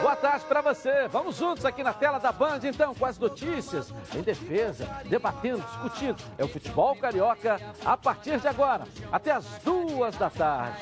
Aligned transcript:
Boa 0.00 0.16
tarde 0.16 0.46
para 0.46 0.62
você. 0.62 1.06
Vamos 1.08 1.36
juntos 1.36 1.66
aqui 1.66 1.82
na 1.82 1.92
tela 1.92 2.18
da 2.18 2.32
Band, 2.32 2.60
então, 2.64 2.94
com 2.94 3.04
as 3.04 3.18
notícias 3.18 3.92
em 4.14 4.22
defesa, 4.22 4.86
debatendo, 5.04 5.60
discutindo. 5.60 6.16
É 6.38 6.44
o 6.44 6.48
futebol 6.48 6.96
carioca 6.96 7.60
a 7.84 7.94
partir 7.94 8.40
de 8.40 8.48
agora, 8.48 8.84
até 9.12 9.32
as 9.32 9.44
duas 9.62 10.16
da 10.16 10.30
tarde. 10.30 10.78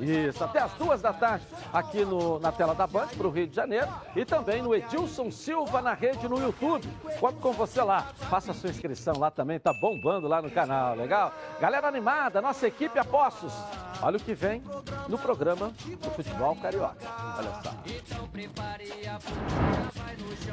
Isso, 0.00 0.44
até 0.44 0.60
as 0.60 0.70
duas 0.74 1.02
da 1.02 1.12
tarde, 1.12 1.44
aqui 1.72 2.04
no, 2.04 2.38
na 2.38 2.52
tela 2.52 2.76
da 2.76 2.86
Band, 2.86 3.08
para 3.08 3.26
o 3.26 3.30
Rio 3.30 3.48
de 3.48 3.56
Janeiro. 3.56 3.88
E 4.14 4.24
também 4.24 4.62
no 4.62 4.72
Edilson 4.72 5.28
Silva 5.32 5.82
na 5.82 5.92
rede 5.92 6.28
no 6.28 6.38
YouTube. 6.38 6.88
Conto 7.18 7.40
com 7.40 7.52
você 7.52 7.82
lá. 7.82 8.06
Faça 8.30 8.52
sua 8.52 8.70
inscrição 8.70 9.18
lá 9.18 9.32
também, 9.32 9.58
tá 9.58 9.72
bombando 9.80 10.28
lá 10.28 10.40
no 10.40 10.50
canal, 10.50 10.94
legal? 10.94 11.32
Galera 11.60 11.88
animada, 11.88 12.40
nossa 12.40 12.68
equipe 12.68 13.00
Apostos. 13.00 13.52
Olha 14.00 14.16
o 14.16 14.20
que 14.20 14.32
vem 14.32 14.62
no 15.08 15.18
programa 15.18 15.72
do 16.00 16.10
futebol 16.10 16.54
carioca. 16.56 16.96
Olha 17.36 17.50
só. 17.62 17.79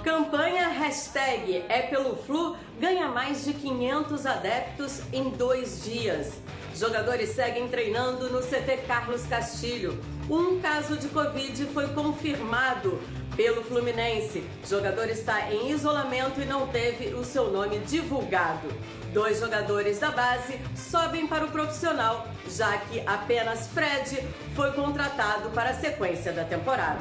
Campanha 0.03 0.67
hashtag 0.69 1.63
é 1.67 1.81
pelo 1.83 2.15
Flu 2.15 2.55
ganha 2.79 3.07
mais 3.07 3.43
de 3.45 3.53
500 3.53 4.25
adeptos 4.25 5.01
em 5.11 5.29
dois 5.31 5.83
dias. 5.83 6.33
Jogadores 6.75 7.29
seguem 7.29 7.67
treinando 7.67 8.29
no 8.29 8.39
CT 8.39 8.83
Carlos 8.87 9.25
Castilho. 9.25 9.99
Um 10.29 10.59
caso 10.61 10.97
de 10.97 11.07
Covid 11.09 11.65
foi 11.73 11.87
confirmado 11.89 12.99
pelo 13.35 13.63
Fluminense. 13.63 14.43
Jogador 14.67 15.09
está 15.09 15.51
em 15.51 15.71
isolamento 15.71 16.41
e 16.41 16.45
não 16.45 16.67
teve 16.67 17.13
o 17.13 17.23
seu 17.23 17.51
nome 17.51 17.79
divulgado. 17.79 18.67
Dois 19.13 19.39
jogadores 19.39 19.99
da 19.99 20.11
base 20.11 20.59
sobem 20.75 21.27
para 21.27 21.45
o 21.45 21.51
profissional, 21.51 22.27
já 22.49 22.77
que 22.77 23.01
apenas 23.05 23.67
Fred 23.67 24.21
foi 24.55 24.71
contratado 24.73 25.49
para 25.51 25.71
a 25.71 25.73
sequência 25.73 26.33
da 26.33 26.43
temporada. 26.43 26.99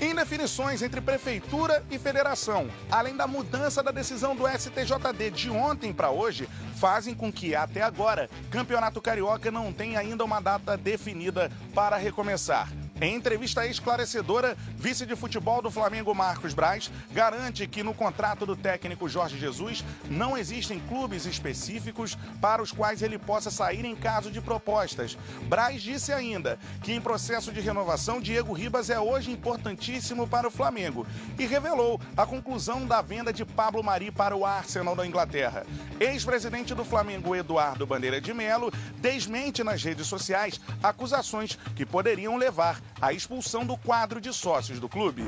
Indefinições 0.00 0.82
entre 0.82 1.00
prefeitura 1.00 1.84
e 1.88 1.96
federação, 1.96 2.68
além 2.90 3.16
da 3.16 3.28
mudança 3.28 3.84
da 3.84 3.92
decisão 3.92 4.34
do 4.34 4.48
STJD 4.48 5.30
de 5.30 5.48
ontem 5.48 5.92
para 5.92 6.10
hoje, 6.10 6.48
fazem 6.74 7.14
com 7.14 7.32
que, 7.32 7.54
até 7.54 7.82
agora, 7.82 8.28
Campeonato 8.50 9.00
Carioca 9.00 9.48
não 9.52 9.72
tenha 9.72 10.00
ainda 10.00 10.24
uma 10.24 10.40
data 10.40 10.76
definida 10.76 11.52
para 11.72 11.96
recomeçar. 11.96 12.68
Em 13.02 13.16
entrevista 13.16 13.66
esclarecedora, 13.66 14.56
vice 14.76 15.04
de 15.04 15.16
futebol 15.16 15.60
do 15.60 15.72
Flamengo 15.72 16.14
Marcos 16.14 16.54
Braz 16.54 16.88
garante 17.10 17.66
que 17.66 17.82
no 17.82 17.92
contrato 17.92 18.46
do 18.46 18.54
técnico 18.54 19.08
Jorge 19.08 19.40
Jesus 19.40 19.84
não 20.08 20.38
existem 20.38 20.78
clubes 20.88 21.26
específicos 21.26 22.16
para 22.40 22.62
os 22.62 22.70
quais 22.70 23.02
ele 23.02 23.18
possa 23.18 23.50
sair 23.50 23.84
em 23.84 23.96
caso 23.96 24.30
de 24.30 24.40
propostas. 24.40 25.18
Braz 25.48 25.82
disse 25.82 26.12
ainda 26.12 26.60
que 26.80 26.92
em 26.92 27.00
processo 27.00 27.50
de 27.50 27.60
renovação, 27.60 28.20
Diego 28.20 28.52
Ribas 28.52 28.88
é 28.88 29.00
hoje 29.00 29.32
importantíssimo 29.32 30.28
para 30.28 30.46
o 30.46 30.50
Flamengo 30.50 31.04
e 31.36 31.44
revelou 31.44 32.00
a 32.16 32.24
conclusão 32.24 32.86
da 32.86 33.02
venda 33.02 33.32
de 33.32 33.44
Pablo 33.44 33.82
Mari 33.82 34.12
para 34.12 34.36
o 34.36 34.46
Arsenal 34.46 34.94
da 34.94 35.04
Inglaterra. 35.04 35.66
Ex-presidente 35.98 36.72
do 36.72 36.84
Flamengo, 36.84 37.34
Eduardo 37.34 37.84
Bandeira 37.84 38.20
de 38.20 38.32
Melo, 38.32 38.72
desmente 38.98 39.64
nas 39.64 39.82
redes 39.82 40.06
sociais 40.06 40.60
acusações 40.80 41.58
que 41.74 41.84
poderiam 41.84 42.36
levar 42.36 42.80
a 43.02 43.12
expulsão 43.12 43.66
do 43.66 43.76
quadro 43.76 44.20
de 44.20 44.32
sócios 44.32 44.78
do 44.78 44.88
clube. 44.88 45.24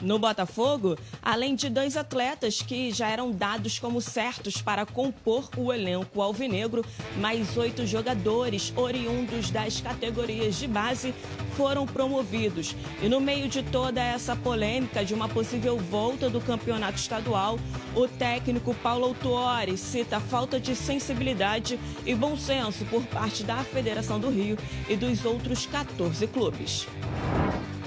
No 0.00 0.18
Botafogo, 0.18 0.96
além 1.22 1.54
de 1.54 1.68
dois 1.68 1.94
atletas 1.94 2.62
que 2.62 2.90
já 2.90 3.06
eram 3.06 3.30
dados 3.30 3.78
como 3.78 4.00
certos 4.00 4.62
para 4.62 4.86
compor 4.86 5.50
o 5.54 5.70
elenco 5.70 6.22
alvinegro, 6.22 6.82
mais 7.18 7.54
oito 7.58 7.86
jogadores 7.86 8.72
oriundos 8.74 9.50
das 9.50 9.78
categorias 9.82 10.56
de 10.56 10.66
base 10.66 11.14
foram 11.54 11.86
promovidos. 11.86 12.74
E 13.02 13.10
no 13.10 13.20
meio 13.20 13.46
de 13.46 13.62
toda 13.62 14.02
essa 14.02 14.34
polêmica 14.34 15.04
de 15.04 15.12
uma 15.12 15.28
possível 15.28 15.76
volta 15.76 16.30
do 16.30 16.40
campeonato 16.40 16.96
estadual, 16.96 17.58
o 17.94 18.08
técnico 18.08 18.74
Paulo 18.76 19.04
Autuori 19.04 19.76
cita 19.76 20.18
falta 20.18 20.58
de 20.58 20.74
sensibilidade 20.74 21.78
e 22.06 22.14
bom 22.14 22.38
senso 22.38 22.86
por 22.86 23.04
parte 23.04 23.44
da 23.44 23.58
Federação 23.58 24.18
do 24.18 24.30
Rio 24.30 24.56
e 24.88 24.96
dos 24.96 25.26
outros 25.26 25.66
14 25.66 26.26
clubes. 26.26 26.86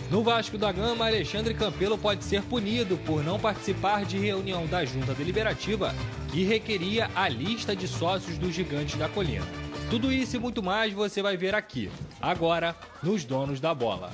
No 0.10 0.24
Vasco 0.24 0.58
da 0.58 0.72
Gama, 0.72 1.08
Alexandre 1.08 1.54
Campelo 1.54 1.98
pode 1.98 2.24
ser 2.24 2.42
punido 2.44 2.96
por 2.98 3.24
não 3.24 3.40
participar 3.40 4.06
de 4.06 4.18
reunião 4.18 4.66
da 4.68 4.86
Junta 4.86 5.14
Deliberativa 5.14 5.94
que 6.32 6.44
requeria 6.44 7.10
a 7.16 7.28
lista 7.28 7.76
de 7.76 7.88
sócios 7.88 8.38
dos 8.38 8.54
Gigantes 8.54 8.98
da 8.98 9.10
Colina. 9.10 9.46
Tudo 9.90 10.12
isso 10.12 10.36
e 10.36 10.40
muito 10.40 10.62
mais 10.62 10.94
você 10.94 11.22
vai 11.22 11.36
ver 11.38 11.56
aqui, 11.56 11.92
agora, 12.22 12.76
nos 13.02 13.26
Donos 13.26 13.60
da 13.60 13.74
Bola. 13.74 14.12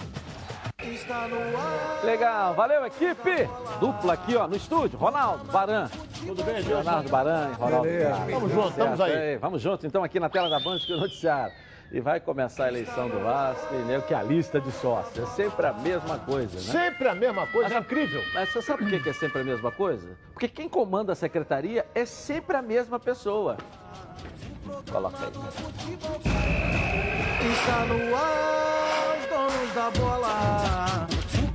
Legal, 2.04 2.56
valeu 2.56 2.86
equipe! 2.86 3.48
Dupla 3.80 4.14
aqui 4.14 4.36
ó, 4.36 4.48
no 4.48 4.56
estúdio, 4.56 4.98
Ronaldo, 4.98 5.46
Baran. 5.52 5.90
Tudo 6.26 6.44
bem? 6.44 6.62
Leonardo 6.62 7.10
Baran, 7.10 7.52
Ronaldo. 7.54 7.90
Vamos 8.32 8.52
junto, 8.52 8.70
estamos 8.70 9.02
aí. 9.02 9.38
Vamos 9.38 9.62
junto 9.62 9.86
então 9.86 10.04
aqui 10.04 10.20
na 10.20 10.30
tela 10.30 10.50
da 10.50 10.60
Band 10.60 10.80
que 10.80 10.94
o 10.94 10.98
noticiário. 10.98 11.54
E 11.94 12.00
vai 12.00 12.22
começar 12.22 12.66
a 12.66 12.68
eleição 12.70 13.10
do 13.10 13.20
Vasco, 13.20 13.76
e 13.76 13.80
né, 13.80 14.02
que 14.08 14.14
é 14.14 14.18
a 14.18 14.24
lista 14.24 14.62
de 14.62 14.72
sócios. 14.72 15.18
É 15.18 15.26
sempre 15.36 15.66
a 15.66 15.74
mesma 15.74 16.18
coisa, 16.20 16.56
né? 16.56 16.86
Sempre 16.86 17.10
a 17.10 17.16
mesma 17.16 17.46
coisa, 17.48 17.68
Mas, 17.68 17.78
é 17.78 17.80
incrível. 17.80 18.24
Mas 18.34 18.50
você 18.50 18.62
sabe 18.62 18.90
por 18.90 19.04
que 19.04 19.10
é 19.10 19.14
sempre 19.14 19.42
a 19.42 19.44
mesma 19.44 19.72
coisa? 19.72 20.18
Porque 20.32 20.48
quem 20.48 20.70
comanda 20.70 21.12
a 21.12 21.16
secretaria 21.16 21.86
é 21.94 22.06
sempre 22.06 22.56
a 22.56 22.62
mesma 22.62 22.98
pessoa. 22.98 23.58
Coloca 24.90 25.18
aí. 25.26 25.32
Está 27.52 27.86
no 27.86 28.16
ar, 28.16 29.18
os 29.18 29.26
donos 29.30 29.74
da 29.74 29.92
bola. 29.92 31.11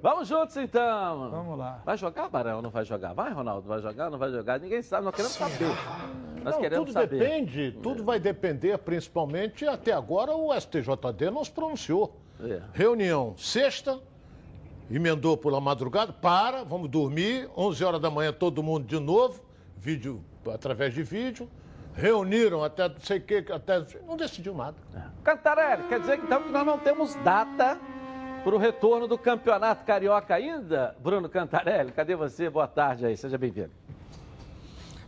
Vamos 0.00 0.28
juntos 0.28 0.56
então. 0.56 1.28
Vamos 1.30 1.58
lá. 1.58 1.82
Vai 1.84 1.96
jogar, 1.96 2.28
Barão? 2.28 2.62
Não 2.62 2.70
vai 2.70 2.84
jogar? 2.84 3.12
Vai, 3.14 3.32
Ronaldo? 3.32 3.66
Vai 3.66 3.80
jogar? 3.80 4.10
Não 4.10 4.18
vai 4.18 4.30
jogar? 4.30 4.60
Ninguém 4.60 4.80
sabe, 4.80 5.04
nós 5.04 5.14
queremos 5.14 5.36
saber. 5.36 5.68
Nós 6.44 6.54
Não, 6.54 6.60
queremos 6.62 6.86
tudo 6.86 6.92
saber. 6.92 7.18
depende, 7.18 7.72
tudo 7.82 8.04
vai 8.04 8.20
depender, 8.20 8.78
principalmente, 8.78 9.66
até 9.66 9.92
agora 9.92 10.32
o 10.34 10.52
STJD 10.58 11.30
não 11.32 11.44
se 11.44 11.50
pronunciou. 11.50 12.16
É. 12.40 12.62
Reunião 12.72 13.34
sexta, 13.36 13.98
emendou 14.88 15.36
pela 15.36 15.60
madrugada, 15.60 16.12
para, 16.12 16.62
vamos 16.62 16.88
dormir, 16.88 17.50
11 17.56 17.84
horas 17.84 18.00
da 18.00 18.08
manhã 18.08 18.32
todo 18.32 18.62
mundo 18.62 18.86
de 18.86 19.00
novo, 19.00 19.42
vídeo 19.76 20.22
através 20.54 20.94
de 20.94 21.02
vídeo, 21.02 21.50
reuniram 21.92 22.62
até 22.62 22.88
não 22.88 23.00
sei 23.00 23.18
o 23.18 23.22
que, 23.22 23.44
até 23.52 23.84
não 24.06 24.16
decidiu 24.16 24.54
nada. 24.54 24.76
Cantarelli, 25.24 25.82
quer 25.88 25.98
dizer 25.98 26.20
então 26.22 26.40
que 26.44 26.50
nós 26.50 26.64
não 26.64 26.78
temos 26.78 27.16
data 27.16 27.78
para 28.48 28.56
o 28.56 28.58
retorno 28.58 29.06
do 29.06 29.18
Campeonato 29.18 29.84
Carioca 29.84 30.34
ainda? 30.34 30.96
Bruno 31.00 31.28
Cantarelli, 31.28 31.92
cadê 31.92 32.16
você? 32.16 32.48
Boa 32.48 32.66
tarde 32.66 33.04
aí, 33.04 33.14
seja 33.14 33.36
bem-vindo. 33.36 33.72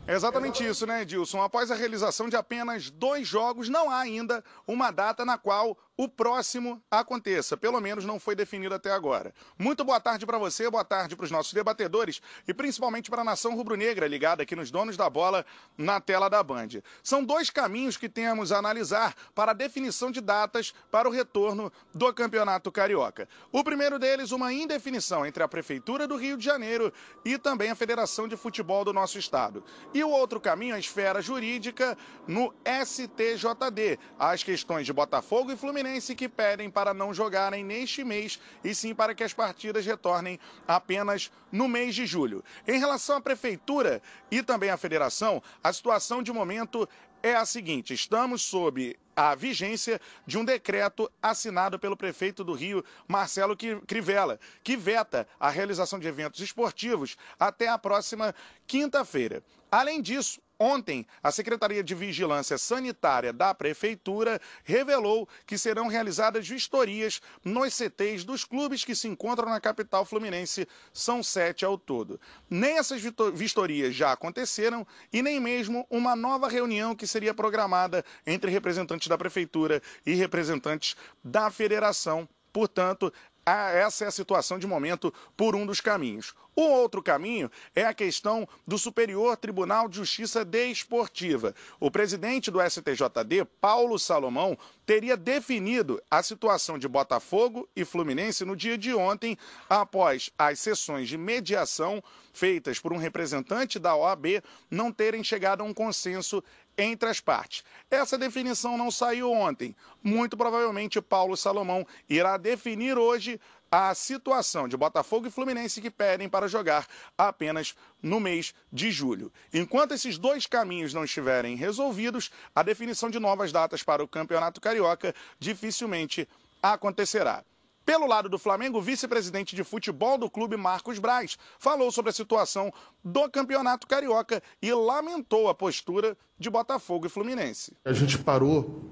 É 0.07 0.13
exatamente 0.13 0.63
isso, 0.63 0.87
né, 0.87 1.01
Edilson? 1.01 1.41
Após 1.41 1.71
a 1.71 1.75
realização 1.75 2.29
de 2.29 2.37
apenas 2.37 2.91
dois 2.91 3.27
jogos, 3.27 3.71
não 3.71 3.89
há 3.89 4.01
ainda 4.01 4.45
uma 4.67 4.91
data 4.91 5.25
na 5.25 5.39
qual 5.39 5.75
o 6.01 6.09
próximo 6.09 6.83
aconteça. 6.91 7.59
Pelo 7.59 7.79
menos 7.79 8.07
não 8.07 8.19
foi 8.19 8.35
definido 8.35 8.75
até 8.75 8.91
agora. 8.91 9.35
Muito 9.59 9.85
boa 9.85 10.01
tarde 10.01 10.25
para 10.25 10.39
você, 10.39 10.71
boa 10.71 10.83
tarde 10.83 11.15
para 11.15 11.25
os 11.25 11.31
nossos 11.31 11.53
debatedores 11.53 12.23
e 12.49 12.55
principalmente 12.55 13.11
para 13.11 13.21
a 13.21 13.25
nação 13.25 13.55
rubro-negra 13.55 14.09
ligada 14.09 14.43
aqui 14.43 14.57
nos 14.57 14.71
donos 14.71 14.97
da 14.97 15.11
bola 15.11 15.45
na 15.77 16.01
tela 16.01 16.31
da 16.31 16.43
Band. 16.43 16.69
São 17.03 17.23
dois 17.23 17.51
caminhos 17.51 17.99
que 17.99 18.09
temos 18.09 18.51
a 18.51 18.57
analisar 18.57 19.15
para 19.35 19.51
a 19.51 19.55
definição 19.55 20.11
de 20.11 20.23
datas 20.23 20.73
para 20.91 21.07
o 21.07 21.13
retorno 21.13 21.71
do 21.93 22.11
Campeonato 22.15 22.73
Carioca. 22.73 23.29
O 23.53 23.63
primeiro 23.63 23.99
deles, 23.99 24.33
uma 24.33 24.55
indefinição 24.55 25.27
entre 25.27 25.43
a 25.43 25.49
Prefeitura 25.49 26.09
do 26.09 26.17
Rio 26.17 26.39
de 26.39 26.45
Janeiro 26.47 26.91
e 27.27 27.37
também 27.37 27.71
a 27.71 27.75
Federação 27.75 28.27
de 28.27 28.39
Futebol 28.39 28.87
do 28.87 28.93
nosso 28.95 29.19
estado. 29.19 29.63
E 29.93 30.03
o 30.03 30.09
outro 30.09 30.41
caminho, 30.41 30.75
a 30.75 30.79
esfera 30.79 31.21
jurídica 31.21 31.95
no 32.27 32.55
STJD, 32.65 33.99
as 34.19 34.43
questões 34.43 34.87
de 34.87 34.95
Botafogo 34.95 35.53
e 35.53 35.57
Fluminense 35.59 35.90
que 36.17 36.29
pedem 36.29 36.71
para 36.71 36.95
não 36.95 37.13
jogarem 37.13 37.65
neste 37.65 38.05
mês 38.05 38.39
e 38.63 38.75
sim 38.75 38.95
para 38.95 39.15
que 39.15 39.25
as 39.25 39.33
partidas 39.33 39.85
retornem 39.85 40.39
apenas 40.69 41.31
no 41.51 41.67
mês 41.67 41.95
de 41.95 42.07
julho. 42.07 42.45
Em 42.67 42.79
relação 42.79 43.17
à 43.17 43.21
prefeitura 43.21 44.01
e 44.31 44.43
também 44.43 44.71
à 44.71 44.77
federação, 44.77 45.43
a 45.65 45.73
situação 45.73 46.23
de 46.23 46.33
momento 46.33 46.89
é 47.23 47.35
a 47.35 47.45
seguinte: 47.45 47.93
estamos 47.93 48.43
sob 48.43 48.97
a 49.17 49.35
vigência 49.35 50.01
de 50.27 50.39
um 50.39 50.45
decreto 50.45 51.11
assinado 51.21 51.79
pelo 51.79 51.97
prefeito 51.97 52.45
do 52.45 52.53
Rio, 52.53 52.85
Marcelo 53.09 53.57
Crivella, 53.87 54.39
que 54.63 54.77
veta 54.77 55.27
a 55.39 55.51
realização 55.51 55.99
de 55.99 56.07
eventos 56.07 56.41
esportivos 56.41 57.17
até 57.39 57.69
a 57.69 57.79
próxima 57.79 58.35
quinta-feira. 58.67 59.43
Além 59.71 60.01
disso, 60.01 60.41
Ontem, 60.63 61.07
a 61.23 61.33
Secretaria 61.33 61.83
de 61.83 61.95
Vigilância 61.95 62.59
Sanitária 62.59 63.33
da 63.33 63.55
Prefeitura 63.55 64.39
revelou 64.63 65.27
que 65.47 65.57
serão 65.57 65.87
realizadas 65.87 66.47
vistorias 66.47 67.23
nos 67.43 67.73
CTs 67.73 68.25
dos 68.25 68.45
clubes 68.45 68.85
que 68.85 68.95
se 68.95 69.09
encontram 69.09 69.49
na 69.49 69.59
capital 69.59 70.05
fluminense. 70.05 70.69
São 70.93 71.23
sete 71.23 71.65
ao 71.65 71.79
todo. 71.79 72.21
Nem 72.51 72.77
essas 72.77 73.01
vistorias 73.33 73.95
já 73.95 74.13
aconteceram 74.13 74.87
e 75.11 75.23
nem 75.23 75.41
mesmo 75.41 75.87
uma 75.89 76.15
nova 76.15 76.47
reunião 76.47 76.95
que 76.95 77.07
seria 77.07 77.33
programada 77.33 78.05
entre 78.27 78.51
representantes 78.51 79.09
da 79.09 79.17
Prefeitura 79.17 79.81
e 80.05 80.13
representantes 80.13 80.95
da 81.25 81.51
Federação. 81.51 82.29
Portanto, 82.53 83.13
essa 83.51 84.05
é 84.05 84.09
a 84.09 84.13
situação 84.13 84.59
de 84.59 84.67
momento 84.67 85.13
por 85.37 85.55
um 85.55 85.67
dos 85.67 85.81
caminhos. 85.81 86.35
O 86.55 86.63
outro 86.63 87.03
caminho 87.03 87.51
é 87.75 87.85
a 87.85 87.95
questão 87.95 88.47
do 88.67 88.77
Superior 88.77 89.37
Tribunal 89.37 89.89
de 89.89 89.97
Justiça 89.97 90.45
Desportiva. 90.45 91.55
O 91.79 91.91
presidente 91.91 92.51
do 92.51 92.61
STJD, 92.61 93.45
Paulo 93.61 93.99
Salomão, 93.99 94.59
teria 94.85 95.17
definido 95.17 96.03
a 96.11 96.23
situação 96.23 96.79
de 96.79 96.89
Botafogo 96.89 97.69
e 97.75 97.85
Fluminense 97.85 98.45
no 98.45 98.57
dia 98.57 98.77
de 98.77 98.93
ontem, 98.93 99.39
após 99.69 100.31
as 100.37 100.59
sessões 100.59 101.09
de 101.09 101.17
mediação 101.17 102.03
feitas 102.33 102.79
por 102.79 102.93
um 102.93 102.97
representante 102.97 103.79
da 103.79 103.95
OAB 103.95 104.43
não 104.71 104.93
terem 104.93 105.23
chegado 105.23 105.63
a 105.63 105.65
um 105.65 105.73
consenso 105.73 106.43
entre 106.81 107.09
as 107.09 107.21
partes. 107.21 107.63
Essa 107.91 108.17
definição 108.17 108.77
não 108.77 108.91
saiu 108.91 109.31
ontem. 109.31 109.75
Muito 110.03 110.37
provavelmente 110.37 111.01
Paulo 111.01 111.37
Salomão 111.37 111.87
irá 112.09 112.37
definir 112.37 112.97
hoje 112.97 113.41
a 113.71 113.95
situação 113.95 114.67
de 114.67 114.77
Botafogo 114.77 115.29
e 115.29 115.31
Fluminense 115.31 115.81
que 115.81 115.91
pedem 115.91 116.29
para 116.29 116.49
jogar 116.49 116.89
apenas 117.17 117.77
no 118.03 118.19
mês 118.19 118.53
de 118.73 118.91
julho. 118.91 119.33
Enquanto 119.55 119.93
esses 119.93 120.19
dois 120.19 120.47
caminhos 120.47 120.93
não 120.93 121.05
estiverem 121.05 121.55
resolvidos, 121.55 122.31
a 122.55 122.63
definição 122.63 123.09
de 123.09 123.21
novas 123.21 123.53
datas 123.53 123.83
para 123.83 124.03
o 124.03 124.09
Campeonato 124.09 124.61
Carioca 124.61 125.15
dificilmente 125.39 126.29
acontecerá. 126.61 127.45
Pelo 127.91 128.07
lado 128.07 128.29
do 128.29 128.39
Flamengo, 128.39 128.79
o 128.79 128.81
vice-presidente 128.81 129.57
de 129.57 129.65
futebol 129.65 130.17
do 130.17 130.31
clube, 130.31 130.57
Marcos 130.57 131.01
Braz, 131.01 131.37
falou 131.59 131.91
sobre 131.91 132.11
a 132.11 132.13
situação 132.13 132.73
do 133.03 133.29
Campeonato 133.29 133.85
Carioca 133.85 134.41
e 134.63 134.73
lamentou 134.73 135.49
a 135.49 135.55
postura 135.57 136.17
de 136.39 136.49
Botafogo 136.49 137.07
e 137.07 137.09
Fluminense. 137.09 137.73
A 137.85 137.93
gente 137.93 138.17
parou 138.17 138.85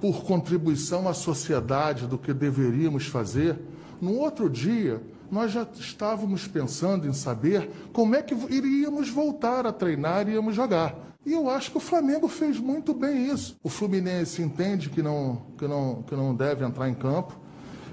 por 0.00 0.24
contribuição 0.24 1.06
à 1.06 1.12
sociedade 1.12 2.06
do 2.06 2.16
que 2.16 2.32
deveríamos 2.32 3.06
fazer. 3.06 3.60
No 4.00 4.14
outro 4.14 4.48
dia, 4.48 5.02
nós 5.30 5.52
já 5.52 5.68
estávamos 5.74 6.48
pensando 6.48 7.06
em 7.06 7.12
saber 7.12 7.70
como 7.92 8.16
é 8.16 8.22
que 8.22 8.34
iríamos 8.48 9.10
voltar 9.10 9.66
a 9.66 9.72
treinar 9.74 10.26
e 10.26 10.32
íamos 10.32 10.54
jogar. 10.54 10.96
E 11.26 11.34
eu 11.34 11.50
acho 11.50 11.70
que 11.70 11.76
o 11.76 11.80
Flamengo 11.80 12.28
fez 12.28 12.58
muito 12.58 12.94
bem 12.94 13.30
isso. 13.30 13.58
O 13.62 13.68
Fluminense 13.68 14.40
entende 14.40 14.88
que 14.88 15.02
não, 15.02 15.48
que 15.58 15.68
não, 15.68 16.02
que 16.02 16.16
não 16.16 16.34
deve 16.34 16.64
entrar 16.64 16.88
em 16.88 16.94
campo. 16.94 17.44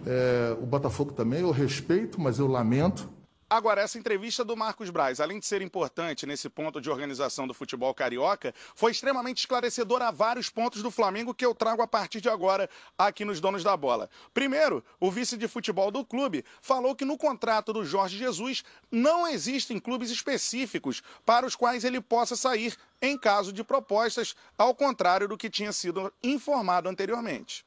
É, 0.06 0.56
o 0.62 0.66
Botafogo 0.66 1.14
também, 1.14 1.42
eu 1.42 1.52
respeito, 1.52 2.20
mas 2.20 2.40
eu 2.40 2.48
lamento. 2.48 3.10
Agora, 3.54 3.82
essa 3.82 4.00
entrevista 4.00 4.44
do 4.44 4.58
Marcos 4.58 4.90
Braz, 4.90 5.20
além 5.20 5.38
de 5.38 5.46
ser 5.46 5.62
importante 5.62 6.26
nesse 6.26 6.50
ponto 6.50 6.82
de 6.82 6.90
organização 6.90 7.46
do 7.46 7.54
futebol 7.54 7.94
carioca, 7.94 8.52
foi 8.74 8.92
extremamente 8.92 9.38
esclarecedora 9.38 10.08
a 10.08 10.12
vários 10.12 10.50
pontos 10.50 10.82
do 10.82 10.90
Flamengo 10.90 11.36
que 11.36 11.46
eu 11.46 11.54
trago 11.54 11.84
a 11.84 11.88
partir 11.88 12.20
de 12.20 12.28
agora 12.28 12.68
aqui 12.98 13.24
nos 13.24 13.40
Donos 13.40 13.64
da 13.64 13.78
Bola. 13.78 14.10
Primeiro, 14.34 14.84
o 15.00 15.12
vice 15.12 15.38
de 15.38 15.48
futebol 15.48 15.92
do 15.92 16.04
clube 16.04 16.44
falou 16.64 16.96
que 16.96 17.06
no 17.06 17.16
contrato 17.16 17.72
do 17.72 17.86
Jorge 17.86 18.18
Jesus 18.18 18.64
não 18.92 19.28
existem 19.28 19.80
clubes 19.80 20.10
específicos 20.10 21.04
para 21.24 21.46
os 21.46 21.56
quais 21.56 21.84
ele 21.84 22.02
possa 22.02 22.36
sair 22.36 22.76
em 23.00 23.16
caso 23.16 23.54
de 23.54 23.64
propostas, 23.64 24.36
ao 24.58 24.74
contrário 24.74 25.28
do 25.28 25.38
que 25.38 25.48
tinha 25.48 25.72
sido 25.72 26.12
informado 26.24 26.90
anteriormente. 26.90 27.64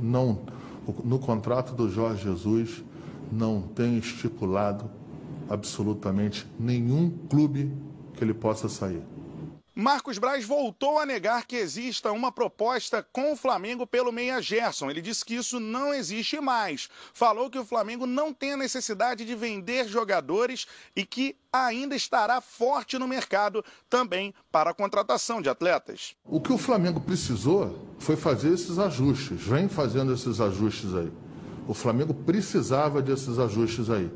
Não 0.00 0.44
no 1.04 1.18
contrato 1.18 1.74
do 1.74 1.90
Jorge 1.90 2.24
Jesus 2.24 2.84
não 3.30 3.62
tem 3.62 3.98
estipulado 3.98 4.90
absolutamente 5.48 6.46
nenhum 6.58 7.10
clube 7.28 7.72
que 8.14 8.24
ele 8.24 8.34
possa 8.34 8.68
sair. 8.68 9.02
Marcos 9.80 10.18
Braz 10.18 10.44
voltou 10.44 10.98
a 10.98 11.06
negar 11.06 11.46
que 11.46 11.56
exista 11.56 12.12
uma 12.12 12.30
proposta 12.30 13.02
com 13.14 13.32
o 13.32 13.36
Flamengo 13.36 13.86
pelo 13.86 14.12
Meia 14.12 14.38
Gerson. 14.42 14.90
Ele 14.90 15.00
disse 15.00 15.24
que 15.24 15.34
isso 15.34 15.58
não 15.58 15.94
existe 15.94 16.38
mais. 16.38 16.90
Falou 17.14 17.48
que 17.48 17.58
o 17.58 17.64
Flamengo 17.64 18.04
não 18.04 18.30
tem 18.30 18.52
a 18.52 18.56
necessidade 18.58 19.24
de 19.24 19.34
vender 19.34 19.88
jogadores 19.88 20.66
e 20.94 21.06
que 21.06 21.34
ainda 21.50 21.96
estará 21.96 22.42
forte 22.42 22.98
no 22.98 23.08
mercado 23.08 23.64
também 23.88 24.34
para 24.52 24.68
a 24.68 24.74
contratação 24.74 25.40
de 25.40 25.48
atletas. 25.48 26.14
O 26.26 26.42
que 26.42 26.52
o 26.52 26.58
Flamengo 26.58 27.00
precisou 27.00 27.88
foi 27.98 28.16
fazer 28.16 28.52
esses 28.52 28.78
ajustes. 28.78 29.40
Vem 29.40 29.66
fazendo 29.66 30.12
esses 30.12 30.42
ajustes 30.42 30.94
aí. 30.94 31.10
O 31.66 31.72
Flamengo 31.72 32.12
precisava 32.12 33.00
desses 33.00 33.38
ajustes 33.38 33.88
aí. 33.88 34.10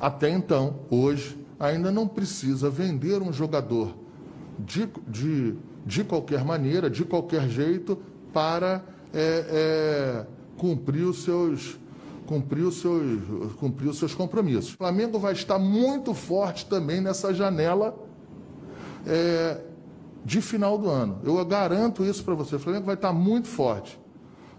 Até 0.00 0.30
então, 0.30 0.86
hoje, 0.90 1.38
ainda 1.60 1.92
não 1.92 2.08
precisa 2.08 2.70
vender 2.70 3.20
um 3.20 3.30
jogador 3.30 4.01
de, 4.58 4.88
de, 5.08 5.54
de 5.84 6.04
qualquer 6.04 6.44
maneira, 6.44 6.88
de 6.88 7.04
qualquer 7.04 7.48
jeito, 7.48 7.98
para 8.32 8.84
é, 9.12 10.24
é, 10.24 10.26
cumprir 10.56 11.04
os 11.04 11.22
seus 11.22 11.78
cumprir 12.26 12.62
os 12.62 12.80
seus, 12.80 13.20
cumprir 13.58 13.88
os 13.88 13.98
seus 13.98 14.14
compromissos. 14.14 14.72
O 14.72 14.76
Flamengo 14.76 15.18
vai 15.18 15.32
estar 15.32 15.58
muito 15.58 16.14
forte 16.14 16.64
também 16.64 17.00
nessa 17.00 17.34
janela 17.34 17.94
é, 19.06 19.60
de 20.24 20.40
final 20.40 20.78
do 20.78 20.88
ano. 20.88 21.20
Eu 21.24 21.44
garanto 21.44 22.04
isso 22.04 22.24
para 22.24 22.34
você. 22.34 22.56
O 22.56 22.58
Flamengo 22.58 22.86
vai 22.86 22.94
estar 22.94 23.12
muito 23.12 23.48
forte, 23.48 24.00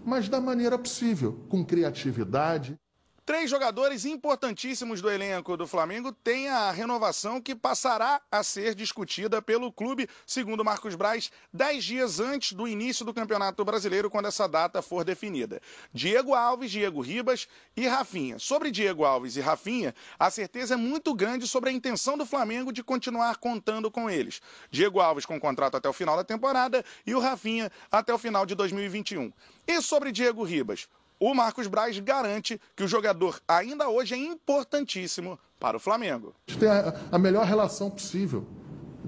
mas 0.04 0.28
da 0.28 0.40
maneira 0.40 0.78
possível, 0.78 1.38
com 1.48 1.64
criatividade. 1.64 2.76
Três 3.26 3.48
jogadores 3.48 4.04
importantíssimos 4.04 5.00
do 5.00 5.10
elenco 5.10 5.56
do 5.56 5.66
Flamengo 5.66 6.12
têm 6.12 6.50
a 6.50 6.70
renovação 6.70 7.40
que 7.40 7.54
passará 7.54 8.20
a 8.30 8.42
ser 8.42 8.74
discutida 8.74 9.40
pelo 9.40 9.72
clube, 9.72 10.06
segundo 10.26 10.62
Marcos 10.62 10.94
Braz, 10.94 11.32
dez 11.50 11.82
dias 11.84 12.20
antes 12.20 12.52
do 12.52 12.68
início 12.68 13.02
do 13.02 13.14
Campeonato 13.14 13.64
Brasileiro, 13.64 14.10
quando 14.10 14.26
essa 14.26 14.46
data 14.46 14.82
for 14.82 15.04
definida. 15.04 15.58
Diego 15.90 16.34
Alves, 16.34 16.70
Diego 16.70 17.00
Ribas 17.00 17.48
e 17.74 17.88
Rafinha. 17.88 18.38
Sobre 18.38 18.70
Diego 18.70 19.06
Alves 19.06 19.36
e 19.36 19.40
Rafinha, 19.40 19.94
a 20.18 20.30
certeza 20.30 20.74
é 20.74 20.76
muito 20.76 21.14
grande 21.14 21.48
sobre 21.48 21.70
a 21.70 21.72
intenção 21.72 22.18
do 22.18 22.26
Flamengo 22.26 22.70
de 22.70 22.84
continuar 22.84 23.38
contando 23.38 23.90
com 23.90 24.10
eles. 24.10 24.42
Diego 24.70 25.00
Alves 25.00 25.24
com 25.24 25.40
contrato 25.40 25.78
até 25.78 25.88
o 25.88 25.94
final 25.94 26.14
da 26.14 26.24
temporada 26.24 26.84
e 27.06 27.14
o 27.14 27.20
Rafinha 27.20 27.72
até 27.90 28.12
o 28.12 28.18
final 28.18 28.44
de 28.44 28.54
2021. 28.54 29.32
E 29.66 29.80
sobre 29.80 30.12
Diego 30.12 30.44
Ribas? 30.44 30.86
O 31.24 31.34
Marcos 31.34 31.66
Braz 31.66 31.98
garante 32.00 32.60
que 32.76 32.84
o 32.84 32.88
jogador 32.88 33.40
ainda 33.48 33.88
hoje 33.88 34.14
é 34.14 34.18
importantíssimo 34.18 35.38
para 35.58 35.78
o 35.78 35.80
Flamengo. 35.80 36.34
Tem 36.60 36.68
a, 36.68 36.94
a 37.10 37.18
melhor 37.18 37.46
relação 37.46 37.88
possível. 37.88 38.46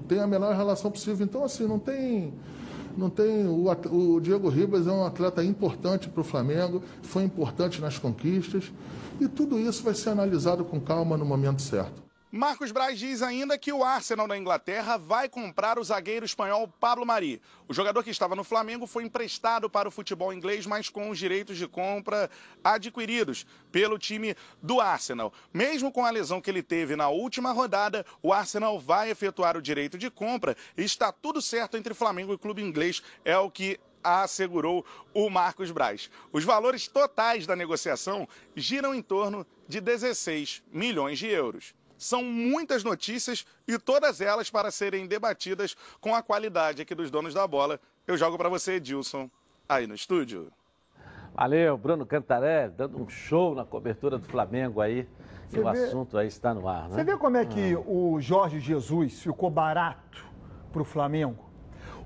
Tem 0.07 0.19
a 0.19 0.25
melhor 0.25 0.55
relação 0.55 0.89
possível. 0.89 1.23
Então, 1.23 1.43
assim, 1.43 1.67
não 1.67 1.77
tem. 1.77 2.33
Não 2.97 3.11
tem 3.11 3.45
o, 3.45 3.69
o 3.91 4.19
Diego 4.19 4.49
Ribas 4.49 4.87
é 4.87 4.91
um 4.91 5.05
atleta 5.05 5.43
importante 5.43 6.09
para 6.09 6.21
o 6.21 6.23
Flamengo, 6.23 6.81
foi 7.03 7.21
importante 7.21 7.79
nas 7.79 7.99
conquistas, 7.99 8.71
e 9.21 9.27
tudo 9.27 9.59
isso 9.59 9.83
vai 9.83 9.93
ser 9.93 10.09
analisado 10.09 10.65
com 10.65 10.81
calma 10.81 11.15
no 11.15 11.23
momento 11.23 11.61
certo. 11.61 12.06
Marcos 12.37 12.71
Braz 12.71 12.99
diz 12.99 13.23
ainda 13.23 13.57
que 13.57 13.73
o 13.73 13.83
Arsenal 13.83 14.27
da 14.27 14.37
Inglaterra 14.37 14.95
vai 14.95 15.27
comprar 15.27 15.79
o 15.79 15.83
zagueiro 15.83 16.23
espanhol 16.23 16.67
Pablo 16.67 17.03
Mari. 17.03 17.41
O 17.67 17.73
jogador 17.73 18.03
que 18.03 18.11
estava 18.11 18.35
no 18.35 18.43
Flamengo 18.43 18.85
foi 18.85 19.03
emprestado 19.05 19.67
para 19.67 19.87
o 19.87 19.91
futebol 19.91 20.31
inglês, 20.31 20.67
mas 20.67 20.87
com 20.87 21.09
os 21.09 21.17
direitos 21.17 21.57
de 21.57 21.67
compra 21.67 22.29
adquiridos 22.63 23.43
pelo 23.71 23.97
time 23.97 24.35
do 24.61 24.79
Arsenal. 24.79 25.33
Mesmo 25.51 25.91
com 25.91 26.05
a 26.05 26.11
lesão 26.11 26.39
que 26.39 26.51
ele 26.51 26.61
teve 26.61 26.95
na 26.95 27.09
última 27.09 27.51
rodada, 27.51 28.05
o 28.21 28.31
Arsenal 28.31 28.79
vai 28.79 29.09
efetuar 29.09 29.57
o 29.57 29.61
direito 29.61 29.97
de 29.97 30.11
compra 30.11 30.55
e 30.77 30.83
está 30.83 31.11
tudo 31.11 31.41
certo 31.41 31.75
entre 31.75 31.95
Flamengo 31.95 32.35
e 32.35 32.37
clube 32.37 32.61
inglês, 32.61 33.01
é 33.25 33.35
o 33.35 33.49
que 33.49 33.79
assegurou 34.03 34.85
o 35.11 35.27
Marcos 35.27 35.71
Braz. 35.71 36.07
Os 36.31 36.43
valores 36.43 36.87
totais 36.87 37.47
da 37.47 37.55
negociação 37.55 38.29
giram 38.55 38.93
em 38.93 39.01
torno 39.01 39.43
de 39.67 39.81
16 39.81 40.61
milhões 40.71 41.17
de 41.17 41.25
euros. 41.25 41.73
São 41.97 42.23
muitas 42.23 42.83
notícias 42.83 43.45
e 43.67 43.77
todas 43.77 44.21
elas 44.21 44.49
para 44.49 44.71
serem 44.71 45.07
debatidas 45.07 45.75
com 45.99 46.13
a 46.13 46.21
qualidade 46.21 46.81
aqui 46.81 46.93
dos 46.93 47.09
donos 47.09 47.33
da 47.33 47.47
bola. 47.47 47.79
Eu 48.05 48.15
jogo 48.15 48.37
para 48.37 48.49
você, 48.49 48.73
Edilson, 48.73 49.29
aí 49.67 49.87
no 49.87 49.95
estúdio. 49.95 50.51
Valeu, 51.33 51.77
Bruno 51.77 52.05
Cantaré, 52.05 52.67
dando 52.67 53.01
um 53.01 53.07
show 53.07 53.53
na 53.53 53.63
cobertura 53.63 54.17
do 54.17 54.25
Flamengo 54.25 54.81
aí. 54.81 55.07
Você 55.47 55.57
e 55.57 55.61
o 55.61 55.67
assunto 55.67 56.17
aí 56.17 56.27
está 56.27 56.53
no 56.53 56.67
ar, 56.67 56.89
né? 56.89 56.95
Você 56.95 57.03
vê 57.03 57.17
como 57.17 57.37
é 57.37 57.45
que 57.45 57.73
ah. 57.73 57.79
o 57.79 58.19
Jorge 58.19 58.59
Jesus 58.59 59.21
ficou 59.21 59.49
barato 59.49 60.25
para 60.71 60.81
o 60.81 60.85
Flamengo? 60.85 61.45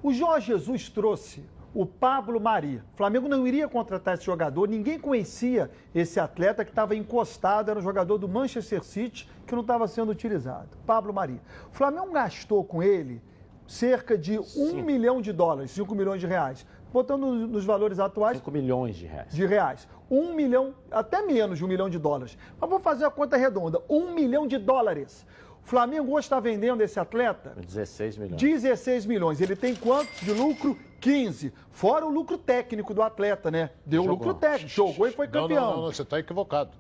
O 0.04 0.14
Jorge 0.14 0.48
Jesus 0.48 0.90
trouxe 0.90 1.44
o 1.74 1.86
Pablo 1.86 2.40
Mari. 2.40 2.82
O 2.94 2.98
Flamengo 2.98 3.28
não 3.30 3.48
iria 3.48 3.68
contratar 3.68 4.16
esse 4.16 4.26
jogador, 4.26 4.68
ninguém 4.68 5.00
conhecia 5.00 5.72
esse 5.96 6.20
atleta 6.20 6.66
que 6.66 6.72
estava 6.72 6.96
encostado, 6.96 7.70
era 7.72 7.80
um 7.80 7.84
jogador 7.84 8.18
do 8.18 8.28
Manchester 8.28 8.84
City 8.84 9.30
que 9.48 9.54
não 9.54 9.62
estava 9.62 9.88
sendo 9.88 10.12
utilizado. 10.12 10.70
Pablo 10.86 11.14
Mari. 11.14 11.40
O 11.72 11.76
Flamengo 11.76 12.12
gastou 12.12 12.64
com 12.64 12.84
ele 12.84 13.22
cerca 13.68 14.18
de 14.18 14.38
um 14.58 14.84
milhão 14.84 15.22
de 15.22 15.32
dólares, 15.32 15.72
5 15.72 15.96
milhões 15.96 16.20
de 16.20 16.28
reais. 16.28 16.66
Botando 16.92 17.26
nos- 17.48 17.64
valores 17.64 18.00
atuais, 18.00 18.36
5 18.38 18.52
milhões 18.52 18.98
de 18.98 19.06
reais. 19.06 19.34
de 19.34 19.46
reais. 19.46 19.88
Um 20.10 20.34
milhão, 20.34 20.74
até 20.92 21.22
menos 21.22 21.58
de 21.58 21.64
um 21.64 21.68
milhão 21.70 21.90
de 21.90 21.98
dólares. 21.98 22.38
Mas 22.60 22.70
vou 22.70 22.82
fazer 22.82 23.06
a 23.06 23.10
conta 23.10 23.38
redonda. 23.38 23.82
Um 23.90 24.14
milhão 24.14 24.46
de 24.46 24.58
dólares. 24.58 25.26
O 25.64 25.68
Flamengo 25.68 26.12
hoje 26.14 26.26
está 26.26 26.40
vendendo 26.40 26.82
esse 26.82 27.00
atleta 27.00 27.54
16 27.56 28.18
milhões. 28.18 28.42
16 28.42 29.06
milhões. 29.06 29.42
Ele 29.42 29.56
tem 29.56 29.76
quanto 29.76 30.10
de 30.24 30.32
lucro? 30.32 30.78
15. 31.00 31.52
Fora 31.72 32.06
o 32.06 32.10
lucro 32.10 32.38
técnico 32.38 32.94
do 32.94 33.02
atleta, 33.02 33.50
né? 33.50 33.72
Deu 33.86 34.04
Jogou. 34.04 34.18
lucro 34.18 34.34
técnico, 34.36 34.70
jogou 34.70 35.08
e 35.08 35.12
foi 35.12 35.26
Não, 35.26 35.34
campeão. 35.34 35.62
Não, 35.62 35.72
não, 35.72 35.82
não, 35.84 35.92
você 35.92 36.04
está 36.04 36.20
equivocado. 36.20 36.72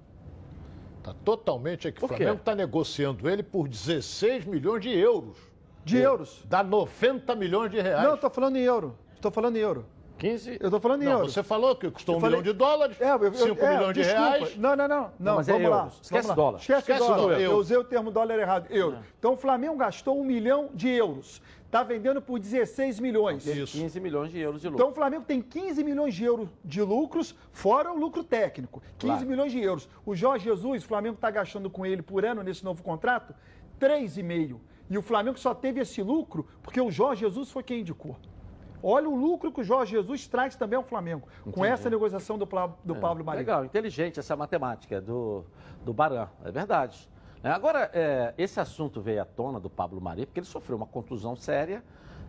Está 0.99 1.13
totalmente 1.25 1.87
equivocado. 1.87 2.13
O? 2.13 2.17
Flamengo 2.23 2.39
está 2.39 2.55
negociando 2.55 3.27
ele 3.27 3.41
por 3.41 3.67
16 3.67 4.45
milhões 4.45 4.83
de 4.83 4.89
euros. 4.95 5.37
De 5.83 5.97
euros. 5.97 6.43
Dá 6.45 6.63
90 6.63 7.35
milhões 7.35 7.71
de 7.71 7.81
reais. 7.81 8.03
Não, 8.07 8.13
estou 8.13 8.29
falando 8.29 8.57
em 8.57 8.61
euro. 8.61 8.95
Estou 9.15 9.31
falando 9.31 9.55
em 9.55 9.59
euro. 9.59 9.85
15? 10.21 10.57
Eu 10.59 10.67
estou 10.67 10.79
falando 10.79 11.01
em 11.01 11.05
Não, 11.05 11.11
euro. 11.13 11.29
você 11.31 11.41
falou 11.41 11.75
que 11.75 11.89
custou 11.89 12.13
Eu 12.15 12.17
um 12.17 12.21
falei- 12.21 12.39
milhão 12.39 12.53
de 12.53 12.57
dólares, 12.57 13.01
É, 13.01 13.11
eu- 13.11 13.23
eu- 13.23 13.33
5 13.33 13.65
é, 13.65 13.73
milhões 13.77 13.93
de 13.95 14.01
desculpa. 14.03 14.29
reais. 14.29 14.55
Não, 14.57 14.75
não, 14.75 14.87
não. 14.87 15.11
não 15.19 15.35
mas 15.37 15.49
é 15.49 15.51
vamos 15.53 15.67
euros. 15.67 15.81
lá. 15.81 15.87
Esquece 15.87 16.11
vamos 16.11 16.27
lá. 16.27 16.35
dólar. 16.35 16.59
Esquece, 16.59 16.79
Esquece 16.79 16.99
dólar. 16.99 17.17
dólar, 17.17 17.41
Eu 17.41 17.55
usei 17.57 17.77
o 17.77 17.83
termo 17.83 18.11
dólar 18.11 18.37
errado. 18.39 18.67
Euro. 18.69 18.97
Então 19.17 19.33
o 19.33 19.37
Flamengo 19.37 19.75
gastou 19.77 20.19
um 20.19 20.23
milhão 20.23 20.69
de 20.73 20.87
euros. 20.89 21.41
Está 21.65 21.83
vendendo 21.83 22.21
por 22.21 22.37
16 22.37 22.99
milhões. 22.99 23.47
Isso. 23.47 23.77
15 23.77 23.99
milhões 24.01 24.29
de 24.29 24.37
euros 24.39 24.61
de 24.61 24.67
lucro. 24.67 24.83
Então 24.83 24.91
o 24.91 24.93
Flamengo 24.93 25.23
tem 25.25 25.41
15 25.41 25.83
milhões 25.83 26.13
de 26.13 26.23
euros 26.25 26.49
de 26.65 26.81
lucros, 26.81 27.33
fora 27.53 27.91
o 27.91 27.97
lucro 27.97 28.23
técnico. 28.25 28.81
15 28.99 29.13
Claro. 29.13 29.25
milhões 29.25 29.51
de 29.53 29.59
euros. 29.63 29.89
O 30.05 30.13
Jorge 30.13 30.43
Jesus, 30.45 30.83
o 30.83 30.87
Flamengo 30.87 31.15
está 31.15 31.31
gastando 31.31 31.69
com 31.69 31.85
ele 31.85 32.01
por 32.01 32.25
ano 32.25 32.43
nesse 32.43 32.63
novo 32.63 32.83
contrato 32.83 33.33
3,5. 33.79 34.59
E 34.89 34.97
o 34.97 35.01
Flamengo 35.01 35.39
só 35.39 35.53
teve 35.55 35.79
esse 35.79 36.03
lucro 36.03 36.45
porque 36.61 36.81
o 36.81 36.91
Jorge 36.91 37.21
Jesus 37.21 37.49
foi 37.49 37.63
quem 37.63 37.79
indicou. 37.79 38.17
Olha 38.83 39.07
o 39.07 39.15
lucro 39.15 39.51
que 39.51 39.61
o 39.61 39.63
Jorge 39.63 39.91
Jesus 39.91 40.27
traz 40.27 40.55
também 40.55 40.77
ao 40.77 40.83
Flamengo, 40.83 41.27
com 41.43 41.49
Entendi. 41.49 41.67
essa 41.67 41.89
negociação 41.89 42.37
do, 42.37 42.47
do 42.83 42.95
Pablo 42.95 43.23
Maria. 43.23 43.39
Legal, 43.39 43.65
inteligente 43.65 44.19
essa 44.19 44.35
matemática 44.35 44.99
do, 44.99 45.45
do 45.83 45.93
Baran, 45.93 46.27
é 46.43 46.51
verdade. 46.51 47.09
É, 47.43 47.49
Agora, 47.49 47.89
é, 47.93 48.33
esse 48.37 48.59
assunto 48.59 49.01
veio 49.01 49.21
à 49.21 49.25
tona 49.25 49.59
do 49.59 49.69
Pablo 49.69 49.99
Mari, 49.99 50.25
porque 50.25 50.39
ele 50.39 50.47
sofreu 50.47 50.77
uma 50.77 50.85
contusão 50.85 51.35
séria 51.35 51.83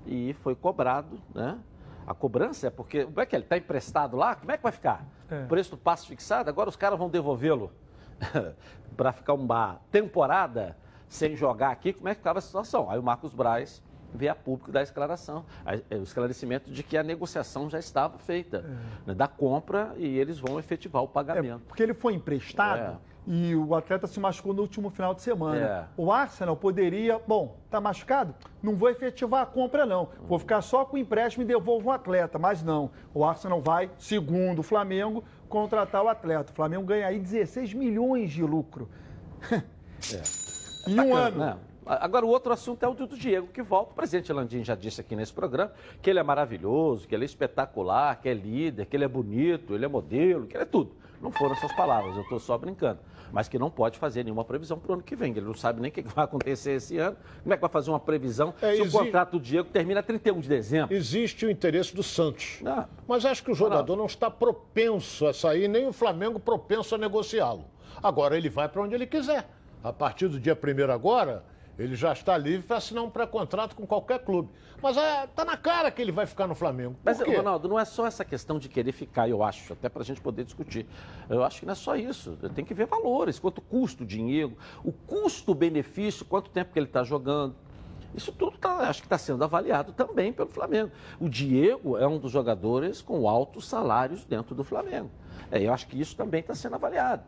e 0.06 0.32
foi 0.35 0.54
cobrado, 0.54 1.21
né? 1.35 1.59
A 2.06 2.14
cobrança 2.14 2.66
é 2.66 2.71
porque, 2.71 3.04
como 3.04 3.21
é 3.21 3.26
que 3.26 3.37
ele 3.37 3.44
está 3.44 3.56
emprestado 3.56 4.16
lá? 4.16 4.35
Como 4.35 4.50
é 4.50 4.56
que 4.56 4.62
vai 4.62 4.73
ficar? 4.73 5.06
É. 5.30 5.44
O 5.44 5.47
preço 5.47 5.71
do 5.73 5.76
passe 5.76 6.06
fixado, 6.06 6.50
agora 6.50 6.68
os 6.68 6.76
caras 6.76 6.99
vão 6.99 7.09
devolvê-lo 7.09 7.71
para 8.97 9.12
ficar 9.12 9.35
uma 9.35 9.80
temporada 9.90 10.76
sem 11.09 11.37
jogar 11.37 11.71
aqui, 11.71 11.92
como 11.92 12.09
é 12.09 12.14
que 12.14 12.21
ficava 12.21 12.38
a 12.38 12.42
situação? 12.42 12.90
Aí 12.90 12.99
o 12.99 13.02
Marcos 13.02 13.35
Braz 13.35 13.82
veio 14.14 14.33
a 14.33 14.35
público 14.35 14.71
dar 14.71 14.81
a 14.81 14.85
declaração, 14.85 15.45
a- 15.64 15.76
é, 15.76 15.97
o 15.97 16.02
esclarecimento 16.02 16.71
de 16.71 16.83
que 16.83 16.97
a 16.97 17.02
negociação 17.02 17.69
já 17.71 17.78
estava 17.78 18.19
feita, 18.19 18.64
né, 19.07 19.14
da 19.14 19.26
compra 19.28 19.92
e 19.97 20.19
eles 20.19 20.38
vão 20.38 20.59
efetivar 20.59 21.02
o 21.02 21.07
É, 21.07 21.09
pagamento. 21.09 21.62
porque 21.66 21.83
ele 21.83 21.95
foi 21.95 22.14
emprestado 22.14 22.99
É. 23.26 23.31
e 23.31 23.54
o 23.57 23.75
atleta 23.75 24.07
se 24.07 24.19
machucou 24.21 24.52
no 24.52 24.62
último 24.62 24.90
final 24.90 25.14
de 25.14 25.23
semana. 25.23 25.57
É. 25.57 25.85
O 25.97 26.12
Arsenal 26.12 26.57
poderia, 26.57 27.21
bom, 27.26 27.57
tá 27.71 27.81
machucado? 27.81 28.35
Não 28.62 28.75
vou 28.76 28.90
efetivar 28.90 29.42
a 29.42 29.47
compra, 29.47 29.87
não. 29.87 30.09
Vou 30.28 30.38
ficar 30.38 30.61
só 30.62 30.85
com 30.85 30.97
o 30.97 30.99
empréstimo 30.99 31.42
e 31.42 31.47
devolvo 31.47 31.88
o 31.88 31.92
atleta. 31.92 32.38
Mas 32.38 32.62
não. 32.62 32.90
O 33.14 33.25
Arsenal 33.25 33.61
vai, 33.61 33.90
segundo 33.99 34.59
o 34.61 34.62
Flamengo, 34.62 35.25
contratar 35.49 36.02
o 36.02 36.09
atleta. 36.09 36.52
O 36.52 36.54
Flamengo 36.54 36.85
ganha 36.85 37.07
aí 37.07 37.19
16 37.19 37.73
milhões 37.75 38.31
de 38.33 38.42
lucro. 38.42 38.88
em 40.87 40.92
um 40.92 40.97
Bacana, 40.97 41.19
ano. 41.26 41.38
né? 41.38 41.57
Agora, 41.85 42.25
o 42.25 42.29
outro 42.29 42.53
assunto 42.53 42.83
é 42.85 42.89
o 42.89 42.95
do 42.95 43.07
Diego, 43.09 43.49
que 43.49 43.62
volta. 43.62 43.93
O 43.93 43.95
presidente 43.95 44.33
Landim 44.33 44.62
já 44.65 44.75
disse 44.75 45.01
aqui 45.01 45.17
nesse 45.17 45.33
programa 45.33 45.73
que 46.01 46.09
ele 46.09 46.19
é 46.19 46.23
maravilhoso, 46.23 47.09
que 47.09 47.15
ele 47.15 47.25
é 47.25 47.27
espetacular, 47.27 48.21
que 48.21 48.29
é 48.29 48.35
líder, 48.35 48.87
que 48.87 48.97
ele 48.97 49.05
é 49.05 49.09
bonito, 49.09 49.75
ele 49.75 49.85
é 49.85 49.89
modelo, 49.89 50.47
que 50.47 50.57
ele 50.57 50.62
é 50.62 50.67
tudo. 50.67 50.93
Não 51.21 51.31
foram 51.31 51.53
essas 51.55 51.73
palavras, 51.75 52.17
eu 52.17 52.23
estou 52.23 52.39
só 52.41 52.57
brincando. 52.59 52.99
Mas 53.33 53.49
que 53.49 53.59
não 53.59 53.71
pode 53.71 53.97
fazer 53.99 54.25
nenhuma 54.25 54.45
previsão 54.45 54.79
para 54.79 54.91
o 54.91 54.95
ano 54.95 55.03
que 55.03 55.17
vem. 55.17 55.31
Ele 55.33 55.47
não 55.47 55.55
sabe 55.55 55.81
nem 55.81 55.89
o 55.91 55.93
que 55.95 56.03
vai 56.03 56.25
acontecer 56.25 56.73
esse 56.73 56.99
ano. 56.99 57.17
Como 57.43 57.53
é 57.55 57.57
que 57.57 57.61
vai 57.62 57.71
fazer 57.71 57.91
uma 57.91 58.01
previsão 58.01 58.53
É, 58.61 58.75
se 58.75 58.83
exi- 58.83 58.97
o 58.97 59.01
contrato 59.01 59.33
do 59.33 59.41
Diego 59.41 59.69
termina 59.71 60.03
31 60.03 60.41
de 60.41 60.49
dezembro? 60.49 60.95
Existe 60.95 61.47
o 61.47 61.51
interesse 61.51 61.95
do 61.95 62.03
Santos. 62.03 62.61
Ah, 62.67 62.87
Mas 63.09 63.25
acho 63.25 63.43
que 63.43 63.51
o 63.51 63.55
jogador 63.55 63.97
não 63.97 64.07
está 64.07 64.31
propenso 64.31 65.27
a 65.27 65.33
sair, 65.33 65.67
nem 65.69 65.87
o 65.87 65.93
Flamengo 65.93 66.39
propenso 66.39 66.95
a 66.95 66.99
negociá-lo. 66.99 67.65
Agora 68.03 68.37
ele 68.37 68.51
vai 68.51 68.69
para 68.69 68.83
onde 68.83 68.95
ele 68.95 69.07
quiser. 69.07 69.49
A 69.83 69.93
partir 69.93 70.29
do 70.29 70.39
dia 70.39 70.57
1 70.57 70.93
agora, 70.93 71.43
ele 71.79 71.97
já 71.97 72.12
está 72.12 72.37
livre 72.37 72.67
para 72.67 72.76
assinar 72.76 73.02
um 73.02 73.11
pré-contrato 73.11 73.75
com 73.75 73.87
qualquer 73.87 74.21
clube. 74.21 74.50
Mas 74.83 74.97
está 74.97 75.45
na 75.45 75.57
cara 75.57 75.91
que 75.91 76.02
ele 76.02 76.12
vai 76.12 76.26
ficar 76.26 76.47
no 76.47 76.55
Flamengo. 76.55 76.97
Mas? 77.05 77.21
Ronaldo, 77.21 77.69
não 77.69 77.79
é 77.79 77.85
só 77.85 78.07
essa 78.07 78.25
questão 78.25 78.59
de 78.59 78.69
querer 78.69 78.93
ficar, 78.93 79.29
eu 79.29 79.43
acho, 79.43 79.73
até 79.73 79.88
para 79.88 80.02
a 80.02 80.05
gente 80.05 80.21
poder 80.21 80.45
discutir. 80.45 80.87
Eu 81.31 81.43
acho 81.43 81.61
que 81.61 81.67
não 81.67 81.73
é 81.73 81.76
só 81.76 81.97
isso. 81.97 82.37
Tem 82.55 82.64
que 82.64 82.75
ver 82.75 82.87
valores, 82.87 83.38
quanto 83.38 83.61
custa 83.61 84.02
o 84.02 84.07
dinheiro, 84.07 84.57
o 84.85 84.93
custo-benefício, 84.93 86.25
quanto 86.25 86.50
tempo 86.50 86.73
que 86.73 86.79
ele 86.79 86.87
está 86.87 87.05
jogando. 87.05 87.55
Isso 88.14 88.31
tudo 88.33 88.59
tá, 88.59 88.88
acho 88.88 89.00
que 89.00 89.07
está 89.07 89.17
sendo 89.17 89.43
avaliado 89.43 89.93
também 89.93 90.33
pelo 90.33 90.50
Flamengo. 90.50 90.91
O 91.19 91.29
Diego 91.29 91.97
é 91.97 92.07
um 92.07 92.19
dos 92.19 92.31
jogadores 92.31 93.00
com 93.00 93.26
altos 93.29 93.67
salários 93.67 94.25
dentro 94.25 94.55
do 94.55 94.62
Flamengo. 94.62 95.11
É, 95.50 95.62
eu 95.62 95.73
acho 95.73 95.87
que 95.87 95.99
isso 95.99 96.14
também 96.14 96.41
está 96.41 96.55
sendo 96.55 96.75
avaliado. 96.75 97.23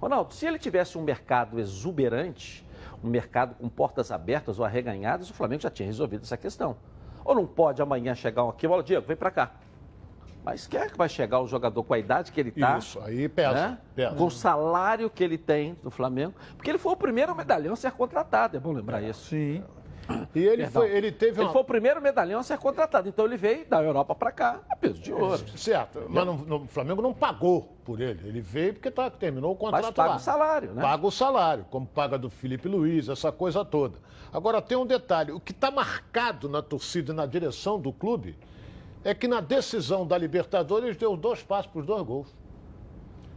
Ronaldo, 0.00 0.32
se 0.32 0.46
ele 0.46 0.58
tivesse 0.58 0.96
um 0.96 1.02
mercado 1.02 1.60
exuberante, 1.60 2.64
um 3.02 3.08
mercado 3.08 3.54
com 3.54 3.68
portas 3.68 4.10
abertas 4.12 4.58
ou 4.58 4.64
arreganhadas, 4.64 5.30
o 5.30 5.34
Flamengo 5.34 5.62
já 5.62 5.70
tinha 5.70 5.86
resolvido 5.86 6.22
essa 6.22 6.36
questão. 6.36 6.76
Ou 7.24 7.34
não 7.34 7.46
pode 7.46 7.80
amanhã 7.80 8.14
chegar 8.14 8.44
um 8.44 8.48
aqui 8.48 8.66
e 8.66 8.68
falar, 8.68 8.82
Diego, 8.82 9.06
vem 9.06 9.16
para 9.16 9.30
cá. 9.30 9.52
Mas 10.44 10.66
quer 10.66 10.90
que 10.90 10.98
vai 10.98 11.08
chegar 11.08 11.40
o 11.40 11.46
jogador 11.46 11.84
com 11.84 11.94
a 11.94 11.98
idade 11.98 12.32
que 12.32 12.40
ele 12.40 12.48
está? 12.48 12.76
Isso, 12.76 13.00
aí 13.00 13.28
pesa, 13.28 13.78
pesa. 13.94 14.16
Com 14.16 14.26
o 14.26 14.30
salário 14.30 15.08
que 15.08 15.22
ele 15.22 15.38
tem 15.38 15.76
no 15.84 15.90
Flamengo. 15.90 16.34
Porque 16.56 16.68
ele 16.68 16.78
foi 16.78 16.92
o 16.92 16.96
primeiro 16.96 17.34
medalhão 17.34 17.74
a 17.74 17.76
ser 17.76 17.92
contratado, 17.92 18.56
é 18.56 18.60
bom 18.60 18.72
lembrar 18.72 19.00
isso. 19.02 19.28
Sim. 19.28 19.62
E 20.34 20.38
ele, 20.40 20.62
Perdão. 20.64 20.82
foi, 20.82 20.90
ele 20.90 21.12
teve 21.12 21.32
Ele 21.38 21.46
uma... 21.46 21.52
foi 21.52 21.60
o 21.62 21.64
primeiro 21.64 22.00
medalhão 22.00 22.40
a 22.40 22.42
ser 22.42 22.58
contratado. 22.58 23.08
Então 23.08 23.24
ele 23.24 23.36
veio 23.36 23.66
da 23.66 23.82
Europa 23.82 24.14
para 24.14 24.32
cá 24.32 24.60
a 24.70 24.76
peso 24.76 25.00
de 25.00 25.12
ouro. 25.12 25.42
Certo, 25.56 26.04
mas 26.08 26.24
não- 26.26 26.36
não- 26.38 26.56
o 26.62 26.66
Flamengo 26.66 27.00
não 27.02 27.12
pagou 27.12 27.68
por 27.84 28.00
ele. 28.00 28.26
Ele 28.28 28.40
veio 28.40 28.74
porque 28.74 28.90
tá, 28.90 29.10
terminou 29.10 29.52
o 29.52 29.56
contrato 29.56 29.84
Mas 29.84 29.94
paga 29.94 30.10
lá. 30.10 30.16
o 30.16 30.20
salário, 30.20 30.72
né? 30.72 30.82
Paga 30.82 31.06
o 31.06 31.10
salário, 31.10 31.66
como 31.70 31.86
paga 31.86 32.18
do 32.18 32.30
Felipe 32.30 32.68
Luiz, 32.68 33.08
essa 33.08 33.30
coisa 33.32 33.64
toda. 33.64 33.98
Agora 34.32 34.62
tem 34.62 34.76
um 34.78 34.86
detalhe: 34.86 35.32
o 35.32 35.40
que 35.40 35.52
está 35.52 35.70
marcado 35.70 36.48
na 36.48 36.62
torcida 36.62 37.12
e 37.12 37.14
na 37.14 37.26
direção 37.26 37.78
do 37.80 37.92
clube 37.92 38.36
é 39.04 39.12
que 39.14 39.26
na 39.26 39.40
decisão 39.40 40.06
da 40.06 40.16
Libertadores 40.16 40.88
ele 40.88 40.96
deu 40.96 41.16
dois 41.16 41.42
passos 41.42 41.66
para 41.70 41.80
os 41.80 41.86
dois 41.86 42.02
gols. 42.02 42.28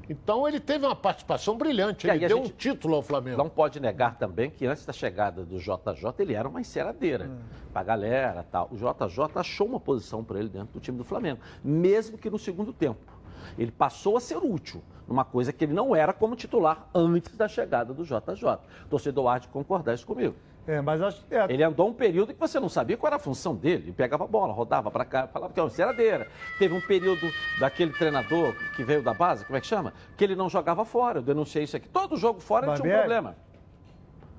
Então 0.10 0.48
ele 0.48 0.60
teve 0.60 0.86
uma 0.86 0.96
participação 0.96 1.58
brilhante, 1.58 2.08
ele 2.08 2.26
a 2.26 2.28
deu 2.28 2.42
um 2.42 2.50
título 2.50 2.96
ao 2.96 3.02
Flamengo. 3.02 3.38
Não 3.38 3.50
pode 3.50 3.80
negar 3.80 4.18
também 4.18 4.50
que 4.50 4.66
antes 4.66 4.86
da 4.86 4.94
chegada 4.94 5.44
do 5.44 5.58
JJ, 5.58 6.14
ele 6.20 6.34
era 6.34 6.48
uma 6.48 6.62
enceradeira 6.62 7.30
pra 7.74 7.84
galera 7.84 8.46
tal. 8.52 8.70
O 8.72 8.76
JJ 8.76 9.32
achou 9.36 9.68
uma 9.68 9.80
posição 9.80 10.24
para 10.24 10.40
ele 10.40 10.50
dentro 10.50 10.74
do 10.74 10.80
time 10.80 10.98
do 10.98 11.04
Flamengo, 11.04 11.40
mesmo 11.64 12.18
que 12.18 12.30
no 12.30 12.38
segundo 12.38 12.72
tempo. 12.72 13.14
Ele 13.58 13.72
passou 13.72 14.18
a 14.18 14.20
ser 14.20 14.38
útil, 14.38 14.82
numa 15.08 15.24
coisa 15.24 15.54
que 15.54 15.64
ele 15.64 15.74
não 15.74 15.96
era 15.96 16.12
como 16.12 16.36
titular 16.36 16.90
antes 16.94 17.36
da 17.38 17.48
chegada 17.48 17.94
do 17.94 18.04
JJ. 18.04 18.60
O 18.86 18.90
torcedor 18.90 19.28
há 19.28 19.40
de 19.40 19.48
concordar 19.48 19.94
isso 19.94 20.06
comigo. 20.06 20.36
É, 20.68 20.82
mas 20.82 21.00
acho 21.02 21.24
é, 21.30 21.46
Ele 21.54 21.62
andou 21.64 21.88
um 21.90 21.94
período 21.94 22.34
que 22.34 22.40
você 22.40 22.60
não 22.60 22.70
sabia 22.70 22.98
qual 22.98 23.08
era 23.08 23.18
a 23.18 23.20
função 23.20 23.56
dele. 23.56 23.84
Ele 23.86 23.94
pegava 23.94 24.24
a 24.24 24.28
bola, 24.28 24.52
rodava 24.52 24.90
para 24.90 25.06
cá, 25.06 25.28
falava 25.28 25.54
que 25.54 25.60
era 25.60 25.66
uma 25.66 25.72
enceradeira. 25.72 26.28
Teve 26.58 26.74
um 26.74 26.82
período 26.82 27.32
daquele 27.60 27.94
treinador 27.94 28.54
que 28.76 28.84
veio 28.84 29.04
da 29.04 29.14
base, 29.14 29.46
como 29.46 29.58
é 29.58 29.62
que 29.62 29.68
chama? 29.68 29.94
Que 30.18 30.24
ele 30.24 30.36
não 30.36 30.50
jogava 30.50 30.84
fora. 30.84 31.20
Eu 31.20 31.24
denunciei 31.24 31.64
isso 31.66 31.78
aqui. 31.78 31.88
Todo 31.88 32.18
jogo 32.18 32.40
fora 32.40 32.66
ele 32.68 32.76
tinha 32.82 32.88
um 32.88 32.98
problema. 33.00 33.36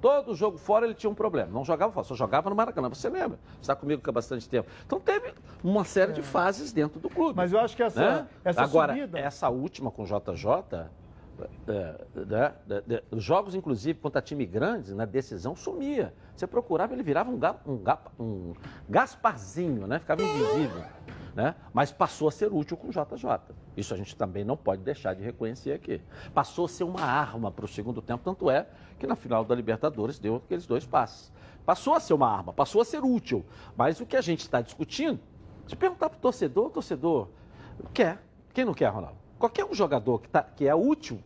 Todo 0.01 0.35
jogo 0.35 0.59
fora 0.59 0.85
ele 0.85 0.95
tinha 0.95 1.11
um 1.11 1.15
problema. 1.15 1.51
Não 1.51 1.65
jogava 1.65 1.91
fora, 1.93 2.05
só 2.05 2.15
jogava 2.15 2.51
no 2.51 2.57
Maracanã. 2.57 2.89
Você 2.89 3.09
lembra? 3.09 3.39
Você 3.55 3.61
está 3.63 3.75
comigo 3.75 4.03
há 4.05 4.13
bastante 4.13 4.49
tempo. 4.49 4.69
Então 4.87 5.01
teve 5.01 5.33
uma 5.65 5.85
série 5.85 6.13
de 6.13 6.23
fases 6.23 6.73
dentro 6.73 7.01
do 7.01 7.09
clube. 7.09 7.33
É. 7.33 7.35
Mas 7.37 7.53
eu 7.53 7.59
acho 7.61 7.75
que 7.75 7.83
essa- 7.83 8.01
né? 8.23 8.27
essa 8.45 8.63
Agora, 8.63 8.93
subida- 8.95 9.19
essa 9.19 9.49
última 9.49 9.91
com 9.91 10.03
o 10.03 10.07
JJ, 10.07 10.77
é, 10.77 10.87
né, 11.67 12.55
de- 12.67 12.81
de- 12.83 13.03
os 13.11 13.23
jogos, 13.23 13.55
inclusive, 13.55 13.99
contra 13.99 14.21
time 14.23 14.47
grandes, 14.47 14.93
na 14.93 15.05
decisão, 15.05 15.55
sumia. 15.55 16.15
Você 16.35 16.47
procurava, 16.47 16.93
ele 16.93 17.03
virava 17.03 17.31
um, 17.31 17.39
ga- 17.39 17.57
um, 17.67 17.77
ga- 17.79 18.01
um 18.19 18.53
Gasparzinho, 18.89 19.87
né? 19.87 19.99
Ficava 19.99 20.23
invisível. 20.23 20.83
Né? 21.35 21.55
Mas 21.73 21.93
passou 21.93 22.29
a 22.29 22.31
ser 22.33 22.51
útil 22.51 22.79
com 22.79 22.89
o 22.89 22.91
JJ. 22.91 23.55
Isso 23.77 23.93
a 23.93 23.97
gente 23.97 24.17
também 24.17 24.43
não 24.43 24.57
pode 24.57 24.83
deixar 24.83 25.15
de 25.15 25.23
reconhecer 25.23 25.73
aqui. 25.73 26.01
Passou 26.33 26.65
a 26.65 26.69
ser 26.69 26.85
uma 26.85 27.03
arma 27.03 27.51
para 27.51 27.67
o 27.67 27.69
segundo 27.69 28.01
tempo, 28.01 28.25
tanto 28.25 28.51
é 28.51 28.67
que 28.99 29.07
na 29.07 29.15
final 29.15 29.45
da 29.45 29.55
Libertadores 29.55 30.19
deu 30.19 30.37
aqueles 30.37 30.67
dois 30.67 30.87
passes. 30.87 31.31
Passou 31.67 31.93
a 31.95 32.01
ser 32.01 32.15
uma 32.15 32.27
arma, 32.31 32.55
passou 32.55 32.81
a 32.81 32.85
ser 32.87 33.05
útil. 33.05 33.45
Mas 33.77 34.01
o 34.01 34.07
que 34.07 34.17
a 34.17 34.21
gente 34.23 34.41
está 34.41 34.61
discutindo 34.63 35.21
Se 35.67 35.75
perguntar 35.77 36.09
pro 36.09 36.19
torcedor, 36.19 36.67
o 36.67 36.71
torcedor 36.71 37.29
quer. 37.93 38.23
Quem 38.55 38.65
não 38.65 38.73
quer, 38.73 38.89
Ronaldo? 38.89 39.19
Qualquer 39.39 39.65
um 39.65 39.75
jogador 39.75 40.21
que, 40.21 40.29
tá, 40.29 40.43
que 40.43 40.67
é 40.67 40.75
útil 40.75 41.21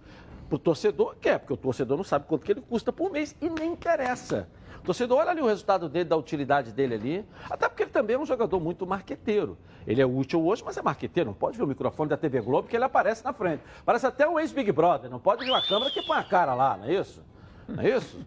pro 0.49 0.59
torcedor, 0.59 1.15
quer, 1.21 1.39
porque 1.39 1.53
o 1.53 1.57
torcedor 1.57 1.97
não 1.97 2.05
sabe 2.05 2.27
quanto 2.27 2.45
que 2.45 2.53
ele 2.53 2.61
custa 2.61 2.93
por 2.93 3.11
mês 3.11 3.37
e 3.41 3.49
nem 3.49 3.73
interessa. 3.73 4.49
O 4.81 4.83
torcedor 4.83 5.19
olha 5.19 5.31
ali 5.31 5.41
o 5.41 5.47
resultado 5.47 5.89
dele, 5.89 6.07
da 6.07 6.17
utilidade 6.17 6.73
dele 6.73 6.95
ali, 6.95 7.25
até 7.49 7.69
porque 7.69 7.85
ele 7.85 7.91
também 7.91 8.17
é 8.17 8.19
um 8.19 8.27
jogador 8.27 8.59
muito 8.59 8.87
marqueteiro. 8.87 9.57
Ele 9.87 10.01
é 10.01 10.07
útil 10.07 10.45
hoje, 10.45 10.63
mas 10.65 10.77
é 10.77 10.83
marqueteiro. 10.83 11.31
Não 11.31 11.35
pode 11.35 11.57
ver 11.57 11.65
o 11.65 11.67
microfone 11.67 12.09
da 12.09 12.17
TV 12.17 12.41
Globo 12.41 12.67
que 12.67 12.77
ele 12.77 12.85
aparece 12.85 13.25
na 13.25 13.33
frente. 13.33 13.63
Parece 13.85 14.07
até 14.07 14.29
um 14.29 14.39
ex-Big 14.41 14.73
Brother. 14.73 15.11
Não 15.11 15.21
pode 15.21 15.45
ver 15.45 15.51
uma 15.51 15.63
câmera 15.63 15.91
que 15.91 16.03
põe 16.03 16.19
a 16.19 16.25
cara 16.25 16.55
lá, 16.55 16.77
não 16.77 16.87
é 16.87 16.95
isso? 16.95 17.23
Não 17.69 17.83
é 17.83 17.97
isso? 17.97 18.19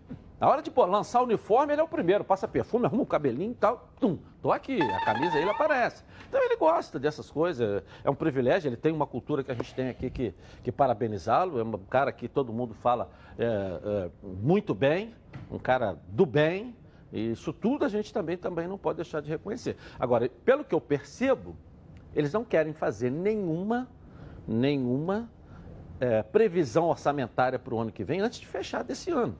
Na 0.44 0.50
hora 0.50 0.62
de 0.62 0.70
pô, 0.70 0.86
lançar 0.86 1.22
o 1.22 1.24
uniforme, 1.24 1.72
ele 1.72 1.80
é 1.80 1.84
o 1.86 1.88
primeiro. 1.88 2.22
Passa 2.22 2.50
perfume, 2.50 2.86
arruma 2.86 3.04
o 3.04 3.06
cabelinho 3.06 3.54
e 3.54 3.56
tal. 3.56 3.88
Tum, 3.98 4.20
tô 4.42 4.52
aqui. 4.52 4.78
A 4.82 5.06
camisa 5.06 5.38
ele 5.38 5.50
aparece. 5.50 6.04
Então 6.28 6.44
ele 6.44 6.58
gosta 6.58 7.00
dessas 7.00 7.32
coisas. 7.32 7.82
É 8.04 8.10
um 8.10 8.14
privilégio. 8.14 8.68
Ele 8.68 8.76
tem 8.76 8.92
uma 8.92 9.08
cultura 9.08 9.42
que 9.42 9.50
a 9.50 9.54
gente 9.54 9.74
tem 9.74 9.88
aqui 9.88 10.10
que, 10.10 10.36
que 10.62 10.70
parabenizá-lo. 10.70 11.62
É 11.62 11.64
um 11.64 11.72
cara 11.86 12.12
que 12.12 12.28
todo 12.28 12.52
mundo 12.52 12.74
fala 12.74 13.10
é, 13.40 13.46
é, 13.46 14.10
muito 14.22 14.76
bem. 14.76 15.16
Um 15.50 15.58
cara 15.58 15.98
do 16.10 16.26
bem. 16.26 16.76
E 17.14 17.32
isso 17.32 17.54
tudo 17.54 17.86
a 17.86 17.88
gente 17.88 18.12
também, 18.12 18.36
também 18.36 18.68
não 18.68 18.78
pode 18.78 18.98
deixar 18.98 19.22
de 19.22 19.30
reconhecer. 19.30 19.78
Agora, 19.98 20.28
pelo 20.44 20.66
que 20.66 20.76
eu 20.76 20.82
percebo, 20.82 21.56
eles 22.14 22.34
não 22.34 22.44
querem 22.44 22.74
fazer 22.74 23.10
nenhuma, 23.10 23.88
nenhuma 24.46 25.30
é, 26.02 26.22
previsão 26.22 26.90
orçamentária 26.90 27.58
para 27.58 27.74
o 27.74 27.80
ano 27.80 27.94
que 27.94 28.04
vem 28.04 28.20
antes 28.20 28.42
de 28.42 28.46
fechar 28.46 28.84
desse 28.84 29.10
ano 29.10 29.38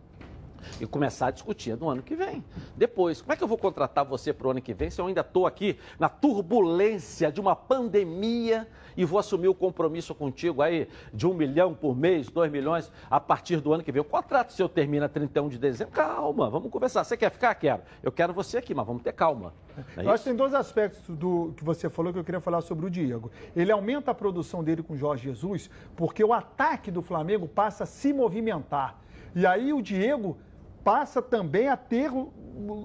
e 0.80 0.86
começar 0.86 1.28
a 1.28 1.32
discutir 1.32 1.78
no 1.78 1.90
ano 1.90 2.02
que 2.02 2.16
vem. 2.16 2.44
Depois, 2.76 3.22
como 3.22 3.34
é 3.34 3.36
que 3.36 3.44
eu 3.44 3.48
vou 3.48 3.58
contratar 3.58 4.06
você 4.06 4.34
para 4.34 4.48
o 4.48 4.52
ano 4.52 4.62
que 4.62 4.74
vem 4.74 4.90
se 4.90 5.00
eu 5.00 5.08
ainda 5.08 5.22
estou 5.22 5.46
aqui 5.48 5.78
na 6.00 6.10
turbulência 6.10 7.32
de 7.32 7.40
uma 7.40 7.56
pandemia 7.56 8.68
e 8.96 9.06
vou 9.06 9.20
assumir 9.20 9.48
o 9.48 9.56
compromisso 9.56 10.14
contigo 10.14 10.62
aí 10.62 10.88
de 11.14 11.26
um 11.28 11.34
milhão 11.34 11.74
por 11.74 11.96
mês, 11.96 12.30
dois 12.30 12.52
milhões 12.52 12.92
a 13.10 13.20
partir 13.20 13.60
do 13.60 13.74
ano 13.74 13.84
que 13.84 13.92
vem? 13.92 14.02
O 14.02 14.06
contrato 14.06 14.54
seu 14.54 14.70
termina 14.70 15.10
31 15.10 15.50
de 15.50 15.58
dezembro. 15.58 15.94
Calma, 15.94 16.50
vamos 16.50 16.72
conversar. 16.72 17.04
Você 17.04 17.18
quer 17.18 17.32
ficar? 17.32 17.54
Quero. 17.56 17.82
Eu 18.02 18.12
quero 18.12 18.34
você 18.34 18.58
aqui, 18.58 18.74
mas 18.74 18.86
vamos 18.86 19.02
ter 19.02 19.14
calma. 19.14 19.54
É 19.98 20.06
eu 20.06 20.12
acho 20.12 20.24
que 20.24 20.30
tem 20.30 20.38
dois 20.38 20.54
aspectos 20.54 21.16
do 21.16 21.54
que 21.58 21.64
você 21.64 21.90
falou 21.90 22.14
que 22.14 22.20
eu 22.20 22.24
queria 22.24 22.42
falar 22.42 22.62
sobre 22.62 22.86
o 22.86 22.90
Diego. 22.90 23.32
Ele 23.56 23.72
aumenta 23.72 24.12
a 24.12 24.14
produção 24.14 24.64
dele 24.64 24.84
com 24.84 24.94
o 24.94 24.98
Jorge 24.98 25.24
Jesus, 25.24 25.70
porque 25.96 26.24
o 26.24 26.34
ataque 26.34 26.92
do 26.92 27.02
Flamengo 27.02 27.48
passa 27.48 27.84
a 27.84 27.88
se 27.88 28.14
movimentar. 28.14 29.00
E 29.36 29.46
aí 29.46 29.74
o 29.74 29.82
Diego 29.82 30.38
passa 30.84 31.22
também 31.22 31.70
a 31.70 31.78
ter, 31.78 32.12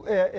é, 0.07 0.31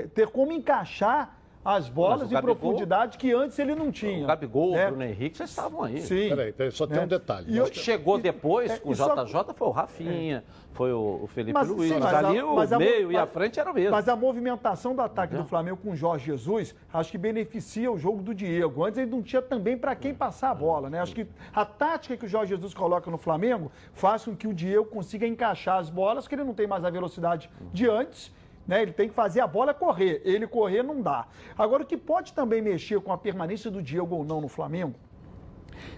é, 0.00 0.06
ter 0.14 0.28
como 0.28 0.52
encaixar 0.52 1.41
as 1.64 1.88
bolas 1.88 2.28
de 2.28 2.34
Gabigol, 2.34 2.56
profundidade 2.56 3.16
que 3.16 3.32
antes 3.32 3.58
ele 3.58 3.74
não 3.74 3.92
tinha. 3.92 4.24
O 4.24 4.26
Gabigol, 4.26 4.72
né? 4.72 4.86
o 4.86 4.88
Bruno 4.88 5.04
Henrique, 5.04 5.36
vocês 5.36 5.50
estavam 5.50 5.84
aí. 5.84 6.00
Sim. 6.00 6.28
Peraí, 6.28 6.52
peraí 6.52 6.72
só 6.72 6.86
tem 6.86 6.98
é. 6.98 7.02
um 7.02 7.06
detalhe. 7.06 7.46
E 7.54 7.60
o 7.60 7.66
que 7.66 7.78
chegou 7.78 8.18
depois 8.18 8.70
é, 8.70 8.78
com 8.78 8.90
o 8.90 8.94
JJ 8.94 9.04
só... 9.30 9.54
foi 9.54 9.68
o 9.68 9.70
Rafinha, 9.70 10.38
é. 10.38 10.72
foi 10.72 10.92
o, 10.92 11.26
Felipe 11.28 11.52
mas, 11.52 11.68
Luiz. 11.68 11.92
Sim, 11.92 12.00
mas, 12.00 12.12
mas 12.12 12.24
ali 12.24 12.38
a, 12.38 12.46
o 12.46 12.78
meio 12.78 13.08
a, 13.08 13.12
e 13.12 13.16
a 13.16 13.26
frente 13.26 13.60
era 13.60 13.70
o 13.70 13.74
mesmo. 13.74 13.92
Mas 13.92 14.08
a 14.08 14.16
movimentação 14.16 14.94
do 14.94 15.02
ataque 15.02 15.36
do 15.36 15.44
Flamengo 15.44 15.76
com 15.76 15.92
o 15.92 15.96
Jorge 15.96 16.26
Jesus, 16.26 16.74
acho 16.92 17.10
que 17.10 17.18
beneficia 17.18 17.90
o 17.92 17.98
jogo 17.98 18.22
do 18.22 18.34
Diego. 18.34 18.84
Antes 18.84 18.98
ele 18.98 19.10
não 19.10 19.22
tinha 19.22 19.40
também 19.40 19.78
para 19.78 19.94
quem 19.94 20.12
passar 20.12 20.50
a 20.50 20.54
bola, 20.54 20.90
né? 20.90 21.00
Acho 21.00 21.14
que 21.14 21.26
a 21.54 21.64
tática 21.64 22.16
que 22.16 22.26
o 22.26 22.28
Jorge 22.28 22.54
Jesus 22.54 22.74
coloca 22.74 23.08
no 23.08 23.18
Flamengo 23.18 23.70
faz 23.92 24.24
com 24.24 24.34
que 24.34 24.48
o 24.48 24.54
Diego 24.54 24.86
consiga 24.86 25.26
encaixar 25.26 25.78
as 25.78 25.88
bolas, 25.88 26.26
que 26.26 26.34
ele 26.34 26.44
não 26.44 26.54
tem 26.54 26.66
mais 26.66 26.84
a 26.84 26.90
velocidade 26.90 27.48
de 27.72 27.88
antes 27.88 28.32
né? 28.66 28.82
Ele 28.82 28.92
tem 28.92 29.08
que 29.08 29.14
fazer 29.14 29.40
a 29.40 29.46
bola 29.46 29.74
correr. 29.74 30.22
Ele 30.24 30.46
correr 30.46 30.82
não 30.82 31.00
dá. 31.00 31.26
Agora, 31.56 31.82
o 31.82 31.86
que 31.86 31.96
pode 31.96 32.32
também 32.32 32.62
mexer 32.62 33.00
com 33.00 33.12
a 33.12 33.18
permanência 33.18 33.70
do 33.70 33.82
Diego 33.82 34.16
ou 34.16 34.24
não 34.24 34.40
no 34.40 34.48
Flamengo 34.48 34.94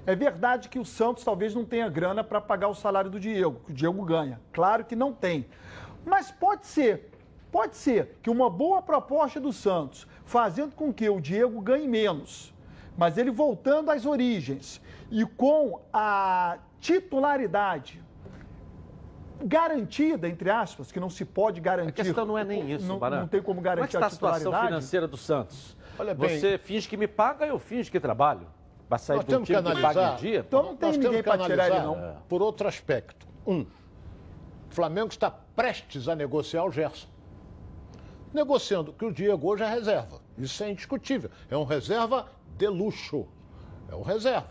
é 0.06 0.14
verdade 0.14 0.68
que 0.68 0.78
o 0.78 0.84
Santos 0.84 1.24
talvez 1.24 1.54
não 1.54 1.64
tenha 1.64 1.88
grana 1.88 2.22
para 2.22 2.40
pagar 2.40 2.68
o 2.68 2.74
salário 2.74 3.10
do 3.10 3.20
Diego, 3.20 3.60
que 3.64 3.72
o 3.72 3.74
Diego 3.74 4.02
ganha. 4.04 4.40
Claro 4.52 4.84
que 4.84 4.96
não 4.96 5.12
tem. 5.12 5.46
Mas 6.04 6.30
pode 6.30 6.66
ser, 6.66 7.10
pode 7.50 7.76
ser 7.76 8.18
que 8.22 8.30
uma 8.30 8.50
boa 8.50 8.82
proposta 8.82 9.40
do 9.40 9.52
Santos, 9.52 10.06
fazendo 10.24 10.74
com 10.74 10.92
que 10.92 11.08
o 11.08 11.20
Diego 11.20 11.60
ganhe 11.60 11.88
menos, 11.88 12.52
mas 12.96 13.16
ele 13.16 13.30
voltando 13.30 13.90
às 13.90 14.06
origens 14.06 14.80
e 15.10 15.24
com 15.24 15.80
a 15.92 16.58
titularidade 16.80 18.03
garantida, 19.42 20.28
entre 20.28 20.50
aspas, 20.50 20.92
que 20.92 21.00
não 21.00 21.10
se 21.10 21.24
pode 21.24 21.60
garantir. 21.60 21.88
A 21.88 22.04
questão 22.04 22.24
não 22.24 22.38
é 22.38 22.44
nem 22.44 22.70
isso, 22.72 22.86
não, 22.86 22.98
não 22.98 23.28
tem 23.28 23.42
como 23.42 23.60
garantir 23.60 23.92
como 23.92 24.04
é 24.04 24.08
que 24.08 24.14
está 24.14 24.26
a, 24.28 24.32
a 24.32 24.38
situação 24.38 24.66
financeira 24.66 25.08
do 25.08 25.16
Santos? 25.16 25.76
Olha 25.98 26.14
bem, 26.14 26.38
Você 26.38 26.58
finge 26.58 26.88
que 26.88 26.96
me 26.96 27.06
paga, 27.06 27.46
eu 27.46 27.58
finge 27.58 27.90
que 27.90 28.00
trabalho. 28.00 28.46
Para 28.88 28.98
sair 28.98 29.16
nós 29.16 29.24
do 29.24 29.32
time 29.32 29.46
que, 29.46 29.54
analisar, 29.54 29.88
que 29.88 29.94
paga 29.94 30.12
em 30.12 30.16
dia? 30.16 30.44
Então 30.46 30.62
não 30.62 30.76
tem 30.76 30.92
ninguém 30.92 31.22
para 31.22 31.38
tirar 31.38 31.70
ele, 31.70 31.80
não. 31.80 31.96
É. 31.96 32.16
Por 32.28 32.42
outro 32.42 32.68
aspecto. 32.68 33.26
Um, 33.46 33.62
o 33.62 33.66
Flamengo 34.70 35.08
está 35.08 35.30
prestes 35.30 36.08
a 36.08 36.14
negociar 36.14 36.64
o 36.64 36.70
Gerson. 36.70 37.08
Negociando 38.32 38.92
que 38.92 39.04
o 39.04 39.12
Diego 39.12 39.48
hoje 39.48 39.62
é 39.62 39.68
reserva. 39.68 40.20
Isso 40.36 40.62
é 40.64 40.70
indiscutível. 40.70 41.30
É 41.48 41.56
um 41.56 41.64
reserva 41.64 42.26
de 42.56 42.66
luxo. 42.66 43.26
É 43.88 43.94
um 43.94 44.02
reserva. 44.02 44.50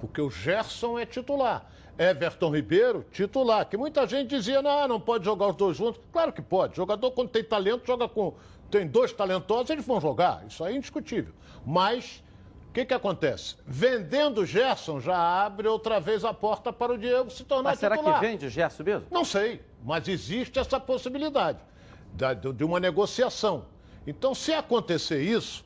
Porque 0.00 0.20
o 0.20 0.30
Gerson 0.30 0.98
é 0.98 1.06
titular. 1.06 1.70
Everton 2.00 2.48
Ribeiro, 2.48 3.04
titular, 3.12 3.68
que 3.68 3.76
muita 3.76 4.06
gente 4.06 4.30
dizia, 4.30 4.62
não, 4.62 4.88
não 4.88 4.98
pode 4.98 5.22
jogar 5.22 5.48
os 5.48 5.56
dois 5.56 5.76
juntos. 5.76 6.00
Claro 6.10 6.32
que 6.32 6.40
pode. 6.40 6.74
Jogador, 6.74 7.10
quando 7.10 7.28
tem 7.28 7.44
talento, 7.44 7.86
joga 7.86 8.08
com. 8.08 8.32
Tem 8.70 8.86
dois 8.86 9.12
talentosos, 9.12 9.68
eles 9.68 9.84
vão 9.84 10.00
jogar. 10.00 10.42
Isso 10.46 10.64
aí 10.64 10.72
é 10.72 10.76
indiscutível. 10.78 11.34
Mas, 11.66 12.24
o 12.70 12.72
que, 12.72 12.86
que 12.86 12.94
acontece? 12.94 13.56
Vendendo 13.66 14.40
o 14.40 14.46
Gerson 14.46 14.98
já 14.98 15.44
abre 15.44 15.68
outra 15.68 16.00
vez 16.00 16.24
a 16.24 16.32
porta 16.32 16.72
para 16.72 16.90
o 16.92 16.96
Diego 16.96 17.28
se 17.28 17.44
tornar 17.44 17.70
mas 17.70 17.80
será 17.80 17.98
titular. 17.98 18.18
Será 18.18 18.26
que 18.26 18.32
vende 18.32 18.46
o 18.46 18.48
Gerson 18.50 18.82
mesmo? 18.82 19.06
Não 19.10 19.24
sei, 19.24 19.60
mas 19.84 20.08
existe 20.08 20.58
essa 20.58 20.80
possibilidade 20.80 21.58
de 22.56 22.64
uma 22.64 22.80
negociação. 22.80 23.66
Então, 24.06 24.34
se 24.34 24.54
acontecer 24.54 25.20
isso, 25.20 25.62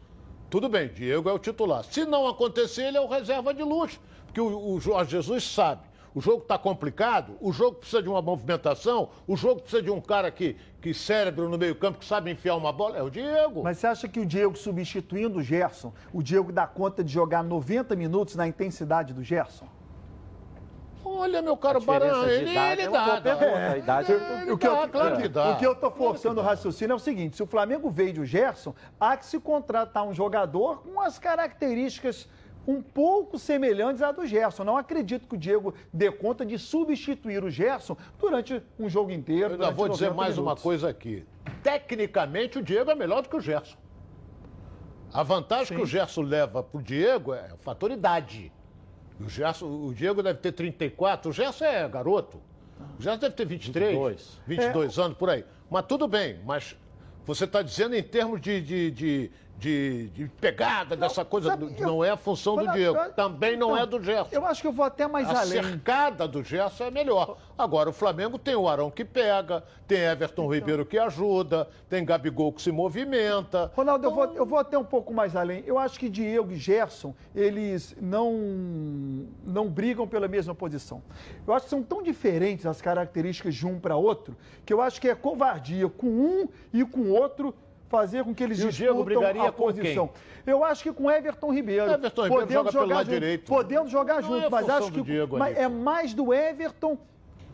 tudo 0.51 0.69
bem, 0.69 0.89
Diego 0.89 1.29
é 1.29 1.33
o 1.33 1.39
titular. 1.39 1.85
Se 1.85 2.05
não 2.05 2.27
acontecer, 2.27 2.87
ele 2.87 2.97
é 2.97 3.01
o 3.01 3.07
reserva 3.07 3.55
de 3.55 3.63
luxo. 3.63 4.01
Porque 4.27 4.41
o, 4.41 4.75
o 4.75 4.81
Jorge 4.81 5.13
Jesus 5.13 5.45
sabe 5.45 5.94
o 6.15 6.21
jogo 6.21 6.43
está 6.43 6.57
complicado, 6.57 7.37
o 7.41 7.53
jogo 7.53 7.79
precisa 7.79 8.01
de 8.01 8.09
uma 8.09 8.23
movimentação, 8.23 9.09
o 9.27 9.37
jogo 9.37 9.63
precisa 9.63 9.83
de 9.83 9.91
um 9.91 10.01
cara 10.01 10.31
que, 10.31 10.57
que 10.81 10.95
cérebro 10.95 11.49
no 11.49 11.59
meio-campo, 11.59 11.99
que 11.99 12.05
sabe 12.05 12.31
enfiar 12.31 12.55
uma 12.55 12.73
bola. 12.73 12.97
É 12.97 13.03
o 13.03 13.11
Diego. 13.11 13.65
Mas 13.65 13.79
você 13.79 13.89
acha 13.89 14.09
que 14.09 14.21
o 14.21 14.27
Diego 14.27 14.57
substituindo 14.57 15.41
o 15.41 15.43
Gerson, 15.43 15.93
o 16.13 16.23
Diego 16.23 16.53
dá 16.53 16.67
conta 16.67 17.03
de 17.03 17.13
jogar 17.13 17.43
90 17.43 17.97
minutos 17.97 18.37
na 18.37 18.47
intensidade 18.47 19.13
do 19.13 19.25
Gerson? 19.25 19.67
Olha, 21.05 21.43
meu 21.43 21.57
caro 21.57 21.81
Baran, 21.81 22.27
ele, 22.27 22.51
idade 22.53 22.81
ele 22.81 22.89
é 22.89 22.91
dá. 22.91 23.23
É, 23.27 23.69
a 23.69 23.79
idade 23.79 24.13
é, 24.13 24.53
o 24.53 24.57
que 24.57 24.67
eu, 24.67 24.89
claro 24.89 25.17
que 25.19 25.29
dá. 25.29 25.51
O 25.51 25.57
que 25.59 25.67
eu 25.67 25.73
estou 25.73 25.91
forçando 25.91 26.41
o 26.41 26.45
raciocínio 26.45 26.93
é 26.93 26.97
o 26.97 26.99
seguinte: 26.99 27.37
se 27.37 27.43
o 27.43 27.47
Flamengo 27.47 27.91
veio 27.91 28.23
o 28.23 28.25
Gerson, 28.25 28.75
há 28.99 29.17
que 29.17 29.27
se 29.27 29.39
contratar 29.39 30.05
um 30.05 30.15
jogador 30.15 30.83
com 30.83 31.01
as 31.01 31.19
características 31.19 32.27
um 32.67 32.81
pouco 32.81 33.39
semelhantes 33.39 34.03
à 34.03 34.11
do 34.11 34.27
Gerson. 34.27 34.65
Não 34.65 34.77
acredito 34.77 35.29
que 35.29 35.35
o 35.35 35.39
Diego 35.39 35.75
dê 35.93 36.11
conta 36.11 36.45
de 36.45 36.59
substituir 36.59 37.45
o 37.45 37.51
Gerson 37.51 37.97
durante 38.19 38.63
um 38.79 38.89
jogo 38.89 39.11
inteiro. 39.11 39.55
Eu 39.63 39.73
vou 39.73 39.89
dizer 39.89 40.13
mais 40.13 40.37
minutos. 40.37 40.39
uma 40.39 40.57
coisa 40.57 40.89
aqui. 40.89 41.27
Tecnicamente, 41.63 42.59
o 42.59 42.63
Diego 42.63 42.91
é 42.91 42.95
melhor 42.95 43.23
do 43.23 43.29
que 43.29 43.37
o 43.37 43.41
Gerson. 43.41 43.77
A 45.13 45.23
vantagem 45.23 45.69
Sim. 45.69 45.77
que 45.77 45.83
o 45.83 45.87
Gerson 45.87 46.23
leva 46.23 46.63
para 46.63 46.79
o 46.79 46.83
Diego 46.83 47.35
é 47.35 47.53
a 47.53 47.57
fator 47.59 47.91
idade. 47.91 48.51
O, 49.21 49.29
Gerson, 49.29 49.67
o 49.67 49.95
Diego 49.95 50.23
deve 50.23 50.41
ter 50.41 50.53
34, 50.53 51.31
o 51.31 51.33
Gerson 51.33 51.65
é 51.65 51.89
garoto. 51.89 52.43
O 52.99 53.03
Gerson 53.03 53.21
deve 53.21 53.35
ter 53.37 53.47
23, 53.47 53.91
22, 53.91 54.41
22 54.47 54.99
é. 54.99 55.03
anos 55.03 55.17
por 55.17 55.31
aí. 55.31 55.45
Mas 55.71 55.87
tudo 55.87 56.09
bem, 56.09 56.41
mas 56.45 56.77
você 57.25 57.45
está 57.45 57.63
dizendo 57.63 57.95
em 57.95 58.03
termos 58.03 58.41
de, 58.41 58.61
de, 58.61 58.91
de 58.91 59.31
de, 59.59 60.09
de 60.09 60.29
pegada, 60.41 60.97
não, 60.97 61.07
dessa 61.07 61.25
coisa. 61.25 61.51
Sabe, 61.51 61.67
do, 61.67 61.83
não 61.83 62.05
é 62.05 62.11
a 62.11 62.17
função 62.17 62.57
do 62.57 62.71
Diego. 62.73 62.99
Também 63.17 63.57
não 63.57 63.77
é 63.77 63.83
então, 63.83 63.99
do 63.99 64.05
Gerson. 64.05 64.29
Eu 64.33 64.45
acho 64.45 64.61
que 64.61 64.67
eu 64.67 64.73
vou 64.73 64.85
até 64.85 65.07
mais 65.07 65.29
a 65.29 65.41
além. 65.41 65.59
A 65.59 65.63
cercada 65.63 66.29
do 66.29 66.43
Gerson 66.43 66.85
é 66.85 66.91
melhor. 66.91 67.37
Agora, 67.57 67.89
o 67.89 67.93
Flamengo 67.93 68.39
tem 68.39 68.55
o 68.55 68.69
Arão 68.69 68.91
que 68.91 69.05
pega, 69.05 69.63
tem 69.87 70.01
Everton 70.01 70.43
então. 70.43 70.55
Ribeiro 70.55 70.85
que 70.85 70.99
ajuda, 70.99 71.69
tem 71.89 72.05
Gabigol 72.05 72.53
que 72.53 72.61
se 72.61 72.73
movimenta. 72.73 73.71
Ronaldo, 73.75 74.07
então... 74.07 74.21
eu, 74.21 74.27
vou, 74.27 74.37
eu 74.37 74.47
vou 74.47 74.59
até 74.59 74.77
um 74.77 74.85
pouco 74.85 75.15
mais 75.15 75.37
além. 75.37 75.63
Eu 75.67 75.79
acho 75.79 75.99
que 75.99 76.09
Diego 76.09 76.53
e 76.53 76.57
Gerson, 76.57 77.15
eles 77.35 77.97
não, 78.01 78.33
não 79.45 79.69
brigam 79.69 80.07
pela 80.07 80.27
mesma 80.27 80.55
posição. 80.55 81.03
Eu 81.47 81.55
acho 81.55 81.65
que 81.65 81.71
são 81.71 81.83
tão 81.83 82.03
diferentes 82.03 82.67
as 82.67 82.83
características 82.83 83.55
de 83.55 83.67
um 83.67 83.79
para 83.79 83.97
outro, 83.97 84.37
que 84.67 84.73
eu 84.73 84.83
acho 84.83 85.01
que 85.01 85.09
é 85.09 85.15
covardia 85.15 85.89
com 85.89 86.07
um 86.07 86.49
e 86.73 86.85
com 86.85 87.11
outro 87.11 87.55
fazer 87.97 88.25
com 88.25 88.35
que 88.35 88.43
eles 88.43 88.59
e 88.61 88.69
disputam 88.69 89.41
o 89.41 89.43
a 89.43 89.53
posição. 89.53 90.11
Eu 90.47 90.65
acho 90.65 90.83
que 90.83 90.93
com 90.93 91.11
Everton 91.11 91.53
Ribeiro. 91.53 91.91
Everton 91.91 92.23
Ribeiro 92.23 92.51
joga 92.51 92.71
jogar 92.71 92.73
pelo 92.73 92.95
lado 92.95 93.07
junto, 93.07 93.21
direito. 93.21 93.47
Podendo 93.47 93.89
jogar 93.89 94.21
junto, 94.23 94.45
é 94.45 94.51
mas 94.51 94.69
acho 94.69 94.93
que 94.93 95.03
Diego, 95.03 95.43
é 95.43 95.69
mais 95.69 96.13
do 96.13 96.35
Everton 96.35 96.99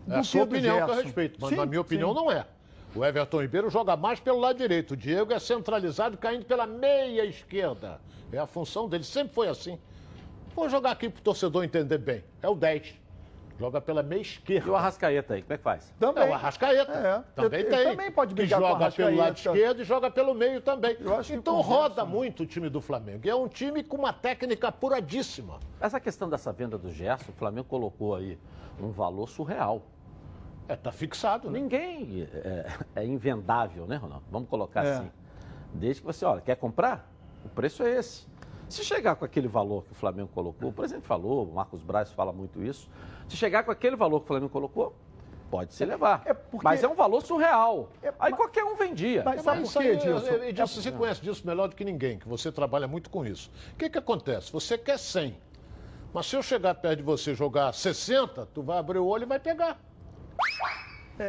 do 0.07 0.15
é 0.15 0.19
a 0.19 0.25
sua 0.25 0.43
opinião 0.43 0.87
que 0.87 0.91
eu 0.91 0.95
respeito, 0.97 1.39
mas 1.41 1.51
sim, 1.51 1.57
na 1.57 1.67
minha 1.67 1.81
opinião 1.81 2.11
sim. 2.11 2.15
não 2.17 2.33
é. 2.33 2.47
O 2.95 3.05
Everton 3.05 3.43
Ribeiro 3.43 3.71
joga 3.71 3.97
mais 3.97 4.19
pelo 4.19 4.41
lado 4.41 4.57
direito. 4.57 4.93
O 4.93 4.97
Diego 4.97 5.33
é 5.33 5.39
centralizado 5.39 6.17
caindo 6.17 6.45
pela 6.45 6.67
meia 6.67 7.25
esquerda. 7.25 8.01
É 8.33 8.39
a 8.39 8.47
função 8.47 8.89
dele, 8.89 9.05
sempre 9.05 9.33
foi 9.33 9.49
assim. 9.49 9.79
Vou 10.57 10.69
jogar 10.69 10.93
aqui 10.93 11.09
pro 11.09 11.23
torcedor 11.23 11.63
entender 11.63 11.99
bem. 11.99 12.25
É 12.43 12.49
o 12.49 12.55
10. 12.57 12.95
Joga 13.61 13.79
pela 13.79 14.03
meia 14.03 14.23
esquerda. 14.23 14.67
E 14.67 14.71
o 14.71 14.75
Arrascaeta 14.75 15.35
aí, 15.35 15.43
como 15.43 15.53
é 15.53 15.59
que 15.59 15.63
faz? 15.63 15.93
Também. 16.01 16.25
É 16.25 16.31
o 16.31 16.33
Arrascaeta. 16.35 16.93
É. 16.93 17.23
Também 17.35 17.61
Ele- 17.61 17.69
tem. 17.69 17.79
ele 17.81 17.91
também 17.91 18.11
pode 18.11 18.29
que 18.35 18.41
brigar 18.41 18.59
com 18.59 18.65
o 18.67 18.69
joga 18.71 18.91
pelo 18.91 19.17
lado 19.19 19.37
esquerdo 19.37 19.81
e 19.83 19.85
joga 19.85 20.11
pelo 20.11 20.35
meio 20.35 20.63
também. 20.63 20.97
Eu 20.99 21.15
acho 21.19 21.31
que 21.33 21.39
Então 21.39 21.57
conversa, 21.57 21.75
roda 21.83 22.05
né? 22.05 22.11
muito 22.11 22.43
o 22.45 22.47
time 22.47 22.71
do 22.71 22.81
Flamengo. 22.81 23.21
E 23.27 23.29
é 23.29 23.35
um 23.35 23.47
time 23.47 23.85
com 23.85 23.99
uma 23.99 24.15
técnica 24.15 24.69
apuradíssima. 24.69 25.61
Essa 25.79 26.01
questão 26.01 26.31
dessa 26.31 26.51
venda 26.53 26.79
do 26.79 26.91
Gerson, 26.91 27.33
o 27.33 27.35
Flamengo 27.35 27.69
colocou 27.69 28.15
aí 28.15 28.39
um 28.81 28.91
valor 28.91 29.29
surreal. 29.29 29.83
É, 30.67 30.75
tá 30.75 30.91
fixado, 30.91 31.51
né? 31.51 31.61
Ninguém 31.61 32.27
é, 32.33 32.67
é 32.97 33.05
invendável, 33.05 33.87
né, 33.87 33.97
Ronaldo? 33.97 34.25
Vamos 34.31 34.49
colocar 34.49 34.87
É. 34.87 34.93
assim. 34.95 35.11
Desde 35.75 36.01
que 36.01 36.07
você, 36.07 36.25
olha, 36.25 36.41
quer 36.41 36.57
comprar? 36.57 37.13
O 37.45 37.49
preço 37.51 37.83
é 37.83 37.91
esse. 37.99 38.27
Se 38.71 38.85
chegar 38.85 39.17
com 39.17 39.25
aquele 39.25 39.49
valor 39.49 39.85
que 39.85 39.93
o 39.93 39.95
Flamengo 39.97 40.29
colocou, 40.33 40.69
o 40.69 40.73
presidente 40.73 41.05
falou, 41.07 41.45
o 41.49 41.53
Marcos 41.55 41.83
Braz 41.83 42.13
fala 42.13 42.33
muito 42.33 42.63
isso. 42.63 42.89
Se 43.29 43.37
chegar 43.37 43.65
com 43.65 43.71
aquele 43.73 43.97
valor 43.97 44.21
que 44.21 44.25
o 44.25 44.29
Flamengo 44.29 44.49
colocou, 44.49 44.95
pode 45.51 45.75
se 45.75 45.85
levar. 45.85 46.23
É 46.25 46.33
porque- 46.33 46.63
Mas 46.63 46.85
é 46.85 46.89
um 46.89 46.95
valor 46.95 47.21
surreal. 47.21 47.89
É, 48.01 48.13
Aí 48.21 48.33
qualquer 48.33 48.63
um 48.63 48.77
vendia. 48.77 49.23
Mas 49.25 49.43
sabe 49.43 49.63
Isso 49.63 49.73
por 49.73 49.83
quê, 49.83 49.89
aí, 49.89 49.95
Edilson? 49.97 50.35
Edilson, 50.45 50.81
você 50.83 50.93
conhece 50.93 51.21
disso 51.21 51.45
melhor 51.45 51.69
do 51.69 51.75
que 51.75 51.85
ninguém, 51.85 52.19
que 52.19 52.29
você 52.29 52.53
trabalha 52.53 52.87
muito 52.87 53.11
com 53.11 53.27
isso. 53.27 53.51
O 53.75 53.77
que, 53.77 53.91
que 53.91 53.99
acontece? 53.99 54.53
Você 54.53 54.79
quer 54.79 54.99
100, 54.99 55.37
mas 56.15 56.27
se 56.27 56.37
eu 56.37 56.43
chegar 56.43 56.75
perto 56.77 56.99
de 56.99 57.03
você 57.03 57.33
e 57.33 57.35
jogar 57.35 57.75
60, 57.75 58.47
tu 58.55 58.63
vai 58.63 58.79
abrir 58.79 58.99
o 59.01 59.07
olho 59.07 59.25
e 59.25 59.27
vai 59.27 59.41
pegar. 59.41 59.81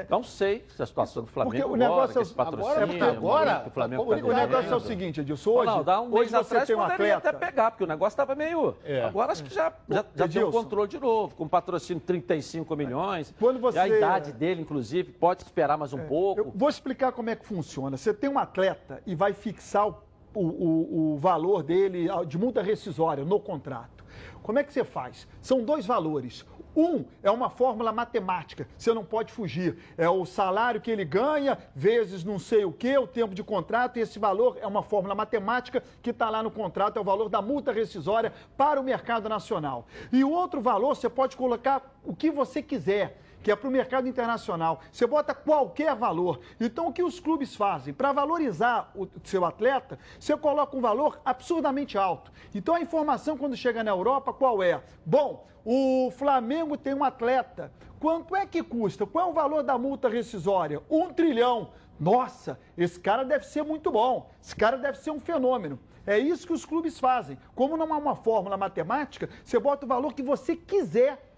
Não 0.10 0.24
sei 0.24 0.66
se 0.76 0.82
a 0.82 0.86
situação 0.86 1.24
do 1.24 1.30
Flamengo 1.30 1.52
Porque 1.56 1.64
o 1.64 1.76
agora, 1.76 1.90
negócio 1.90 2.22
que 2.26 2.32
é- 2.32 2.36
patrocínio, 2.36 2.72
agora- 2.72 2.86
o 2.86 2.88
momento 2.88 3.04
agora- 3.04 3.64
o 3.68 3.70
Flamengo 3.72 4.04
o- 4.04 4.06
tá 4.06 4.12
O 4.16 4.34
negócio 4.34 4.72
é 4.72 4.76
o 4.76 4.80
seguinte, 4.80 5.22
Edilson. 5.22 5.50
Hoje, 5.52 5.70
Ronaldo, 5.72 5.92
um 5.92 6.18
hoje 6.20 6.32
você 6.32 6.66
tem 6.66 6.76
um 6.76 6.82
atleta... 6.82 7.30
até 7.30 7.34
pegar, 7.34 7.72
porque 7.72 7.84
o 7.84 7.88
negócio 7.88 8.14
estava 8.14 8.36
meio. 8.36 8.76
É. 8.84 9.04
Agora 9.04 9.32
acho 9.32 9.44
que 9.44 9.54
já, 9.54 9.72
já, 9.90 9.96
já 9.98 10.04
tem 10.04 10.22
um 10.24 10.26
Edilson. 10.26 10.52
controle 10.52 10.88
de 10.90 11.00
novo, 11.00 11.36
com 11.36 11.48
patrocínio 11.48 12.00
de 12.00 12.06
35 12.06 12.76
milhões. 12.76 13.34
Quando 13.40 13.60
você- 13.60 13.78
E 13.78 13.82
a 13.82 13.88
idade 13.88 14.32
dele, 14.32 14.62
inclusive, 14.62 15.12
pode 15.12 15.44
esperar 15.44 15.78
mais 15.78 15.94
um 15.94 16.00
pouco. 16.08 16.40
Eu 16.42 16.52
vou 16.56 16.70
explicar 16.70 17.12
como 17.12 17.30
é 17.30 17.36
que 17.36 17.46
funciona. 17.46 17.98
Você 17.98 18.14
tem 18.14 18.30
um 18.30 18.40
atleta 18.40 19.02
e 19.06 19.16
vai 19.16 19.34
fixar 19.34 19.88
o, 19.88 19.96
o- 20.34 20.42
o- 20.42 21.14
o 21.14 21.18
valor 21.18 21.62
dele 21.64 22.08
de 22.28 22.38
multa 22.38 22.62
rescisória 22.62 23.26
no 23.26 23.40
contrato. 23.40 24.02
Como 24.42 24.58
é 24.58 24.64
que 24.64 24.74
você 24.74 24.84
faz? 24.84 25.28
São 25.42 25.64
dois 25.64 25.86
valores. 25.86 26.46
Um 26.76 27.06
é 27.22 27.30
uma 27.30 27.50
fórmula 27.50 27.92
matemática, 27.92 28.68
você 28.78 28.94
não 28.94 29.04
pode 29.04 29.32
fugir. 29.32 29.78
É 29.98 30.10
o 30.10 30.26
salário 30.26 30.80
que 30.80 30.90
ele 30.90 31.04
ganha, 31.04 31.58
vezes 31.76 32.24
não 32.24 32.40
sei 32.40 32.64
o 32.64 32.72
que, 32.72 32.98
o 32.98 33.08
tempo 33.08 33.36
de 33.36 33.44
contrato, 33.44 33.98
e 33.98 34.02
esse 34.02 34.18
valor 34.18 34.58
é 34.62 34.68
uma 34.68 34.82
fórmula 34.82 35.14
matemática 35.14 35.84
que 36.02 36.12
está 36.12 36.30
lá 36.30 36.42
no 36.42 36.52
contrato, 36.52 36.98
é 36.98 37.02
o 37.02 37.04
valor 37.04 37.30
da 37.30 37.42
multa 37.42 37.72
rescisória 37.72 38.34
para 38.56 38.80
o 38.80 38.84
mercado 38.84 39.28
nacional. 39.28 39.86
E 40.12 40.24
o 40.24 40.32
outro 40.32 40.62
valor, 40.62 40.96
você 40.96 41.10
pode 41.10 41.36
colocar 41.36 41.82
o 42.04 42.16
que 42.16 42.32
você 42.32 42.62
quiser 42.62 43.18
que 43.42 43.52
é 43.52 43.56
para 43.56 43.68
o 43.68 43.72
mercado 43.72 44.08
internacional. 44.08 44.82
Você 44.92 45.06
bota 45.06 45.34
qualquer 45.34 45.96
valor. 45.96 46.40
Então, 46.60 46.88
o 46.88 46.94
que 46.94 47.04
os 47.04 47.20
clubes 47.20 47.56
fazem? 47.56 47.94
Para 47.94 48.12
valorizar 48.12 48.92
o 48.96 49.08
seu 49.24 49.46
atleta, 49.46 49.98
você 50.20 50.36
coloca 50.38 50.76
um 50.76 50.82
valor 50.82 51.20
absurdamente 51.26 51.98
alto. 51.98 52.32
Então, 52.54 52.76
a 52.76 52.82
informação, 52.82 53.38
quando 53.38 53.56
chega 53.56 53.84
na 53.84 53.92
Europa, 53.92 54.34
qual 54.34 54.62
é? 54.62 54.82
Bom, 55.06 55.48
o 55.66 56.12
Flamengo 56.12 56.78
tem 56.78 56.94
um 56.94 57.04
atleta. 57.04 57.72
Quanto 58.00 58.36
é 58.36 58.46
que 58.46 58.64
custa? 58.64 59.06
Qual 59.06 59.28
é 59.28 59.30
o 59.30 59.34
valor 59.34 59.64
da 59.64 59.78
multa 59.78 60.10
rescisória? 60.10 60.82
Um 60.90 61.14
trilhão. 61.14 61.70
Nossa, 62.00 62.60
esse 62.76 63.00
cara 63.00 63.24
deve 63.24 63.46
ser 63.46 63.64
muito 63.64 63.92
bom. 63.92 64.32
Esse 64.42 64.56
cara 64.56 64.76
deve 64.78 64.98
ser 64.98 65.12
um 65.12 65.20
fenômeno. 65.20 65.80
É 66.06 66.18
isso 66.18 66.48
que 66.48 66.54
os 66.54 66.66
clubes 66.66 67.00
fazem. 67.00 67.38
Como 67.54 67.78
não 67.78 67.94
há 67.94 67.98
uma 67.98 68.16
fórmula 68.16 68.58
matemática, 68.58 69.30
você 69.44 69.60
bota 69.60 69.86
o 69.86 69.88
valor 69.88 70.14
que 70.14 70.24
você 70.24 70.56
quiser 70.56 71.31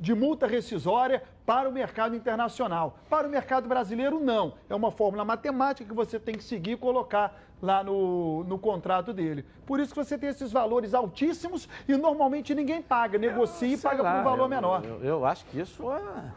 de 0.00 0.14
multa 0.14 0.46
rescisória 0.46 1.22
para 1.44 1.68
o 1.68 1.72
mercado 1.72 2.14
internacional. 2.14 2.98
Para 3.08 3.26
o 3.26 3.30
mercado 3.30 3.68
brasileiro, 3.68 4.20
não. 4.20 4.54
É 4.68 4.74
uma 4.74 4.90
fórmula 4.90 5.24
matemática 5.24 5.88
que 5.88 5.94
você 5.94 6.18
tem 6.18 6.34
que 6.34 6.44
seguir 6.44 6.72
e 6.72 6.76
colocar 6.76 7.36
lá 7.60 7.82
no, 7.82 8.44
no 8.44 8.58
contrato 8.58 9.12
dele. 9.12 9.44
Por 9.66 9.80
isso 9.80 9.92
que 9.92 10.04
você 10.04 10.16
tem 10.16 10.28
esses 10.28 10.52
valores 10.52 10.94
altíssimos 10.94 11.68
e 11.88 11.96
normalmente 11.96 12.54
ninguém 12.54 12.80
paga, 12.80 13.18
negocia 13.18 13.68
e 13.74 13.76
Sei 13.76 13.90
paga 13.90 14.02
por 14.02 14.08
lá, 14.08 14.20
um 14.20 14.24
valor 14.24 14.44
eu- 14.44 14.48
menor. 14.48 14.84
Eu, 14.84 15.02
eu 15.02 15.24
acho 15.26 15.44
que 15.46 15.58
isso 15.60 15.90
é, 15.92 16.32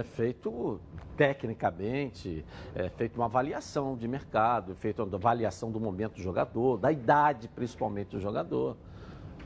é 0.00 0.02
feito 0.02 0.80
tecnicamente, 1.16 2.44
é 2.74 2.88
feito 2.90 3.16
uma 3.16 3.26
avaliação 3.26 3.96
de 3.96 4.06
mercado, 4.08 4.72
é 4.72 4.74
feito 4.76 5.02
uma 5.02 5.16
avaliação 5.16 5.70
do 5.70 5.80
momento 5.80 6.14
do 6.14 6.22
jogador, 6.22 6.78
da 6.78 6.90
idade 6.92 7.48
principalmente 7.48 8.10
do 8.10 8.20
jogador. 8.20 8.76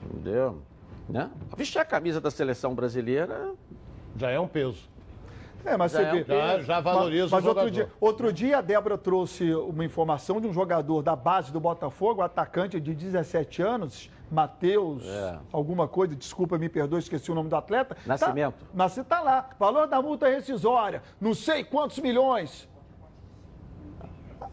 Entendeu? 0.05 0.63
Né? 1.13 1.31
Vestir 1.57 1.79
a 1.79 1.85
camisa 1.85 2.21
da 2.23 2.31
seleção 2.31 2.75
brasileira 2.75 3.53
Já 4.17 4.31
é 4.31 4.41
um 4.41 4.49
peso. 4.49 4.91
É, 5.65 5.77
mas 5.77 5.93
Já 5.93 5.99
você 5.99 6.05
é 6.05 6.11
um 6.11 6.25
vê. 6.25 6.25
Já, 6.25 6.61
já 6.63 6.81
valoriza 6.81 7.29
Mas 7.37 7.45
o 7.45 7.49
outro 7.49 7.71
dia, 7.71 7.93
outro 8.01 8.33
dia 8.33 8.59
a 8.59 8.61
Débora 8.63 8.97
trouxe 8.97 9.55
uma 9.55 9.85
informação 9.85 10.41
de 10.41 10.47
um 10.47 10.53
jogador 10.53 11.03
da 11.03 11.15
base 11.15 11.53
do 11.53 11.61
Botafogo, 11.61 12.23
atacante 12.23 12.81
de 12.81 12.95
17 12.95 13.63
anos, 13.63 14.11
Matheus, 14.31 15.05
É. 15.07 15.39
alguma 15.53 15.87
coisa, 15.87 16.17
desculpa, 16.17 16.57
me 16.59 16.69
perdoe, 16.69 16.99
esqueci 16.99 17.31
o 17.31 17.35
nome 17.35 17.51
do 17.51 17.55
atleta. 17.57 17.97
Nascimento. 18.07 18.65
Tá, 18.65 18.67
Nascimento 18.75 19.07
tá 19.09 19.21
lá. 19.21 19.51
Valor 19.59 19.87
da 19.87 20.01
multa 20.01 20.29
rescisória, 20.29 21.03
não 21.21 21.35
sei 21.35 21.63
quantos 21.63 21.99
milhões. 21.99 22.67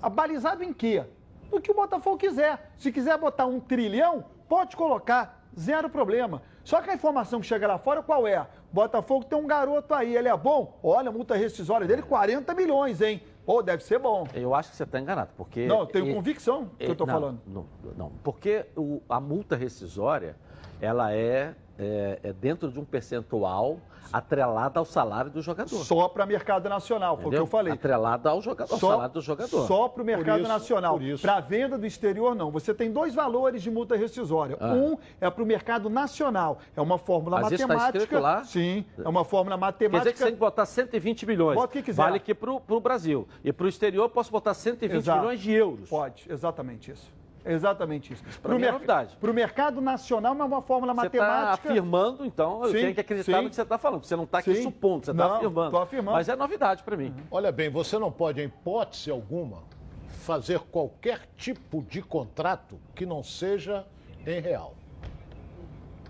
Abalizado 0.02 0.64
em 0.64 0.74
quê? 0.74 1.04
No 1.52 1.60
que 1.60 1.72
o 1.72 1.74
Botafogo 1.74 2.18
quiser. 2.18 2.72
Se 2.78 2.92
quiser 2.92 3.18
botar 3.18 3.46
um 3.48 3.60
trilhão, 3.60 4.26
pode 4.48 4.76
colocar, 4.76 5.39
zero 5.60 5.90
problema. 5.90 6.42
Só 6.64 6.82
que 6.82 6.90
a 6.90 6.94
informação 6.94 7.40
que 7.42 7.46
chega 7.48 7.68
lá 7.68 7.78
fora, 7.78 8.02
qual 8.02 8.26
é? 8.28 8.48
Botafogo 8.72 9.26
tem 9.26 9.38
um 9.38 9.48
garoto 9.48 9.94
aí, 9.94 10.16
ele 10.16 10.28
é 10.30 10.38
bom? 10.38 10.80
Olha, 10.82 11.10
a 11.10 11.12
multa 11.12 11.36
rescisória 11.36 11.86
dele, 11.88 12.02
40 12.02 12.54
milhões, 12.54 13.02
hein? 13.02 13.22
Pô, 13.46 13.62
deve 13.64 13.84
ser 13.84 13.98
bom. 14.00 14.28
Eu 14.34 14.54
acho 14.54 14.70
que 14.70 14.76
você 14.78 14.84
está 14.84 15.00
enganado, 15.00 15.32
porque... 15.36 15.66
Não, 15.66 15.80
eu 15.82 15.86
tenho 15.88 16.08
e- 16.08 16.14
convicção 16.14 16.70
que 16.78 16.86
eu 16.86 16.92
estou 16.92 17.08
falando. 17.08 17.42
Não, 17.48 17.66
não, 17.98 18.12
porque 18.24 18.66
o- 18.78 19.02
a 19.10 19.20
multa 19.20 19.56
rescisória, 19.56 20.36
ela 20.80 21.12
é, 21.14 21.56
é, 21.80 22.20
é 22.24 22.34
dentro 22.34 22.70
de 22.70 22.80
um 22.80 22.86
percentual 22.86 23.80
atrelada 24.12 24.80
ao 24.80 24.86
salário 24.86 25.30
do 25.30 25.42
jogador. 25.42 25.84
Só 25.86 26.08
para 26.10 26.26
mercado 26.26 26.68
nacional, 26.68 27.16
foi 27.18 27.28
o 27.28 27.30
que 27.30 27.38
eu 27.38 27.46
falei. 27.46 27.74
Atrelada 27.74 28.30
ao, 28.30 28.42
jogador, 28.42 28.74
ao 28.74 28.80
Só- 28.80 28.90
salário 28.92 29.14
do 29.14 29.22
jogador. 29.22 29.68
Só 29.68 29.88
para 29.88 30.02
o 30.02 30.06
mercado 30.06 30.40
isso, 30.40 30.48
nacional. 30.48 31.00
Para 31.22 31.40
venda 31.40 31.78
do 31.78 31.86
exterior, 31.86 32.36
não. 32.36 32.52
Você 32.52 32.74
tem 32.74 32.92
dois 32.92 33.14
valores 33.14 33.62
de 33.62 33.70
multa 33.70 33.96
rescisória. 33.96 34.58
Ah. 34.60 34.74
Um 34.74 34.98
é 35.22 35.30
para 35.30 35.44
o 35.44 35.46
mercado 35.46 35.90
nacional. 35.90 36.58
É 36.76 36.82
uma 36.82 36.98
fórmula 36.98 37.42
Mas 37.42 37.52
isso 37.52 37.68
tá 37.68 37.68
matemática. 37.68 37.98
escrito 38.00 38.22
lá? 38.22 38.44
Sim, 38.44 38.84
é 38.98 39.08
uma 39.08 39.24
fórmula 39.24 39.56
Quer 39.56 39.62
matemática. 39.62 40.00
dizer 40.00 40.14
que 40.14 40.18
você 40.20 40.26
tem 40.26 40.34
que 40.34 40.40
botar 40.40 40.66
120 40.66 41.26
milhões. 41.26 41.56
Bota 41.56 41.68
o 41.68 41.72
que 41.72 41.84
quiser. 41.84 42.02
Vale 42.02 42.18
aqui 42.18 42.34
para 42.34 42.52
o 42.52 42.80
Brasil. 42.80 43.28
E 43.44 43.54
para 43.54 43.66
o 43.66 43.70
exterior 43.70 44.06
eu 44.06 44.10
posso 44.10 44.32
botar 44.32 44.54
120 44.54 44.98
Exato. 44.98 45.20
milhões 45.20 45.40
de 45.40 45.52
euros. 45.52 45.90
Pode, 45.90 46.26
exatamente 46.30 46.92
isso. 46.92 47.19
Exatamente 47.46 48.14
isso. 48.14 48.24
é 48.44 48.72
novidade. 48.72 49.16
Para 49.16 49.32
o 49.32 49.34
mercado 49.34 49.82
nacional, 49.82 50.36
é 50.38 50.44
uma 50.44 50.62
fórmula 50.62 50.94
Você 50.94 51.08
está 51.08 51.20
matemática. 51.20 51.70
afirmando, 51.70 52.26
então, 52.26 52.64
eu 52.64 52.72
Sim, 52.72 52.78
tenho 52.80 52.94
que 52.94 53.02
acreditar 53.02 53.38
sim. 53.38 53.44
no 53.44 53.50
que 53.50 53.56
você 53.56 53.62
está 53.62 53.78
falando. 53.78 54.04
Você 54.06 54.16
não 54.16 54.24
está 54.26 54.40
aqui 54.40 54.56
Sim. 54.56 54.64
supondo, 54.64 55.06
você 55.06 55.12
está 55.12 55.28
Não, 55.28 55.36
afirmando. 55.36 55.72
tô 55.72 55.78
afirmando. 55.78 56.16
Mas 56.18 56.30
é 56.30 56.36
novidade 56.36 56.84
para 56.84 56.98
mim. 56.98 57.14
Olha 57.32 57.52
bem, 57.52 57.70
você 57.70 57.98
não 57.98 58.12
pode, 58.12 58.42
em 58.42 58.46
hipótese 58.46 59.10
alguma, 59.10 59.64
fazer 60.08 60.60
qualquer 60.60 61.22
tipo 61.38 61.82
de 61.84 62.02
contrato 62.02 62.80
que 62.94 63.06
não 63.06 63.24
seja 63.24 63.86
em 64.28 64.40
real. 64.40 64.76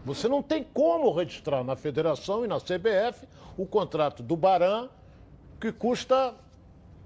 Você 0.06 0.28
não 0.28 0.42
tem 0.42 0.64
como 0.64 1.12
registrar 1.12 1.64
na 1.64 1.76
federação 1.76 2.44
e 2.44 2.48
na 2.48 2.58
CBF 2.60 3.28
o 3.58 3.66
contrato 3.66 4.24
do 4.24 4.36
Baran 4.36 4.90
que 5.60 5.72
custa, 5.72 6.34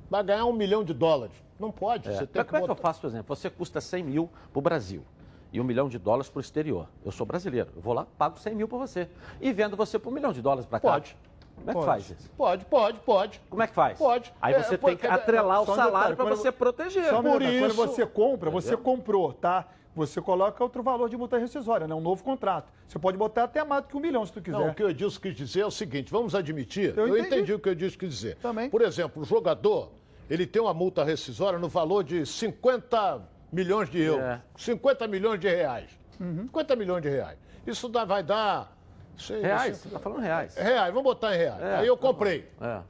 vai 0.09 0.23
ganhar 0.23 0.45
um 0.45 0.53
milhão 0.53 0.83
de 0.83 0.93
dólares. 0.93 1.35
Não 1.59 1.71
pode. 1.71 2.09
É. 2.09 2.11
Você 2.13 2.19
Mas 2.21 2.29
tem 2.29 2.43
como 2.43 2.57
é 2.57 2.59
que 2.59 2.63
eu 2.63 2.67
botar- 2.67 2.81
faço, 2.81 3.01
por 3.01 3.07
exemplo? 3.07 3.35
Você 3.35 3.49
custa 3.49 3.79
100 3.81 4.03
mil 4.03 4.29
para 4.51 4.59
o 4.59 4.61
Brasil 4.61 5.03
e 5.51 5.59
um 5.61 5.63
milhão 5.63 5.87
de 5.87 5.97
dólares 5.99 6.29
para 6.29 6.39
o 6.39 6.41
exterior. 6.41 6.87
Eu 7.05 7.11
sou 7.11 7.25
brasileiro. 7.25 7.69
Eu 7.75 7.81
vou 7.81 7.93
lá, 7.93 8.05
pago 8.17 8.37
100 8.39 8.55
mil 8.55 8.67
para 8.67 8.77
você. 8.77 9.07
E 9.39 9.51
vendo 9.53 9.75
você 9.77 9.97
por 9.99 10.09
um 10.09 10.13
milhão 10.13 10.33
de 10.33 10.41
dólares 10.41 10.65
para 10.65 10.79
cá. 10.79 10.91
Pode. 10.93 11.15
Como 11.55 11.69
é 11.69 11.73
que 11.73 11.79
Pode. 11.79 11.85
faz 11.85 12.09
isso? 12.09 12.31
Pode, 12.35 12.65
pode, 12.65 12.99
pode. 13.01 13.41
Como 13.49 13.61
é 13.61 13.67
que 13.67 13.73
faz? 13.75 13.97
Pode. 13.97 14.33
Aí 14.41 14.55
É, 14.55 14.63
você 14.63 14.75
pode- 14.77 14.95
tem 14.95 15.01
que 15.01 15.05
é, 15.07 15.11
atrelar 15.15 15.61
o 15.61 15.65
salário 15.67 16.15
para 16.15 16.25
você 16.25 16.51
proteger. 16.51 17.05
Só 17.09 17.19
um 17.19 17.23
Por 17.23 17.41
isso- 17.43 17.59
Quando 17.59 17.75
você 17.75 18.05
compra, 18.07 18.49
você 18.49 18.75
comprou, 18.75 19.31
tá? 19.33 19.67
Você 19.95 20.19
coloca 20.19 20.63
outro 20.63 20.81
valor 20.81 21.07
de 21.07 21.15
multa 21.15 21.37
rescisória, 21.37 21.87
né? 21.87 21.93
Um 21.93 22.01
novo 22.01 22.23
contrato. 22.23 22.73
Você 22.87 22.97
pode 22.97 23.15
botar 23.15 23.43
até 23.43 23.63
mais 23.63 23.83
do 23.83 23.89
que 23.89 23.95
um 23.95 23.99
milhão, 23.99 24.25
se 24.25 24.33
tu 24.33 24.41
quiser. 24.41 24.57
Não, 24.57 24.69
o 24.69 24.73
que 24.73 24.83
o 24.83 24.89
Edilson 24.89 25.19
quis 25.21 25.35
dizer 25.35 25.59
é 25.59 25.65
o 25.67 25.71
seguinte, 25.71 26.11
vamos 26.11 26.33
admitir, 26.33 26.97
eu, 26.97 27.07
Eu 27.07 27.17
entendi. 27.19 27.35
entendi. 27.35 27.53
o 27.53 27.59
que 27.59 27.69
o 27.69 27.71
Edilson 27.71 27.99
quis 27.99 28.09
dizer. 28.09 28.35
Também. 28.37 28.71
Por 28.71 28.81
exemplo, 28.81 29.21
o 29.21 29.25
jogador, 29.25 29.91
ele 30.29 30.45
tem 30.47 30.61
uma 30.61 30.73
multa 30.73 31.03
rescisória 31.03 31.59
no 31.59 31.67
valor 31.69 32.03
de 32.03 32.25
50 32.25 33.21
milhões 33.51 33.89
de 33.89 33.99
euros, 34.01 34.23
É. 34.25 34.41
50 34.57 35.07
milhões 35.07 35.39
de 35.39 35.47
reais. 35.47 35.89
Uhum. 36.19 36.43
50 36.43 36.75
milhões 36.75 37.01
de 37.01 37.09
reais. 37.09 37.37
Isso 37.65 37.87
dá- 37.89 38.05
vai 38.05 38.23
dar... 38.23 38.75
sei- 39.17 39.41
Reais? 39.41 39.77
Você 39.77 39.87
está 39.87 39.99
falando 39.99 40.21
reais. 40.21 40.55
Reais, 40.55 40.87
vamos 40.93 41.03
botar 41.03 41.35
em 41.35 41.37
reais. 41.37 41.61
É, 41.61 41.75
Aí 41.77 41.87
eu 41.87 41.97
comprei, 41.97 42.49
É. 42.61 42.81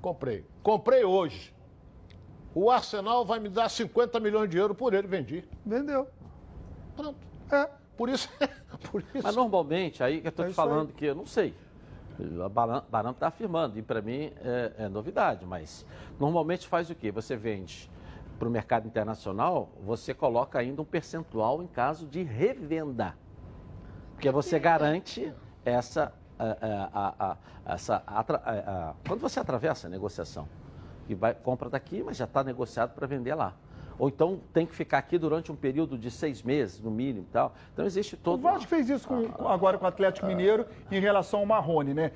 comprei. 0.00 0.44
Comprei 0.62 1.04
hoje. 1.04 1.54
O 2.54 2.70
Arsenal 2.70 3.24
vai 3.24 3.38
me 3.38 3.48
dar 3.48 3.68
50 3.68 4.18
milhões 4.18 4.48
de 4.48 4.56
euros 4.56 4.76
por 4.76 4.94
ele, 4.94 5.06
vendi. 5.06 5.44
Vendeu. 5.64 6.08
Pronto. 6.96 7.18
É. 7.50 7.68
Por 7.96 8.08
isso. 8.08 8.28
por 8.90 9.00
isso. 9.02 9.20
Mas 9.22 9.36
normalmente, 9.36 10.02
aí 10.02 10.20
que 10.20 10.26
eu 10.26 10.30
estou 10.30 10.44
É 10.44 10.48
te 10.48 10.52
isso 10.52 10.60
aí. 10.60 10.68
falando 10.68 10.92
que 10.92 11.04
eu 11.06 11.14
não 11.14 11.26
sei. 11.26 11.54
A 12.44 12.48
Barão 12.48 13.10
está 13.10 13.28
afirmando, 13.28 13.78
e 13.78 13.82
para 13.82 14.00
mim 14.00 14.32
é, 14.38 14.72
é 14.78 14.88
novidade, 14.88 15.44
mas 15.44 15.84
normalmente 16.18 16.66
faz 16.66 16.88
o 16.88 16.94
quê? 16.94 17.10
Você 17.10 17.36
vende 17.36 17.90
para 18.38 18.48
o 18.48 18.50
mercado 18.50 18.86
internacional, 18.86 19.70
você 19.82 20.14
coloca 20.14 20.58
ainda 20.58 20.80
um 20.80 20.84
percentual 20.84 21.62
em 21.62 21.66
caso 21.66 22.06
de 22.06 22.22
revenda. 22.22 23.14
Porque 24.14 24.30
você 24.30 24.58
garante 24.58 25.32
essa. 25.64 26.12
a- 26.38 26.90
a- 26.92 27.14
a- 27.30 27.36
essa 27.74 28.02
quando 29.06 29.20
você 29.20 29.40
atravessa 29.40 29.86
a 29.86 29.90
negociação, 29.90 30.46
e 31.08 31.14
vai, 31.14 31.32
compra 31.34 31.70
daqui, 31.70 32.02
mas 32.02 32.16
já 32.16 32.24
está 32.26 32.44
negociado 32.44 32.94
para 32.94 33.06
vender 33.06 33.34
lá. 33.34 33.54
Ou 33.98 34.08
então 34.08 34.40
tem 34.52 34.66
que 34.66 34.74
ficar 34.74 34.98
aqui 34.98 35.16
durante 35.18 35.50
um 35.50 35.56
período 35.56 35.96
de 35.96 36.10
seis 36.10 36.42
meses, 36.42 36.80
no 36.80 36.90
mínimo 36.90 37.26
e 37.28 37.32
tal. 37.32 37.54
Então 37.72 37.84
existe 37.86 38.14
O 38.14 38.18
todo. 38.18 38.42
Vasco 38.42 38.68
fez 38.68 38.88
isso 38.90 39.06
com- 39.08 39.28
com- 39.28 39.48
agora 39.48 39.78
com 39.78 39.84
o 39.84 39.88
Atlético 39.88 40.26
Mineiro 40.26 40.66
em 40.90 41.00
relação 41.00 41.40
ao 41.40 41.46
Marrone, 41.46 41.94
né? 41.94 42.12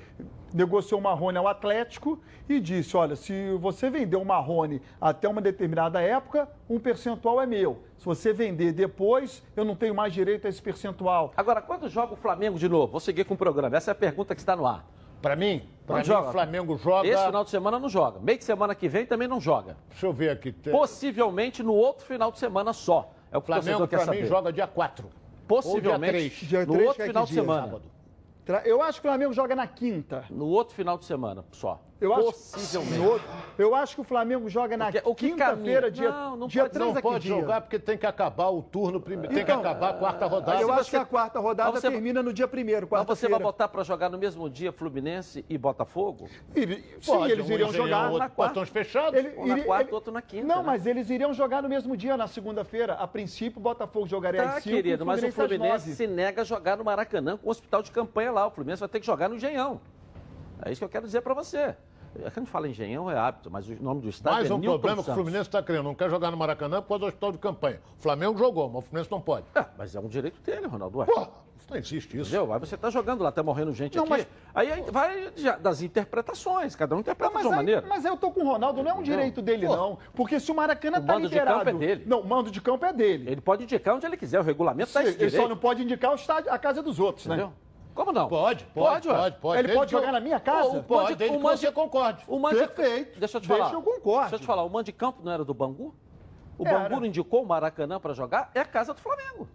Negociou 0.53 0.99
o 0.99 1.03
Marrone 1.03 1.37
ao 1.37 1.47
Atlético 1.47 2.19
e 2.49 2.59
disse: 2.59 2.95
olha, 2.97 3.15
se 3.15 3.53
você 3.59 3.89
vender 3.89 4.17
o 4.17 4.25
Marrone 4.25 4.81
até 4.99 5.27
uma 5.27 5.39
determinada 5.41 6.01
época, 6.01 6.47
um 6.69 6.77
percentual 6.77 7.41
é 7.41 7.45
meu. 7.45 7.83
Se 7.97 8.05
você 8.05 8.33
vender 8.33 8.73
depois, 8.73 9.41
eu 9.55 9.63
não 9.63 9.75
tenho 9.75 9.95
mais 9.95 10.13
direito 10.13 10.45
a 10.45 10.49
esse 10.49 10.61
percentual. 10.61 11.31
Agora, 11.37 11.61
quando 11.61 11.87
joga 11.87 12.13
o 12.13 12.17
Flamengo 12.17 12.59
de 12.59 12.67
novo? 12.67 12.91
Vou 12.91 12.99
seguir 12.99 13.23
com 13.23 13.33
o 13.33 13.37
programa. 13.37 13.77
Essa 13.77 13.91
é 13.91 13.93
a 13.93 13.95
pergunta 13.95 14.35
que 14.35 14.41
está 14.41 14.55
no 14.55 14.65
ar. 14.67 14.85
Para 15.21 15.35
mim, 15.35 15.67
para 15.85 16.03
joga? 16.03 16.29
o 16.29 16.31
Flamengo 16.31 16.77
joga. 16.77 17.07
Esse 17.07 17.25
final 17.25 17.43
de 17.43 17.49
semana 17.49 17.79
não 17.79 17.89
joga. 17.89 18.19
Meio 18.19 18.37
de 18.37 18.43
semana 18.43 18.73
que 18.73 18.87
vem 18.89 19.05
também 19.05 19.27
não 19.27 19.39
joga. 19.39 19.77
Deixa 19.89 20.05
eu 20.05 20.13
ver 20.13 20.29
aqui. 20.31 20.51
Tem- 20.51 20.73
Possivelmente 20.73 21.61
no 21.61 21.73
outro 21.73 22.05
final 22.05 22.31
de 22.31 22.39
semana 22.39 22.73
só. 22.73 23.11
É 23.31 23.37
o 23.37 23.41
que 23.41 23.45
o 23.45 23.47
Flamengo, 23.53 23.77
torcedor 23.79 23.87
quer 23.87 24.05
para 24.05 24.13
mim, 24.21 24.25
joga 24.27 24.51
dia 24.51 24.67
4. 24.67 25.09
Possivelmente 25.47 26.45
Dia 26.45 26.65
no 26.65 26.73
três, 26.73 26.87
outro 26.87 26.95
que 26.95 27.01
é 27.03 27.05
final 27.07 27.23
que 27.23 27.29
de 27.29 27.33
dia? 27.33 27.41
semana. 27.43 27.61
Sábado. 28.45 28.63
Eu 28.65 28.81
acho 28.81 28.99
que 29.01 29.07
o 29.07 29.09
Flamengo 29.11 29.33
joga 29.33 29.55
na 29.55 29.67
quinta. 29.67 30.25
No 30.29 30.47
outro 30.47 30.73
final 30.75 30.97
de 30.97 31.05
semana 31.05 31.45
só. 31.51 31.79
Eu 32.01 32.15
acho, 32.15 32.23
Possivelmente. 32.23 33.23
eu 33.59 33.75
acho 33.75 33.93
que 33.93 34.01
o 34.01 34.03
Flamengo 34.03 34.49
joga 34.49 34.75
na 34.75 34.91
quinta-feira, 34.91 35.91
dia, 35.91 36.09
Não, 36.09 36.35
não 36.35 36.47
dia 36.47 36.63
pode- 36.63 36.73
3 36.73 36.93
Não 36.95 36.99
pode 37.01 37.19
dia? 37.25 37.35
jogar 37.39 37.61
porque 37.61 37.77
tem 37.77 37.95
que 37.95 38.07
acabar 38.07 38.47
o 38.49 38.63
turno 38.63 38.99
primeiro. 38.99 39.31
tem 39.31 39.45
que 39.45 39.51
Então, 39.51 39.61
acabar 39.61 39.91
a 39.91 39.93
quarta 39.93 40.25
rodada. 40.25 40.59
Eu 40.59 40.71
acho 40.73 40.85
você- 40.85 40.89
que 40.89 40.95
a 40.95 41.05
quarta 41.05 41.39
rodada 41.39 41.69
você- 41.71 41.91
termina 41.91 42.23
no 42.23 42.33
dia 42.33 42.47
primeiro, 42.47 42.87
Mas 42.89 43.05
você 43.05 43.27
vai 43.29 43.39
botar 43.39 43.67
para 43.67 43.83
jogar 43.83 44.09
no 44.09 44.17
mesmo 44.17 44.49
dia 44.49 44.71
Fluminense 44.71 45.45
e 45.47 45.57
Botafogo? 45.59 46.27
Ele- 46.55 46.83
Sim, 46.99 47.11
Pode, 47.11 47.31
eles 47.33 47.47
um 47.47 47.51
iriam 47.53 47.71
jogar 47.71 48.05
outro 48.05 48.17
na 48.17 48.29
quarta. 48.29 48.65
fechados. 48.65 49.19
Ele- 49.19 49.37
Um 49.37 49.45
na 49.45 49.53
ele- 49.57 49.63
quarta, 49.63 49.83
ele- 49.85 49.93
outro 49.93 50.11
na 50.11 50.23
quinta, 50.23 50.47
Não, 50.47 50.57
né? 50.57 50.63
mas 50.65 50.87
eles 50.87 51.07
iriam 51.11 51.31
jogar 51.35 51.61
no 51.61 51.69
mesmo 51.69 51.95
dia, 51.95 52.17
na 52.17 52.27
segunda-feira. 52.27 52.93
A 52.95 53.07
princípio, 53.07 53.59
o 53.59 53.61
Botafogo 53.61 54.07
jogaria 54.07 54.41
Tá, 54.41 54.49
às 54.57 54.63
5 54.63 54.75
querido, 54.75 55.05
mas 55.05 55.21
o 55.21 55.31
Fluminense 55.31 55.89
9. 55.89 55.91
se 55.93 56.07
nega 56.07 56.41
a 56.41 56.45
jogar 56.45 56.77
no 56.77 56.83
Maracanã 56.83 57.37
com 57.37 57.47
o 57.47 57.51
hospital 57.51 57.83
de 57.83 57.91
campanha 57.91 58.31
lá. 58.31 58.47
O 58.47 58.49
Fluminense 58.49 58.79
vai 58.79 58.89
ter 58.89 58.99
que 58.99 59.05
jogar 59.05 59.29
no 59.29 59.35
Engenhão. 59.35 59.79
É 60.63 60.71
isso 60.71 60.79
que 60.79 60.85
eu 60.85 60.89
quero 60.89 61.05
dizer 61.05 61.21
para 61.21 61.33
você. 61.33 61.75
É 62.15 62.29
que 62.29 62.39
a 62.39 62.41
gente 62.41 62.51
fala 62.51 62.67
Engenhão 62.67 63.09
é 63.09 63.17
hábito, 63.17 63.49
mas 63.49 63.67
o 63.67 63.75
nome 63.81 64.01
do 64.01 64.09
estádio 64.09 64.39
Mais 64.39 64.51
é 64.51 64.53
um 64.53 64.57
Newton 64.57 64.73
problema 64.73 64.95
que 64.97 65.01
o 65.01 65.05
Santos. 65.05 65.15
Fluminense 65.21 65.47
está 65.49 65.63
criando. 65.63 65.85
Não 65.85 65.95
quer 65.95 66.09
jogar 66.09 66.29
no 66.31 66.37
Maracanã 66.37 66.81
por 66.81 66.89
causa 66.89 66.99
do 66.99 67.07
hospital 67.07 67.31
de 67.31 67.37
campanha. 67.37 67.79
O 67.97 68.01
Flamengo 68.01 68.37
jogou, 68.37 68.67
mas 68.69 68.79
o 68.79 68.81
Fluminense 68.81 69.11
não 69.11 69.21
pode. 69.21 69.45
É, 69.55 69.65
mas 69.77 69.95
é 69.95 69.99
um 69.99 70.07
direito 70.07 70.41
dele, 70.41 70.67
Ronaldo. 70.67 71.05
Pô, 71.05 71.21
isso 71.57 71.67
não 71.69 71.77
existe 71.77 72.17
isso. 72.19 72.29
Entendeu? 72.35 72.53
Aí 72.53 72.59
você 72.59 72.75
tá 72.75 72.89
jogando 72.89 73.23
lá, 73.23 73.31
tá 73.31 73.41
morrendo 73.41 73.71
gente 73.73 73.95
Não, 73.95 74.03
aqui. 74.03 74.11
mas- 74.11 74.27
Aí 74.53 74.83
vai 74.91 75.31
das 75.61 75.81
interpretações, 75.81 76.75
cada 76.75 76.95
um 76.95 76.99
interpreta 76.99 77.33
Não, 77.33 77.41
de 77.41 77.47
uma 77.47 77.53
aí- 77.53 77.57
maneira. 77.57 77.85
mas 77.87 78.03
eu 78.03 78.17
tô 78.17 78.29
com 78.31 78.41
o 78.41 78.45
Ronaldo, 78.51 78.83
não 78.83 78.91
é 78.91 78.93
um 78.93 79.01
direito 79.03 79.41
dele, 79.41 79.65
Pô. 79.67 79.75
não. 79.75 79.97
Porque 80.13 80.37
se 80.39 80.51
o 80.51 80.55
Maracanã 80.55 80.97
O 80.99 81.05
tá 81.05 81.13
mando 81.13 81.27
de 81.29 81.33
liberado... 81.33 81.59
campo 81.65 81.69
é 81.69 81.87
dele. 81.87 82.03
Não, 82.05 82.19
o 82.19 82.27
mando 82.27 82.51
de 82.51 82.59
campo 82.59 82.85
é 82.85 82.91
dele. 82.91 83.31
Ele 83.31 83.39
pode 83.41 83.63
indicar 83.63 83.95
onde 83.95 84.05
ele 84.05 84.17
quiser, 84.17 84.39
o 84.39 84.43
regulamento 84.43 84.89
está 84.89 85.01
esse 85.01 85.11
ele 85.11 85.17
direito. 85.17 85.41
só 85.41 85.47
não 85.47 85.55
pode 85.57 85.81
indicar 85.83 86.11
o 86.11 86.15
estádio, 86.15 86.51
a 86.51 86.57
casa 86.57 86.83
dos 86.83 86.99
outros, 86.99 87.25
né? 87.27 87.49
Como 87.93 88.11
não? 88.11 88.27
Pode, 88.29 88.63
pode, 88.73 89.07
ué. 89.09 89.15
pode. 89.15 89.35
pode. 89.37 89.59
Ele 89.59 89.73
pode 89.73 89.89
que 89.89 89.95
eu- 89.95 89.99
jogar 89.99 90.11
na 90.13 90.19
minha 90.19 90.39
casa? 90.39 90.77
Ô, 90.79 90.83
Pode, 90.83 91.03
Mande- 91.03 91.15
desde 91.15 91.35
o 91.35 91.39
que 91.39 91.43
Mande- 91.43 91.59
você 91.59 91.71
concorde. 91.71 92.23
O 92.27 92.39
Mande... 92.39 92.55
Perfeito. 92.57 93.19
Deixa 93.19 93.37
eu 93.37 93.41
te 93.41 93.47
Deixa 93.47 93.63
falar. 93.63 93.73
eu 93.75 93.81
concorde. 93.81 94.21
Deixa 94.29 94.35
eu 94.35 94.39
te 94.39 94.45
falar, 94.45 94.63
o 94.63 94.69
Mando 94.69 94.85
de 94.85 94.91
Campo 94.93 95.19
não 95.23 95.31
era 95.31 95.43
do 95.43 95.53
Bangu? 95.53 95.93
O 96.57 96.65
Era. 96.67 96.79
Bangu 96.79 96.99
não 97.01 97.05
indicou 97.07 97.43
o 97.43 97.45
Maracanã 97.45 97.99
para 97.99 98.13
jogar? 98.13 98.49
É 98.55 98.59
a 98.61 98.65
casa 98.65 98.93
do 98.93 98.99
Flamengo. 99.01 99.47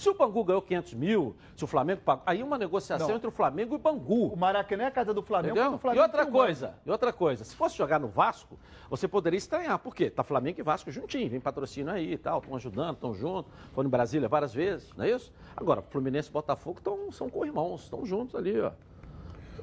Se 0.00 0.08
o 0.08 0.14
Bangu 0.14 0.42
ganhou 0.42 0.62
500 0.62 0.94
mil, 0.94 1.36
se 1.54 1.62
o 1.62 1.66
Flamengo 1.66 2.00
pagou... 2.02 2.22
Aí 2.24 2.42
uma 2.42 2.56
negociação 2.56 3.06
Não. 3.08 3.16
entre 3.16 3.28
o 3.28 3.30
Flamengo 3.30 3.74
e 3.74 3.76
o 3.76 3.78
Bangu. 3.78 4.28
O 4.28 4.36
Maracanã 4.36 4.84
é 4.84 4.86
a 4.86 4.90
casa 4.90 5.12
do 5.12 5.20
Flamengo. 5.22 5.54
Entendeu? 5.58 5.72
porque 5.72 5.88
o 5.88 5.90
E 5.90 5.94
Flamengo 5.94 6.02
outra 6.18 6.26
coisa, 6.32 6.74
e 6.86 6.90
outra 6.90 7.12
coisa, 7.12 7.44
se 7.44 7.54
fosse 7.54 7.76
jogar 7.76 7.98
no 8.00 8.08
Vasco, 8.08 8.58
você 8.88 9.06
poderia 9.06 9.36
estranhar. 9.36 9.78
Por 9.78 9.94
quê? 9.94 10.08
Tá 10.08 10.24
Flamengo 10.24 10.58
e 10.58 10.62
Vasco 10.62 10.90
juntinho, 10.90 11.28
vem 11.28 11.38
patrocínio 11.38 11.92
aí 11.92 12.14
e 12.14 12.16
tal, 12.16 12.38
estão 12.38 12.56
ajudando, 12.56 12.94
estão 12.94 13.12
juntos, 13.12 13.52
foram 13.74 13.88
em 13.88 13.90
Brasília 13.90 14.26
várias 14.26 14.54
vezes, 14.54 14.90
não 14.96 15.04
é 15.04 15.10
isso? 15.10 15.30
Agora, 15.54 15.82
Fluminense 15.82 16.30
e 16.30 16.32
Botafogo 16.32 16.80
tão, 16.82 17.12
são 17.12 17.28
co-irmãos, 17.28 17.82
estão 17.82 18.02
juntos 18.06 18.34
ali, 18.34 18.58
ó. 18.58 18.72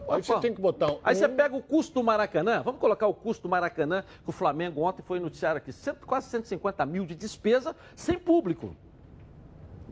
Aí 0.08 0.22
você 0.24 0.40
tem 0.40 0.54
que 0.54 0.62
botar 0.62 0.92
um. 0.92 1.00
Aí 1.04 1.16
você 1.16 1.28
pega 1.28 1.56
o 1.56 1.64
custo 1.64 1.96
do 1.96 2.04
Maracanã, 2.04 2.62
vamos 2.62 2.80
colocar 2.80 3.08
o 3.08 3.14
custo 3.16 3.42
do 3.48 3.50
Maracanã, 3.50 4.04
que 4.24 4.30
o 4.30 4.32
Flamengo 4.32 4.82
ontem 4.82 5.02
foi 5.02 5.20
noticiado 5.20 5.58
aqui, 5.58 5.74
cento- 5.74 6.06
quase 6.06 6.30
150 6.30 6.86
mil 6.86 7.08
de 7.08 7.16
despesa 7.16 7.76
sem 7.96 8.20
público. 8.20 8.76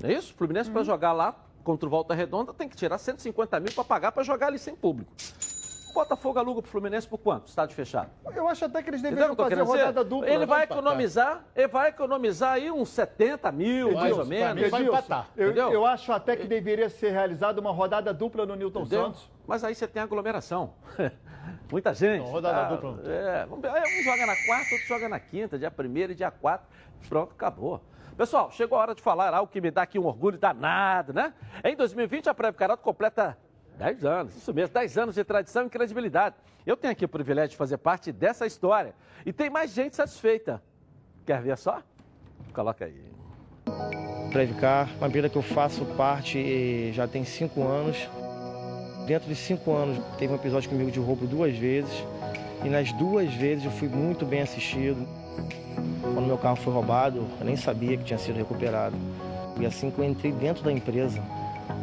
Não 0.02 0.10
é 0.10 0.14
isso? 0.14 0.34
O 0.34 0.38
Fluminense 0.38 0.70
para 0.70 0.84
jogar 0.84 1.12
lá 1.14 1.36
contra 1.64 1.88
o 1.88 1.90
Volta 1.90 2.14
Redonda 2.14 2.54
tem 2.54 2.70
que 2.70 2.76
tirar 2.76 2.98
150 2.98 3.60
mil 3.60 3.74
para 3.74 3.84
pagar 3.84 4.12
para 4.12 4.24
jogar 4.24 4.48
ali 4.48 4.60
sem 4.60 4.76
público. 4.76 5.12
Botafogo 5.96 6.38
aluga 6.38 6.62
para 6.62 6.68
o 6.68 6.72
Fluminense 6.72 7.08
por 7.08 7.18
quanto? 7.18 7.48
Estádio 7.48 7.74
fechado. 7.74 8.10
Eu 8.36 8.50
acho 8.50 8.66
até 8.66 8.84
que 8.84 8.90
eles 8.90 9.00
Entendeu 9.00 9.16
deveriam 9.30 9.34
o 9.34 9.36
que 9.38 9.42
eu 9.42 9.50
tô 9.50 9.66
fazer 9.66 9.80
rodada 9.80 10.04
dupla. 10.04 10.30
Ele 10.30 10.46
vai 10.46 10.66
empatar. 10.66 10.78
economizar, 10.78 11.46
ele 11.56 11.68
vai 11.70 11.88
economizar 11.90 12.52
aí 12.52 12.70
uns 12.70 12.90
70 12.90 13.50
mil, 13.54 13.94
mais 13.94 14.00
Edilson, 14.04 14.20
ou 14.22 14.28
menos. 14.28 14.62
mim 14.62 14.70
vai 14.70 14.84
empatar. 14.84 15.30
Eu, 15.38 15.46
Entendeu? 15.46 15.72
eu 15.72 15.86
acho 15.86 16.12
até 16.12 16.36
que 16.36 16.46
deveria 16.48 16.90
ser 16.90 17.12
realizada 17.12 17.62
uma 17.62 17.72
rodada 17.72 18.14
dupla 18.14 18.46
no 18.46 18.56
Newton 18.58 18.82
Entendeu? 18.82 19.06
Santos. 19.06 19.32
Mas 19.48 19.64
aí 19.64 19.74
você 19.74 19.88
tem 19.88 20.02
aglomeração. 20.02 20.74
Muita 21.72 21.94
gente. 21.94 22.26
Não, 22.26 22.30
rodada 22.32 22.60
Ah, 22.60 22.64
dupla. 22.76 23.00
É, 23.10 23.46
vamos 23.46 23.62
ver. 23.62 23.70
Aí 23.70 23.82
um 24.02 24.04
joga 24.04 24.26
na 24.26 24.36
quarta, 24.46 24.74
outro 24.76 24.88
joga 24.90 25.08
na 25.08 25.20
quinta, 25.20 25.58
dia 25.58 25.72
1 25.80 26.12
e 26.12 26.16
dia 26.16 26.30
4. 26.30 26.68
Pronto, 27.08 27.32
acabou. 27.32 27.82
Pessoal, 28.18 28.50
chegou 28.50 28.78
a 28.78 28.82
hora 28.82 28.96
de 28.96 29.02
falar 29.02 29.34
algo 29.34 29.52
que 29.52 29.60
me 29.60 29.70
dá 29.70 29.82
aqui 29.82 30.00
um 30.00 30.06
orgulho 30.06 30.38
danado, 30.38 31.14
né? 31.14 31.34
Em 31.64 31.76
2020, 31.76 32.30
a 32.30 32.34
Prévio 32.34 32.58
Caralto 32.58 32.82
completa 32.82 33.38
10 33.78 34.06
anos, 34.06 34.38
isso 34.38 34.54
mesmo, 34.54 34.74
10 34.74 34.98
anos 34.98 35.16
de 35.16 35.24
tradição 35.26 35.66
e 35.66 35.70
credibilidade. 35.70 36.36
Eu 36.66 36.78
tenho 36.78 36.94
aqui 36.94 37.04
o 37.04 37.10
privilégio 37.10 37.50
de 37.52 37.58
fazer 37.58 37.78
parte 37.78 38.14
dessa 38.14 38.46
história. 38.46 38.96
E 39.26 39.34
tem 39.34 39.50
mais 39.50 39.72
gente 39.72 39.98
satisfeita. 39.98 40.64
Quer 41.26 41.42
ver 41.42 41.58
só? 41.58 41.82
Coloca 42.54 42.86
aí. 42.86 43.04
Previcar, 44.32 44.90
uma 44.98 45.08
empresa 45.08 45.28
que 45.28 45.38
eu 45.38 45.42
faço 45.42 45.86
parte 45.98 46.94
já 46.94 47.08
tem 47.10 47.26
cinco 47.26 47.64
anos. 47.64 48.10
Dentro 49.06 49.28
de 49.28 49.36
cinco 49.36 49.74
anos 49.74 49.98
teve 50.18 50.32
um 50.32 50.38
episódio 50.38 50.70
comigo 50.70 50.90
de 50.90 51.00
roubo 51.00 51.28
duas 51.28 51.56
vezes 51.56 51.94
e 52.64 52.70
nas 52.70 52.94
duas 52.94 53.32
vezes 53.34 53.66
eu 53.66 53.72
fui 53.72 53.90
muito 53.90 54.26
bem 54.26 54.42
assistido. 54.42 55.06
Quando 56.02 56.28
meu 56.28 56.38
carro 56.38 56.56
foi 56.56 56.74
roubado, 56.74 57.28
eu 57.40 57.46
nem 57.46 57.56
sabia 57.56 57.98
que 57.98 58.04
tinha 58.04 58.20
sido 58.20 58.38
recuperado. 58.38 58.96
E 59.60 59.66
assim 59.66 59.90
que 59.90 60.00
eu 60.00 60.06
entrei 60.06 60.32
dentro 60.32 60.64
da 60.64 60.72
empresa, 60.72 61.24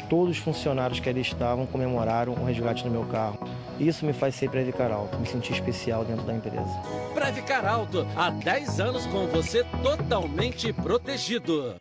todos 0.08 0.36
os 0.36 0.42
funcionários 0.42 1.00
que 1.00 1.08
ali 1.08 1.20
estavam 1.20 1.66
comemoraram 1.66 2.34
o 2.34 2.44
resgate 2.44 2.84
do 2.84 2.90
meu 2.90 3.04
carro. 3.04 3.38
Isso 3.78 4.04
me 4.04 4.12
faz 4.12 4.34
ser 4.34 4.50
Previcar 4.50 4.92
Alto, 4.92 5.18
me 5.18 5.26
sentir 5.26 5.52
especial 5.52 6.04
dentro 6.04 6.24
da 6.24 6.34
empresa. 6.34 6.82
Previcar 7.14 7.66
Alto, 7.66 8.06
há 8.16 8.30
10 8.30 8.80
anos 8.80 9.06
com 9.06 9.26
você 9.26 9.64
totalmente 9.82 10.72
protegido. 10.72 11.76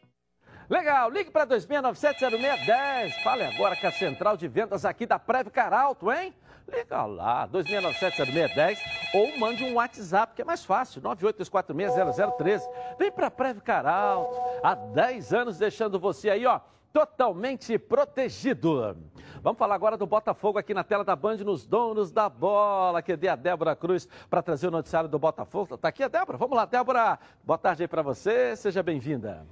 Legal, 0.70 1.10
ligue 1.10 1.30
para 1.30 1.46
26970610. 1.48 3.12
Fale 3.24 3.44
agora 3.44 3.76
com 3.76 3.88
a 3.88 3.92
central 3.92 4.38
de 4.38 4.48
vendas 4.48 4.86
aqui 4.86 5.06
da 5.06 5.20
Previcar 5.20 5.74
Alto, 5.74 6.10
hein? 6.10 6.34
Liga 6.68 7.06
lá, 7.06 7.48
26970610 7.48 8.78
ou 9.14 9.38
mande 9.38 9.64
um 9.64 9.76
WhatsApp, 9.76 10.34
que 10.36 10.42
é 10.42 10.46
mais 10.46 10.64
fácil, 10.64 11.02
982460013. 11.02 12.62
Vem 12.98 13.12
para 13.12 13.32
Previcar 13.32 13.86
Alto, 13.86 14.38
há 14.64 14.76
10 14.76 15.34
anos 15.34 15.58
deixando 15.58 16.00
você 16.00 16.30
aí, 16.30 16.46
ó, 16.46 16.60
totalmente 16.94 17.78
protegido. 17.78 18.98
Vamos 19.42 19.58
falar 19.58 19.76
agora 19.76 19.98
do 19.98 20.06
Botafogo 20.06 20.60
aqui 20.60 20.74
na 20.74 20.84
tela 20.84 21.04
da 21.04 21.16
Band, 21.16 21.38
nos 21.38 21.66
donos 21.66 22.12
da 22.12 22.30
bola, 22.30 23.02
que 23.02 23.16
dê 23.16 23.28
a 23.28 23.36
Débora 23.36 23.76
Cruz 23.76 24.08
para 24.30 24.42
trazer 24.42 24.68
o 24.68 24.72
noticiário 24.72 25.10
do 25.10 25.18
Botafogo. 25.18 25.78
Tá 25.78 25.88
aqui 25.88 26.04
a 26.04 26.08
Débora? 26.08 26.38
Vamos 26.38 26.56
lá, 26.56 26.66
Débora. 26.66 27.18
Boa 27.44 27.58
tarde 27.58 27.84
aí 27.84 27.88
para 27.88 28.02
você, 28.02 28.56
seja 28.56 28.84
bem-vinda. 28.84 29.46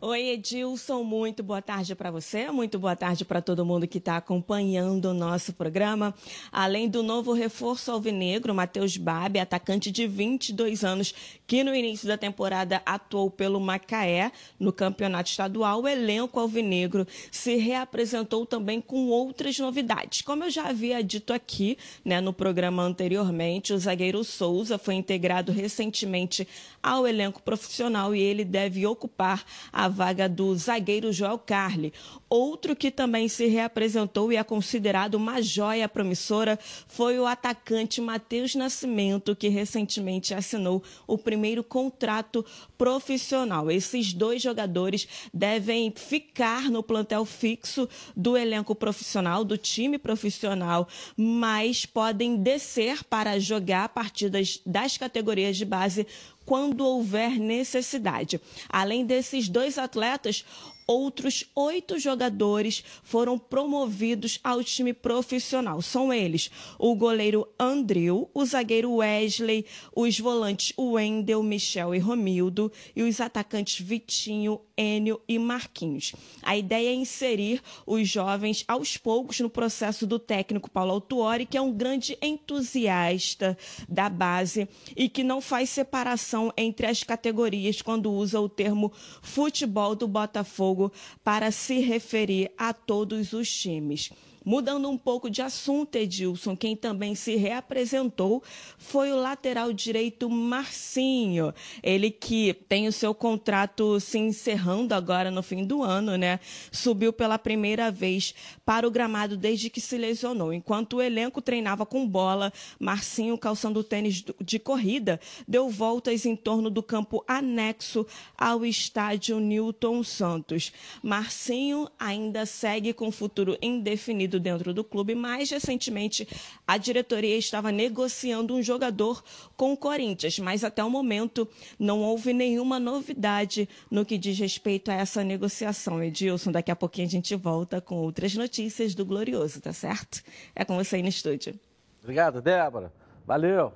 Oi, 0.00 0.28
Edilson, 0.28 1.02
muito 1.02 1.42
boa 1.42 1.60
tarde 1.60 1.92
para 1.96 2.08
você, 2.08 2.52
muito 2.52 2.78
boa 2.78 2.94
tarde 2.94 3.24
para 3.24 3.42
todo 3.42 3.66
mundo 3.66 3.84
que 3.88 3.98
está 3.98 4.16
acompanhando 4.16 5.06
o 5.06 5.14
nosso 5.14 5.52
programa. 5.52 6.14
Além 6.52 6.88
do 6.88 7.02
novo 7.02 7.32
reforço 7.32 7.90
alvinegro, 7.90 8.54
Matheus 8.54 8.96
Babi, 8.96 9.40
atacante 9.40 9.90
de 9.90 10.06
22 10.06 10.84
anos, 10.84 11.12
que 11.48 11.64
no 11.64 11.74
início 11.74 12.06
da 12.06 12.16
temporada 12.16 12.80
atuou 12.86 13.28
pelo 13.28 13.58
Macaé 13.58 14.30
no 14.56 14.72
campeonato 14.72 15.30
estadual, 15.30 15.82
o 15.82 15.88
elenco 15.88 16.38
alvinegro 16.38 17.04
se 17.32 17.56
reapresentou 17.56 18.46
também 18.46 18.80
com 18.80 19.08
outras 19.08 19.58
novidades. 19.58 20.22
Como 20.22 20.44
eu 20.44 20.50
já 20.50 20.68
havia 20.68 21.02
dito 21.02 21.32
aqui 21.32 21.76
né, 22.04 22.20
no 22.20 22.32
programa 22.32 22.84
anteriormente, 22.84 23.72
o 23.72 23.78
zagueiro 23.78 24.22
Souza 24.22 24.78
foi 24.78 24.94
integrado 24.94 25.50
recentemente 25.50 26.46
ao 26.80 27.04
elenco 27.04 27.42
profissional 27.42 28.14
e 28.14 28.20
ele 28.20 28.44
deve 28.44 28.86
ocupar 28.86 29.44
a 29.72 29.87
vaga 29.88 30.28
do 30.28 30.54
zagueiro 30.56 31.12
Joel 31.12 31.38
Carli. 31.38 31.92
Outro 32.28 32.76
que 32.76 32.90
também 32.90 33.26
se 33.28 33.46
reapresentou 33.46 34.30
e 34.30 34.36
é 34.36 34.44
considerado 34.44 35.14
uma 35.14 35.40
joia 35.40 35.88
promissora 35.88 36.58
foi 36.86 37.18
o 37.18 37.26
atacante 37.26 38.00
Matheus 38.00 38.54
Nascimento, 38.54 39.34
que 39.34 39.48
recentemente 39.48 40.34
assinou 40.34 40.82
o 41.06 41.16
primeiro 41.16 41.64
contrato 41.64 42.44
profissional. 42.76 43.70
Esses 43.70 44.12
dois 44.12 44.42
jogadores 44.42 45.08
devem 45.32 45.92
ficar 45.96 46.70
no 46.70 46.82
plantel 46.82 47.24
fixo 47.24 47.88
do 48.14 48.36
elenco 48.36 48.74
profissional, 48.74 49.42
do 49.42 49.56
time 49.56 49.98
profissional, 49.98 50.86
mas 51.16 51.86
podem 51.86 52.36
descer 52.36 53.02
para 53.04 53.38
jogar 53.38 53.88
partidas 53.88 54.60
das 54.66 54.98
categorias 54.98 55.56
de 55.56 55.64
base 55.64 56.06
quando 56.48 56.80
houver 56.80 57.38
necessidade. 57.38 58.40
Além 58.70 59.04
desses 59.04 59.50
dois 59.50 59.76
atletas, 59.76 60.46
outros 60.86 61.44
oito 61.54 61.98
jogadores 61.98 62.82
foram 63.02 63.38
promovidos 63.38 64.40
ao 64.42 64.64
time 64.64 64.94
profissional. 64.94 65.82
São 65.82 66.10
eles 66.10 66.50
o 66.78 66.94
goleiro 66.94 67.46
Andrew, 67.60 68.30
o 68.32 68.46
zagueiro 68.46 68.94
Wesley, 68.94 69.66
os 69.94 70.18
volantes 70.18 70.72
Wendel, 70.78 71.42
Michel 71.42 71.94
e 71.94 71.98
Romildo 71.98 72.72
e 72.96 73.02
os 73.02 73.20
atacantes 73.20 73.84
Vitinho, 73.84 74.58
Enio 74.78 75.20
e 75.28 75.38
Marquinhos. 75.38 76.14
A 76.40 76.56
ideia 76.56 76.90
é 76.90 76.94
inserir 76.94 77.60
os 77.84 78.08
jovens 78.08 78.64
aos 78.68 78.96
poucos 78.96 79.40
no 79.40 79.50
processo 79.50 80.06
do 80.06 80.18
técnico 80.18 80.70
Paulo 80.70 80.92
Autuori, 80.92 81.44
que 81.44 81.56
é 81.56 81.60
um 81.60 81.72
grande 81.72 82.16
entusiasta 82.22 83.58
da 83.88 84.08
base 84.08 84.68
e 84.96 85.08
que 85.08 85.24
não 85.24 85.40
faz 85.40 85.70
separação 85.70 86.52
entre 86.56 86.86
as 86.86 87.02
categorias 87.02 87.82
quando 87.82 88.12
usa 88.12 88.40
o 88.40 88.48
termo 88.48 88.92
futebol 89.20 89.96
do 89.96 90.06
Botafogo 90.06 90.92
para 91.24 91.50
se 91.50 91.80
referir 91.80 92.52
a 92.56 92.72
todos 92.72 93.32
os 93.32 93.50
times. 93.50 94.10
Mudando 94.44 94.88
um 94.88 94.96
pouco 94.96 95.28
de 95.28 95.42
assunto, 95.42 95.96
Edilson, 95.96 96.56
quem 96.56 96.76
também 96.76 97.14
se 97.14 97.36
reapresentou 97.36 98.42
foi 98.76 99.12
o 99.12 99.16
lateral 99.16 99.72
direito 99.72 100.30
Marcinho. 100.30 101.52
Ele 101.82 102.10
que 102.10 102.54
tem 102.68 102.86
o 102.86 102.92
seu 102.92 103.14
contrato 103.14 103.98
se 104.00 104.18
encerrando 104.18 104.94
agora 104.94 105.30
no 105.30 105.42
fim 105.42 105.64
do 105.64 105.82
ano, 105.82 106.16
né? 106.16 106.40
Subiu 106.70 107.12
pela 107.12 107.38
primeira 107.38 107.90
vez 107.90 108.34
para 108.64 108.86
o 108.86 108.90
gramado 108.90 109.36
desde 109.36 109.68
que 109.68 109.80
se 109.80 109.96
lesionou. 109.98 110.52
Enquanto 110.52 110.94
o 110.94 111.02
elenco 111.02 111.42
treinava 111.42 111.84
com 111.84 112.06
bola, 112.06 112.52
Marcinho, 112.78 113.36
calçando 113.36 113.82
tênis 113.84 114.24
de 114.40 114.58
corrida, 114.58 115.20
deu 115.46 115.68
voltas 115.68 116.24
em 116.24 116.36
torno 116.36 116.70
do 116.70 116.82
campo 116.82 117.24
anexo 117.26 118.06
ao 118.36 118.64
estádio 118.64 119.40
Newton 119.40 120.02
Santos. 120.02 120.72
Marcinho 121.02 121.88
ainda 121.98 122.46
segue 122.46 122.92
com 122.92 123.10
futuro 123.10 123.56
indefinido 123.60 124.27
dentro 124.40 124.74
do 124.74 124.82
clube. 124.82 125.14
Mais 125.14 125.48
recentemente, 125.48 126.26
a 126.66 126.76
diretoria 126.76 127.36
estava 127.36 127.70
negociando 127.70 128.52
um 128.52 128.60
jogador 128.60 129.22
com 129.56 129.72
o 129.72 129.76
Corinthians, 129.76 130.40
mas 130.40 130.64
até 130.64 130.82
o 130.82 130.90
momento 130.90 131.46
não 131.78 132.00
houve 132.00 132.32
nenhuma 132.32 132.80
novidade 132.80 133.68
no 133.88 134.04
que 134.04 134.18
diz 134.18 134.36
respeito 134.36 134.90
a 134.90 134.94
essa 134.94 135.22
negociação. 135.22 136.02
Edilson, 136.02 136.50
daqui 136.50 136.72
a 136.72 136.76
pouquinho 136.76 137.06
a 137.06 137.10
gente 137.10 137.36
volta 137.36 137.80
com 137.80 137.94
outras 137.94 138.34
notícias 138.34 138.92
do 138.92 139.06
Glorioso, 139.06 139.60
tá 139.60 139.72
certo? 139.72 140.20
É 140.56 140.64
com 140.64 140.74
você 140.74 140.96
aí 140.96 141.02
no 141.02 141.08
estúdio. 141.08 141.54
Obrigado, 142.02 142.42
Débora. 142.42 142.92
Valeu 143.24 143.72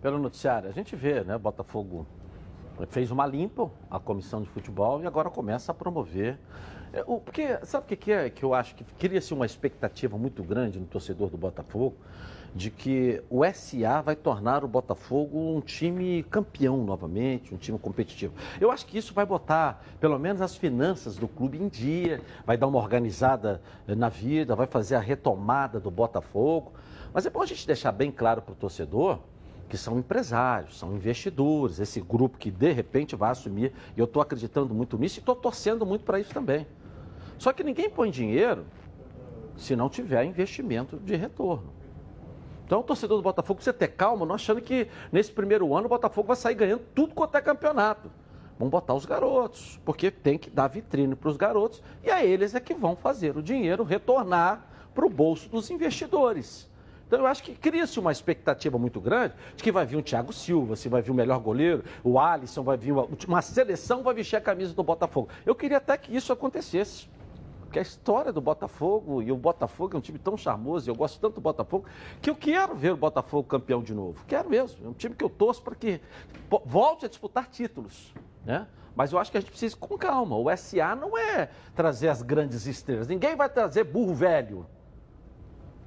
pelo 0.00 0.18
noticiário. 0.18 0.68
A 0.68 0.72
gente 0.72 0.96
vê, 0.96 1.22
né, 1.24 1.36
Botafogo 1.36 2.06
fez 2.88 3.10
uma 3.10 3.26
limpa, 3.26 3.70
a 3.90 3.98
comissão 3.98 4.42
de 4.42 4.48
futebol, 4.48 5.02
e 5.02 5.06
agora 5.06 5.30
começa 5.30 5.72
a 5.72 5.74
promover 5.74 6.38
o, 7.06 7.20
porque, 7.20 7.58
sabe 7.64 7.84
o 7.84 7.96
que, 7.96 8.12
é 8.12 8.28
que 8.30 8.44
eu 8.44 8.54
acho 8.54 8.74
que 8.74 8.84
cria-se 8.98 9.32
uma 9.32 9.46
expectativa 9.46 10.18
muito 10.18 10.42
grande 10.42 10.78
no 10.78 10.86
torcedor 10.86 11.30
do 11.30 11.38
Botafogo 11.38 11.96
de 12.54 12.70
que 12.70 13.22
o 13.30 13.42
SA 13.52 14.02
vai 14.02 14.14
tornar 14.14 14.64
o 14.64 14.68
Botafogo 14.68 15.38
um 15.38 15.60
time 15.60 16.22
campeão 16.24 16.84
novamente, 16.84 17.54
um 17.54 17.56
time 17.56 17.78
competitivo. 17.78 18.34
Eu 18.60 18.70
acho 18.70 18.84
que 18.86 18.98
isso 18.98 19.14
vai 19.14 19.24
botar, 19.24 19.82
pelo 19.98 20.18
menos, 20.18 20.42
as 20.42 20.54
finanças 20.54 21.16
do 21.16 21.26
clube 21.26 21.58
em 21.58 21.68
dia, 21.68 22.20
vai 22.44 22.56
dar 22.56 22.66
uma 22.66 22.78
organizada 22.78 23.62
eh, 23.88 23.94
na 23.94 24.08
vida, 24.08 24.54
vai 24.54 24.66
fazer 24.66 24.96
a 24.96 25.00
retomada 25.00 25.80
do 25.80 25.90
Botafogo. 25.90 26.72
Mas 27.12 27.24
é 27.24 27.30
bom 27.30 27.42
a 27.42 27.46
gente 27.46 27.66
deixar 27.66 27.92
bem 27.92 28.10
claro 28.10 28.42
para 28.42 28.52
o 28.52 28.56
torcedor 28.56 29.18
que 29.68 29.78
são 29.78 29.98
empresários, 29.98 30.78
são 30.78 30.94
investidores, 30.94 31.80
esse 31.80 31.98
grupo 31.98 32.36
que 32.36 32.50
de 32.50 32.70
repente 32.72 33.16
vai 33.16 33.30
assumir. 33.30 33.72
E 33.96 34.00
eu 34.00 34.04
estou 34.04 34.20
acreditando 34.20 34.74
muito 34.74 34.98
nisso 34.98 35.18
e 35.18 35.20
estou 35.20 35.34
torcendo 35.34 35.86
muito 35.86 36.04
para 36.04 36.20
isso 36.20 36.34
também. 36.34 36.66
Só 37.42 37.52
que 37.52 37.64
ninguém 37.64 37.90
põe 37.90 38.08
dinheiro 38.08 38.64
se 39.56 39.74
não 39.74 39.88
tiver 39.88 40.22
investimento 40.22 40.96
de 40.98 41.16
retorno. 41.16 41.72
Então, 42.64 42.78
o 42.78 42.82
torcedor 42.84 43.16
do 43.16 43.22
Botafogo 43.24 43.56
precisa 43.56 43.74
ter 43.74 43.88
calma, 43.88 44.24
não 44.24 44.36
achando 44.36 44.60
que 44.60 44.86
nesse 45.10 45.32
primeiro 45.32 45.74
ano 45.74 45.86
o 45.86 45.88
Botafogo 45.88 46.28
vai 46.28 46.36
sair 46.36 46.54
ganhando 46.54 46.84
tudo 46.94 47.12
quanto 47.12 47.36
é 47.36 47.40
campeonato. 47.40 48.12
Vamos 48.56 48.70
botar 48.70 48.94
os 48.94 49.04
garotos, 49.04 49.80
porque 49.84 50.08
tem 50.08 50.38
que 50.38 50.48
dar 50.48 50.68
vitrine 50.68 51.16
para 51.16 51.30
os 51.30 51.36
garotos 51.36 51.82
e 52.04 52.12
a 52.12 52.24
eles 52.24 52.54
é 52.54 52.60
que 52.60 52.74
vão 52.74 52.94
fazer 52.94 53.36
o 53.36 53.42
dinheiro 53.42 53.82
retornar 53.82 54.64
para 54.94 55.04
o 55.04 55.10
bolso 55.10 55.48
dos 55.48 55.68
investidores. 55.68 56.70
Então 57.08 57.18
eu 57.18 57.26
acho 57.26 57.42
que 57.42 57.56
cria-se 57.56 57.98
uma 57.98 58.12
expectativa 58.12 58.78
muito 58.78 59.00
grande 59.00 59.34
de 59.56 59.64
que 59.64 59.72
vai 59.72 59.84
vir 59.84 59.96
o 59.96 60.02
Thiago 60.02 60.32
Silva, 60.32 60.76
se 60.76 60.88
vai 60.88 61.02
vir 61.02 61.10
o 61.10 61.14
melhor 61.14 61.40
goleiro, 61.40 61.82
o 62.04 62.20
Alisson, 62.20 62.62
vai 62.62 62.76
vir 62.76 62.92
uma, 62.92 63.08
uma 63.26 63.42
seleção, 63.42 64.04
vai 64.04 64.14
vestir 64.14 64.36
a 64.36 64.40
camisa 64.40 64.72
do 64.72 64.84
Botafogo. 64.84 65.28
Eu 65.44 65.56
queria 65.56 65.78
até 65.78 65.98
que 65.98 66.14
isso 66.14 66.32
acontecesse. 66.32 67.10
Porque 67.72 67.78
a 67.78 67.82
história 67.82 68.30
do 68.30 68.40
Botafogo, 68.42 69.22
e 69.22 69.32
o 69.32 69.36
Botafogo 69.36 69.96
é 69.96 69.98
um 69.98 70.00
time 70.02 70.18
tão 70.18 70.36
charmoso, 70.36 70.90
eu 70.90 70.94
gosto 70.94 71.18
tanto 71.18 71.36
do 71.36 71.40
Botafogo, 71.40 71.86
que 72.20 72.28
eu 72.28 72.36
quero 72.36 72.74
ver 72.74 72.92
o 72.92 72.98
Botafogo 72.98 73.48
campeão 73.48 73.82
de 73.82 73.94
novo. 73.94 74.22
Quero 74.26 74.50
mesmo. 74.50 74.84
É 74.84 74.88
um 74.90 74.92
time 74.92 75.14
que 75.14 75.24
eu 75.24 75.30
torço 75.30 75.62
para 75.62 75.74
que 75.74 75.98
volte 76.66 77.06
a 77.06 77.08
disputar 77.08 77.48
títulos. 77.48 78.12
Né? 78.44 78.68
Mas 78.94 79.10
eu 79.10 79.18
acho 79.18 79.30
que 79.30 79.38
a 79.38 79.40
gente 79.40 79.48
precisa 79.48 79.74
ir 79.74 79.78
com 79.78 79.96
calma. 79.96 80.36
O 80.36 80.54
SA 80.54 80.94
não 80.94 81.16
é 81.16 81.48
trazer 81.74 82.10
as 82.10 82.20
grandes 82.20 82.66
estrelas. 82.66 83.08
Ninguém 83.08 83.34
vai 83.34 83.48
trazer 83.48 83.84
burro 83.84 84.14
velho. 84.14 84.66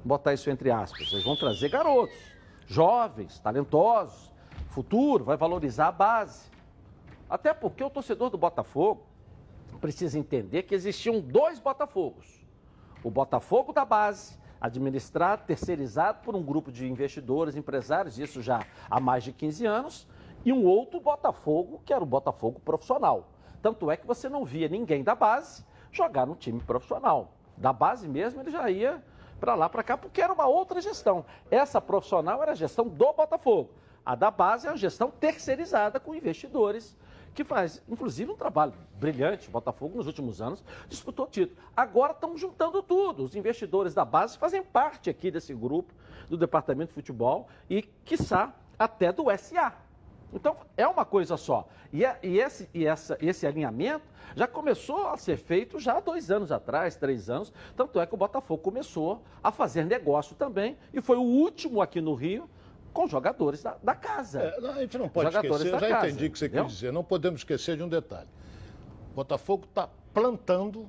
Botar 0.03 0.33
isso 0.33 0.49
entre 0.49 0.71
aspas. 0.71 1.11
Eles 1.11 1.23
vão 1.23 1.35
trazer 1.35 1.69
garotos, 1.69 2.17
jovens, 2.65 3.37
talentosos, 3.37 4.31
futuro, 4.69 5.23
vai 5.23 5.37
valorizar 5.37 5.89
a 5.89 5.91
base. 5.91 6.49
Até 7.29 7.53
porque 7.53 7.83
o 7.83 7.91
torcedor 7.91 8.31
do 8.31 8.39
Botafogo, 8.39 9.03
precisa 9.75 10.17
entender 10.17 10.63
que 10.63 10.75
existiam 10.75 11.19
dois 11.19 11.59
Botafogos. 11.59 12.45
O 13.03 13.11
Botafogo 13.11 13.71
da 13.71 13.85
base, 13.85 14.37
administrado, 14.59 15.43
terceirizado 15.45 16.19
por 16.23 16.35
um 16.35 16.43
grupo 16.43 16.71
de 16.71 16.87
investidores, 16.87 17.55
empresários, 17.55 18.17
isso 18.17 18.41
já 18.41 18.65
há 18.89 18.99
mais 18.99 19.23
de 19.23 19.31
15 19.31 19.65
anos, 19.65 20.07
e 20.43 20.51
um 20.51 20.65
outro 20.65 20.99
Botafogo, 20.99 21.81
que 21.85 21.93
era 21.93 22.03
o 22.03 22.07
Botafogo 22.07 22.59
profissional. 22.59 23.29
Tanto 23.61 23.89
é 23.89 23.97
que 23.97 24.05
você 24.05 24.29
não 24.29 24.45
via 24.45 24.67
ninguém 24.67 25.03
da 25.03 25.15
base 25.15 25.65
jogar 25.91 26.25
no 26.25 26.35
time 26.35 26.59
profissional. 26.59 27.31
Da 27.57 27.71
base 27.71 28.07
mesmo, 28.07 28.41
ele 28.41 28.51
já 28.51 28.69
ia 28.69 29.03
para 29.39 29.55
lá, 29.55 29.69
para 29.69 29.83
cá, 29.83 29.97
porque 29.97 30.21
era 30.21 30.33
uma 30.33 30.45
outra 30.45 30.81
gestão. 30.81 31.25
Essa 31.49 31.81
profissional 31.81 32.41
era 32.41 32.51
a 32.51 32.55
gestão 32.55 32.87
do 32.87 33.13
Botafogo. 33.13 33.71
A 34.05 34.13
da 34.13 34.29
base 34.29 34.67
é 34.67 34.69
a 34.69 34.75
gestão 34.75 35.09
terceirizada 35.09 35.99
com 35.99 36.13
investidores 36.13 36.95
que 37.35 37.43
faz, 37.43 37.83
inclusive, 37.87 38.31
um 38.31 38.35
trabalho 38.35 38.73
brilhante. 38.97 39.49
O 39.49 39.51
Botafogo, 39.51 39.97
nos 39.97 40.07
últimos 40.07 40.41
anos, 40.41 40.63
disputou 40.87 41.27
título. 41.27 41.59
Agora 41.75 42.13
estão 42.13 42.37
juntando 42.37 42.81
tudo. 42.81 43.23
Os 43.23 43.35
investidores 43.35 43.93
da 43.93 44.05
base 44.05 44.37
fazem 44.37 44.63
parte 44.63 45.09
aqui 45.09 45.29
desse 45.29 45.53
grupo, 45.53 45.93
do 46.29 46.37
Departamento 46.37 46.87
de 46.89 46.93
Futebol 46.93 47.47
e, 47.69 47.81
quiçá, 48.05 48.55
até 48.79 49.11
do 49.11 49.25
SA. 49.37 49.73
Então, 50.33 50.55
é 50.75 50.87
uma 50.87 51.05
coisa 51.05 51.37
só. 51.37 51.67
E, 51.91 52.03
é, 52.03 52.17
e, 52.23 52.39
esse, 52.39 52.69
e 52.73 52.85
essa, 52.85 53.17
esse 53.21 53.45
alinhamento 53.45 54.05
já 54.35 54.47
começou 54.47 55.07
a 55.07 55.17
ser 55.17 55.37
feito 55.37 55.77
já 55.77 55.97
há 55.97 55.99
dois 55.99 56.31
anos 56.31 56.51
atrás, 56.51 56.95
três 56.95 57.29
anos. 57.29 57.53
Tanto 57.75 57.99
é 57.99 58.05
que 58.05 58.13
o 58.13 58.17
Botafogo 58.17 58.63
começou 58.63 59.21
a 59.43 59.51
fazer 59.51 59.85
negócio 59.85 60.35
também 60.35 60.77
e 60.93 61.01
foi 61.01 61.17
o 61.17 61.21
último 61.21 61.81
aqui 61.81 61.99
no 61.99 62.13
Rio 62.13 62.49
com 62.95 63.07
jogadores 63.07 63.61
da, 63.61 63.75
da 63.83 63.93
casa. 63.93 64.41
É, 64.41 64.61
não, 64.61 64.71
a 64.71 64.79
gente 64.79 64.97
não 64.97 65.09
pode 65.09 65.29
esquecer, 65.29 65.67
eu 65.67 65.79
já 65.79 65.89
casa, 65.89 66.07
entendi 66.07 66.27
o 66.27 66.31
que 66.31 66.39
você 66.39 66.45
entendeu? 66.45 66.63
quer 66.63 66.71
dizer, 66.71 66.93
não 66.93 67.03
podemos 67.03 67.41
esquecer 67.41 67.75
de 67.75 67.83
um 67.83 67.89
detalhe. 67.89 68.29
Botafogo 69.13 69.65
está 69.65 69.89
plantando 70.13 70.87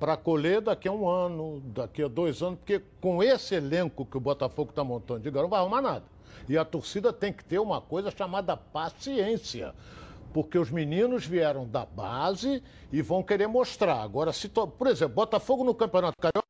para 0.00 0.16
colher 0.16 0.62
daqui 0.62 0.88
a 0.88 0.92
um 0.92 1.06
ano, 1.06 1.60
daqui 1.66 2.02
a 2.02 2.08
dois 2.08 2.42
anos, 2.42 2.58
porque 2.58 2.82
com 3.02 3.22
esse 3.22 3.54
elenco 3.54 4.06
que 4.06 4.16
o 4.16 4.20
Botafogo 4.20 4.70
está 4.70 4.82
montando 4.82 5.20
de 5.20 5.30
não 5.30 5.46
vai 5.46 5.60
arrumar 5.60 5.82
nada. 5.82 6.04
E 6.48 6.56
a 6.56 6.64
torcida 6.64 7.12
tem 7.12 7.32
que 7.32 7.44
ter 7.44 7.58
uma 7.58 7.82
coisa 7.82 8.10
chamada 8.10 8.56
paciência. 8.56 9.74
Porque 10.32 10.58
os 10.58 10.70
meninos 10.70 11.26
vieram 11.26 11.66
da 11.68 11.84
base 11.84 12.62
e 12.90 13.02
vão 13.02 13.22
querer 13.22 13.46
mostrar. 13.46 14.02
Agora, 14.02 14.32
se 14.32 14.48
to... 14.48 14.66
por 14.66 14.86
exemplo, 14.86 15.14
Botafogo 15.14 15.64
no 15.64 15.74
Campeonato 15.74 16.16
Carioca. 16.18 16.43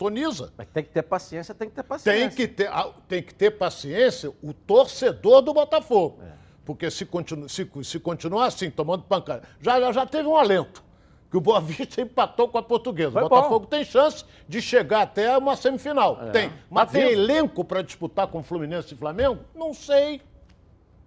Sintoniza. 0.00 0.52
Mas 0.56 0.66
tem 0.68 0.82
que 0.82 0.90
ter 0.90 1.02
paciência, 1.02 1.54
tem 1.54 1.68
que 1.68 1.74
ter 1.74 1.82
paciência. 1.82 2.28
Tem 2.28 2.30
que 2.30 2.48
ter, 2.48 2.68
ah, 2.68 2.90
tem 3.06 3.22
que 3.22 3.34
ter 3.34 3.50
paciência 3.50 4.32
o 4.42 4.52
torcedor 4.54 5.42
do 5.42 5.52
Botafogo. 5.52 6.22
É. 6.22 6.32
Porque 6.64 6.90
se, 6.90 7.04
continu, 7.04 7.48
se, 7.48 7.68
se 7.84 8.00
continuar 8.00 8.46
assim, 8.46 8.70
tomando 8.70 9.02
pancada. 9.02 9.42
Já, 9.60 9.80
já, 9.80 9.92
já 9.92 10.06
teve 10.06 10.28
um 10.28 10.36
alento. 10.36 10.82
Que 11.30 11.36
o 11.36 11.40
Boa 11.40 11.60
Vista 11.60 12.00
empatou 12.02 12.48
com 12.48 12.58
a 12.58 12.62
portuguesa. 12.62 13.12
Foi 13.12 13.22
o 13.22 13.28
Botafogo 13.28 13.60
bom. 13.60 13.66
tem 13.66 13.84
chance 13.84 14.24
de 14.48 14.62
chegar 14.62 15.02
até 15.02 15.36
uma 15.36 15.56
semifinal. 15.56 16.18
É. 16.22 16.30
Tem. 16.30 16.52
Mas 16.70 16.86
tá 16.86 16.92
tem 16.92 17.12
elenco 17.12 17.64
para 17.64 17.82
disputar 17.82 18.26
com 18.26 18.42
Fluminense 18.42 18.94
e 18.94 18.96
Flamengo? 18.96 19.40
Não 19.54 19.74
sei. 19.74 20.22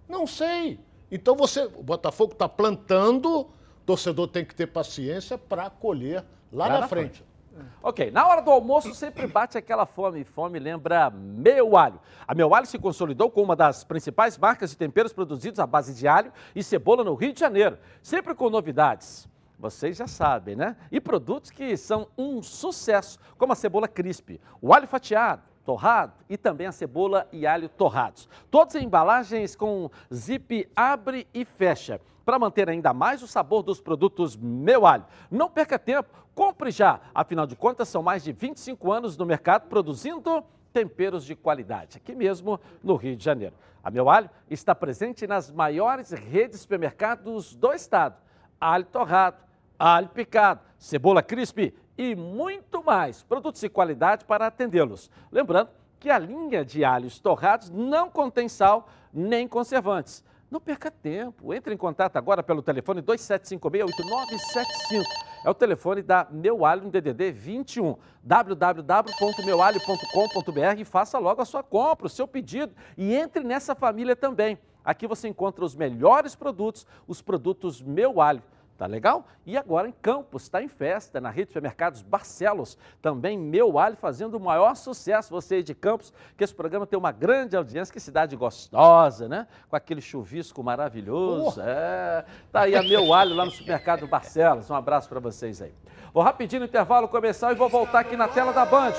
Não 0.08 0.26
sei. 0.26 0.78
Então 1.10 1.34
você. 1.34 1.64
O 1.64 1.82
Botafogo 1.82 2.32
está 2.32 2.48
plantando, 2.48 3.40
o 3.40 3.50
torcedor 3.86 4.28
tem 4.28 4.44
que 4.44 4.54
ter 4.54 4.66
paciência 4.66 5.36
para 5.36 5.68
colher 5.70 6.24
lá, 6.52 6.66
lá 6.66 6.74
na, 6.74 6.80
na, 6.80 6.88
frente. 6.88 7.18
frente. 7.18 7.33
Ok, 7.82 8.10
na 8.10 8.26
hora 8.26 8.40
do 8.40 8.50
almoço 8.50 8.94
sempre 8.94 9.26
bate 9.26 9.58
aquela 9.58 9.86
fome. 9.86 10.24
Fome 10.24 10.58
lembra 10.58 11.10
Meu 11.10 11.76
Alho. 11.76 12.00
A 12.26 12.34
Meu 12.34 12.54
Alho 12.54 12.66
se 12.66 12.78
consolidou 12.78 13.30
como 13.30 13.46
uma 13.46 13.56
das 13.56 13.84
principais 13.84 14.38
marcas 14.38 14.70
de 14.70 14.76
temperos 14.76 15.12
produzidos 15.12 15.60
à 15.60 15.66
base 15.66 15.94
de 15.94 16.08
alho 16.08 16.32
e 16.54 16.62
cebola 16.62 17.04
no 17.04 17.14
Rio 17.14 17.32
de 17.32 17.40
Janeiro. 17.40 17.78
Sempre 18.02 18.34
com 18.34 18.50
novidades. 18.50 19.28
Vocês 19.58 19.96
já 19.96 20.06
sabem, 20.06 20.56
né? 20.56 20.76
E 20.90 21.00
produtos 21.00 21.50
que 21.50 21.76
são 21.76 22.08
um 22.18 22.42
sucesso, 22.42 23.18
como 23.38 23.52
a 23.52 23.56
cebola 23.56 23.86
crisp, 23.86 24.40
o 24.60 24.74
alho 24.74 24.86
fatiado, 24.86 25.42
torrado 25.64 26.12
e 26.28 26.36
também 26.36 26.66
a 26.66 26.72
cebola 26.72 27.26
e 27.32 27.46
alho 27.46 27.68
torrados. 27.68 28.28
Todos 28.50 28.74
em 28.74 28.84
embalagens 28.84 29.56
com 29.56 29.90
zip 30.12 30.68
abre 30.76 31.26
e 31.32 31.44
fecha 31.44 32.00
para 32.24 32.38
manter 32.38 32.68
ainda 32.68 32.92
mais 32.92 33.22
o 33.22 33.26
sabor 33.26 33.62
dos 33.62 33.80
produtos 33.80 34.36
Meu 34.36 34.86
Alho. 34.86 35.04
Não 35.30 35.50
perca 35.50 35.78
tempo, 35.78 36.08
compre 36.34 36.70
já. 36.70 37.00
Afinal 37.14 37.46
de 37.46 37.54
contas, 37.54 37.88
são 37.88 38.02
mais 38.02 38.24
de 38.24 38.32
25 38.32 38.92
anos 38.92 39.16
no 39.16 39.26
mercado 39.26 39.68
produzindo 39.68 40.42
temperos 40.72 41.24
de 41.24 41.36
qualidade, 41.36 41.98
aqui 41.98 42.14
mesmo 42.14 42.60
no 42.82 42.96
Rio 42.96 43.16
de 43.16 43.24
Janeiro. 43.24 43.54
A 43.82 43.90
Meu 43.90 44.10
Alho 44.10 44.28
está 44.50 44.74
presente 44.74 45.26
nas 45.26 45.50
maiores 45.50 46.10
redes 46.10 46.56
de 46.56 46.62
supermercados 46.62 47.54
do 47.54 47.72
estado. 47.72 48.16
Alho 48.60 48.86
torrado, 48.86 49.36
alho 49.78 50.08
picado, 50.08 50.60
cebola 50.78 51.22
crisp 51.22 51.74
e 51.96 52.16
muito 52.16 52.82
mais. 52.82 53.22
Produtos 53.22 53.60
de 53.60 53.68
qualidade 53.68 54.24
para 54.24 54.46
atendê-los. 54.46 55.10
Lembrando 55.30 55.70
que 56.00 56.10
a 56.10 56.18
linha 56.18 56.64
de 56.64 56.84
alhos 56.84 57.20
torrados 57.20 57.70
não 57.70 58.10
contém 58.10 58.48
sal 58.48 58.88
nem 59.12 59.46
conservantes. 59.46 60.24
Não 60.54 60.60
perca 60.60 60.88
tempo. 60.88 61.52
Entre 61.52 61.74
em 61.74 61.76
contato 61.76 62.16
agora 62.16 62.40
pelo 62.40 62.62
telefone 62.62 63.02
2756-8975. 63.02 65.02
É 65.44 65.50
o 65.50 65.54
telefone 65.54 66.00
da 66.00 66.28
Meu 66.30 66.64
Alho 66.64 66.84
no 66.84 66.92
DDD 66.92 67.32
21. 67.32 67.96
www.meualho.com.br 68.22 70.78
e 70.78 70.84
faça 70.84 71.18
logo 71.18 71.42
a 71.42 71.44
sua 71.44 71.64
compra, 71.64 72.06
o 72.06 72.08
seu 72.08 72.28
pedido 72.28 72.72
e 72.96 73.16
entre 73.16 73.42
nessa 73.42 73.74
família 73.74 74.14
também. 74.14 74.56
Aqui 74.84 75.08
você 75.08 75.26
encontra 75.26 75.64
os 75.64 75.74
melhores 75.74 76.36
produtos, 76.36 76.86
os 77.08 77.20
produtos 77.20 77.82
Meu 77.82 78.20
Alho. 78.20 78.40
Tá 78.76 78.86
legal? 78.86 79.26
E 79.46 79.56
agora 79.56 79.88
em 79.88 79.92
Campos, 79.92 80.42
está 80.42 80.60
em 80.60 80.68
festa, 80.68 81.20
na 81.20 81.30
rede 81.30 81.46
de 81.46 81.50
supermercados 81.50 82.02
Barcelos. 82.02 82.76
Também 83.00 83.38
Meu 83.38 83.78
Alho 83.78 83.96
fazendo 83.96 84.34
o 84.34 84.40
maior 84.40 84.74
sucesso, 84.74 85.30
você 85.30 85.62
de 85.62 85.74
Campos, 85.74 86.12
que 86.36 86.42
esse 86.42 86.54
programa 86.54 86.86
tem 86.86 86.98
uma 86.98 87.12
grande 87.12 87.56
audiência, 87.56 87.92
que 87.92 88.00
cidade 88.00 88.34
gostosa, 88.34 89.28
né? 89.28 89.46
Com 89.68 89.76
aquele 89.76 90.00
chuvisco 90.00 90.62
maravilhoso. 90.62 91.60
Oh. 91.60 91.64
É. 91.64 92.24
Tá 92.50 92.62
aí 92.62 92.74
a 92.74 92.82
Meu 92.82 93.14
Alho 93.14 93.34
lá 93.34 93.44
no 93.44 93.50
supermercado 93.52 94.08
Barcelos. 94.08 94.68
Um 94.68 94.74
abraço 94.74 95.08
para 95.08 95.20
vocês 95.20 95.62
aí. 95.62 95.72
Vou 96.12 96.22
rapidinho 96.22 96.60
no 96.60 96.66
intervalo 96.66 97.06
começar 97.06 97.52
e 97.52 97.54
vou 97.54 97.68
voltar 97.68 98.00
aqui 98.00 98.16
na 98.16 98.26
tela 98.26 98.52
da 98.52 98.64
Band 98.64 98.92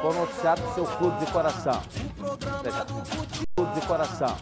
com 0.00 0.08
o 0.08 0.26
seu 0.74 0.86
clube 0.96 1.18
de 1.18 1.30
coração. 1.30 1.78
Clube 3.54 3.74
de 3.78 3.86
coração. 3.86 4.34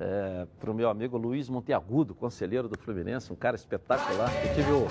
é, 0.01 0.46
para 0.61 0.70
o 0.70 0.74
meu 0.74 0.88
amigo 0.88 1.16
Luiz 1.16 1.49
Monteagudo, 1.49 2.14
conselheiro 2.14 2.68
do 2.68 2.78
Fluminense, 2.78 3.32
um 3.32 3.36
cara 3.36 3.57
espetacular. 3.57 4.30
Eu 4.44 4.55
tive 4.55 4.70
o 4.72 4.86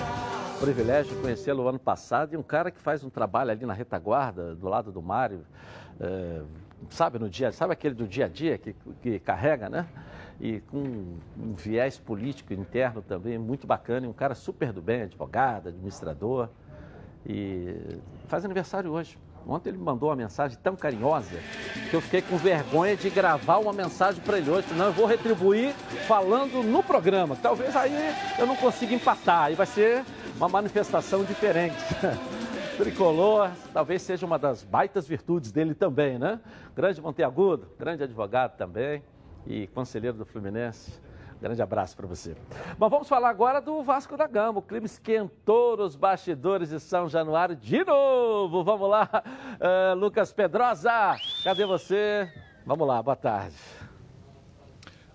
privilégio 0.59 1.15
de 1.15 1.21
conhecê-lo 1.21 1.67
ano 1.67 1.79
passado 1.79 2.33
e 2.33 2.37
um 2.37 2.43
cara 2.43 2.71
que 2.71 2.79
faz 2.79 3.03
um 3.03 3.09
trabalho 3.09 3.51
ali 3.51 3.65
na 3.65 3.73
retaguarda, 3.73 4.53
do 4.55 4.67
lado 4.67 4.91
do 4.91 5.01
Mário, 5.01 5.45
é, 5.99 6.41
sabe, 6.89 7.19
no 7.19 7.29
dia, 7.29 7.51
sabe 7.51 7.73
aquele 7.73 7.95
do 7.95 8.07
dia 8.07 8.25
a 8.25 8.27
dia 8.27 8.57
que, 8.57 8.75
que 9.01 9.19
carrega, 9.19 9.69
né? 9.69 9.87
E 10.39 10.59
com 10.59 10.77
um 10.77 11.53
viés 11.55 11.97
político 11.97 12.53
interno 12.53 13.01
também 13.01 13.37
muito 13.39 13.65
bacana, 13.65 14.05
e 14.05 14.09
um 14.09 14.13
cara 14.13 14.35
super 14.35 14.71
do 14.71 14.81
bem, 14.81 15.03
advogado, 15.03 15.69
administrador. 15.69 16.49
E 17.25 17.99
faz 18.27 18.45
aniversário 18.45 18.91
hoje. 18.91 19.17
Ontem 19.47 19.69
ele 19.69 19.77
mandou 19.77 20.09
uma 20.09 20.15
mensagem 20.15 20.57
tão 20.61 20.75
carinhosa 20.75 21.39
que 21.89 21.95
eu 21.95 22.01
fiquei 22.01 22.21
com 22.21 22.37
vergonha 22.37 22.97
de 22.97 23.09
gravar 23.09 23.59
uma 23.59 23.71
mensagem 23.71 24.21
para 24.21 24.37
ele 24.37 24.51
hoje. 24.51 24.67
Não, 24.73 24.87
eu 24.87 24.93
vou 24.93 25.05
retribuir 25.05 25.73
falando 26.05 26.61
no 26.61 26.83
programa. 26.83 27.37
Talvez 27.41 27.73
aí 27.73 27.93
eu 28.37 28.45
não 28.45 28.57
consiga 28.57 28.93
empatar. 28.93 29.43
Aí 29.43 29.55
vai 29.55 29.65
ser 29.65 30.03
uma 30.35 30.49
manifestação 30.49 31.23
diferente. 31.23 31.77
Tricolor, 32.77 33.49
talvez 33.73 34.01
seja 34.01 34.25
uma 34.25 34.37
das 34.37 34.63
baitas 34.63 35.07
virtudes 35.07 35.51
dele 35.51 35.73
também, 35.73 36.19
né? 36.19 36.39
Grande 36.75 37.01
Monteagudo, 37.01 37.71
grande 37.79 38.03
advogado 38.03 38.57
também 38.57 39.01
e 39.47 39.65
conselheiro 39.67 40.17
do 40.17 40.25
Fluminense. 40.25 40.91
Grande 41.41 41.61
abraço 41.61 41.95
para 41.95 42.07
você. 42.07 42.35
Bom, 42.77 42.89
vamos 42.89 43.07
falar 43.07 43.29
agora 43.29 43.61
do 43.61 43.83
Vasco 43.83 44.17
da 44.17 44.25
Gama. 44.25 44.59
O 44.59 44.61
clima 44.61 44.85
esquentou 44.85 45.77
nos 45.77 45.95
bastidores 45.95 46.69
de 46.69 46.79
São 46.79 47.07
Januário 47.07 47.55
de 47.55 47.83
novo. 47.83 48.63
Vamos 48.63 48.89
lá, 48.89 49.09
uh, 49.13 49.95
Lucas 49.99 50.33
Pedrosa, 50.33 51.15
cadê 51.43 51.65
você? 51.65 52.31
Vamos 52.65 52.87
lá, 52.87 53.01
boa 53.01 53.15
tarde. 53.15 53.55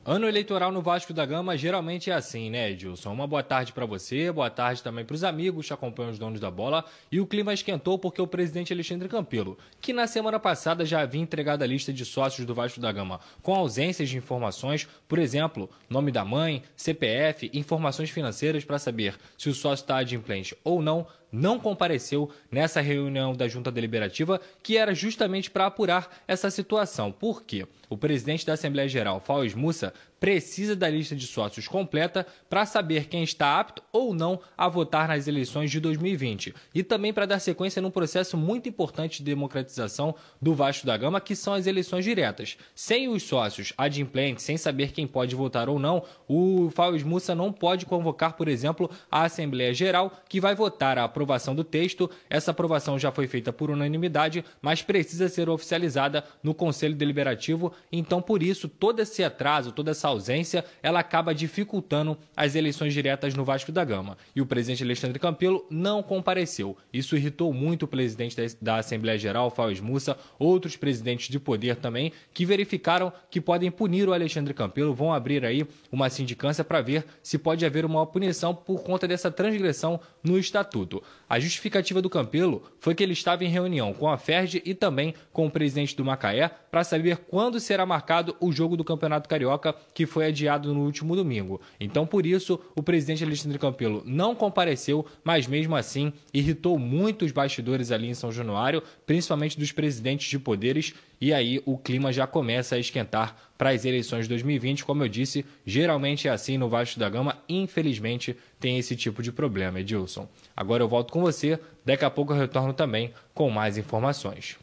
Ano 0.05 0.27
eleitoral 0.27 0.73
no 0.73 0.83
Vasco 0.83 1.15
da 1.15 1.25
Gama 1.25 1.57
geralmente 1.57 2.11
é 2.11 2.15
assim, 2.15 2.51
né, 2.51 2.73
Edilson? 2.73 3.13
Uma 3.13 3.25
boa 3.25 3.41
tarde 3.41 3.73
para 3.73 3.87
você, 3.87 4.33
boa 4.33 4.51
tarde 4.51 4.83
também 4.83 5.05
para 5.05 5.15
os 5.15 5.23
amigos 5.23 5.69
que 5.69 5.73
acompanham 5.73 6.11
os 6.11 6.19
donos 6.19 6.41
da 6.41 6.51
bola. 6.51 6.85
E 7.11 7.21
o 7.21 7.27
clima 7.27 7.55
esquentou 7.55 7.97
porque 7.97 8.21
o 8.21 8.27
presidente 8.27 8.73
Alexandre 8.73 9.09
Campelo, 9.09 9.57
que 9.81 9.93
na 9.93 10.09
semana 10.09 10.41
passada 10.41 10.85
já 10.85 11.03
havia 11.03 11.23
entregado 11.23 11.63
a 11.63 11.69
lista 11.69 11.93
de 11.93 12.05
sócios 12.05 12.45
do 12.45 12.53
Vasco 12.53 12.81
da 12.81 12.91
Gama 12.91 13.21
com 13.43 13.55
ausências 13.55 14.09
de 14.09 14.17
informações, 14.17 14.89
por 15.13 15.19
exemplo, 15.19 15.69
nome 15.91 16.11
da 16.11 16.25
mãe, 16.25 16.63
CPF, 16.75 17.51
informações 17.53 18.09
financeiras 18.09 18.65
para 18.65 18.79
saber 18.79 19.15
se 19.37 19.51
o 19.51 19.55
sócio 19.55 19.83
está 19.83 19.99
adimplente 19.99 20.57
ou 20.65 20.81
não, 20.81 21.07
não 21.31 21.59
compareceu 21.59 22.31
nessa 22.51 22.81
reunião 22.81 23.35
da 23.35 23.47
junta 23.47 23.71
deliberativa, 23.71 24.41
que 24.63 24.79
era 24.79 24.95
justamente 24.95 25.51
para 25.51 25.67
apurar 25.67 26.23
essa 26.27 26.51
situação. 26.51 27.13
Por 27.13 27.43
quê? 27.43 27.67
O 27.91 27.99
presidente 27.99 28.47
da 28.47 28.55
Assembleia 28.55 28.89
Geral, 28.89 29.21
Faues 29.21 29.55
Mussa, 29.55 29.93
precisa 30.23 30.77
da 30.77 30.89
lista 30.89 31.17
de 31.17 31.27
sócios 31.27 31.67
completa 31.67 32.25
para 32.49 32.65
saber 32.65 33.09
quem 33.09 33.25
está 33.25 33.59
apto 33.59 33.83
ou 33.93 34.15
não 34.15 34.39
a 34.57 34.69
votar 34.69 35.09
nas 35.09 35.27
eleições 35.27 35.69
de 35.69 35.81
2020 35.81 36.55
e 36.73 36.85
também 36.85 37.13
para 37.13 37.27
dar 37.27 37.41
sequência 37.41 37.83
num 37.83 37.91
processo 37.91 38.37
muito 38.37 38.69
importante 38.69 39.19
de 39.19 39.25
democratização 39.25 40.15
do 40.41 40.55
Vasco 40.55 40.87
da 40.87 40.97
Gama, 40.97 41.21
que 41.21 41.35
são 41.35 41.55
as 41.55 41.67
eleições 41.67 42.05
diretas. 42.05 42.57
Sem 42.73 43.09
os 43.09 43.25
sócios 43.25 43.73
adimplentes, 43.77 44.45
sem 44.45 44.57
saber 44.57 44.93
quem 44.93 45.09
pode 45.09 45.35
votar 45.35 45.69
ou 45.69 45.81
não, 45.81 46.05
o 46.29 46.71
Faues 46.71 47.03
Mussa 47.03 47.35
não 47.35 47.53
pode 47.53 47.85
convocar, 47.85 48.35
por 48.35 48.47
exemplo, 48.47 48.89
a 49.11 49.25
Assembleia 49.25 49.75
Geral, 49.75 50.23
que 50.29 50.41
vai 50.41 50.55
votar 50.55 50.99
a 50.99 51.05
aprovação 51.05 51.53
do 51.53 51.65
texto. 51.65 52.09
Essa 52.31 52.53
aprovação 52.53 52.97
já 52.97 53.11
foi 53.11 53.27
feita 53.27 53.53
por 53.53 53.73
unanimidade, 53.73 54.45
mas 54.61 54.83
precisa 54.83 55.29
ser 55.29 55.49
oficializada 55.49 56.23
no 56.45 56.55
Conselho 56.55 56.95
Deliberativo. 56.95 57.73
Então, 57.91 58.23
por 58.23 58.41
isso, 58.41 58.69
todo 58.69 59.01
esse 59.01 59.25
atraso, 59.25 59.73
toda 59.73 59.91
essa 59.91 60.12
ausência, 60.13 60.65
ela 60.83 61.01
acaba 61.01 61.35
dificultando 61.35 62.17
as 62.37 62.55
eleições 62.55 62.95
diretas 62.95 63.35
no 63.35 63.45
Vasco 63.45 63.73
da 63.73 63.85
Gama. 63.85 64.17
E 64.35 64.41
o 64.41 64.47
presidente 64.47 64.85
Alexandre 64.85 65.19
Campelo 65.19 65.67
não 65.71 66.03
compareceu. 66.03 66.77
Isso 66.93 67.17
irritou 67.17 67.53
muito 67.53 67.85
o 67.85 67.89
presidente 67.89 68.37
da 68.61 68.77
Assembleia 68.77 69.19
Geral, 69.19 69.51
Faues 69.51 69.81
Mussa, 69.81 70.17
outros 70.39 70.77
presidentes 70.77 71.29
de 71.29 71.39
poder 71.39 71.77
também, 71.77 72.13
que 72.33 72.47
verificaram 72.47 73.13
que 73.31 73.41
podem 73.41 73.71
punir 73.71 74.09
o 74.09 74.13
Alexandre 74.13 74.55
Campelo, 74.55 74.95
vão 74.95 75.13
abrir 75.13 75.45
aí 75.45 75.67
uma 75.91 76.09
sindicância 76.09 76.63
para 76.63 76.81
ver 76.81 77.05
se 77.23 77.39
pode 77.39 77.65
haver 77.65 77.85
uma 77.85 78.07
punição 78.07 78.55
por 78.55 78.83
conta 78.83 79.09
dessa 79.09 79.31
transgressão 79.31 80.01
no 80.23 80.39
estatuto. 80.39 81.03
A 81.29 81.41
justificativa 81.41 82.03
do 82.03 82.11
Campelo 82.11 82.63
foi 82.79 82.95
que 82.95 83.03
ele 83.03 83.13
estava 83.13 83.45
em 83.45 83.49
reunião 83.49 83.93
com 83.93 84.09
a 84.09 84.19
FERJ 84.19 84.63
e 84.65 84.75
também 84.75 85.15
com 85.33 85.47
o 85.47 85.51
presidente 85.51 85.97
do 85.97 86.05
Macaé 86.05 86.51
para 86.71 86.85
saber 86.85 87.19
quando 87.19 87.61
será 87.61 87.85
marcado 87.87 88.37
o 88.41 88.53
jogo 88.53 88.77
do 88.77 88.85
Campeonato 88.85 89.29
Carioca, 89.29 89.75
que 89.95 90.02
foi 90.07 90.27
adiado 90.27 90.73
no 90.75 90.81
último 90.85 91.15
domingo. 91.17 91.61
Então, 91.79 92.07
por 92.07 92.27
isso, 92.27 92.61
o 92.75 92.83
presidente 92.83 93.25
Alexandre 93.25 93.59
Campelo 93.59 94.03
não 94.05 94.35
compareceu, 94.35 95.05
mas 95.23 95.47
mesmo 95.47 95.77
assim 95.77 96.13
irritou 96.33 96.79
muito 96.79 97.25
os 97.25 97.33
bastidores 97.33 97.91
ali 97.91 98.09
em 98.09 98.15
São 98.15 98.33
Januário, 98.33 98.83
principalmente 99.07 99.59
dos 99.59 99.73
presidentes 99.73 100.29
de 100.29 100.39
poderes, 100.39 100.95
e 101.21 101.33
aí 101.33 101.63
o 101.65 101.79
clima 101.79 102.13
já 102.13 102.27
começa 102.27 102.75
a 102.75 102.79
esquentar 102.79 103.37
para 103.57 103.71
as 103.71 103.85
eleições 103.85 104.25
de 104.25 104.31
2020. 104.31 104.85
Como 104.85 105.05
eu 105.05 105.09
disse, 105.09 105.47
geralmente 105.65 106.27
é 106.27 106.31
assim 106.31 106.59
no 106.59 106.69
Vasco 106.69 106.99
da 106.99 107.09
Gama, 107.09 107.39
infelizmente 107.49 108.37
tem 108.59 108.79
esse 108.79 108.97
tipo 108.97 109.23
de 109.23 109.31
problema, 109.31 109.81
Edilson. 109.81 110.29
Agora 110.57 110.83
eu 110.83 110.89
volto 110.89 111.13
com 111.13 111.21
você, 111.21 111.61
daqui 111.85 112.05
a 112.05 112.11
pouco 112.11 112.33
eu 112.33 112.39
retorno 112.39 112.73
também 112.73 113.13
com 113.35 113.51
mais 113.51 113.79
informações. 113.79 114.59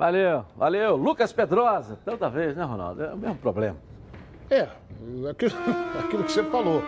Valeu, 0.00 0.46
valeu. 0.56 0.96
Lucas 0.96 1.30
Pedrosa, 1.30 1.98
toda 2.02 2.30
vez, 2.30 2.56
né, 2.56 2.64
Ronaldo? 2.64 3.04
É 3.04 3.12
o 3.12 3.18
mesmo 3.18 3.36
problema. 3.36 3.76
É, 4.50 4.68
aquilo, 5.30 5.52
aquilo 5.96 6.24
que 6.24 6.32
você 6.32 6.42
falou. 6.42 6.82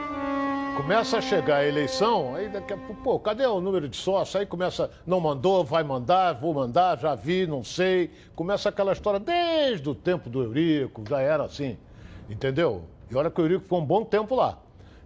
Começa 0.77 1.19
a 1.19 1.21
chegar 1.21 1.59
a 1.59 1.65
eleição, 1.67 2.35
aí 2.35 2.49
daqui 2.49 2.73
a 2.73 2.77
pouco, 2.77 3.03
pô, 3.03 3.21
cadê 3.21 3.47
o 3.47 3.61
número 3.61 3.89
de 3.89 3.97
sócios? 3.97 4.35
Aí 4.35 4.45
começa, 4.45 4.91
não 5.07 5.21
mandou, 5.21 5.63
vai 5.63 5.85
mandar, 5.85 6.33
vou 6.33 6.53
mandar, 6.53 6.99
já 6.99 7.15
vi, 7.15 7.47
não 7.47 7.63
sei. 7.63 8.11
Começa 8.35 8.69
aquela 8.69 8.93
história 8.93 9.21
desde 9.21 9.89
o 9.89 9.95
tempo 9.95 10.29
do 10.29 10.43
Eurico, 10.43 11.05
já 11.09 11.21
era 11.21 11.45
assim, 11.45 11.79
entendeu? 12.29 12.83
E 13.09 13.15
olha 13.15 13.31
que 13.31 13.41
o 13.41 13.45
Eurico 13.45 13.63
ficou 13.63 13.81
um 13.81 13.85
bom 13.85 14.05
tempo 14.05 14.35
lá. 14.35 14.59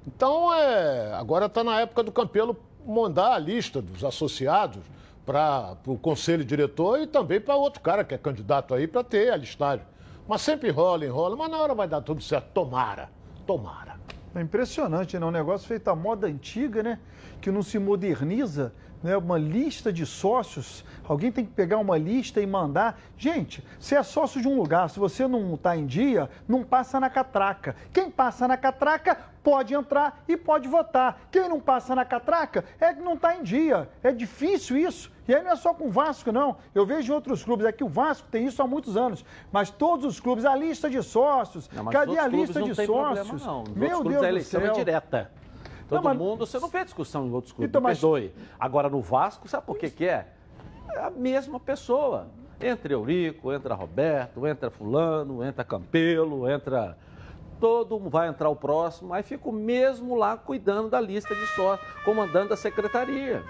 Então, 0.07 0.55
é, 0.55 1.13
agora 1.13 1.47
está 1.47 1.63
na 1.63 1.81
época 1.81 2.05
do 2.05 2.13
Campelo 2.13 2.57
mandar 2.87 3.35
a 3.35 3.39
lista 3.39 3.83
dos 3.83 4.03
associados 4.03 4.83
para 5.27 5.77
o 5.87 5.99
conselho 5.99 6.45
diretor 6.45 7.01
e 7.01 7.07
também 7.07 7.41
para 7.41 7.57
outro 7.57 7.83
cara 7.83 8.05
que 8.05 8.15
é 8.15 8.19
candidato 8.19 8.73
aí 8.73 8.87
para 8.87 9.03
ter 9.03 9.31
a 9.31 9.37
listagem. 9.37 9.85
Mas 10.29 10.43
sempre 10.43 10.71
enrola, 10.71 11.05
enrola, 11.05 11.37
mas 11.37 11.51
na 11.51 11.59
hora 11.59 11.75
vai 11.75 11.87
dar 11.87 12.01
tudo 12.01 12.21
certo. 12.21 12.53
Tomara, 12.53 13.11
tomara. 13.47 13.97
É 14.35 14.41
impressionante, 14.41 15.19
né? 15.19 15.25
Um 15.25 15.31
negócio 15.31 15.67
feito 15.67 15.89
à 15.89 15.95
moda 15.95 16.27
antiga, 16.27 16.83
né? 16.83 16.99
Que 17.41 17.51
não 17.51 17.63
se 17.63 17.79
moderniza, 17.79 18.75
né? 19.07 19.17
Uma 19.17 19.39
lista 19.39 19.93
de 19.93 20.05
sócios. 20.05 20.85
Alguém 21.09 21.31
tem 21.31 21.45
que 21.45 21.53
pegar 21.53 21.79
uma 21.79 21.97
lista 21.97 22.41
e 22.41 22.47
mandar. 22.47 22.99
Gente, 23.17 23.65
você 23.79 23.95
é 23.95 24.03
sócio 24.03 24.43
de 24.43 24.49
um 24.49 24.57
lugar, 24.57 24.91
se 24.91 24.99
você 24.99 25.27
não 25.27 25.55
está 25.55 25.77
em 25.77 25.87
dia, 25.87 26.29
não 26.47 26.65
passa 26.65 26.99
na 26.99 27.09
catraca. 27.09 27.77
Quem 27.93 28.11
passa 28.11 28.49
na 28.49 28.57
catraca 28.57 29.17
pode 29.43 29.73
entrar 29.73 30.23
e 30.27 30.37
pode 30.37 30.69
votar. 30.69 31.21
Quem 31.31 31.49
não 31.49 31.61
passa 31.61 31.95
na 31.95 32.05
catraca 32.05 32.65
é 32.81 32.93
que 32.93 33.01
não 33.01 33.15
está 33.15 33.37
em 33.37 33.45
dia. 33.45 33.89
É 34.03 34.11
difícil 34.11 34.77
isso. 34.77 35.13
E 35.29 35.35
aí 35.35 35.43
não 35.43 35.53
é 35.53 35.57
só 35.57 35.73
com 35.73 35.87
o 35.87 35.91
Vasco, 35.91 36.31
não. 36.33 36.57
Eu 36.75 36.85
vejo 36.85 37.13
em 37.13 37.15
outros 37.15 37.45
clubes. 37.45 37.65
Aqui 37.65 37.83
o 37.85 37.89
Vasco 37.89 38.27
tem 38.29 38.47
isso 38.47 38.61
há 38.61 38.67
muitos 38.67 38.97
anos. 38.97 39.25
Mas 39.53 39.71
todos 39.71 40.05
os 40.05 40.21
clubes, 40.21 40.45
a 40.45 40.55
lista 40.55 40.91
de 40.91 41.01
sócios. 41.03 41.71
Não, 41.73 41.87
cadê 41.87 42.19
a 42.19 42.27
lista 42.27 42.61
de 42.61 42.75
sócios? 42.75 43.29
Problema, 43.29 43.45
não. 43.45 43.65
Meu 43.75 43.99
outros 43.99 44.01
clubes 44.01 44.11
Deus 44.11 44.17
a 44.17 44.21
do 44.21 44.27
eleição 44.27 44.61
céu. 44.61 44.71
é 44.71 44.75
direta. 44.75 45.31
Todo 45.89 46.03
mas- 46.05 46.17
mundo, 46.19 46.47
você 46.47 46.59
não 46.59 46.69
vê 46.69 46.85
discussão 46.85 47.27
em 47.27 47.33
outros 47.33 47.53
clubes, 47.53 47.69
Então, 47.69 47.81
mas- 47.81 47.99
perdoe. 47.99 48.33
Agora 48.59 48.89
no 48.89 49.01
Vasco, 49.01 49.47
sabe 49.49 49.67
por 49.67 49.79
que 49.79 49.91
que 49.91 50.05
é? 50.07 50.29
É 50.93 50.99
a 51.01 51.11
mesma 51.11 51.61
pessoa. 51.61 52.29
Entra 52.61 52.93
Eurico, 52.93 53.53
entra 53.53 53.75
Roberto, 53.75 54.47
entra 54.47 54.71
fulano, 54.71 55.45
entra 55.45 55.63
Campelo, 55.65 56.49
entra... 56.49 56.97
Todo 57.61 57.99
mundo 57.99 58.11
vai 58.11 58.29
entrar 58.29 58.51
o 58.51 58.57
próximo, 58.57 59.15
aí 59.15 59.23
fica 59.23 59.49
o 59.49 59.53
mesmo 59.53 60.15
lá 60.15 60.37
cuidando 60.37 60.91
da 60.91 61.01
lista 61.01 61.35
de 61.35 61.47
sócios, 61.49 61.87
comandando 62.05 62.53
a 62.53 62.57
secretaria. 62.57 63.43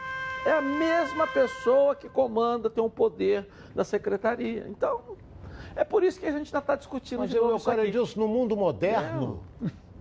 É 0.45 0.53
a 0.53 0.63
mesma 0.63 1.27
pessoa 1.27 1.97
que 1.97 2.09
comanda, 2.09 2.71
tem 2.71 2.83
o 2.85 2.89
poder 2.91 3.49
da 3.75 3.83
secretaria. 3.83 4.65
Então, 4.69 5.01
é 5.75 5.83
por 5.83 6.05
isso 6.05 6.21
que 6.21 6.27
a 6.27 6.31
gente 6.31 6.47
ainda 6.47 6.59
está 6.59 6.77
discutindo 6.77 7.19
Mas 7.21 7.31
de 7.31 7.37
eu, 7.37 7.43
novo 7.43 7.55
eu 7.55 7.57
isso 7.57 7.67
cara 7.69 7.83
aqui. 7.83 7.91
disso, 7.91 8.19
no 8.21 8.29
mundo 8.29 8.57
moderno, 8.57 9.43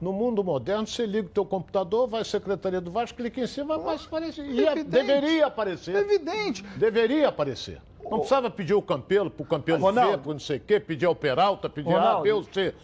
no 0.05 0.13
mundo 0.13 0.43
moderno, 0.43 0.85
você 0.85 1.03
liga 1.03 1.25
o 1.25 1.31
teu 1.31 1.43
computador, 1.43 2.07
vai 2.07 2.21
à 2.21 2.23
Secretaria 2.23 2.79
do 2.79 2.91
Vasco, 2.91 3.17
clica 3.17 3.41
em 3.41 3.47
cima, 3.47 3.75
vai 3.79 3.95
aparecer. 3.95 4.45
E 4.45 4.63
é- 4.63 4.71
Evidente. 4.73 4.89
deveria 4.91 5.47
aparecer. 5.47 5.95
Evidente. 5.95 6.61
Deveria 6.77 7.27
aparecer. 7.29 7.81
Não 8.03 8.19
precisava 8.19 8.51
pedir 8.51 8.75
o 8.75 8.83
Campelo, 8.83 9.31
pro 9.31 9.43
Campelo 9.43 9.81
Ronaldo. 9.81 10.11
ver, 10.11 10.17
pro 10.19 10.33
não 10.33 10.39
sei 10.39 10.57
o 10.57 10.59
quê, 10.59 10.79
pedir 10.79 11.07
ao 11.07 11.15
Peralta, 11.15 11.67
pedir 11.67 11.89
A, 11.91 11.97
Ronaldo. 11.97 12.21
B 12.21 12.33
ou 12.33 12.43
C. 12.43 12.75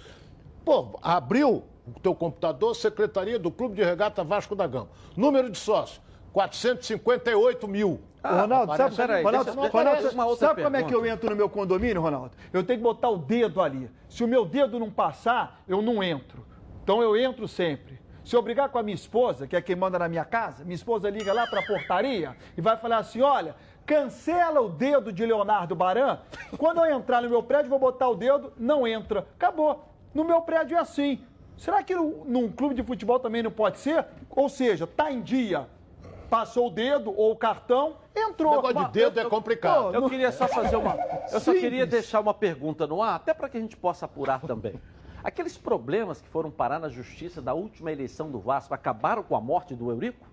Pô, 0.65 0.97
abriu 0.99 1.63
o 1.87 1.99
teu 1.99 2.15
computador, 2.15 2.75
Secretaria 2.75 3.37
do 3.37 3.51
Clube 3.51 3.75
de 3.75 3.83
Regata 3.83 4.23
Vasco 4.23 4.55
da 4.55 4.65
Gama. 4.65 4.89
Número 5.15 5.47
de 5.47 5.59
sócios, 5.59 6.01
458 6.33 7.67
mil. 7.67 8.01
Ô, 8.23 8.27
Ronaldo, 8.27 8.75
sabe, 8.75 8.95
peraí, 8.95 9.23
Ronaldo, 9.23 9.51
Ronaldo, 9.51 10.19
outra 10.27 10.47
sabe 10.47 10.63
como 10.63 10.75
é 10.75 10.83
que 10.83 10.93
eu 10.93 11.05
entro 11.05 11.29
no 11.29 11.35
meu 11.35 11.49
condomínio, 11.49 12.01
Ronaldo? 12.01 12.31
Eu 12.51 12.63
tenho 12.63 12.79
que 12.79 12.83
botar 12.83 13.09
o 13.09 13.17
dedo 13.17 13.61
ali. 13.61 13.91
Se 14.09 14.23
o 14.23 14.27
meu 14.27 14.43
dedo 14.43 14.79
não 14.79 14.89
passar, 14.89 15.61
eu 15.67 15.83
não 15.83 16.01
entro. 16.01 16.49
Então 16.91 17.01
eu 17.01 17.15
entro 17.15 17.47
sempre. 17.47 17.97
Se 18.21 18.35
eu 18.35 18.41
brigar 18.41 18.67
com 18.67 18.77
a 18.77 18.83
minha 18.83 18.93
esposa, 18.95 19.47
que 19.47 19.55
é 19.55 19.61
quem 19.61 19.77
manda 19.77 19.97
na 19.97 20.09
minha 20.09 20.25
casa, 20.25 20.65
minha 20.65 20.75
esposa 20.75 21.09
liga 21.09 21.31
lá 21.31 21.47
pra 21.47 21.61
portaria 21.65 22.35
e 22.57 22.59
vai 22.59 22.75
falar 22.75 22.97
assim: 22.97 23.21
olha, 23.21 23.55
cancela 23.85 24.59
o 24.59 24.67
dedo 24.67 25.09
de 25.09 25.25
Leonardo 25.25 25.73
Baran. 25.73 26.19
Quando 26.57 26.83
eu 26.83 26.93
entrar 26.93 27.21
no 27.21 27.29
meu 27.29 27.41
prédio, 27.41 27.69
vou 27.69 27.79
botar 27.79 28.09
o 28.09 28.15
dedo, 28.15 28.51
não 28.57 28.85
entra. 28.85 29.25
Acabou. 29.37 29.85
No 30.13 30.25
meu 30.25 30.41
prédio 30.41 30.75
é 30.75 30.81
assim. 30.81 31.23
Será 31.55 31.81
que 31.81 31.95
no- 31.95 32.25
num 32.25 32.51
clube 32.51 32.75
de 32.75 32.83
futebol 32.83 33.21
também 33.21 33.41
não 33.41 33.51
pode 33.51 33.79
ser? 33.79 34.05
Ou 34.29 34.49
seja, 34.49 34.85
tá 34.85 35.09
em 35.09 35.21
dia, 35.21 35.67
passou 36.29 36.67
o 36.67 36.69
dedo 36.69 37.13
ou 37.17 37.31
o 37.31 37.35
cartão, 37.37 37.95
entrou. 38.13 38.55
Negócio 38.57 38.85
de 38.87 38.91
dedo 38.91 39.17
é 39.17 39.25
complicado. 39.29 39.95
Eu 39.95 40.09
queria 40.09 40.31
só 40.33 40.45
fazer 40.45 40.75
uma. 40.75 40.95
Eu 41.31 41.39
só 41.39 41.39
Simples. 41.39 41.61
queria 41.61 41.85
deixar 41.85 42.19
uma 42.19 42.33
pergunta 42.33 42.85
no 42.85 43.01
ar, 43.01 43.15
até 43.15 43.33
para 43.33 43.47
que 43.47 43.57
a 43.57 43.61
gente 43.61 43.77
possa 43.77 44.05
apurar 44.05 44.41
também. 44.41 44.73
Aqueles 45.23 45.57
problemas 45.57 46.21
que 46.21 46.27
foram 46.27 46.49
parar 46.49 46.79
na 46.79 46.89
justiça 46.89 47.41
da 47.41 47.53
última 47.53 47.91
eleição 47.91 48.29
do 48.31 48.39
Vasco 48.39 48.73
acabaram 48.73 49.21
com 49.23 49.35
a 49.35 49.41
morte 49.41 49.75
do 49.75 49.89
Eurico? 49.91 50.27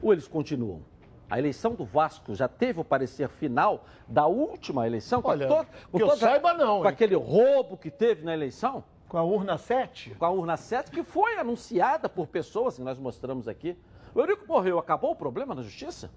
Ou 0.00 0.12
eles 0.12 0.28
continuam? 0.28 0.82
A 1.28 1.38
eleição 1.38 1.74
do 1.74 1.84
Vasco 1.84 2.34
já 2.34 2.48
teve 2.48 2.80
o 2.80 2.84
parecer 2.84 3.28
final 3.28 3.84
da 4.06 4.26
última 4.26 4.86
eleição? 4.86 5.20
Com 5.20 5.28
Olha, 5.30 5.46
to- 5.46 5.66
que 5.94 6.02
eu 6.02 6.16
saiba, 6.16 6.54
não, 6.54 6.78
Com 6.78 6.84
hein? 6.86 6.90
aquele 6.90 7.14
roubo 7.16 7.76
que 7.76 7.90
teve 7.90 8.24
na 8.24 8.32
eleição? 8.32 8.82
Com 9.08 9.18
a 9.18 9.22
urna 9.22 9.58
7? 9.58 10.14
Com 10.14 10.24
a 10.24 10.30
urna 10.30 10.56
7, 10.56 10.90
que 10.90 11.02
foi 11.02 11.36
anunciada 11.36 12.08
por 12.08 12.26
pessoas 12.28 12.76
que 12.76 12.82
nós 12.82 12.98
mostramos 12.98 13.48
aqui. 13.48 13.76
O 14.14 14.20
Eurico 14.20 14.46
morreu, 14.46 14.78
acabou 14.78 15.10
o 15.10 15.16
problema 15.16 15.54
na 15.54 15.62
justiça? 15.62 16.10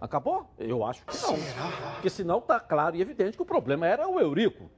Acabou? 0.00 0.46
Eu 0.58 0.84
acho 0.84 1.04
que 1.04 1.14
não. 1.22 1.36
Será? 1.36 1.92
Porque 1.92 2.08
senão 2.10 2.38
está 2.38 2.58
claro 2.58 2.96
e 2.96 3.00
evidente 3.02 3.36
que 3.36 3.42
o 3.42 3.46
problema 3.46 3.86
era 3.86 4.08
o 4.08 4.18
Eurico. 4.18 4.70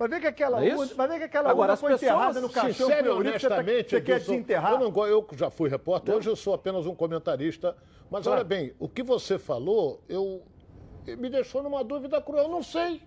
Vai 0.00 0.08
ver 0.08 0.20
que 0.20 0.26
aquela, 0.28 0.64
é 0.64 0.74
urna, 0.74 0.94
vai 0.94 1.08
ver 1.08 1.18
que 1.18 1.24
aquela 1.24 1.50
Agora, 1.50 1.72
urna 1.72 1.76
foi 1.76 1.92
enterrada 1.92 2.40
no 2.40 2.48
caixão 2.48 2.88
e 2.88 2.92
Eurico, 2.94 3.16
honestamente, 3.16 3.90
você, 3.90 4.00
quer 4.00 4.18
desenterrar? 4.18 4.80
Eu, 4.80 4.90
não, 4.90 5.06
eu 5.06 5.26
já 5.34 5.50
fui 5.50 5.68
repórter, 5.68 6.14
hoje 6.14 6.26
eu 6.26 6.34
sou 6.34 6.54
apenas 6.54 6.86
um 6.86 6.94
comentarista. 6.94 7.76
Mas 8.10 8.22
Claro. 8.22 8.38
olha 8.38 8.44
bem, 8.44 8.72
o 8.78 8.88
que 8.88 9.02
você 9.02 9.38
falou, 9.38 10.02
eu 10.08 10.42
me 11.06 11.28
deixou 11.28 11.62
numa 11.62 11.84
dúvida 11.84 12.18
cruel. 12.18 12.44
Eu 12.44 12.48
não 12.48 12.62
sei. 12.62 13.02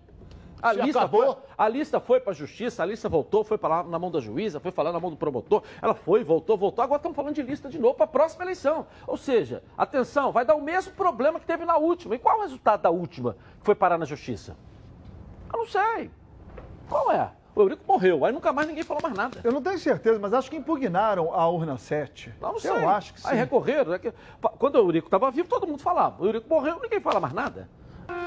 A 0.62 0.72
Se 0.72 0.82
lista, 0.82 1.00
acabou. 1.00 1.34
foi, 1.34 1.42
a 1.58 1.68
lista 1.68 1.98
foi 1.98 2.20
para 2.20 2.30
a 2.30 2.34
justiça, 2.34 2.84
a 2.84 2.86
lista 2.86 3.08
voltou, 3.08 3.42
foi 3.42 3.58
para 3.58 3.82
na 3.82 3.98
mão 3.98 4.08
da 4.08 4.20
juíza, 4.20 4.60
foi 4.60 4.70
falar 4.70 4.92
na 4.92 5.00
mão 5.00 5.10
do 5.10 5.16
promotor. 5.16 5.64
Ela 5.82 5.96
foi, 5.96 6.22
voltou, 6.22 6.56
voltou. 6.56 6.84
Agora 6.84 7.00
estamos 7.00 7.16
falando 7.16 7.34
de 7.34 7.42
lista 7.42 7.68
de 7.68 7.76
novo 7.80 7.94
para 7.96 8.04
a 8.04 8.08
próxima 8.08 8.44
eleição. 8.44 8.86
Ou 9.04 9.16
seja, 9.16 9.64
atenção, 9.76 10.30
vai 10.30 10.44
dar 10.44 10.54
o 10.54 10.62
mesmo 10.62 10.92
problema 10.92 11.40
que 11.40 11.44
teve 11.46 11.64
na 11.64 11.76
última. 11.76 12.14
E 12.14 12.20
qual 12.20 12.36
é 12.36 12.38
o 12.38 12.42
resultado 12.42 12.82
da 12.82 12.90
última 12.90 13.32
que 13.58 13.66
foi 13.66 13.74
parar 13.74 13.98
na 13.98 14.04
justiça? 14.04 14.56
Eu 15.52 15.58
não 15.58 15.66
sei. 15.66 16.08
Qual 16.88 17.10
é? 17.12 17.30
O 17.54 17.60
Eurico 17.62 17.84
morreu, 17.86 18.24
aí 18.24 18.32
nunca 18.32 18.52
mais 18.52 18.66
ninguém 18.66 18.82
falou 18.82 19.00
mais 19.02 19.14
nada. 19.14 19.38
Eu 19.44 19.52
não 19.52 19.62
tenho 19.62 19.78
certeza, 19.78 20.18
mas 20.18 20.34
acho 20.34 20.50
que 20.50 20.56
impugnaram 20.56 21.32
a 21.32 21.48
urna 21.48 21.78
7. 21.78 22.34
Não, 22.40 22.52
não 22.52 22.58
sei. 22.58 22.70
Eu 22.72 22.88
acho 22.88 23.14
que 23.14 23.20
sim. 23.20 23.28
Aí 23.28 23.36
recorreram. 23.36 23.94
é 23.94 23.98
que- 23.98 24.12
Quando 24.58 24.74
o 24.74 24.78
Eurico 24.78 25.06
estava 25.06 25.30
vivo, 25.30 25.48
todo 25.48 25.64
mundo 25.66 25.80
falava. 25.80 26.20
O 26.20 26.26
Eurico 26.26 26.48
morreu, 26.48 26.80
ninguém 26.82 27.00
fala 27.00 27.20
mais 27.20 27.32
nada. 27.32 27.68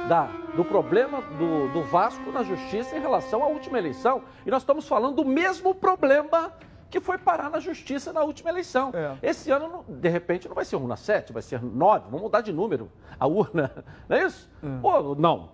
Da, 0.08 0.28
do 0.56 0.64
problema 0.64 1.22
do, 1.22 1.68
do 1.74 1.84
Vasco 1.84 2.32
na 2.32 2.42
justiça 2.42 2.96
em 2.96 3.02
relação 3.02 3.44
à 3.44 3.48
última 3.48 3.78
eleição. 3.78 4.22
E 4.46 4.50
nós 4.50 4.62
estamos 4.62 4.88
falando 4.88 5.16
do 5.18 5.26
mesmo 5.26 5.76
problema 5.76 6.54
que 6.90 7.02
foi 7.02 7.18
parar 7.18 7.50
na 7.50 7.60
justiça 7.60 8.14
na 8.14 8.24
última 8.24 8.50
eleição. 8.50 8.92
É. 8.94 9.18
Esse 9.22 9.52
ano, 9.52 9.84
de 9.90 10.08
repente, 10.08 10.48
não 10.48 10.56
vai 10.56 10.64
ser 10.64 10.78
urna 10.78 10.96
7, 10.96 11.34
vai 11.34 11.42
ser 11.42 11.62
9. 11.62 12.06
Vamos 12.06 12.22
mudar 12.22 12.40
de 12.40 12.54
número 12.54 12.90
a 13.20 13.28
urna. 13.28 13.84
Não 14.08 14.16
é 14.16 14.24
isso? 14.24 14.50
Hum. 14.64 14.80
Pô, 14.82 15.16
não. 15.16 15.50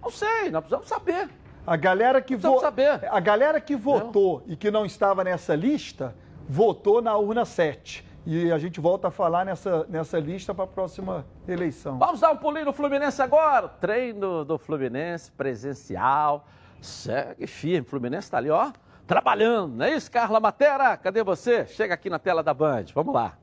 Não 0.00 0.10
sei, 0.10 0.50
nós 0.50 0.60
precisamos 0.60 0.86
saber. 0.86 1.28
A 1.68 1.76
galera 1.76 2.20
que 2.22 2.34
vo- 2.36 2.60
saber. 2.60 3.00
A 3.10 3.20
galera 3.20 3.60
que 3.60 3.76
votou 3.76 4.42
e 4.46 4.56
que 4.56 4.70
não 4.70 4.86
estava 4.86 5.22
nessa 5.22 5.54
lista, 5.54 6.14
votou 6.48 7.02
na 7.02 7.16
urna 7.16 7.44
7. 7.44 8.06
E 8.26 8.50
a 8.52 8.58
gente 8.58 8.80
volta 8.80 9.08
a 9.08 9.10
falar 9.10 9.44
nessa, 9.44 9.86
nessa 9.88 10.18
lista 10.18 10.54
para 10.54 10.64
a 10.64 10.66
próxima 10.66 11.24
eleição. 11.46 11.98
Vamos 11.98 12.20
dar 12.20 12.30
um 12.32 12.36
pulinho 12.36 12.66
no 12.66 12.72
Fluminense 12.72 13.20
agora. 13.22 13.68
Treino 13.68 14.44
do 14.44 14.58
Fluminense 14.58 15.30
presencial. 15.32 16.46
Segue 16.80 17.46
firme. 17.46 17.80
O 17.86 17.90
Fluminense 17.90 18.26
está 18.26 18.38
ali, 18.38 18.50
ó, 18.50 18.70
trabalhando. 19.06 19.74
Não 19.76 19.84
é 19.86 19.94
isso, 19.94 20.10
Carla 20.10 20.38
Matera? 20.40 20.96
Cadê 20.96 21.22
você? 21.22 21.66
Chega 21.66 21.94
aqui 21.94 22.10
na 22.10 22.18
tela 22.18 22.42
da 22.42 22.52
Band. 22.52 22.86
Vamos 22.94 23.14
lá. 23.14 23.36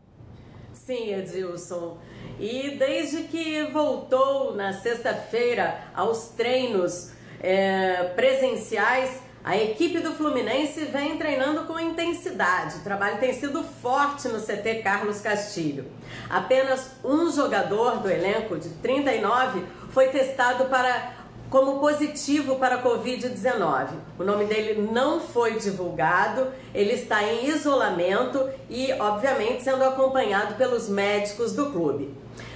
Sim, 0.74 1.14
Edilson. 1.14 1.98
E 2.40 2.72
desde 2.78 3.24
que 3.24 3.64
voltou 3.72 4.56
na 4.56 4.74
sexta-feira 4.74 5.80
aos 5.96 6.28
treinos 6.30 7.14
é, 7.46 8.12
presenciais, 8.16 9.22
a 9.44 9.56
equipe 9.56 10.00
do 10.00 10.14
Fluminense 10.14 10.86
vem 10.86 11.18
treinando 11.18 11.66
com 11.66 11.80
intensidade. 11.80 12.78
O 12.78 12.84
trabalho 12.84 13.20
tem 13.20 13.32
sido 13.32 13.64
forte 13.64 14.28
no 14.28 14.42
CT 14.42 14.82
Carlos 14.84 15.22
Castilho. 15.22 15.86
Apenas 16.28 16.90
um 17.04 17.32
jogador 17.32 18.00
do 18.00 18.10
elenco 18.10 18.58
de 18.58 18.70
39 18.70 19.64
foi 19.92 20.08
testado 20.08 20.66
para 20.66 21.14
como 21.48 21.80
positivo 21.80 22.56
para 22.56 22.78
a 22.78 22.84
Covid-19. 22.84 23.90
O 24.18 24.24
nome 24.24 24.46
dele 24.46 24.90
não 24.92 25.22
foi 25.22 25.60
divulgado, 25.60 26.48
ele 26.74 26.94
está 26.94 27.24
em 27.24 27.48
isolamento 27.48 28.50
e, 28.68 28.92
obviamente, 28.94 29.62
sendo 29.62 29.84
acompanhado 29.84 30.56
pelos 30.56 30.90
médicos 30.90 31.54
do 31.54 31.72
clube. 31.72 32.12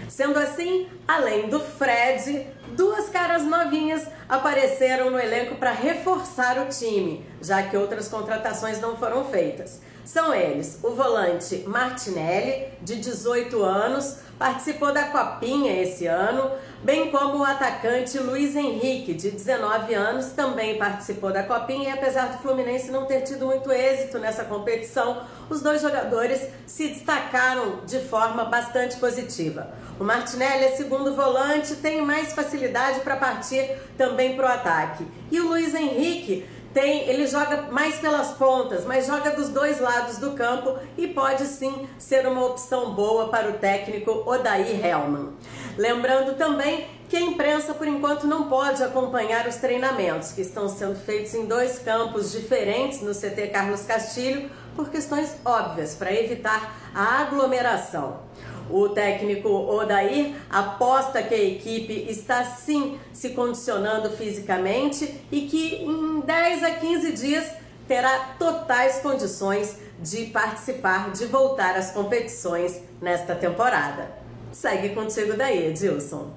Sendo 0.10 0.40
assim, 0.40 0.88
além 1.08 1.50
do 1.50 1.60
Fred, 1.60 2.48
duas 2.76 3.10
caras 3.10 3.44
novinhas 3.44 4.08
apareceram 4.28 5.12
no 5.12 5.20
elenco 5.20 5.56
para 5.56 5.72
reforçar 5.72 6.58
o 6.58 6.68
time, 6.68 7.24
já 7.40 7.62
que 7.64 7.78
outras 7.78 8.08
contratações 8.08 8.82
não 8.82 8.98
foram 8.98 9.24
feitas. 9.26 9.82
São 10.04 10.34
eles 10.34 10.80
o 10.82 10.90
volante 10.96 11.64
Martinelli, 11.68 12.70
de 12.82 12.96
18 12.96 13.62
anos, 13.62 14.18
participou 14.40 14.92
da 14.92 15.04
Copinha 15.04 15.84
esse 15.84 16.08
ano, 16.08 16.50
bem 16.82 17.12
como 17.12 17.40
o 17.40 17.44
atacante 17.44 18.18
Luiz 18.18 18.56
Henrique, 18.56 19.14
de 19.14 19.30
19 19.30 19.94
anos, 19.94 20.28
também 20.32 20.80
participou 20.80 21.32
da 21.32 21.44
Copinha 21.44 21.90
e 21.90 21.92
apesar 21.92 22.30
do 22.30 22.38
Fluminense 22.40 22.90
não 22.90 23.06
ter 23.06 23.22
tido 23.22 23.46
muito 23.46 23.70
êxito 23.72 24.18
nessa 24.18 24.46
competição, 24.46 25.22
os 25.50 25.62
dois 25.62 25.82
jogadores 25.82 26.42
se 26.66 26.88
destacaram 26.88 27.82
de 27.86 28.00
forma 28.00 28.46
bastante 28.46 28.96
positiva. 28.96 29.72
O 30.00 30.04
Martinelli 30.04 30.64
é 30.64 30.72
segundo 30.72 31.14
volante, 31.14 31.76
tem 31.76 32.02
mais 32.02 32.32
facilidade 32.32 33.02
para 33.02 33.18
partir 33.18 33.78
também 33.98 34.34
para 34.36 34.46
o 34.46 34.50
ataque. 34.50 35.06
E 35.30 35.42
o 35.42 35.50
Luiz 35.50 35.76
Henrique 35.76 36.48
tem, 36.74 37.10
ele 37.10 37.28
joga 37.28 37.64
mais 37.64 37.96
pelas 37.96 38.30
pontas, 38.32 38.86
mas 38.86 39.08
joga 39.08 39.32
dos 39.32 39.50
dois 39.50 39.82
lados 39.82 40.18
do 40.18 40.32
campo 40.32 40.78
e 40.98 41.08
pode 41.08 41.46
sim 41.46 41.86
ser 41.98 42.26
uma 42.26 42.46
opção 42.46 42.94
boa 42.94 43.28
para 43.28 43.50
o 43.50 43.54
técnico 43.54 44.24
Odair 44.26 44.86
Hellman. 44.86 45.34
Lembrando 45.78 46.38
também 46.38 46.88
que 47.10 47.18
a 47.18 47.22
imprensa, 47.22 47.74
por 47.74 47.88
enquanto, 47.88 48.28
não 48.28 48.48
pode 48.48 48.82
acompanhar 48.84 49.48
os 49.48 49.56
treinamentos, 49.56 50.32
que 50.32 50.42
estão 50.42 50.70
sendo 50.70 50.96
feitos 50.96 51.34
em 51.34 51.46
dois 51.46 51.80
campos 51.80 52.32
diferentes 52.32 53.02
no 53.02 53.14
CT 53.14 53.48
Carlos 53.48 53.82
Castilho, 53.82 54.50
por 54.76 54.90
questões 54.90 55.36
óbvias, 55.44 55.96
para 55.96 56.14
evitar 56.14 56.74
a 56.94 57.22
aglomeração. 57.22 58.29
O 58.70 58.90
técnico 58.90 59.50
Odair 59.50 60.36
aposta 60.50 61.24
que 61.24 61.34
a 61.34 61.44
equipe 61.44 62.06
está 62.10 62.44
sim 62.44 63.00
se 63.12 63.32
condicionando 63.32 64.10
fisicamente 64.12 65.22
e 65.32 65.42
que 65.42 65.84
em 65.84 66.20
10 66.20 66.64
a 66.64 66.72
15 66.72 67.12
dias 67.14 67.52
terá 67.88 68.36
totais 68.38 69.00
condições 69.00 69.78
de 70.00 70.28
participar, 70.28 71.12
de 71.12 71.26
voltar 71.26 71.76
às 71.76 71.92
competições 71.92 72.82
nesta 73.02 73.36
temporada. 73.36 74.12
Segue 74.52 74.90
contigo 74.90 75.36
daí, 75.36 75.68
Edilson. 75.68 76.32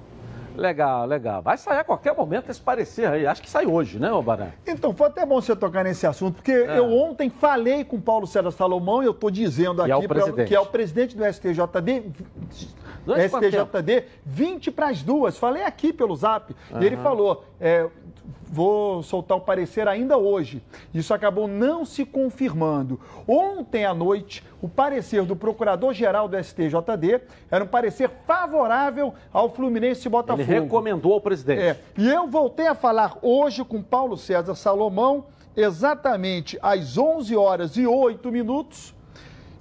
Legal, 0.55 1.05
legal. 1.05 1.41
Vai 1.41 1.57
sair 1.57 1.79
a 1.79 1.83
qualquer 1.83 2.15
momento 2.15 2.49
esse 2.49 2.61
parecer 2.61 3.07
aí. 3.07 3.25
Acho 3.25 3.41
que 3.41 3.49
sai 3.49 3.65
hoje, 3.65 3.99
né, 3.99 4.11
Obarã? 4.11 4.47
Então, 4.67 4.93
foi 4.93 5.07
até 5.07 5.25
bom 5.25 5.41
você 5.41 5.55
tocar 5.55 5.83
nesse 5.83 6.05
assunto, 6.05 6.35
porque 6.35 6.51
eu 6.51 6.91
ontem 6.91 7.29
falei 7.29 7.83
com 7.83 7.95
o 7.97 8.01
Paulo 8.01 8.27
César 8.27 8.51
Salomão 8.51 9.01
e 9.01 9.05
eu 9.05 9.11
estou 9.11 9.31
dizendo 9.31 9.81
é 9.85 9.91
aqui 9.91 10.07
pra- 10.07 10.15
presidente. 10.21 10.47
que 10.47 10.55
é 10.55 10.59
o 10.59 10.65
presidente 10.65 11.17
do 11.17 11.23
STJD, 11.25 12.03
Durante 13.05 13.25
STJD, 13.35 14.05
20 14.25 14.71
para 14.71 14.87
as 14.87 15.03
duas. 15.03 15.37
Falei 15.37 15.63
aqui 15.63 15.91
pelo 15.91 16.15
zap. 16.15 16.55
E 16.79 16.85
ele 16.85 16.95
falou: 16.97 17.43
é, 17.59 17.87
vou 18.43 19.01
soltar 19.01 19.37
o 19.37 19.41
parecer 19.41 19.87
ainda 19.87 20.17
hoje. 20.17 20.61
Isso 20.93 21.13
acabou 21.13 21.47
não 21.47 21.85
se 21.85 22.05
confirmando. 22.05 22.99
Ontem 23.27 23.85
à 23.85 23.93
noite, 23.93 24.43
o 24.61 24.69
parecer 24.69 25.23
do 25.23 25.35
procurador-geral 25.35 26.27
do 26.27 26.41
STJD 26.41 27.21
era 27.49 27.63
um 27.63 27.67
parecer 27.67 28.09
favorável 28.25 29.13
ao 29.31 29.49
Fluminense 29.49 30.07
e 30.07 30.11
Botafogo. 30.11 30.43
Ele 30.43 30.61
recomendou 30.61 31.13
ao 31.13 31.21
presidente. 31.21 31.61
É, 31.61 31.79
e 31.97 32.09
eu 32.09 32.27
voltei 32.27 32.67
a 32.67 32.75
falar 32.75 33.17
hoje 33.21 33.63
com 33.63 33.81
Paulo 33.81 34.17
César 34.17 34.55
Salomão, 34.55 35.25
exatamente 35.55 36.57
às 36.61 36.97
11 36.97 37.35
horas 37.35 37.77
e 37.77 37.85
8 37.85 38.31
minutos, 38.31 38.93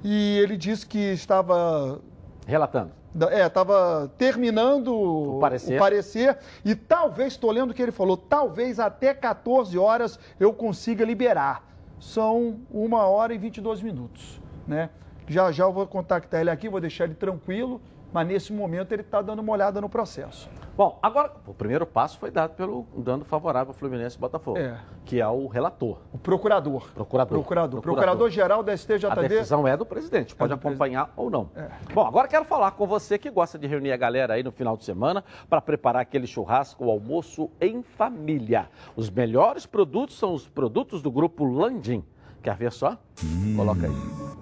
e 0.05 0.39
ele 0.39 0.57
disse 0.57 0.87
que 0.87 0.99
estava 0.99 2.01
Relatando. 2.47 3.02
É, 3.31 3.47
estava 3.47 4.11
terminando 4.17 4.89
o 4.89 5.39
parecer. 5.41 5.79
parecer 5.79 6.39
e 6.65 6.75
talvez, 6.75 7.35
estou 7.35 7.51
lendo 7.51 7.71
o 7.71 7.75
que 7.75 7.83
ele 7.83 7.93
falou, 7.93 8.17
talvez 8.17 8.81
até 8.81 9.13
14 9.13 9.77
horas 9.79 10.19
eu 10.41 10.53
consiga 10.53 11.05
liberar. 11.05 11.69
São 12.01 12.61
uma 12.71 13.07
hora 13.07 13.33
e 13.33 13.39
22 13.39 13.83
minutos, 13.83 14.41
né? 14.67 14.91
Já 15.29 15.53
já 15.53 15.65
eu 15.65 15.73
vou 15.73 15.87
contactar 15.87 16.41
ele 16.41 16.51
aqui, 16.51 16.69
vou 16.69 16.81
deixar 16.81 17.05
ele 17.05 17.15
tranquilo, 17.15 17.81
mas 18.13 18.27
nesse 18.27 18.53
momento 18.53 18.93
ele 18.93 19.03
está 19.03 19.23
dando 19.23 19.41
uma 19.41 19.53
olhada 19.53 19.81
no 19.81 19.89
processo. 19.89 20.49
Bom, 20.77 20.99
agora, 21.03 21.33
o 21.47 21.53
primeiro 21.53 21.85
passo 21.87 22.19
foi 22.19 22.31
dado 22.31 22.55
pelo 22.55 22.87
dando 22.97 23.25
favorável 23.25 23.73
ao 23.73 23.75
Fluminense 23.79 24.17
e 24.17 24.19
Botafogo, 24.21 24.57
É. 24.59 24.79
que 25.05 25.21
é 25.21 25.29
o 25.29 25.47
relator. 25.47 25.99
O 26.13 26.19
procurador. 26.19 26.89
Procurador. 26.95 27.39
Procurador. 27.39 27.81
Procurador-geral 27.83 28.63
da 28.63 28.73
A 28.73 28.77
STJD. 28.77 29.29
decisão 29.29 29.69
é 29.69 29.77
do 29.77 29.85
presidente, 29.85 30.35
pode 30.35 30.49
do 30.49 30.55
acompanhar 30.55 31.13
ou 31.17 31.29
não. 31.31 31.51
É. 31.55 31.69
Bom, 31.93 32.07
agora 32.07 32.27
quero 32.27 32.45
falar 32.47 32.71
com 32.73 32.87
você 32.87 33.19
que 33.19 33.31
gosta 33.31 33.59
de 33.59 33.67
reunir 33.67 33.93
a 33.93 33.97
galera 33.97 34.35
aí 34.35 34.43
no 34.43 34.51
final 34.53 34.77
de 34.77 34.85
semana 34.85 35.23
para 35.49 35.61
preparar 35.61 36.03
aquele 36.03 36.27
churrasco, 36.27 36.87
o 36.87 36.91
almoço 36.91 37.51
em 37.61 37.83
família. 37.83 38.69
Os 38.97 39.11
melhores 39.11 39.67
produtos 39.67 40.19
são 40.19 40.33
os 40.33 40.49
produtos 40.49 41.03
do 41.03 41.11
grupo 41.11 41.45
Landim. 41.45 42.03
Quer 42.43 42.57
ver 42.57 42.73
só? 42.73 42.97
Coloca 43.57 43.87
aí. 43.87 44.41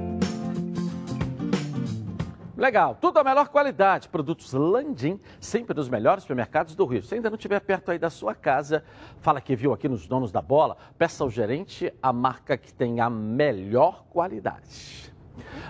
Legal, 2.61 2.95
tudo 3.01 3.17
a 3.17 3.23
melhor 3.23 3.47
qualidade. 3.47 4.07
Produtos 4.07 4.53
Landim, 4.53 5.19
sempre 5.39 5.75
nos 5.75 5.89
melhores 5.89 6.21
supermercados 6.21 6.75
do 6.75 6.85
Rio. 6.85 7.01
Se 7.01 7.15
ainda 7.15 7.27
não 7.27 7.35
estiver 7.35 7.59
perto 7.59 7.89
aí 7.89 7.97
da 7.97 8.11
sua 8.11 8.35
casa, 8.35 8.83
fala 9.19 9.41
que 9.41 9.55
viu 9.55 9.73
aqui 9.73 9.89
nos 9.89 10.05
Donos 10.05 10.31
da 10.31 10.43
Bola, 10.43 10.77
peça 10.95 11.23
ao 11.23 11.29
gerente 11.31 11.91
a 11.99 12.13
marca 12.13 12.55
que 12.55 12.71
tem 12.71 12.99
a 12.99 13.09
melhor 13.09 14.03
qualidade. 14.11 15.11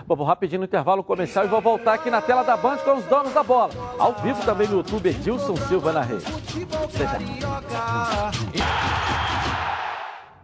Bom, 0.06 0.14
vou 0.14 0.26
rapidinho 0.26 0.58
no 0.58 0.66
intervalo 0.66 1.02
comercial 1.02 1.46
e 1.46 1.48
vou 1.48 1.62
voltar 1.62 1.94
aqui 1.94 2.10
na 2.10 2.20
tela 2.20 2.42
da 2.42 2.58
Band 2.58 2.76
com 2.78 2.96
os 2.96 3.04
donos 3.06 3.32
da 3.32 3.42
bola. 3.42 3.72
Ao 3.98 4.12
vivo 4.16 4.44
também 4.44 4.68
no 4.68 4.78
YouTube, 4.78 5.08
Edilson 5.08 5.56
Silva 5.56 5.94
na 5.94 6.02
rede. 6.02 6.24
Já. 8.52 9.11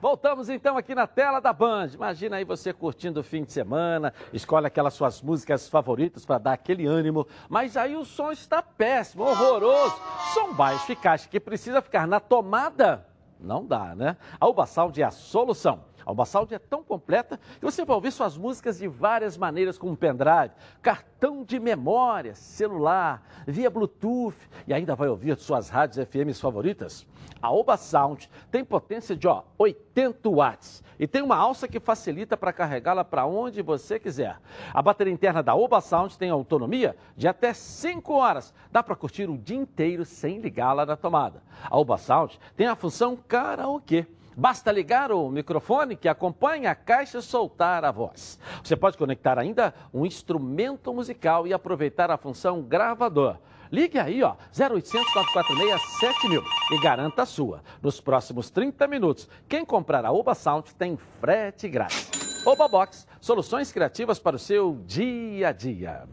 Voltamos 0.01 0.49
então 0.49 0.77
aqui 0.77 0.95
na 0.95 1.09
tela 1.09 1.41
da 1.41 1.53
Band. 1.53 1.89
Imagina 1.95 2.37
aí 2.37 2.45
você 2.45 2.73
curtindo 2.73 3.19
o 3.19 3.25
fim 3.25 3.43
de 3.43 3.53
semana, 3.53 4.15
escolhe 4.33 4.67
aquelas 4.67 4.95
suas 4.95 5.21
músicas 5.21 5.69
favoritas 5.69 6.25
para 6.25 6.39
dar 6.39 6.53
aquele 6.53 6.87
ânimo, 6.87 7.27
mas 7.49 7.77
aí 7.77 7.97
o 7.97 8.05
som 8.05 8.31
está 8.31 8.63
péssimo, 8.63 9.25
horroroso. 9.25 9.97
Som 10.35 10.55
baixo 10.55 10.93
e 10.93 10.97
que 11.29 11.41
precisa 11.41 11.83
ficar 11.83 12.07
na 12.07 12.21
tomada. 12.21 13.07
Não 13.41 13.65
dá, 13.65 13.95
né? 13.95 14.17
A 14.41 14.47
Uba 14.49 14.67
Sound 14.67 15.01
é 15.01 15.05
a 15.05 15.11
solução. 15.11 15.81
A 16.17 16.25
Sound 16.25 16.55
é 16.55 16.59
tão 16.59 16.83
completa 16.83 17.39
que 17.59 17.65
você 17.65 17.85
vai 17.85 17.95
ouvir 17.95 18.11
suas 18.11 18.35
músicas 18.35 18.79
de 18.79 18.89
várias 18.89 19.37
maneiras, 19.37 19.77
como 19.77 19.95
pendrive, 19.95 20.55
cartão 20.81 21.45
de 21.45 21.61
memória, 21.61 22.35
celular, 22.35 23.23
via 23.47 23.69
Bluetooth 23.69 24.35
e 24.67 24.73
ainda 24.73 24.95
vai 24.95 25.09
ouvir 25.09 25.37
suas 25.37 25.69
rádios 25.69 26.09
FM 26.09 26.35
favoritas. 26.41 27.07
A 27.43 27.53
Oba 27.53 27.77
Sound 27.77 28.29
tem 28.51 28.65
potência 28.65 29.15
de 29.15 29.29
ó, 29.29 29.43
80 29.59 30.31
watts 30.31 30.83
e 30.99 31.07
tem 31.07 31.21
uma 31.21 31.37
alça 31.37 31.69
que 31.69 31.79
facilita 31.79 32.39
para 32.39 32.55
carregá-la 32.55 33.05
para 33.05 33.27
onde 33.27 33.61
você 33.61 33.99
quiser. 33.99 34.41
A 34.73 34.81
bateria 34.81 35.13
interna 35.13 35.43
da 35.43 35.55
Oba 35.55 35.81
Sound 35.83 36.17
tem 36.17 36.31
autonomia 36.31 36.97
de 37.17 37.29
até 37.29 37.53
5 37.53 38.15
horas. 38.15 38.55
Dá 38.73 38.83
para 38.83 38.97
curtir 38.97 39.29
o 39.29 39.37
dia 39.37 39.59
inteiro 39.59 40.07
sem 40.07 40.39
ligá-la 40.39 40.87
na 40.87 40.97
tomada. 40.97 41.43
A 41.71 41.79
Oba 41.79 41.99
Sound 41.99 42.41
tem 42.57 42.67
a 42.67 42.75
função 42.75 43.15
karaokê. 43.15 44.07
Basta 44.39 44.71
ligar 44.71 45.11
o 45.11 45.29
microfone 45.29 45.97
que 45.97 46.09
acompanha 46.09 46.71
a 46.71 46.75
caixa 46.77 47.19
e 47.19 47.23
soltar 47.23 47.85
a 47.85 47.91
voz. 47.91 48.39
Você 48.63 48.77
pode 48.77 48.97
conectar 48.97 49.37
ainda 49.37 49.75
um 49.93 50.07
instrumento 50.07 50.95
musical 50.95 51.45
e 51.45 51.53
aproveitar 51.53 52.09
a 52.09 52.17
função 52.17 52.63
gravador. 52.63 53.37
Ligue 53.69 53.99
aí, 53.99 54.23
ó, 54.23 54.37
0800 54.57 55.13
946 55.13 55.83
7000 55.99 56.45
e 56.71 56.81
garanta 56.81 57.23
a 57.23 57.27
sua. 57.27 57.65
Nos 57.83 58.01
próximos 58.01 58.49
30 58.49 58.87
minutos, 58.87 59.29
quem 59.49 59.65
comprar 59.65 60.05
a 60.05 60.13
Oba 60.13 60.37
Sound 60.37 60.73
tem 60.77 60.97
frete 61.21 61.69
grátis. 61.69 62.47
Oba 62.47 62.69
Box, 62.69 63.09
soluções 63.21 63.73
criativas 63.73 64.21
para 64.21 64.37
o 64.37 64.39
seu 64.39 64.79
dia 64.87 65.49
a 65.49 65.53
dia. 65.53 66.05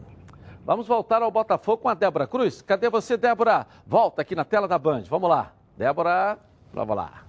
Vamos 0.64 0.88
voltar 0.88 1.22
ao 1.22 1.30
Botafogo 1.30 1.82
com 1.82 1.88
a 1.88 1.94
Débora 1.94 2.26
Cruz. 2.26 2.60
Cadê 2.60 2.90
você, 2.90 3.16
Débora? 3.16 3.68
Volta 3.86 4.22
aqui 4.22 4.34
na 4.34 4.44
tela 4.44 4.66
da 4.66 4.80
Band. 4.80 5.04
Vamos 5.08 5.30
lá. 5.30 5.52
Débora, 5.76 6.36
vamos 6.74 6.96
lá. 6.96 7.25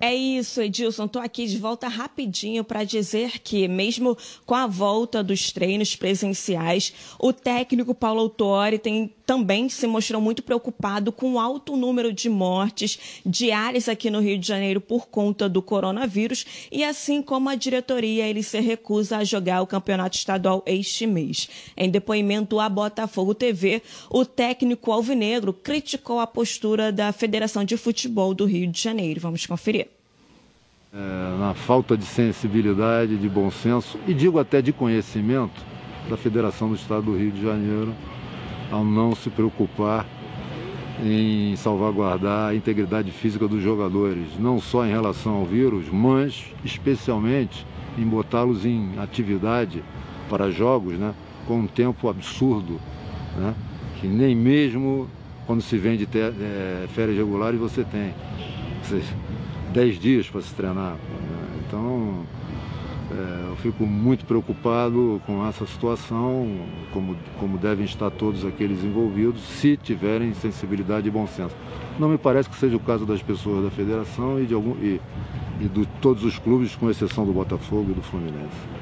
É 0.00 0.12
isso, 0.12 0.60
Edilson. 0.60 1.04
Estou 1.04 1.22
aqui 1.22 1.46
de 1.46 1.56
volta 1.56 1.86
rapidinho 1.86 2.64
para 2.64 2.82
dizer 2.82 3.38
que, 3.38 3.66
mesmo 3.68 4.18
com 4.44 4.54
a 4.54 4.66
volta 4.66 5.22
dos 5.22 5.52
treinos 5.52 5.94
presenciais, 5.94 6.92
o 7.18 7.32
técnico 7.32 7.94
Paulo 7.94 8.20
Autori 8.20 8.78
tem, 8.78 9.10
também 9.24 9.68
se 9.68 9.86
mostrou 9.86 10.20
muito 10.20 10.42
preocupado 10.42 11.12
com 11.12 11.34
o 11.34 11.38
alto 11.38 11.76
número 11.76 12.12
de 12.12 12.28
mortes 12.28 12.98
diárias 13.24 13.88
aqui 13.88 14.10
no 14.10 14.20
Rio 14.20 14.36
de 14.36 14.46
Janeiro 14.46 14.80
por 14.80 15.06
conta 15.06 15.48
do 15.48 15.62
coronavírus 15.62 16.44
e, 16.72 16.84
assim 16.84 17.22
como 17.22 17.48
a 17.48 17.54
diretoria, 17.54 18.26
ele 18.26 18.42
se 18.42 18.60
recusa 18.60 19.18
a 19.18 19.24
jogar 19.24 19.62
o 19.62 19.66
campeonato 19.66 20.16
estadual 20.16 20.62
este 20.66 21.06
mês. 21.06 21.48
Em 21.76 21.88
depoimento 21.88 22.58
à 22.58 22.68
Botafogo 22.68 23.32
TV, 23.32 23.80
o 24.10 24.26
técnico 24.26 24.90
alvinegro 24.90 25.52
criticou 25.52 26.18
a 26.18 26.26
postura 26.26 26.90
da 26.90 27.12
Federação 27.12 27.64
de 27.64 27.76
Futebol 27.76 28.34
do 28.34 28.44
Rio 28.44 28.66
de 28.66 28.82
Janeiro. 28.82 29.20
Vamos 29.20 29.46
conferir 29.46 29.93
é, 30.96 31.38
na 31.40 31.54
falta 31.54 31.96
de 31.96 32.04
sensibilidade, 32.04 33.16
de 33.16 33.28
bom 33.28 33.50
senso 33.50 33.98
e 34.06 34.14
digo 34.14 34.38
até 34.38 34.62
de 34.62 34.72
conhecimento 34.72 35.60
da 36.08 36.16
Federação 36.16 36.68
do 36.68 36.76
Estado 36.76 37.02
do 37.02 37.16
Rio 37.16 37.32
de 37.32 37.42
Janeiro 37.42 37.92
ao 38.70 38.84
não 38.84 39.12
se 39.12 39.28
preocupar 39.28 40.06
em 41.02 41.56
salvaguardar 41.56 42.50
a 42.50 42.54
integridade 42.54 43.10
física 43.10 43.48
dos 43.48 43.60
jogadores, 43.60 44.38
não 44.38 44.60
só 44.60 44.86
em 44.86 44.90
relação 44.90 45.34
ao 45.34 45.44
vírus, 45.44 45.86
mas 45.90 46.44
especialmente 46.64 47.66
em 47.98 48.04
botá-los 48.06 48.64
em 48.64 48.92
atividade 48.98 49.82
para 50.30 50.48
jogos, 50.52 50.96
né, 50.96 51.12
com 51.48 51.58
um 51.58 51.66
tempo 51.66 52.08
absurdo, 52.08 52.80
né, 53.36 53.52
que 54.00 54.06
nem 54.06 54.36
mesmo 54.36 55.08
quando 55.44 55.60
se 55.60 55.76
vende 55.76 56.08
é, 56.14 56.86
férias 56.94 57.16
regulares 57.18 57.58
você 57.58 57.82
tem. 57.82 58.14
Ou 58.78 58.84
seja, 58.84 59.12
10 59.74 59.98
dias 59.98 60.30
para 60.30 60.40
se 60.40 60.54
treinar. 60.54 60.92
Né? 60.92 61.62
Então, 61.66 62.24
é, 63.10 63.48
eu 63.50 63.56
fico 63.56 63.84
muito 63.84 64.24
preocupado 64.24 65.20
com 65.26 65.46
essa 65.46 65.66
situação, 65.66 66.48
como, 66.92 67.16
como 67.40 67.58
devem 67.58 67.84
estar 67.84 68.10
todos 68.10 68.46
aqueles 68.46 68.84
envolvidos, 68.84 69.42
se 69.42 69.76
tiverem 69.76 70.32
sensibilidade 70.32 71.08
e 71.08 71.10
bom 71.10 71.26
senso. 71.26 71.54
Não 71.98 72.08
me 72.08 72.16
parece 72.16 72.48
que 72.48 72.56
seja 72.56 72.76
o 72.76 72.80
caso 72.80 73.04
das 73.04 73.20
pessoas 73.20 73.64
da 73.64 73.70
federação 73.70 74.40
e 74.40 74.46
de, 74.46 74.54
algum, 74.54 74.76
e, 74.76 75.00
e 75.60 75.64
de 75.68 75.86
todos 76.00 76.24
os 76.24 76.38
clubes, 76.38 76.76
com 76.76 76.88
exceção 76.88 77.26
do 77.26 77.32
Botafogo 77.32 77.90
e 77.90 77.94
do 77.94 78.02
Fluminense. 78.02 78.73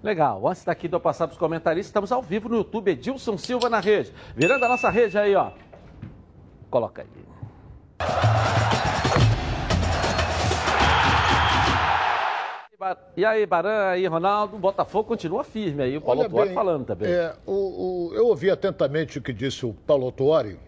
Legal. 0.02 0.46
Antes 0.48 0.64
daqui 0.64 0.88
de 0.88 0.94
eu 0.94 1.00
passar 1.00 1.28
para 1.28 1.34
os 1.34 1.38
comentaristas, 1.38 1.86
estamos 1.86 2.10
ao 2.10 2.22
vivo 2.22 2.48
no 2.48 2.56
YouTube, 2.56 2.90
Edilson 2.90 3.38
Silva 3.38 3.70
na 3.70 3.78
rede. 3.78 4.12
Virando 4.34 4.64
a 4.64 4.68
nossa 4.68 4.90
rede 4.90 5.16
aí, 5.16 5.34
ó. 5.34 5.52
Coloca 6.68 7.02
aí. 7.02 7.08
E 13.16 13.24
aí, 13.24 13.46
Baran, 13.46 13.88
aí, 13.88 14.06
Ronaldo, 14.06 14.56
o 14.56 14.58
Botafogo 14.58 15.08
continua 15.08 15.44
firme 15.44 15.82
aí, 15.82 15.96
o 15.96 16.00
Paulo 16.00 16.28
Tuori 16.28 16.52
falando 16.52 16.86
também. 16.86 17.10
É, 17.10 17.34
o, 17.46 17.52
o, 17.52 18.14
eu 18.14 18.26
ouvi 18.26 18.50
atentamente 18.50 19.18
o 19.18 19.22
que 19.22 19.32
disse 19.32 19.64
o 19.64 19.72
Paulo 19.72 20.10
Tuori. 20.10 20.58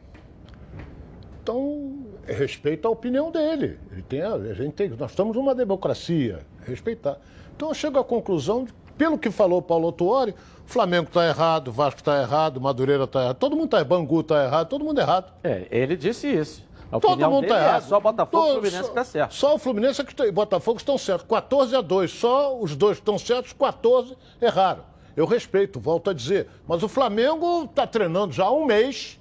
Então, 1.43 2.07
respeita 2.27 2.89
a 2.89 2.91
opinião 2.91 3.31
dele. 3.31 3.79
Ele 3.93 4.03
tem, 4.03 4.23
a 4.23 4.55
gente 4.55 4.73
tem, 4.73 4.89
nós 4.91 5.11
estamos 5.11 5.37
numa 5.37 5.55
democracia, 5.55 6.41
respeitar. 6.67 7.19
Então 7.55 7.69
eu 7.69 7.75
chego 7.75 7.99
à 7.99 8.05
conclusão 8.05 8.65
de 8.65 8.73
pelo 8.97 9.19
que 9.19 9.31
falou 9.31 9.61
Paulo 9.61 9.91
Tuori, 9.93 10.33
o 10.33 10.69
Flamengo 10.71 11.09
está 11.09 11.27
errado, 11.27 11.69
o 11.69 11.73
Vasco 11.73 12.01
está 12.01 12.21
errado, 12.21 12.59
o 12.59 12.61
Madureira 12.61 13.05
está 13.05 13.23
errado, 13.23 13.37
todo 13.37 13.57
mundo 13.57 13.67
está 13.67 13.79
errado, 13.79 13.89
Bangu 13.89 14.21
está 14.21 14.45
errado, 14.45 14.69
todo 14.69 14.85
mundo 14.85 15.01
errado. 15.01 15.33
É, 15.43 15.67
ele 15.71 15.97
disse 15.97 16.29
isso. 16.29 16.65
A 16.95 17.01
todo 17.01 17.29
mundo 17.29 17.43
está 17.43 17.59
é 17.59 17.61
errado. 17.61 17.83
É 17.83 17.87
só 17.89 17.99
Botafogo 17.99 18.47
e 18.47 18.53
Fluminense 18.53 18.83
que 18.83 18.89
está 18.89 19.05
certo. 19.05 19.35
Só 19.35 19.55
o 19.57 19.59
Fluminense 19.59 20.01
é 20.01 20.27
e 20.27 20.31
Botafogo 20.31 20.79
estão 20.79 20.97
certos. 20.97 21.27
14 21.29 21.75
a 21.75 21.81
2. 21.81 22.11
Só 22.13 22.57
os 22.57 22.77
dois 22.77 22.99
estão 22.99 23.19
certos, 23.19 23.53
14 23.53 24.17
erraram. 24.41 24.85
Eu 25.17 25.27
respeito, 25.27 25.81
volto 25.81 26.11
a 26.11 26.13
dizer. 26.13 26.49
Mas 26.69 26.85
o 26.85 26.89
Flamengo 26.89 27.65
está 27.65 27.85
treinando 27.85 28.33
já 28.33 28.45
há 28.45 28.53
um 28.53 28.65
mês. 28.65 29.19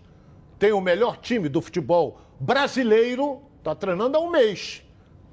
Tem 0.59 0.71
o 0.71 0.79
melhor 0.79 1.17
time 1.17 1.49
do 1.49 1.61
futebol 1.61 2.19
brasileiro. 2.39 3.41
Está 3.57 3.73
treinando 3.73 4.17
há 4.17 4.19
um 4.19 4.29
mês. 4.29 4.83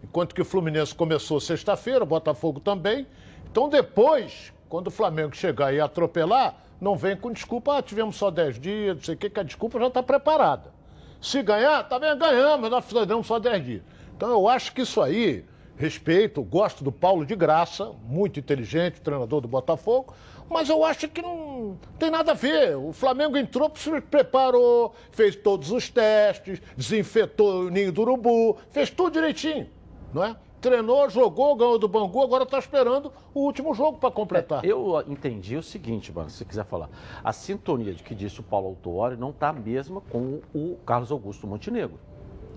Enquanto 0.03 0.35
que 0.35 0.41
o 0.41 0.45
Fluminense 0.45 0.95
começou 0.95 1.39
sexta-feira, 1.41 2.05
o 2.05 2.07
Botafogo 2.07 2.59
também. 2.59 3.07
Então 3.51 3.69
depois, 3.69 4.51
Quando 4.71 4.87
o 4.87 4.91
Flamengo 4.91 5.35
chegar 5.35 5.75
e 5.75 5.81
atropelar, 5.81 6.55
não 6.81 6.97
vem 6.97 7.17
com 7.17 7.33
desculpa, 7.33 7.77
ah, 7.77 7.83
tivemos 7.83 8.15
só 8.15 8.31
10 8.31 8.61
dias, 8.61 8.97
não 8.97 9.03
sei 9.03 9.15
o 9.17 9.19
que, 9.19 9.29
que 9.29 9.41
a 9.41 9.43
desculpa 9.43 9.81
já 9.81 9.89
está 9.89 10.01
preparada. 10.01 10.73
Se 11.21 11.43
ganhar, 11.43 11.83
tá 11.85 11.99
bem, 11.99 12.17
ganhamos, 12.17 12.71
nós 12.71 12.85
fizemos 12.85 13.27
só 13.27 13.39
10 13.39 13.65
dias. 13.65 13.83
Então 14.17 14.31
eu 14.31 14.49
acho 14.49 14.73
que 14.73 14.83
isso 14.83 15.03
aí, 15.03 15.45
respeito, 15.77 16.43
gosto 16.43 16.83
do 16.83 16.91
Paulo 16.91 17.27
de 17.27 17.37
Graça, 17.37 17.93
muito 18.05 18.41
inteligente, 18.41 19.01
treinador 19.01 19.41
do 19.41 19.49
Botafogo, 19.49 20.15
mas 20.49 20.69
eu 20.69 20.85
acho 20.85 21.09
que 21.09 21.21
não 21.21 21.79
tem 21.99 22.11
nada 22.11 22.33
a 22.33 22.35
ver. 22.35 22.77
O 22.77 22.93
Flamengo 22.93 23.37
entrou, 23.37 23.71
se 23.77 24.01
preparou, 24.01 24.95
fez 25.13 25.37
todos 25.37 25.71
os 25.71 25.89
testes, 25.91 26.61
desinfetou 26.77 27.67
o 27.67 27.71
ninho 27.71 27.93
do 27.93 28.01
urubu, 28.01 28.57
fez 28.71 28.91
tudo 28.91 29.13
direitinho, 29.13 29.69
não 30.13 30.25
é? 30.25 30.37
Treinou, 30.61 31.09
jogou, 31.09 31.57
ganhou 31.57 31.79
do 31.79 31.89
Bangu, 31.89 32.23
agora 32.23 32.45
está 32.45 32.59
esperando 32.59 33.11
o 33.33 33.41
último 33.41 33.73
jogo 33.73 33.97
para 33.99 34.11
completar. 34.11 34.63
É, 34.63 34.69
eu 34.69 35.03
entendi 35.09 35.57
o 35.57 35.63
seguinte, 35.63 36.13
mano, 36.13 36.29
se 36.29 36.45
quiser 36.45 36.67
falar. 36.67 36.91
A 37.25 37.33
sintonia 37.33 37.95
de 37.95 38.03
que 38.03 38.15
disse 38.15 38.41
o 38.41 38.43
Paulo 38.43 38.69
Autuori 38.69 39.17
não 39.17 39.31
está 39.31 39.49
a 39.49 39.53
mesma 39.55 40.03
com 40.03 40.41
o 40.55 40.77
Carlos 40.85 41.11
Augusto 41.11 41.47
Montenegro. 41.47 41.99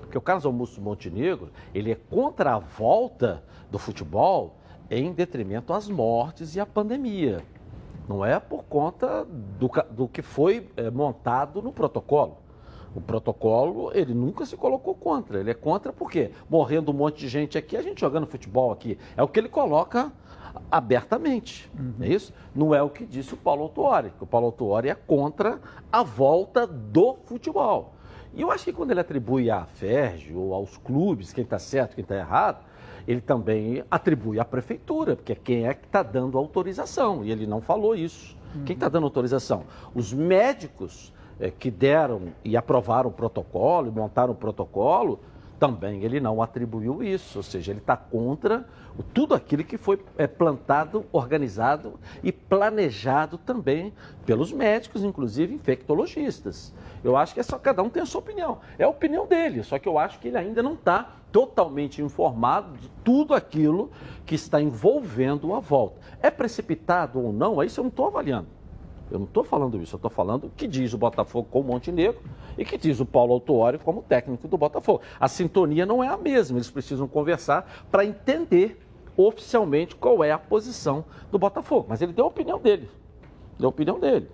Porque 0.01 0.18
o 0.18 0.22
Carlos 0.22 0.45
Augusto 0.45 0.82
Montenegro, 0.82 1.49
ele 1.74 1.91
é 1.91 1.95
contra 1.95 2.56
a 2.56 2.60
volta 2.60 3.41
do 3.72 3.80
futebol 3.80 4.58
em 4.91 5.14
detrimento 5.14 5.72
às 5.72 5.88
mortes 5.88 6.56
e 6.56 6.60
à 6.60 6.66
pandemia. 6.66 7.41
Não 8.08 8.26
é 8.26 8.38
por 8.38 8.64
conta 8.66 9.26
do, 9.26 9.72
do 9.91 10.08
que 10.10 10.22
foi 10.22 10.70
é, 10.76 10.91
montado 10.91 11.62
no 11.62 11.72
protocolo. 11.72 12.42
O 12.95 13.01
protocolo, 13.01 13.91
ele 13.93 14.13
nunca 14.13 14.45
se 14.45 14.55
colocou 14.55 14.93
contra. 14.93 15.39
Ele 15.39 15.51
é 15.51 15.53
contra 15.53 15.91
porque 15.91 16.31
morrendo 16.49 16.91
um 16.91 16.95
monte 16.95 17.19
de 17.19 17.27
gente 17.27 17.57
aqui, 17.57 17.75
a 17.75 17.81
gente 17.81 18.01
jogando 18.01 18.27
futebol 18.27 18.71
aqui. 18.71 18.97
É 19.17 19.23
o 19.23 19.27
que 19.27 19.39
ele 19.39 19.49
coloca 19.49 20.11
abertamente. 20.71 21.69
Uhum. 21.77 21.93
É 22.01 22.09
isso? 22.09 22.33
Não 22.53 22.73
é 22.73 22.81
o 22.81 22.89
que 22.89 23.05
disse 23.05 23.33
o 23.33 23.37
Paulo 23.37 23.63
Autuori. 23.63 24.11
O 24.19 24.25
Paulo 24.25 24.47
Autuori 24.47 24.89
é 24.89 24.95
contra 24.95 25.59
a 25.91 26.03
volta 26.03 26.67
do 26.67 27.17
futebol. 27.25 27.93
E 28.33 28.41
eu 28.41 28.51
acho 28.51 28.65
que 28.65 28.73
quando 28.73 28.91
ele 28.91 28.99
atribui 28.99 29.49
à 29.49 29.65
FERJ 29.65 30.33
ou 30.33 30.53
aos 30.53 30.77
clubes, 30.77 31.31
quem 31.31 31.43
está 31.43 31.59
certo, 31.59 31.95
quem 31.95 32.01
está 32.01 32.15
errado, 32.15 32.63
ele 33.07 33.21
também 33.21 33.83
atribui 33.91 34.39
à 34.39 34.45
prefeitura, 34.45 35.15
porque 35.15 35.33
é 35.33 35.35
quem 35.35 35.67
é 35.67 35.73
que 35.73 35.85
está 35.85 36.01
dando 36.01 36.37
autorização. 36.37 37.23
E 37.23 37.31
ele 37.31 37.45
não 37.45 37.61
falou 37.61 37.95
isso. 37.95 38.35
Uhum. 38.55 38.63
Quem 38.63 38.73
está 38.73 38.89
dando 38.89 39.03
autorização? 39.03 39.63
Os 39.93 40.13
médicos 40.13 41.13
é, 41.43 41.51
que 41.51 41.69
deram 41.69 42.29
e 42.41 42.55
aprovaram 42.55 43.09
o 43.09 43.13
protocolo 43.13 43.91
montaram 43.91 44.31
o 44.31 44.35
protocolo, 44.35 45.19
também 45.59 46.01
ele 46.01 46.21
não 46.21 46.41
atribuiu 46.41 47.03
isso, 47.03 47.39
ou 47.39 47.43
seja, 47.43 47.71
ele 47.71 47.79
está 47.79 47.97
contra 47.97 48.65
tudo 49.13 49.33
aquilo 49.35 49.63
que 49.63 49.77
foi 49.77 49.99
é, 50.17 50.25
plantado, 50.25 51.05
organizado 51.11 51.99
e 52.23 52.31
planejado 52.31 53.37
também 53.37 53.93
pelos 54.25 54.53
médicos, 54.53 55.03
inclusive 55.03 55.53
infectologistas. 55.53 56.73
Eu 57.03 57.17
acho 57.17 57.33
que 57.33 57.41
é 57.41 57.43
só 57.43 57.57
cada 57.57 57.83
um 57.83 57.89
tem 57.89 58.03
a 58.03 58.05
sua 58.05 58.19
opinião. 58.19 58.59
É 58.77 58.85
a 58.85 58.89
opinião 58.89 59.27
dele, 59.27 59.63
só 59.63 59.77
que 59.77 59.87
eu 59.87 59.99
acho 59.99 60.19
que 60.19 60.29
ele 60.29 60.37
ainda 60.37 60.63
não 60.63 60.75
está 60.75 61.17
totalmente 61.29 62.01
informado 62.01 62.77
de 62.77 62.89
tudo 63.03 63.33
aquilo 63.33 63.91
que 64.25 64.35
está 64.35 64.61
envolvendo 64.61 65.53
a 65.53 65.59
volta. 65.59 65.99
É 66.21 66.29
precipitado 66.31 67.19
ou 67.19 67.33
não, 67.33 67.61
isso 67.61 67.81
eu 67.81 67.83
não 67.83 67.89
estou 67.89 68.07
avaliando. 68.07 68.62
Eu 69.14 69.20
não 69.20 69.28
estou 69.28 69.43
falando 69.43 69.80
isso, 69.80 69.93
eu 69.93 69.97
estou 69.97 70.09
falando 70.09 70.45
o 70.45 70.49
que 70.49 70.66
diz 70.66 70.91
o 70.91 70.97
Botafogo 70.97 71.47
com 71.51 71.59
o 71.59 71.64
Montenegro 71.64 72.20
e 72.57 72.66
que 72.66 72.76
diz 72.80 72.99
o 72.99 73.05
Paulo 73.05 73.34
Autuori 73.34 73.78
como 73.78 74.01
técnico 74.01 74.47
do 74.47 74.57
Botafogo. 74.57 75.01
A 75.20 75.28
sintonia 75.28 75.86
não 75.86 76.03
é 76.03 76.07
a 76.07 76.18
mesma, 76.18 76.57
eles 76.57 76.72
precisam 76.72 77.07
conversar 77.07 77.86
para 77.91 78.03
entender 78.03 78.84
oficialmente 79.16 79.95
qual 79.95 80.24
é 80.24 80.32
a 80.32 80.39
posição 80.39 81.05
do 81.32 81.38
Botafogo. 81.38 81.86
Mas 81.89 82.01
ele 82.01 82.11
deu 82.11 82.26
a 82.26 82.28
opinião 82.28 82.59
dele. 82.59 82.89
Deu 83.59 83.68
a 83.68 83.70
opinião 83.70 83.99
dele. 83.99 84.32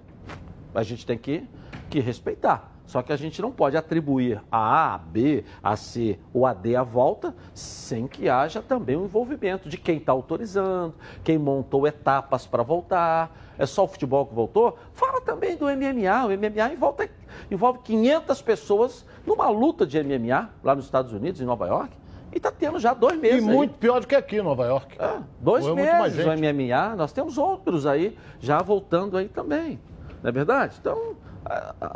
A 0.73 0.81
gente 0.81 1.05
tem 1.05 1.17
que, 1.17 1.43
que 1.89 1.99
respeitar. 1.99 2.78
Só 2.89 3.03
que 3.03 3.13
a 3.13 3.15
gente 3.15 3.39
não 3.39 3.51
pode 3.51 3.77
atribuir 3.77 4.41
a 4.51 4.57
A, 4.57 4.95
a 4.95 4.97
B, 4.97 5.43
a 5.61 5.75
C 5.75 6.17
ou 6.33 6.47
a 6.47 6.55
D 6.55 6.75
a 6.75 6.81
volta 6.81 7.35
sem 7.53 8.07
que 8.07 8.27
haja 8.27 8.63
também 8.63 8.95
o 8.95 9.05
envolvimento 9.05 9.69
de 9.69 9.77
quem 9.77 9.97
está 9.97 10.11
autorizando, 10.11 10.95
quem 11.23 11.37
montou 11.37 11.85
etapas 11.85 12.47
para 12.47 12.63
voltar. 12.63 13.53
É 13.59 13.67
só 13.67 13.83
o 13.83 13.87
futebol 13.87 14.25
que 14.25 14.33
voltou? 14.33 14.75
Fala 14.91 15.21
também 15.21 15.55
do 15.55 15.65
MMA. 15.65 16.25
O 16.25 16.29
MMA 16.29 16.73
envolve, 16.73 17.11
envolve 17.51 17.79
500 17.83 18.41
pessoas 18.41 19.05
numa 19.23 19.49
luta 19.49 19.85
de 19.85 20.01
MMA 20.01 20.49
lá 20.63 20.73
nos 20.73 20.85
Estados 20.85 21.13
Unidos, 21.13 21.39
em 21.39 21.45
Nova 21.45 21.67
York. 21.67 21.95
E 22.33 22.37
está 22.37 22.51
tendo 22.51 22.79
já 22.79 22.95
dois 22.95 23.19
meses. 23.19 23.45
E 23.45 23.49
aí. 23.49 23.55
muito 23.55 23.75
pior 23.75 24.01
do 24.01 24.07
que 24.07 24.15
aqui 24.15 24.37
em 24.37 24.41
Nova 24.41 24.65
York. 24.65 24.95
É, 24.99 25.19
dois 25.39 25.63
meses 25.63 26.25
o 26.25 26.29
MMA. 26.29 26.95
Nós 26.95 27.11
temos 27.11 27.37
outros 27.37 27.85
aí 27.85 28.17
já 28.39 28.63
voltando 28.63 29.15
aí 29.15 29.27
também. 29.27 29.79
Não 30.23 30.29
é 30.29 30.31
verdade? 30.31 30.75
Então, 30.81 31.15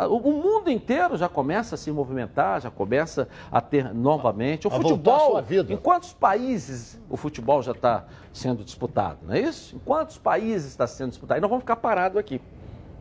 o 0.10 0.32
mundo 0.32 0.70
inteiro 0.70 1.16
já 1.18 1.30
começa 1.30 1.76
a 1.76 1.78
se 1.78 1.92
movimentar, 1.92 2.62
já 2.62 2.72
começa 2.72 3.28
a 3.52 3.62
ter 3.62 3.94
novamente. 3.94 4.68
O 4.68 4.72
a 4.72 4.76
futebol. 4.76 5.44
Em 5.70 5.78
quantos 5.78 6.14
países 6.14 7.00
o 7.10 7.16
futebol 7.16 7.62
já 7.62 7.72
está 7.72 8.06
sendo 8.32 8.64
disputado? 8.64 9.20
Não 9.24 9.34
é 9.34 9.42
isso? 9.42 9.76
Em 9.76 9.80
quantos 9.80 10.18
países 10.18 10.72
está 10.72 10.88
sendo 10.88 11.10
disputado? 11.10 11.38
E 11.38 11.42
nós 11.42 11.50
vamos 11.50 11.64
ficar 11.64 11.76
parados 11.76 12.18
aqui. 12.18 12.42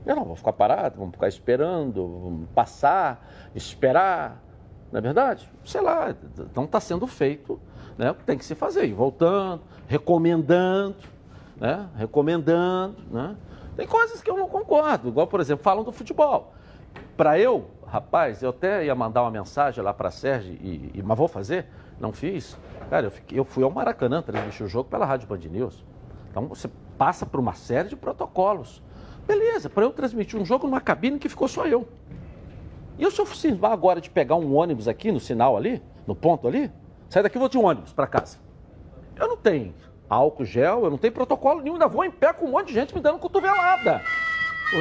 Eu 0.05 0.17
não 0.17 0.25
vou 0.25 0.37
ficar 0.37 0.53
parado, 0.53 0.97
vamos 0.99 1.13
ficar 1.13 1.29
esperando, 1.29 2.07
vamos 2.07 2.49
passar, 2.55 3.25
esperar. 3.55 4.43
Não 4.91 4.99
é 4.99 5.01
verdade? 5.01 5.49
Sei 5.65 5.81
lá, 5.81 6.15
então 6.39 6.65
está 6.65 6.81
sendo 6.81 7.07
feito 7.07 7.59
né, 7.97 8.11
o 8.11 8.15
que 8.15 8.25
tem 8.25 8.37
que 8.37 8.45
se 8.45 8.55
fazer. 8.55 8.85
E 8.85 8.93
voltando, 8.93 9.63
recomendando, 9.87 10.97
né, 11.57 11.89
recomendando, 11.97 12.97
né? 13.11 13.37
Tem 13.77 13.87
coisas 13.87 14.21
que 14.21 14.31
eu 14.31 14.37
não 14.37 14.49
concordo, 14.49 15.09
igual, 15.09 15.27
por 15.27 15.41
exemplo, 15.41 15.65
falam 15.65 15.83
do 15.83 15.93
futebol. 15.93 16.53
Para 17.17 17.39
eu, 17.39 17.71
rapaz, 17.87 18.43
eu 18.43 18.51
até 18.51 18.85
ia 18.85 18.95
mandar 18.95 19.23
uma 19.23 19.31
mensagem 19.31 19.83
lá 19.83 19.95
para 19.95 20.11
Sérgio, 20.11 20.55
e, 20.61 20.91
e, 20.95 21.03
mas 21.03 21.17
vou 21.17 21.29
fazer, 21.29 21.67
não 21.99 22.13
fiz. 22.13 22.59
Cara, 22.91 23.07
eu, 23.07 23.11
fiquei, 23.11 23.39
eu 23.39 23.45
fui 23.45 23.65
ao 23.65 23.71
Maracanã 23.71 24.21
transmitir 24.21 24.67
o 24.67 24.69
jogo 24.69 24.89
pela 24.91 25.07
Rádio 25.07 25.27
Band 25.27 25.39
News. 25.39 25.85
Então 26.31 26.47
você 26.47 26.69
passa 26.99 27.25
por 27.25 27.41
uma 27.41 27.55
série 27.55 27.89
de 27.89 27.97
protocolos. 27.97 28.83
Beleza, 29.27 29.71
para 29.71 29.85
eu 29.85 29.91
transmitir 29.91 30.39
um 30.39 30.45
jogo 30.45 30.67
numa 30.67 30.81
cabine 30.81 31.19
que 31.19 31.29
ficou 31.29 31.49
só 31.49 31.67
eu. 31.67 31.89
E 32.99 33.03
eu 33.03 33.11
se 33.11 33.21
eu 33.21 33.67
agora 33.67 34.01
de 34.01 34.11
pegar 34.11 34.37
um 34.37 34.55
ônibus 34.55 34.87
aqui 34.89 35.11
no 35.11 35.21
sinal 35.21 35.57
ali, 35.57 35.83
no 36.07 36.15
ponto 36.15 36.47
ali, 36.47 36.71
sair 37.09 37.23
daqui 37.23 37.39
e 37.39 37.41
vou 37.41 37.49
de 37.49 37.57
ônibus 37.57 37.93
para 37.93 38.07
casa. 38.07 38.39
Eu 39.17 39.29
não 39.29 39.37
tenho 39.37 39.75
álcool 40.13 40.45
gel, 40.45 40.85
eu 40.85 40.91
não 40.91 40.99
tenho 40.99 41.13
protocolo 41.13 41.61
nenhum, 41.61 41.75
ainda 41.75 41.89
vou 41.89 42.05
em 42.05 42.11
pé 42.11 42.33
com 42.33 42.47
um 42.47 42.51
monte 42.51 42.69
de 42.69 42.75
gente 42.75 42.95
me 42.95 43.01
dando 43.01 43.19
cotovelada. 43.19 44.03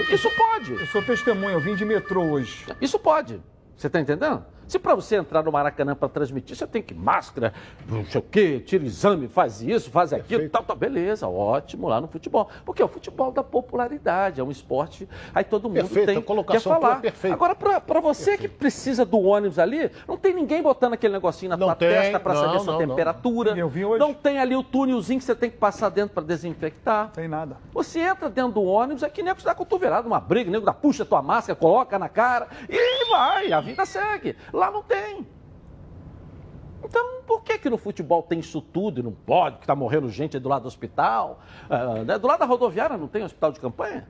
Isso 0.10 0.30
pode. 0.36 0.74
Eu 0.74 0.86
sou 0.88 1.02
testemunha, 1.02 1.54
eu 1.54 1.60
vim 1.60 1.76
de 1.76 1.84
metrô 1.84 2.24
hoje. 2.24 2.66
Isso 2.80 2.98
pode. 2.98 3.42
Você 3.76 3.88
está 3.88 4.00
entendendo? 4.00 4.46
Se 4.72 4.80
para 4.80 4.96
você 4.96 5.18
entrar 5.18 5.44
no 5.44 5.52
Maracanã 5.52 5.94
para 5.94 6.08
transmitir, 6.08 6.56
você 6.56 6.66
tem 6.66 6.82
que 6.82 6.94
máscara, 6.94 7.54
não 7.90 8.06
sei 8.06 8.22
o 8.22 8.24
quê, 8.24 8.58
tira 8.66 8.86
exame, 8.86 9.28
faz 9.28 9.62
isso, 9.62 9.92
faz 9.92 10.14
aquilo, 10.14 10.48
tal, 10.48 10.64
tal, 10.64 10.78
beleza, 10.78 11.28
ótimo 11.28 11.90
lá 11.90 12.00
no 12.00 12.08
futebol. 12.08 12.48
Porque 12.64 12.82
é 12.82 12.86
o 12.86 12.88
futebol 12.88 13.34
da 13.34 13.44
popularidade, 13.44 14.40
é 14.40 14.44
um 14.46 14.50
esporte, 14.50 15.10
aí 15.36 15.44
todo 15.44 15.64
mundo 15.68 15.90
Perfeito, 15.90 16.06
tem 16.06 16.44
quer 16.46 16.62
falar. 16.62 17.02
Agora, 17.34 17.54
para 17.54 18.00
você 18.00 18.38
Perfeito. 18.38 18.40
que 18.40 18.48
precisa 18.48 19.04
do 19.04 19.20
ônibus 19.20 19.60
ali, 19.60 19.92
não 20.08 20.16
tem 20.16 20.34
ninguém 20.34 20.64
botando 20.64 20.94
aquele 20.94 21.16
negocinho 21.16 21.50
na 21.50 21.58
não 21.58 21.68
tua 21.68 21.76
tem, 21.76 21.90
testa 21.90 22.18
para 22.18 22.34
saber 22.34 22.54
não, 22.54 22.60
sua 22.62 22.78
temperatura. 22.78 23.52
Eu 23.58 23.68
vi 23.68 23.84
hoje. 23.84 24.00
Não 24.00 24.14
tem 24.14 24.40
ali 24.40 24.56
o 24.56 24.64
túnelzinho 24.64 25.20
que 25.20 25.26
você 25.26 25.36
tem 25.36 25.50
que 25.50 25.58
passar 25.58 25.90
dentro 25.90 26.14
para 26.14 26.24
desinfectar. 26.24 27.10
Tem 27.10 27.28
nada. 27.28 27.58
Você 27.74 28.00
entra 28.00 28.30
dentro 28.30 28.54
do 28.54 28.64
ônibus, 28.64 29.04
é 29.04 29.10
que 29.10 29.22
nego 29.22 29.42
dá 29.44 29.54
cotovelado, 29.54 30.08
uma 30.08 30.22
briga, 30.22 30.50
nego 30.50 30.66
dá 30.66 30.74
puxa 30.74 31.04
a 31.04 31.06
tua 31.06 31.22
máscara, 31.22 31.60
coloca 31.60 32.00
na 32.00 32.08
cara 32.08 32.48
e 32.70 33.10
vai, 33.10 33.52
a 33.52 33.60
vida 33.60 33.86
segue. 33.86 34.38
Lá 34.61 34.61
não 34.70 34.84
tem. 34.84 35.26
Então, 36.84 37.22
por 37.26 37.44
que 37.44 37.58
que 37.58 37.70
no 37.70 37.78
futebol 37.78 38.24
tem 38.24 38.40
isso 38.40 38.60
tudo 38.60 39.00
e 39.00 39.04
não 39.04 39.12
pode, 39.12 39.58
que 39.58 39.64
está 39.64 39.76
morrendo 39.76 40.10
gente 40.10 40.38
do 40.40 40.50
lado 40.50 40.64
do 40.64 40.68
hospital? 40.68 41.40
Uh, 41.70 42.04
né? 42.04 42.18
Do 42.18 42.28
lado 42.28 42.40
da 42.40 42.46
rodoviária 42.46 42.98
não 42.98 43.08
tem 43.08 43.24
hospital 43.24 43.52
de 43.52 43.60
campanha? 43.60 44.08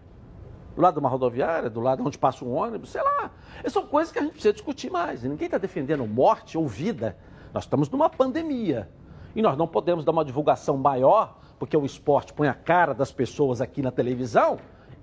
Do 0.75 0.81
lado 0.81 0.93
de 0.93 0.99
uma 0.99 1.09
rodoviária, 1.09 1.69
do 1.69 1.81
lado 1.81 2.05
onde 2.05 2.17
passa 2.17 2.45
um 2.45 2.53
ônibus, 2.53 2.91
sei 2.91 3.03
lá. 3.03 3.31
Essas 3.59 3.73
são 3.73 3.85
coisas 3.85 4.11
que 4.11 4.19
a 4.19 4.21
gente 4.21 4.31
precisa 4.31 4.53
discutir 4.53 4.89
mais. 4.89 5.23
E 5.23 5.29
ninguém 5.29 5.45
está 5.45 5.57
defendendo 5.57 6.05
morte 6.07 6.57
ou 6.57 6.67
vida. 6.67 7.17
Nós 7.53 7.65
estamos 7.65 7.89
numa 7.89 8.09
pandemia. 8.09 8.89
E 9.35 9.41
nós 9.41 9.57
não 9.57 9.67
podemos 9.67 10.05
dar 10.05 10.13
uma 10.13 10.25
divulgação 10.25 10.77
maior, 10.77 11.37
porque 11.59 11.75
o 11.75 11.85
esporte 11.85 12.33
põe 12.33 12.47
a 12.47 12.53
cara 12.53 12.93
das 12.93 13.11
pessoas 13.11 13.61
aqui 13.61 13.81
na 13.81 13.91
televisão, 13.91 14.57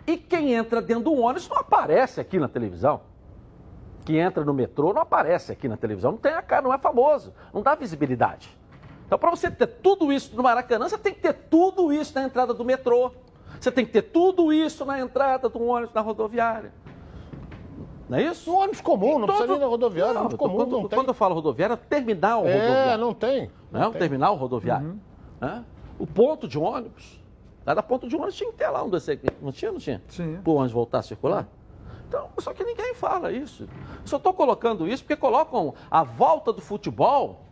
e 0.07 0.17
quem 0.17 0.55
entra 0.55 0.81
dentro 0.81 1.05
do 1.05 1.15
ônibus 1.15 1.49
não 1.49 1.59
aparece 1.59 2.21
aqui 2.21 2.39
na 2.39 2.49
televisão 2.49 3.03
que 4.09 4.17
entra 4.17 4.43
no 4.43 4.55
metrô 4.55 4.95
não 4.95 5.03
aparece 5.03 5.53
aqui 5.53 5.69
na 5.69 5.77
televisão, 5.77 6.13
não 6.13 6.19
tem 6.19 6.33
a 6.33 6.41
cara, 6.41 6.63
não 6.63 6.73
é 6.73 6.79
famoso, 6.79 7.35
não 7.53 7.61
dá 7.61 7.75
visibilidade. 7.75 8.49
Então, 9.07 9.19
para 9.19 9.29
você 9.29 9.51
ter 9.51 9.67
tudo 9.67 10.11
isso 10.11 10.35
no 10.35 10.43
Maracanã, 10.43 10.89
você 10.89 10.97
tem 10.97 11.13
que 11.13 11.21
ter 11.21 11.35
tudo 11.35 11.93
isso 11.93 12.15
na 12.15 12.25
entrada 12.25 12.55
do 12.55 12.65
metrô. 12.65 13.13
Você 13.61 13.71
tem 13.71 13.85
que 13.85 13.93
ter 13.93 14.01
tudo 14.01 14.51
isso 14.51 14.87
na 14.87 14.99
entrada 14.99 15.51
do 15.51 15.63
ônibus 15.63 15.95
na 15.95 16.01
rodoviária. 16.01 16.73
Não 18.09 18.17
é 18.17 18.23
isso? 18.23 18.51
Um 18.51 18.57
ônibus 18.57 18.81
comum, 18.81 19.19
não 19.19 19.27
todo... 19.27 19.37
precisa 19.37 19.55
ir 19.57 19.61
na 19.61 19.67
rodoviária. 19.67 20.15
Não, 20.15 20.21
ônibus 20.23 20.39
comum 20.39 20.57
quando, 20.57 20.71
não 20.71 20.89
tem. 20.89 20.99
Quando 20.99 21.09
eu 21.09 21.15
falo 21.15 21.35
rodoviária, 21.35 21.77
terminal 21.77 22.47
é, 22.47 22.53
rodoviário. 22.55 22.91
É, 22.93 22.97
não 22.97 23.13
tem. 23.13 23.51
Não, 23.71 23.83
é? 23.83 23.89
O 23.89 23.93
terminal 23.93 24.35
rodoviário. 24.37 24.99
Uhum. 25.43 25.47
É? 25.47 25.63
O 25.99 26.07
ponto 26.07 26.49
de 26.49 26.59
ônibus. 26.59 27.23
Cada 27.63 27.83
ponto 27.83 28.09
de 28.09 28.17
ônibus 28.17 28.37
tinha 28.37 28.51
que 28.51 28.57
ter 28.57 28.71
lá 28.71 28.83
um 28.83 28.89
desse 28.89 29.11
aqui. 29.11 29.27
Não 29.43 29.53
tinha, 29.53 29.71
não 29.71 29.79
tinha? 29.79 30.03
Sim. 30.09 30.39
Para 30.43 30.51
o 30.51 30.55
ônibus 30.55 30.73
voltar 30.73 31.01
a 31.01 31.03
circular? 31.03 31.47
Então, 32.09 32.31
só 32.39 32.55
que 32.55 32.65
ninguém 32.65 32.95
fala 32.95 33.31
isso. 33.31 33.69
Só 34.05 34.17
estou 34.17 34.33
colocando 34.33 34.89
isso 34.89 35.03
porque 35.05 35.17
colocam 35.17 35.75
a 35.91 36.03
volta 36.03 36.53
do 36.53 36.63
futebol 36.63 37.45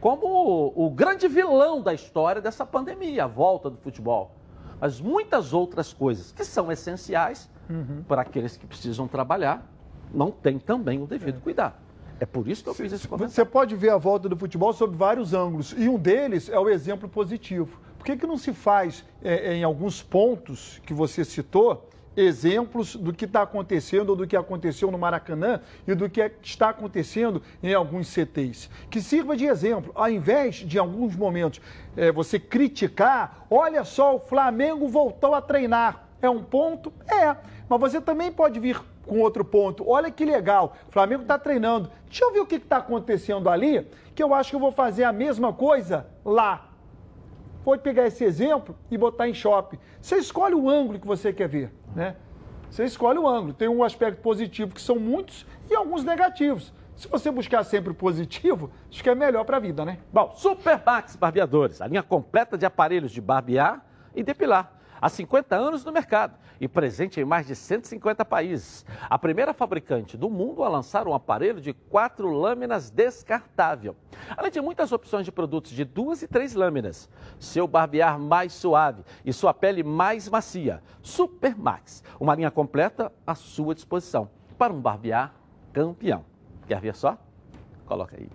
como 0.00 0.26
o, 0.26 0.86
o 0.86 0.90
grande 0.90 1.26
vilão 1.26 1.80
da 1.80 1.94
história 1.94 2.42
dessa 2.42 2.66
pandemia, 2.66 3.24
a 3.24 3.26
volta 3.26 3.70
do 3.70 3.78
futebol. 3.78 4.32
Mas 4.78 5.00
muitas 5.00 5.54
outras 5.54 5.92
coisas 5.92 6.30
que 6.30 6.44
são 6.44 6.70
essenciais 6.70 7.50
Uhum. 7.68 8.04
para 8.06 8.22
aqueles 8.22 8.56
que 8.56 8.64
precisam 8.64 9.08
trabalhar 9.08 9.68
não 10.14 10.30
têm 10.30 10.56
também 10.56 11.02
o 11.02 11.06
devido 11.06 11.40
cuidado. 11.40 11.74
É 12.20 12.24
por 12.24 12.46
isso 12.46 12.62
que 12.62 12.70
eu 12.70 12.74
fiz 12.74 12.92
esse 12.92 13.08
comentário. 13.08 13.34
Você 13.34 13.44
pode 13.44 13.74
ver 13.74 13.90
a 13.90 13.96
volta 13.96 14.28
do 14.28 14.36
futebol 14.36 14.72
sob 14.72 14.96
vários 14.96 15.34
ângulos. 15.34 15.74
E 15.76 15.88
um 15.88 15.98
deles 15.98 16.48
é 16.48 16.56
o 16.60 16.68
exemplo 16.68 17.08
positivo. 17.08 17.80
Por 17.98 18.04
que, 18.04 18.16
que 18.16 18.24
não 18.26 18.38
se 18.38 18.52
faz, 18.52 19.04
é, 19.20 19.54
em 19.54 19.64
alguns 19.64 20.00
pontos 20.00 20.80
que 20.86 20.94
você 20.94 21.24
citou, 21.24 21.88
exemplos 22.16 22.96
do 22.96 23.12
que 23.12 23.24
está 23.24 23.42
acontecendo 23.42 24.10
ou 24.10 24.16
do 24.16 24.26
que 24.26 24.36
aconteceu 24.36 24.90
no 24.90 24.98
Maracanã 24.98 25.60
e 25.86 25.94
do 25.94 26.08
que 26.08 26.30
está 26.42 26.70
acontecendo 26.70 27.42
em 27.62 27.74
alguns 27.74 28.08
CTs? 28.08 28.70
Que 28.90 29.00
sirva 29.00 29.36
de 29.36 29.44
exemplo. 29.44 29.92
Ao 29.94 30.08
invés 30.08 30.56
de, 30.56 30.76
em 30.76 30.80
alguns 30.80 31.14
momentos, 31.14 31.60
é, 31.96 32.10
você 32.10 32.38
criticar, 32.38 33.46
olha 33.50 33.84
só, 33.84 34.16
o 34.16 34.20
Flamengo 34.20 34.88
voltou 34.88 35.34
a 35.34 35.42
treinar. 35.42 36.08
É 36.22 36.30
um 36.30 36.42
ponto? 36.42 36.92
É. 37.06 37.36
Mas 37.68 37.80
você 37.80 38.00
também 38.00 38.32
pode 38.32 38.58
vir 38.58 38.80
com 39.06 39.20
outro 39.20 39.44
ponto. 39.44 39.88
Olha 39.88 40.10
que 40.10 40.24
legal, 40.24 40.76
o 40.88 40.92
Flamengo 40.92 41.22
está 41.22 41.38
treinando. 41.38 41.90
Deixa 42.06 42.24
eu 42.24 42.32
ver 42.32 42.40
o 42.40 42.46
que 42.46 42.56
está 42.56 42.78
acontecendo 42.78 43.48
ali, 43.48 43.86
que 44.14 44.22
eu 44.22 44.34
acho 44.34 44.50
que 44.50 44.56
eu 44.56 44.60
vou 44.60 44.72
fazer 44.72 45.04
a 45.04 45.12
mesma 45.12 45.52
coisa 45.52 46.06
lá. 46.24 46.68
Vou 47.64 47.76
pegar 47.78 48.06
esse 48.06 48.22
exemplo 48.22 48.76
e 48.90 48.96
botar 48.96 49.28
em 49.28 49.34
shopping. 49.34 49.78
Você 50.00 50.16
escolhe 50.16 50.54
o 50.54 50.68
ângulo 50.68 51.00
que 51.00 51.06
você 51.06 51.32
quer 51.32 51.48
ver, 51.48 51.72
né? 51.96 52.14
Você 52.70 52.84
escolhe 52.84 53.18
o 53.18 53.26
ângulo. 53.26 53.54
Tem 53.54 53.68
um 53.68 53.82
aspecto 53.82 54.20
positivo, 54.20 54.74
que 54.74 54.80
são 54.80 54.96
muitos, 54.96 55.46
e 55.70 55.74
alguns 55.74 56.04
negativos. 56.04 56.72
Se 56.94 57.08
você 57.08 57.30
buscar 57.30 57.64
sempre 57.64 57.90
o 57.90 57.94
positivo, 57.94 58.70
acho 58.90 59.02
que 59.02 59.08
é 59.08 59.14
melhor 59.14 59.44
para 59.44 59.56
a 59.56 59.60
vida, 59.60 59.84
né? 59.84 59.98
Bom, 60.12 60.32
Super 60.34 60.80
Max 60.84 61.16
Barbeadores, 61.16 61.80
a 61.80 61.86
linha 61.86 62.02
completa 62.02 62.56
de 62.56 62.64
aparelhos 62.64 63.10
de 63.10 63.20
barbear 63.20 63.84
e 64.14 64.22
depilar. 64.22 64.72
Há 65.00 65.08
50 65.08 65.54
anos 65.56 65.84
no 65.84 65.92
mercado 65.92 66.34
e 66.60 66.68
presente 66.68 67.20
em 67.20 67.24
mais 67.24 67.46
de 67.46 67.54
150 67.54 68.24
países. 68.24 68.84
A 69.08 69.18
primeira 69.18 69.52
fabricante 69.52 70.16
do 70.16 70.30
mundo 70.30 70.62
a 70.62 70.68
lançar 70.68 71.06
um 71.06 71.14
aparelho 71.14 71.60
de 71.60 71.72
quatro 71.72 72.30
lâminas 72.30 72.90
descartável. 72.90 73.96
Além 74.36 74.50
de 74.50 74.60
muitas 74.60 74.92
opções 74.92 75.24
de 75.24 75.32
produtos 75.32 75.72
de 75.72 75.84
duas 75.84 76.22
e 76.22 76.28
três 76.28 76.54
lâminas. 76.54 77.08
Seu 77.38 77.66
barbear 77.66 78.18
mais 78.18 78.52
suave 78.52 79.02
e 79.24 79.32
sua 79.32 79.52
pele 79.52 79.82
mais 79.82 80.28
macia. 80.28 80.82
Super 81.02 81.56
Max, 81.56 82.02
uma 82.18 82.34
linha 82.34 82.50
completa 82.50 83.12
à 83.26 83.34
sua 83.34 83.74
disposição 83.74 84.30
para 84.58 84.72
um 84.72 84.80
barbear 84.80 85.34
campeão. 85.72 86.24
Quer 86.66 86.80
ver 86.80 86.94
só? 86.94 87.18
Coloca 87.86 88.16
aí. 88.16 88.28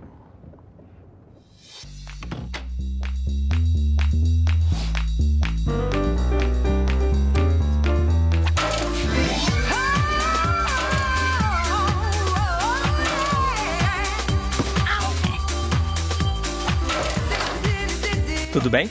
Tudo 18.54 18.70
bem? 18.70 18.89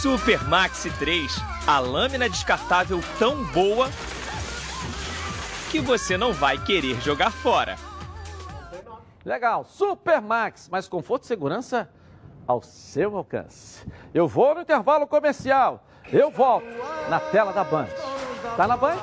Super 0.00 0.42
Maxi 0.44 0.90
3, 0.92 1.36
a 1.66 1.78
lâmina 1.78 2.30
descartável 2.30 3.00
tão 3.18 3.44
boa 3.44 3.90
que 5.70 5.80
você 5.80 6.16
não 6.16 6.32
vai 6.32 6.56
querer 6.56 6.98
jogar 7.02 7.30
fora. 7.30 7.76
Legal, 9.22 9.64
Super 9.64 10.22
Max, 10.22 10.68
mais 10.70 10.88
conforto 10.88 11.24
e 11.24 11.26
segurança 11.26 11.90
ao 12.46 12.62
seu 12.62 13.16
alcance. 13.16 13.86
Eu 14.14 14.26
vou 14.26 14.54
no 14.54 14.62
intervalo 14.62 15.06
comercial. 15.06 15.86
Eu 16.10 16.30
volto 16.30 16.66
na 17.10 17.20
tela 17.20 17.52
da 17.52 17.64
Band. 17.64 17.88
Tá 18.56 18.66
na 18.66 18.76
Band? 18.76 19.00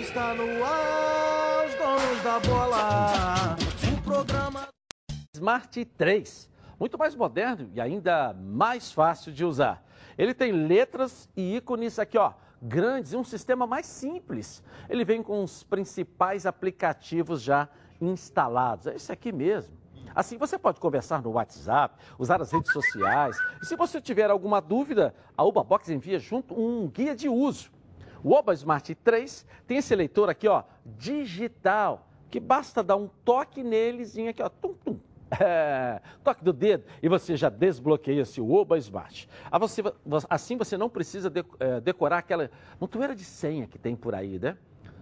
Está 0.00 0.34
no 0.34 0.64
ar, 0.64 1.66
os 1.66 1.74
donos 1.74 2.22
da 2.22 2.40
bola. 2.40 3.56
O 3.92 4.02
programa. 4.02 4.75
Smart 5.36 5.84
3, 5.84 6.50
muito 6.80 6.96
mais 6.96 7.14
moderno 7.14 7.68
e 7.74 7.80
ainda 7.80 8.34
mais 8.34 8.90
fácil 8.90 9.30
de 9.32 9.44
usar. 9.44 9.84
Ele 10.16 10.32
tem 10.32 10.50
letras 10.50 11.28
e 11.36 11.56
ícones 11.56 11.98
aqui, 11.98 12.16
ó, 12.16 12.32
grandes 12.60 13.12
e 13.12 13.16
um 13.16 13.24
sistema 13.24 13.66
mais 13.66 13.84
simples. 13.84 14.62
Ele 14.88 15.04
vem 15.04 15.22
com 15.22 15.44
os 15.44 15.62
principais 15.62 16.46
aplicativos 16.46 17.42
já 17.42 17.68
instalados. 18.00 18.86
É 18.86 18.94
esse 18.94 19.12
aqui 19.12 19.30
mesmo. 19.30 19.76
Assim 20.14 20.38
você 20.38 20.58
pode 20.58 20.80
conversar 20.80 21.20
no 21.20 21.32
WhatsApp, 21.32 21.94
usar 22.18 22.40
as 22.40 22.50
redes 22.50 22.72
sociais. 22.72 23.36
E 23.60 23.66
se 23.66 23.76
você 23.76 24.00
tiver 24.00 24.30
alguma 24.30 24.60
dúvida, 24.60 25.14
a 25.36 25.44
UbaBox 25.44 25.90
envia 25.90 26.18
junto 26.18 26.58
um 26.58 26.88
guia 26.88 27.14
de 27.14 27.28
uso. 27.28 27.70
O 28.24 28.32
Oba 28.32 28.54
Smart 28.54 28.94
3 28.94 29.44
tem 29.66 29.76
esse 29.76 29.94
leitor 29.94 30.30
aqui, 30.30 30.48
ó, 30.48 30.64
digital, 30.84 32.08
que 32.30 32.40
basta 32.40 32.82
dar 32.82 32.96
um 32.96 33.08
toque 33.22 33.62
nelezinho 33.62 34.30
aqui, 34.30 34.42
ó, 34.42 34.48
tum, 34.48 34.72
tum. 34.72 34.98
É, 35.28 36.00
toque 36.22 36.44
do 36.44 36.52
dedo 36.52 36.84
e 37.02 37.08
você 37.08 37.36
já 37.36 37.48
desbloqueia 37.48 38.24
seu 38.24 38.48
Oba 38.48 38.78
Smart. 38.78 39.28
Ah, 39.50 39.58
assim 40.30 40.56
você 40.56 40.76
não 40.76 40.88
precisa 40.88 41.32
é, 41.58 41.80
decorar 41.80 42.18
aquela 42.18 42.48
montoeira 42.80 43.14
de 43.14 43.24
senha 43.24 43.66
que 43.66 43.76
tem 43.76 43.96
por 43.96 44.14
aí, 44.14 44.38
né? 44.38 44.56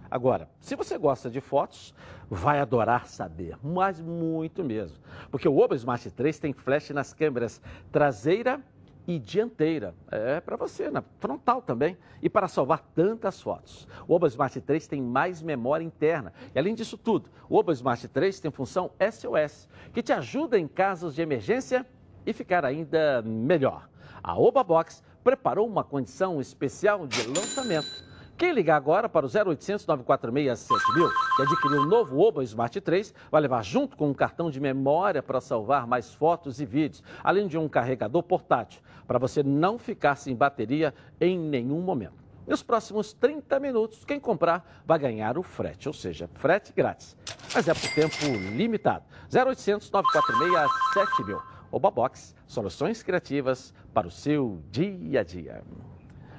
Agora, 0.09 0.49
se 0.59 0.75
você 0.75 0.97
gosta 0.97 1.29
de 1.29 1.41
fotos, 1.41 1.93
vai 2.29 2.59
adorar 2.59 3.07
saber, 3.07 3.57
mas 3.61 3.99
muito 3.99 4.63
mesmo. 4.63 4.97
Porque 5.29 5.47
o 5.47 5.57
Oba 5.57 5.75
Smart 5.75 6.09
3 6.09 6.39
tem 6.39 6.53
flash 6.53 6.89
nas 6.91 7.13
câmeras 7.13 7.61
traseira 7.91 8.59
e 8.59 8.74
dianteira. 9.19 9.93
É 10.11 10.39
para 10.39 10.55
você, 10.55 10.89
na 10.89 11.03
frontal 11.19 11.61
também. 11.61 11.97
E 12.21 12.29
para 12.29 12.47
salvar 12.47 12.79
tantas 12.95 13.41
fotos. 13.41 13.87
O 14.07 14.13
Oba 14.13 14.27
Smart 14.27 14.59
3 14.59 14.87
tem 14.87 15.01
mais 15.01 15.41
memória 15.41 15.83
interna. 15.83 16.33
E 16.53 16.59
além 16.59 16.73
disso 16.73 16.97
tudo, 16.97 17.29
o 17.49 17.57
Oba 17.57 17.73
Smart 17.73 18.07
3 18.07 18.39
tem 18.39 18.51
função 18.51 18.91
SOS, 18.99 19.67
que 19.93 20.01
te 20.01 20.11
ajuda 20.11 20.57
em 20.57 20.67
casos 20.67 21.15
de 21.15 21.21
emergência 21.21 21.85
e 22.25 22.33
ficar 22.33 22.65
ainda 22.65 23.21
melhor. 23.21 23.87
A 24.23 24.37
Oba 24.37 24.63
Box 24.63 25.03
preparou 25.23 25.67
uma 25.67 25.83
condição 25.83 26.39
especial 26.39 27.07
de 27.07 27.27
lançamento. 27.27 28.04
Quem 28.37 28.51
ligar 28.51 28.75
agora 28.75 29.07
para 29.07 29.25
o 29.25 29.29
0800 29.29 29.87
946 29.87 30.59
7000 30.59 31.09
e 31.39 31.41
adquirir 31.41 31.79
o 31.79 31.85
novo 31.85 32.19
Oba 32.19 32.43
Smart 32.43 32.81
3 32.81 33.13
vai 33.31 33.39
levar 33.39 33.63
junto 33.63 33.95
com 33.95 34.09
um 34.09 34.13
cartão 34.13 34.51
de 34.51 34.59
memória 34.59 35.23
para 35.23 35.39
salvar 35.39 35.87
mais 35.87 36.13
fotos 36.13 36.59
e 36.59 36.65
vídeos, 36.65 37.01
além 37.23 37.47
de 37.47 37.57
um 37.57 37.69
carregador 37.69 38.21
portátil, 38.23 38.81
para 39.07 39.17
você 39.17 39.41
não 39.41 39.79
ficar 39.79 40.17
sem 40.17 40.35
bateria 40.35 40.93
em 41.21 41.39
nenhum 41.39 41.79
momento. 41.79 42.25
Nos 42.45 42.61
próximos 42.61 43.13
30 43.13 43.57
minutos, 43.57 44.03
quem 44.03 44.19
comprar 44.19 44.83
vai 44.85 44.99
ganhar 44.99 45.37
o 45.37 45.43
frete, 45.43 45.87
ou 45.87 45.93
seja, 45.93 46.29
frete 46.33 46.73
grátis. 46.73 47.15
Mas 47.53 47.69
é 47.69 47.73
por 47.73 47.89
tempo 47.93 48.37
limitado. 48.53 49.05
0800 49.33 49.89
946 49.89 50.71
7000. 50.93 51.41
Oba 51.71 51.89
Box, 51.89 52.35
soluções 52.45 53.01
criativas 53.01 53.73
para 53.93 54.07
o 54.07 54.11
seu 54.11 54.61
dia 54.69 55.21
a 55.21 55.23
dia. 55.23 55.63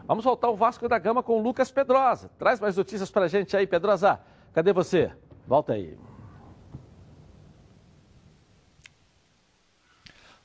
Vamos 0.06 0.24
voltar 0.24 0.46
ao 0.46 0.56
Vasco 0.56 0.88
da 0.88 0.98
Gama 0.98 1.22
com 1.22 1.38
o 1.38 1.42
Lucas 1.42 1.70
Pedrosa. 1.70 2.30
Traz 2.38 2.60
mais 2.60 2.76
notícias 2.76 3.10
para 3.10 3.24
a 3.24 3.28
gente 3.28 3.56
aí, 3.56 3.66
Pedrosa. 3.66 4.20
Cadê 4.52 4.72
você? 4.72 5.10
Volta 5.46 5.72
aí. 5.72 5.98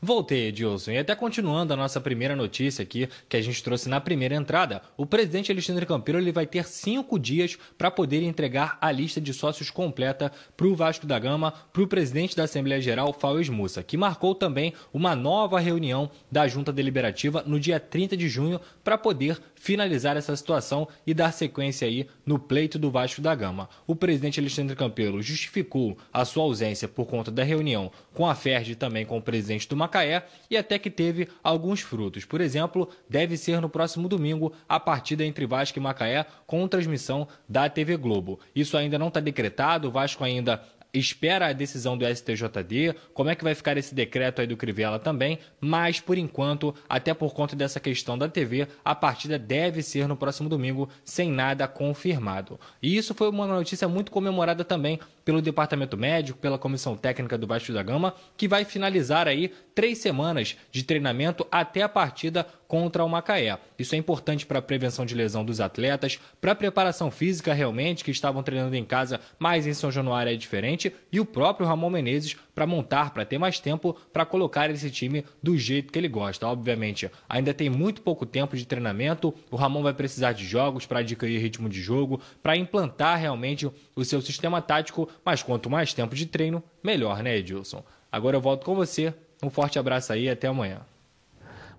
Voltei, 0.03 0.47
Edilson. 0.47 0.93
E 0.93 0.97
até 0.97 1.13
continuando 1.13 1.73
a 1.73 1.77
nossa 1.77 2.01
primeira 2.01 2.35
notícia 2.35 2.81
aqui, 2.81 3.07
que 3.29 3.37
a 3.37 3.41
gente 3.41 3.63
trouxe 3.63 3.87
na 3.87 4.01
primeira 4.01 4.33
entrada, 4.33 4.81
o 4.97 5.05
presidente 5.05 5.51
Alexandre 5.51 5.85
Campeiro 5.85 6.17
ele 6.17 6.31
vai 6.31 6.47
ter 6.47 6.65
cinco 6.65 7.19
dias 7.19 7.55
para 7.77 7.91
poder 7.91 8.23
entregar 8.23 8.79
a 8.81 8.91
lista 8.91 9.21
de 9.21 9.31
sócios 9.31 9.69
completa 9.69 10.31
para 10.57 10.65
o 10.65 10.75
Vasco 10.75 11.05
da 11.05 11.19
Gama, 11.19 11.51
para 11.71 11.83
o 11.83 11.87
presidente 11.87 12.35
da 12.35 12.45
Assembleia 12.45 12.81
Geral, 12.81 13.13
Faues 13.13 13.47
Mussa, 13.47 13.83
que 13.83 13.95
marcou 13.95 14.33
também 14.33 14.73
uma 14.91 15.15
nova 15.15 15.59
reunião 15.59 16.09
da 16.31 16.47
Junta 16.47 16.73
Deliberativa 16.73 17.43
no 17.45 17.59
dia 17.59 17.79
30 17.79 18.17
de 18.17 18.27
junho 18.27 18.59
para 18.83 18.97
poder 18.97 19.37
finalizar 19.53 20.17
essa 20.17 20.35
situação 20.35 20.87
e 21.05 21.13
dar 21.13 21.31
sequência 21.31 21.87
aí 21.87 22.07
no 22.25 22.39
pleito 22.39 22.79
do 22.79 22.89
Vasco 22.89 23.21
da 23.21 23.35
Gama. 23.35 23.69
O 23.85 23.95
presidente 23.95 24.39
Alexandre 24.39 24.75
Campelo 24.75 25.21
justificou 25.21 25.95
a 26.11 26.25
sua 26.25 26.41
ausência 26.41 26.87
por 26.87 27.05
conta 27.05 27.29
da 27.29 27.43
reunião 27.43 27.91
com 28.11 28.27
a 28.27 28.33
FERJ 28.33 28.71
e 28.71 28.75
também 28.75 29.05
com 29.05 29.19
o 29.19 29.21
presidente 29.21 29.69
do 29.69 29.75
Macaé 29.91 30.23
e 30.49 30.55
até 30.55 30.79
que 30.79 30.89
teve 30.89 31.27
alguns 31.43 31.81
frutos. 31.81 32.23
Por 32.23 32.39
exemplo, 32.39 32.89
deve 33.09 33.35
ser 33.35 33.59
no 33.59 33.69
próximo 33.69 34.07
domingo 34.07 34.53
a 34.67 34.79
partida 34.79 35.25
entre 35.25 35.45
Vasco 35.45 35.77
e 35.77 35.81
Macaé 35.81 36.25
com 36.47 36.65
transmissão 36.67 37.27
da 37.47 37.69
TV 37.69 37.97
Globo. 37.97 38.39
Isso 38.55 38.77
ainda 38.77 38.97
não 38.97 39.09
está 39.09 39.19
decretado, 39.19 39.89
o 39.89 39.91
Vasco 39.91 40.23
ainda 40.23 40.63
espera 40.93 41.47
a 41.47 41.53
decisão 41.53 41.97
do 41.97 42.05
STJD, 42.05 42.95
como 43.13 43.29
é 43.29 43.35
que 43.35 43.43
vai 43.43 43.55
ficar 43.55 43.77
esse 43.77 43.95
decreto 43.95 44.41
aí 44.41 44.47
do 44.47 44.57
Crivella 44.57 44.99
também, 44.99 45.39
mas 45.59 45.99
por 45.99 46.17
enquanto, 46.17 46.73
até 46.87 47.13
por 47.13 47.33
conta 47.33 47.55
dessa 47.55 47.79
questão 47.79 48.17
da 48.17 48.27
TV, 48.27 48.67
a 48.83 48.93
partida 48.93 49.39
deve 49.39 49.81
ser 49.81 50.07
no 50.07 50.17
próximo 50.17 50.49
domingo, 50.49 50.89
sem 51.03 51.31
nada 51.31 51.67
confirmado. 51.67 52.59
E 52.81 52.97
isso 52.97 53.13
foi 53.13 53.29
uma 53.29 53.47
notícia 53.47 53.87
muito 53.87 54.11
comemorada 54.11 54.63
também 54.63 54.99
pelo 55.23 55.41
Departamento 55.41 55.97
Médico, 55.97 56.39
pela 56.39 56.57
Comissão 56.57 56.95
Técnica 56.97 57.37
do 57.37 57.47
Vasco 57.47 57.71
da 57.71 57.83
Gama, 57.83 58.15
que 58.35 58.47
vai 58.47 58.65
finalizar 58.65 59.27
aí 59.27 59.51
três 59.73 59.99
semanas 59.99 60.57
de 60.71 60.83
treinamento 60.83 61.45
até 61.51 61.81
a 61.83 61.89
partida 61.89 62.45
contra 62.72 63.03
o 63.03 63.09
Macaé. 63.09 63.59
Isso 63.78 63.95
é 63.95 63.97
importante 63.97 64.45
para 64.45 64.59
a 64.59 64.61
prevenção 64.61 65.05
de 65.05 65.13
lesão 65.13 65.43
dos 65.43 65.59
atletas, 65.59 66.17
para 66.39 66.53
a 66.53 66.55
preparação 66.55 67.11
física 67.11 67.53
realmente, 67.53 68.01
que 68.01 68.11
estavam 68.11 68.41
treinando 68.41 68.74
em 68.78 68.86
casa, 68.86 69.19
mas 69.38 69.67
em 69.67 69.74
São 69.74 69.91
Januário 69.91 70.32
é 70.32 70.38
diferente, 70.38 70.95
e 71.11 71.19
o 71.19 71.26
próprio 71.26 71.67
Ramon 71.67 71.89
Menezes 71.89 72.38
para 72.55 72.65
montar, 72.65 73.11
para 73.11 73.26
ter 73.26 73.38
mais 73.38 73.59
tempo 73.59 73.93
para 74.13 74.26
colocar 74.26 74.69
esse 74.69 74.89
time 74.89 75.26
do 75.43 75.57
jeito 75.57 75.91
que 75.91 75.99
ele 75.99 76.07
gosta. 76.07 76.47
Obviamente, 76.47 77.11
ainda 77.28 77.53
tem 77.53 77.69
muito 77.69 78.01
pouco 78.01 78.26
tempo 78.26 78.55
de 78.55 78.65
treinamento, 78.65 79.34
o 79.51 79.57
Ramon 79.57 79.84
vai 79.84 79.93
precisar 79.93 80.32
de 80.32 80.45
jogos 80.45 80.86
para 80.86 80.99
adquirir 80.99 81.41
ritmo 81.41 81.67
de 81.67 81.82
jogo, 81.82 82.22
para 82.41 82.55
implantar 82.55 83.19
realmente 83.19 83.69
o 83.93 84.05
seu 84.05 84.22
sistema 84.22 84.61
tático, 84.61 85.09
mas 85.26 85.43
quanto 85.43 85.69
mais 85.69 85.93
tempo 85.93 86.15
de 86.15 86.26
treino, 86.26 86.63
melhor, 86.82 87.22
né, 87.22 87.36
Edilson? 87.36 87.84
Agora 88.09 88.38
eu 88.38 88.41
volto 88.41 88.63
com 88.63 88.76
você. 88.76 89.13
Um 89.43 89.49
forte 89.49 89.78
abraço 89.78 90.13
aí 90.13 90.24
e 90.24 90.30
até 90.30 90.47
amanhã. 90.47 90.86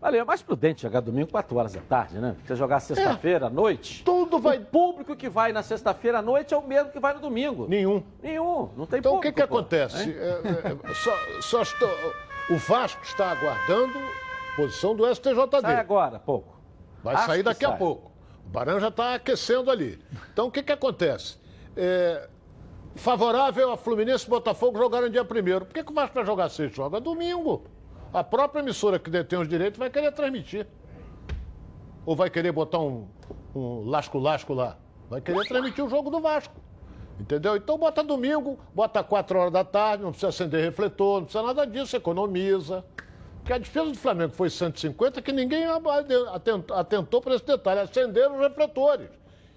Valeu, 0.03 0.23
é 0.23 0.25
mais 0.25 0.43
prudente 0.43 0.83
jogar 0.83 0.99
domingo 1.01 1.31
4 1.31 1.57
horas 1.57 1.73
da 1.75 1.81
tarde, 1.81 2.19
né? 2.19 2.35
Você 2.45 2.57
jogar 2.57 2.81
sexta-feira 2.81 3.47
à 3.47 3.51
noite. 3.51 4.03
Tudo 4.03 4.41
vai. 4.41 4.59
O 4.59 4.65
público 4.65 5.15
que 5.15 5.29
vai 5.29 5.53
na 5.53 5.63
sexta-feira 5.63 6.19
à 6.19 6.23
noite 6.23 6.53
é 6.53 6.57
o 6.57 6.67
mesmo 6.67 6.91
que 6.91 6.99
vai 6.99 7.15
no 7.15 7.21
domingo. 7.21 7.69
Nenhum. 7.69 8.03
Nenhum. 8.21 8.69
Não 8.77 8.85
tem 8.85 8.99
Então 8.99 9.13
o 9.13 9.15
público. 9.17 9.37
que, 9.37 9.41
que 9.43 9.47
pô. 9.47 9.59
acontece? 9.59 10.03
Hein? 10.11 10.17
É, 10.19 10.91
é, 10.91 10.95
só, 10.95 11.13
só 11.41 11.63
estou- 11.63 11.89
o 12.51 12.57
Vasco 12.57 13.01
está 13.05 13.31
aguardando 13.31 13.93
posição 14.57 14.97
do 14.97 15.07
STJD. 15.07 15.61
Sai 15.61 15.77
agora, 15.77 16.19
pouco. 16.19 16.61
Vai 17.05 17.15
Acho 17.15 17.27
sair 17.27 17.39
que 17.39 17.43
daqui 17.45 17.65
a 17.65 17.69
sai. 17.69 17.79
pouco. 17.79 18.11
O 18.45 18.49
Barão 18.49 18.81
já 18.81 18.89
está 18.89 19.15
aquecendo 19.15 19.71
ali. 19.71 20.01
Então 20.33 20.49
o 20.49 20.51
que, 20.51 20.65
que 20.65 20.73
acontece? 20.73 21.39
É, 21.77 22.29
favorável 22.97 23.71
a 23.71 23.77
Fluminense 23.77 24.27
e 24.27 24.31
Botafogo 24.31 24.77
jogarem 24.79 25.13
dia 25.13 25.25
primeiro. 25.25 25.65
Por 25.65 25.73
que, 25.75 25.85
que 25.85 25.93
o 25.93 25.95
Vasco 25.95 26.15
vai 26.15 26.27
jogar 26.27 26.49
sexta? 26.49 26.75
Joga 26.77 27.01
domingo. 27.01 27.63
A 28.13 28.23
própria 28.23 28.61
emissora 28.61 28.99
que 28.99 29.09
detém 29.09 29.39
os 29.39 29.49
direitos 29.49 29.79
vai 29.79 29.89
querer 29.89 30.13
transmitir. 30.13 30.67
Ou 32.05 32.15
vai 32.15 32.29
querer 32.29 32.53
botar 32.53 32.79
um, 32.79 33.09
um 33.55 33.89
lasco-lasco 33.89 34.53
lá. 34.53 34.77
Vai 35.09 35.21
querer 35.21 35.47
transmitir 35.47 35.85
o 35.85 35.89
jogo 35.89 36.11
do 36.11 36.21
Vasco. 36.21 36.55
Entendeu? 37.19 37.57
Então 37.57 37.79
bota 37.79 38.03
domingo, 38.03 38.59
bota 38.75 39.03
4 39.03 39.39
horas 39.39 39.53
da 39.53 39.65
tarde, 39.65 40.03
não 40.03 40.11
precisa 40.11 40.29
acender 40.29 40.65
refletor, 40.65 41.21
não 41.21 41.25
precisa 41.25 41.45
nada 41.45 41.67
disso, 41.67 41.97
economiza. 41.97 42.85
Porque 43.39 43.53
a 43.53 43.59
despesa 43.59 43.91
do 43.91 43.99
Flamengo 43.99 44.33
foi 44.33 44.51
150, 44.51 45.23
que 45.23 45.33
ninguém 45.33 45.65
atentou 46.75 47.21
para 47.21 47.35
esse 47.35 47.47
detalhe. 47.47 47.81
Acenderam 47.81 48.37
os 48.37 48.41
refletores. 48.41 49.09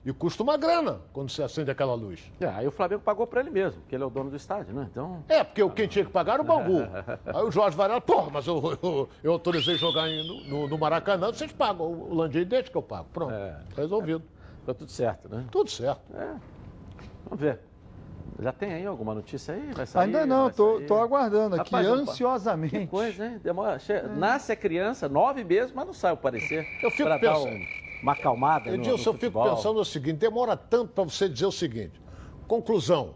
E 0.06 0.14
custa 0.14 0.44
uma 0.44 0.56
grana 0.56 1.02
quando 1.12 1.32
você 1.32 1.42
acende 1.42 1.72
aquela 1.72 1.96
luz. 1.96 2.32
É, 2.40 2.46
aí 2.46 2.68
o 2.68 2.72
Flamengo 2.72 3.02
pagou 3.02 3.26
para 3.26 3.42
ele 3.42 3.50
mesmo, 3.50 3.82
porque 3.82 3.96
ele 3.96 4.04
é 4.04 4.08
o 4.08 4.10
dono 4.12 4.30
do 4.30 4.36
estádio, 4.36 4.72
né? 4.72 4.88
Então. 4.92 5.24
É, 5.28 5.44
porque 5.44 5.64
o 5.64 5.70
quem 5.72 5.88
tinha 5.88 6.06
que 6.06 6.12
pagar 6.12 6.34
era 6.34 6.44
o 6.44 6.46
Bangu. 6.46 6.82
Aí 7.26 7.44
o 7.44 7.50
Jorge 7.50 7.76
Varela, 7.76 8.00
porra, 8.00 8.30
mas 8.32 8.46
eu, 8.46 8.78
eu, 8.84 9.10
eu 9.24 9.32
autorizei 9.32 9.76
jogar 9.78 10.08
no, 10.08 10.42
no- 10.42 10.68
no 10.68 10.78
Maracanã, 10.78 11.28
vocês 11.34 11.52
pagam. 11.52 11.88
O 11.88 12.14
Landim 12.14 12.44
deixa 12.46 12.70
que 12.70 12.78
eu 12.78 12.84
pago. 12.84 13.08
Pronto, 13.12 13.34
resolvido. 13.76 14.24
Tá 14.64 14.76
tudo 14.76 14.92
certo, 14.92 15.28
né? 15.28 15.46
Tudo 15.52 15.72
certo. 15.72 16.02
Vamos 17.26 17.40
ver. 17.40 17.60
Já 18.40 18.52
tem 18.52 18.74
aí 18.74 18.86
alguma 18.86 19.16
notícia 19.16 19.56
aí? 19.56 19.72
Vai 19.74 19.86
sair? 19.88 20.04
Ainda 20.06 20.26
não, 20.26 20.44
vai 20.46 20.54
tô, 20.54 20.76
sair? 20.78 20.86
tô 20.88 20.96
aguardando 21.02 21.56
aqui 21.56 21.74
Rapaz, 21.74 21.88
ansiosamente. 21.88 22.78
Que 22.80 22.86
coisa, 22.88 23.26
hein? 23.26 23.40
Demora. 23.44 23.80
che- 23.80 24.02
Nasce 24.04 24.52
a 24.52 24.56
criança, 24.56 25.08
nove 25.10 25.44
meses, 25.44 25.72
mas 25.74 25.86
não 25.86 25.94
sai 25.94 26.12
o 26.14 26.18
parecer. 26.18 26.68
Eu 26.84 26.92
fico 26.92 27.10
pensando. 27.18 27.56
um- 27.56 27.85
uma 28.02 28.14
acalmada 28.14 28.70
no, 28.72 28.78
no 28.78 28.84
Edilson, 28.84 29.10
eu 29.12 29.14
fico 29.18 29.44
pensando 29.44 29.80
o 29.80 29.86
seguinte: 29.86 30.18
demora 30.18 30.56
tanto 30.58 30.94
para 30.94 31.04
você 31.04 31.28
dizer 31.30 31.46
o 31.46 31.52
seguinte. 31.52 32.02
Conclusão. 32.48 33.16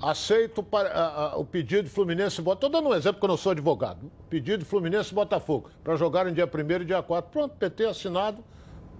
Aceito 0.00 0.64
para, 0.64 0.88
a- 0.88 1.32
a- 1.32 1.36
o 1.36 1.44
pedido 1.44 1.84
de 1.84 1.88
Fluminense 1.90 2.40
e 2.40 2.44
Botafogo. 2.44 2.66
Estou 2.66 2.70
dando 2.82 2.92
um 2.92 2.96
exemplo 2.96 3.20
que 3.20 3.24
eu 3.24 3.28
não 3.28 3.36
sou 3.36 3.52
advogado. 3.52 4.10
Pedido 4.28 4.58
de 4.58 4.64
Fluminense 4.64 5.12
e 5.12 5.14
Botafogo 5.14 5.70
para 5.84 5.94
jogarem 5.94 6.34
dia 6.34 6.44
1 6.44 6.82
e 6.82 6.84
dia 6.84 7.00
4. 7.02 7.30
Pronto, 7.30 7.54
PT 7.56 7.84
assinado. 7.84 8.42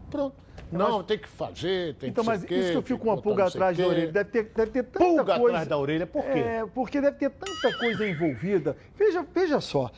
Pronto. 0.09 0.36
Não, 0.70 1.03
tem 1.03 1.18
que 1.18 1.28
fazer, 1.28 1.95
tem 1.97 2.11
Então, 2.11 2.22
que 2.22 2.30
mas 2.30 2.40
sei 2.40 2.47
o 2.47 2.49
quê, 2.49 2.55
isso 2.57 2.70
que 2.70 2.76
eu 2.78 2.82
fico 2.82 3.01
com 3.01 3.09
uma 3.11 3.20
pulga 3.20 3.47
atrás 3.47 3.76
da 3.76 3.86
orelha. 3.86 4.12
Deve 4.12 4.30
ter, 4.30 4.45
deve 4.55 4.70
ter 4.70 4.82
tanta 4.84 4.99
Pulga 5.05 5.24
coisa. 5.24 5.47
atrás 5.49 5.68
da 5.68 5.78
orelha, 5.78 6.07
por 6.07 6.22
quê? 6.22 6.38
É, 6.38 6.66
porque 6.72 7.01
deve 7.01 7.16
ter 7.18 7.30
tanta 7.30 7.78
coisa 7.78 8.09
envolvida. 8.09 8.76
Veja, 8.95 9.26
veja 9.34 9.61
só. 9.61 9.90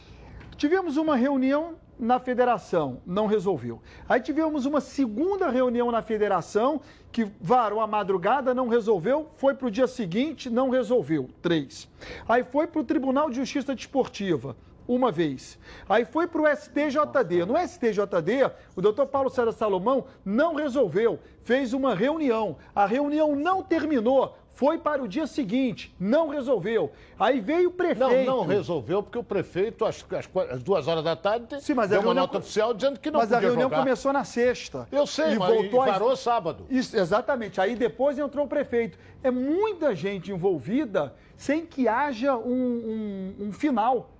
Tivemos 0.57 0.97
uma 0.97 1.17
reunião 1.17 1.75
na 1.99 2.19
federação, 2.19 3.01
não 3.07 3.27
resolveu. 3.27 3.81
Aí 4.09 4.21
tivemos 4.21 4.67
uma 4.67 4.81
segunda 4.81 5.49
reunião 5.49 5.91
na 5.91 6.03
federação, 6.03 6.81
que 7.13 7.31
varou 7.41 7.81
a 7.81 7.87
madrugada, 7.87 8.53
não 8.53 8.69
resolveu. 8.69 9.29
Foi 9.37 9.55
para 9.55 9.69
o 9.69 9.71
dia 9.71 9.87
seguinte, 9.87 10.51
não 10.51 10.71
resolveu. 10.71 11.29
Três. 11.41 11.89
Aí 12.29 12.43
foi 12.43 12.67
para 12.67 12.81
o 12.81 12.85
Tribunal 12.85 13.31
de 13.31 13.37
Justiça 13.37 13.75
Desportiva. 13.75 14.57
Uma 14.87 15.11
vez. 15.11 15.59
Aí 15.89 16.05
foi 16.05 16.27
para 16.27 16.43
o 16.43 16.57
STJD. 16.57 17.47
No 17.47 17.57
STJD, 17.57 18.51
o 18.77 18.83
doutor 18.83 19.07
Paulo 19.07 19.31
César 19.31 19.53
Salomão 19.53 20.05
não 20.23 20.55
resolveu. 20.55 21.19
Fez 21.43 21.73
uma 21.73 21.95
reunião. 21.95 22.57
A 22.75 22.85
reunião 22.85 23.35
não 23.35 23.63
terminou. 23.63 24.37
Foi 24.55 24.79
para 24.79 25.03
o 25.03 25.09
dia 25.09 25.27
seguinte. 25.27 25.93
Não 25.99 26.29
resolveu. 26.29 26.93
Aí 27.19 27.41
veio 27.41 27.71
o 27.71 27.73
prefeito. 27.73 28.25
Não, 28.27 28.39
não 28.39 28.47
resolveu, 28.47 29.03
porque 29.03 29.19
o 29.19 29.23
prefeito, 29.25 29.85
às, 29.85 30.05
às 30.51 30.63
duas 30.63 30.87
horas 30.87 31.03
da 31.03 31.17
tarde, 31.17 31.61
Sim, 31.61 31.75
mas 31.75 31.87
a 31.87 31.89
deu 31.89 31.99
uma 31.99 32.05
reunião- 32.05 32.23
nota 32.27 32.39
oficial 32.39 32.73
dizendo 32.73 33.01
que 33.01 33.11
não 33.11 33.19
Mas 33.21 33.33
a 33.33 33.37
podia 33.37 33.49
reunião 33.49 33.69
jogar. 33.69 33.79
começou 33.83 34.13
na 34.13 34.23
sexta. 34.25 34.87
Eu 34.93 35.07
sei, 35.07 35.33
e 35.35 35.39
mas 35.39 35.53
voltou 35.53 35.81
e 35.85 35.89
às- 35.89 35.93
parou 35.93 36.17
sábado. 36.17 36.67
Isso, 36.71 36.97
exatamente. 36.97 37.61
Aí 37.61 37.75
depois 37.75 38.17
entrou 38.19 38.47
o 38.47 38.49
prefeito. 38.49 38.97
É 39.25 39.31
muita 39.31 39.95
gente 39.95 40.31
envolvida 40.31 41.15
sem 41.37 41.67
que 41.67 41.89
haja 41.89 42.37
um, 42.37 43.35
um- 43.41 43.47
um 43.49 43.53
final. 43.53 44.11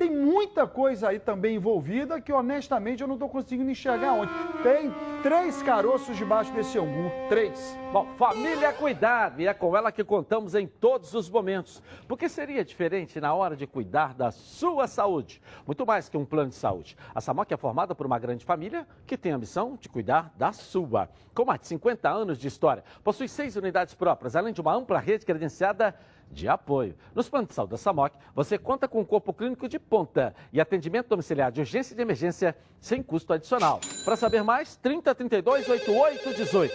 Tem 0.00 0.08
muita 0.08 0.66
coisa 0.66 1.10
aí 1.10 1.18
também 1.18 1.56
envolvida 1.56 2.18
que, 2.22 2.32
honestamente, 2.32 3.02
eu 3.02 3.06
não 3.06 3.16
estou 3.16 3.28
conseguindo 3.28 3.70
enxergar 3.70 4.14
onde. 4.14 4.32
Tem 4.62 4.90
três 5.22 5.62
caroços 5.62 6.16
debaixo 6.16 6.50
desse 6.54 6.78
angu. 6.78 7.12
Três. 7.28 7.78
Bom, 7.92 8.06
família 8.16 8.72
cuidado 8.72 9.42
e 9.42 9.46
é 9.46 9.52
com 9.52 9.76
ela 9.76 9.92
que 9.92 10.02
contamos 10.02 10.54
em 10.54 10.66
todos 10.66 11.12
os 11.12 11.28
momentos. 11.28 11.82
Porque 12.08 12.30
seria 12.30 12.64
diferente 12.64 13.20
na 13.20 13.34
hora 13.34 13.54
de 13.54 13.66
cuidar 13.66 14.14
da 14.14 14.30
sua 14.30 14.86
saúde. 14.86 15.42
Muito 15.66 15.84
mais 15.84 16.08
que 16.08 16.16
um 16.16 16.24
plano 16.24 16.48
de 16.48 16.54
saúde. 16.54 16.96
A 17.14 17.20
Samoc 17.20 17.52
é 17.52 17.56
formada 17.58 17.94
por 17.94 18.06
uma 18.06 18.18
grande 18.18 18.42
família 18.42 18.86
que 19.06 19.18
tem 19.18 19.32
a 19.32 19.38
missão 19.38 19.76
de 19.78 19.90
cuidar 19.90 20.32
da 20.34 20.50
sua. 20.50 21.10
Com 21.34 21.44
mais 21.44 21.60
de 21.60 21.66
50 21.66 22.08
anos 22.08 22.38
de 22.38 22.48
história, 22.48 22.82
possui 23.04 23.28
seis 23.28 23.54
unidades 23.54 23.92
próprias, 23.92 24.34
além 24.34 24.54
de 24.54 24.62
uma 24.62 24.74
ampla 24.74 24.98
rede 24.98 25.26
credenciada 25.26 25.94
de 26.30 26.48
apoio. 26.48 26.94
Nos 27.14 27.28
planos 27.28 27.48
de 27.48 27.54
saúde 27.54 27.72
da 27.72 27.76
Samoc, 27.76 28.14
você 28.34 28.56
conta 28.56 28.86
com 28.86 29.00
um 29.00 29.04
corpo 29.04 29.32
clínico 29.32 29.68
de 29.68 29.78
ponta 29.78 30.34
e 30.52 30.60
atendimento 30.60 31.08
domiciliar 31.08 31.50
de 31.50 31.60
urgência 31.60 31.92
e 31.92 31.96
de 31.96 32.02
emergência 32.02 32.56
sem 32.80 33.02
custo 33.02 33.32
adicional. 33.32 33.80
Para 34.04 34.16
saber 34.16 34.42
mais, 34.42 34.76
30 34.76 35.14
32 35.14 35.68
88 35.68 36.34
18. 36.34 36.74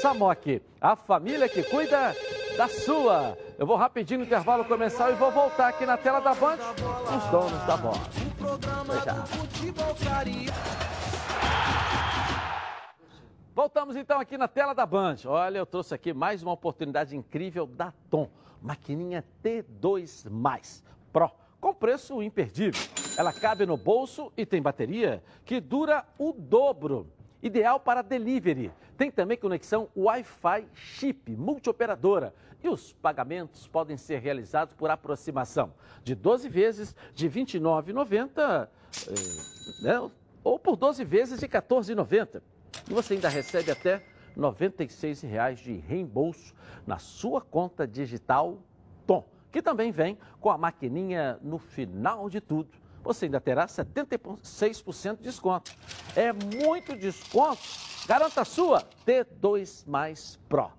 Samoc, 0.00 0.62
a 0.80 0.96
família 0.96 1.48
que 1.48 1.62
cuida 1.62 2.14
da 2.56 2.68
sua. 2.68 3.38
Eu 3.58 3.66
vou 3.66 3.76
rapidinho 3.76 4.20
no 4.20 4.26
intervalo 4.26 4.64
comercial 4.64 5.12
e 5.12 5.14
vou 5.14 5.30
voltar 5.30 5.68
aqui 5.68 5.86
na 5.86 5.96
tela 5.96 6.20
da 6.20 6.34
Band 6.34 6.58
com 6.58 7.16
os 7.16 7.24
donos 7.30 7.66
da 7.66 7.76
bola. 7.76 8.00
Voltamos 13.54 13.96
então 13.96 14.20
aqui 14.20 14.38
na 14.38 14.46
tela 14.46 14.72
da 14.72 14.86
Band. 14.86 15.16
Olha, 15.26 15.58
eu 15.58 15.66
trouxe 15.66 15.92
aqui 15.92 16.12
mais 16.12 16.44
uma 16.44 16.52
oportunidade 16.52 17.16
incrível 17.16 17.66
da 17.66 17.92
Tom. 18.08 18.30
Maquininha 18.62 19.24
T2 19.42 20.82
Pro, 21.12 21.30
com 21.60 21.74
preço 21.74 22.22
imperdível. 22.22 22.80
Ela 23.16 23.32
cabe 23.32 23.66
no 23.66 23.76
bolso 23.76 24.32
e 24.36 24.46
tem 24.46 24.62
bateria 24.62 25.22
que 25.44 25.60
dura 25.60 26.04
o 26.18 26.32
dobro. 26.32 27.06
Ideal 27.42 27.78
para 27.78 28.02
delivery. 28.02 28.72
Tem 28.96 29.10
também 29.10 29.36
conexão 29.36 29.88
Wi-Fi 29.96 30.66
chip 30.74 31.36
multioperadora. 31.36 32.34
E 32.62 32.68
os 32.68 32.92
pagamentos 32.92 33.68
podem 33.68 33.96
ser 33.96 34.18
realizados 34.18 34.74
por 34.74 34.90
aproximação 34.90 35.72
de 36.02 36.14
12 36.14 36.48
vezes 36.48 36.96
de 37.14 37.28
R$ 37.28 37.44
29,90 37.44 38.68
eh, 39.06 39.82
né? 39.82 40.10
ou 40.42 40.58
por 40.58 40.74
12 40.74 41.04
vezes 41.04 41.38
de 41.38 41.46
R$ 41.46 41.52
14,90. 41.52 42.42
E 42.90 42.92
você 42.92 43.14
ainda 43.14 43.28
recebe 43.28 43.70
até 43.70 44.02
96 44.38 45.20
reais 45.22 45.58
de 45.58 45.74
reembolso 45.74 46.54
na 46.86 46.98
sua 46.98 47.40
conta 47.40 47.86
digital 47.86 48.58
Tom, 49.06 49.28
que 49.50 49.60
também 49.60 49.90
vem 49.90 50.16
com 50.40 50.48
a 50.48 50.56
maquininha 50.56 51.38
no 51.42 51.58
final 51.58 52.30
de 52.30 52.40
tudo. 52.40 52.70
Você 53.02 53.24
ainda 53.24 53.40
terá 53.40 53.66
76% 53.66 55.16
de 55.16 55.22
desconto. 55.24 55.72
É 56.14 56.32
muito 56.32 56.96
desconto. 56.96 57.60
Garanta 58.06 58.42
a 58.42 58.44
sua 58.44 58.82
T2 59.06 59.86
Mais 59.86 60.38
Pro. 60.48 60.70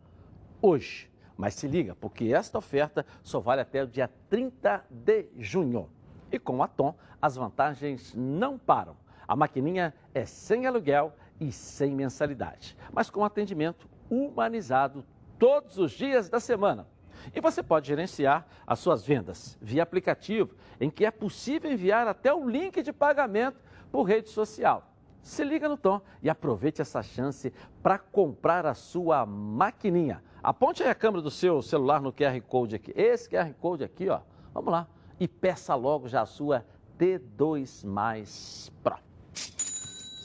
Hoje, 0.62 1.10
Mas 1.40 1.54
se 1.54 1.70
liga, 1.70 1.96
porque 1.96 2.34
esta 2.34 2.58
oferta 2.58 3.06
só 3.24 3.40
vale 3.40 3.62
até 3.62 3.82
o 3.82 3.88
dia 3.88 4.10
30 4.30 4.84
de 4.90 5.30
junho. 5.38 5.90
E 6.30 6.38
com 6.38 6.62
a 6.62 6.68
Tom, 6.68 6.94
as 7.22 7.38
vantagens 7.38 8.14
não 8.14 8.58
param. 8.58 8.98
A 9.26 9.38
maquininha 9.38 9.94
é 10.14 10.26
sem 10.26 10.66
aluguel 10.66 11.14
e 11.40 11.52
sem 11.52 11.96
mensalidade, 11.96 12.76
mas 12.92 13.10
com 13.10 13.24
atendimento 13.24 13.88
humanizado 14.10 15.06
todos 15.38 15.78
os 15.78 15.92
dias 15.92 16.30
da 16.30 16.40
semana. 16.40 16.88
E 17.34 17.42
você 17.42 17.62
pode 17.62 17.88
gerenciar 17.88 18.48
as 18.66 18.80
suas 18.80 19.06
vendas 19.06 19.58
via 19.62 19.84
aplicativo, 19.84 20.56
em 20.80 20.90
que 20.90 21.06
é 21.06 21.12
possível 21.12 21.72
enviar 21.72 22.08
até 22.08 22.34
o 22.34 22.48
link 22.48 22.82
de 22.82 22.94
pagamento 22.94 23.62
por 23.92 24.04
rede 24.04 24.30
social. 24.30 24.86
Se 25.22 25.44
liga 25.44 25.68
no 25.68 25.78
Tom 25.78 26.02
e 26.24 26.30
aproveite 26.30 26.82
essa 26.82 27.04
chance 27.04 27.54
para 27.84 28.00
comprar 28.00 28.66
a 28.66 28.74
sua 28.74 29.26
maquininha. 29.26 30.24
Aponte 30.42 30.82
aí 30.82 30.90
a 30.90 30.96
câmera 30.96 31.22
do 31.22 31.30
seu 31.30 31.62
celular 31.62 32.02
no 32.02 32.14
QR 32.14 32.40
Code 32.48 32.76
aqui. 32.76 32.94
Esse 32.96 33.30
QR 33.30 33.54
Code 33.60 33.84
aqui, 33.84 34.10
ó. 34.10 34.22
Vamos 34.54 34.72
lá. 34.72 34.88
E 35.20 35.28
peça 35.28 35.76
logo 35.76 36.08
já 36.08 36.22
a 36.22 36.26
sua 36.26 36.66
T2 36.98 37.86
Mais 37.86 38.72
Pro. 38.82 39.09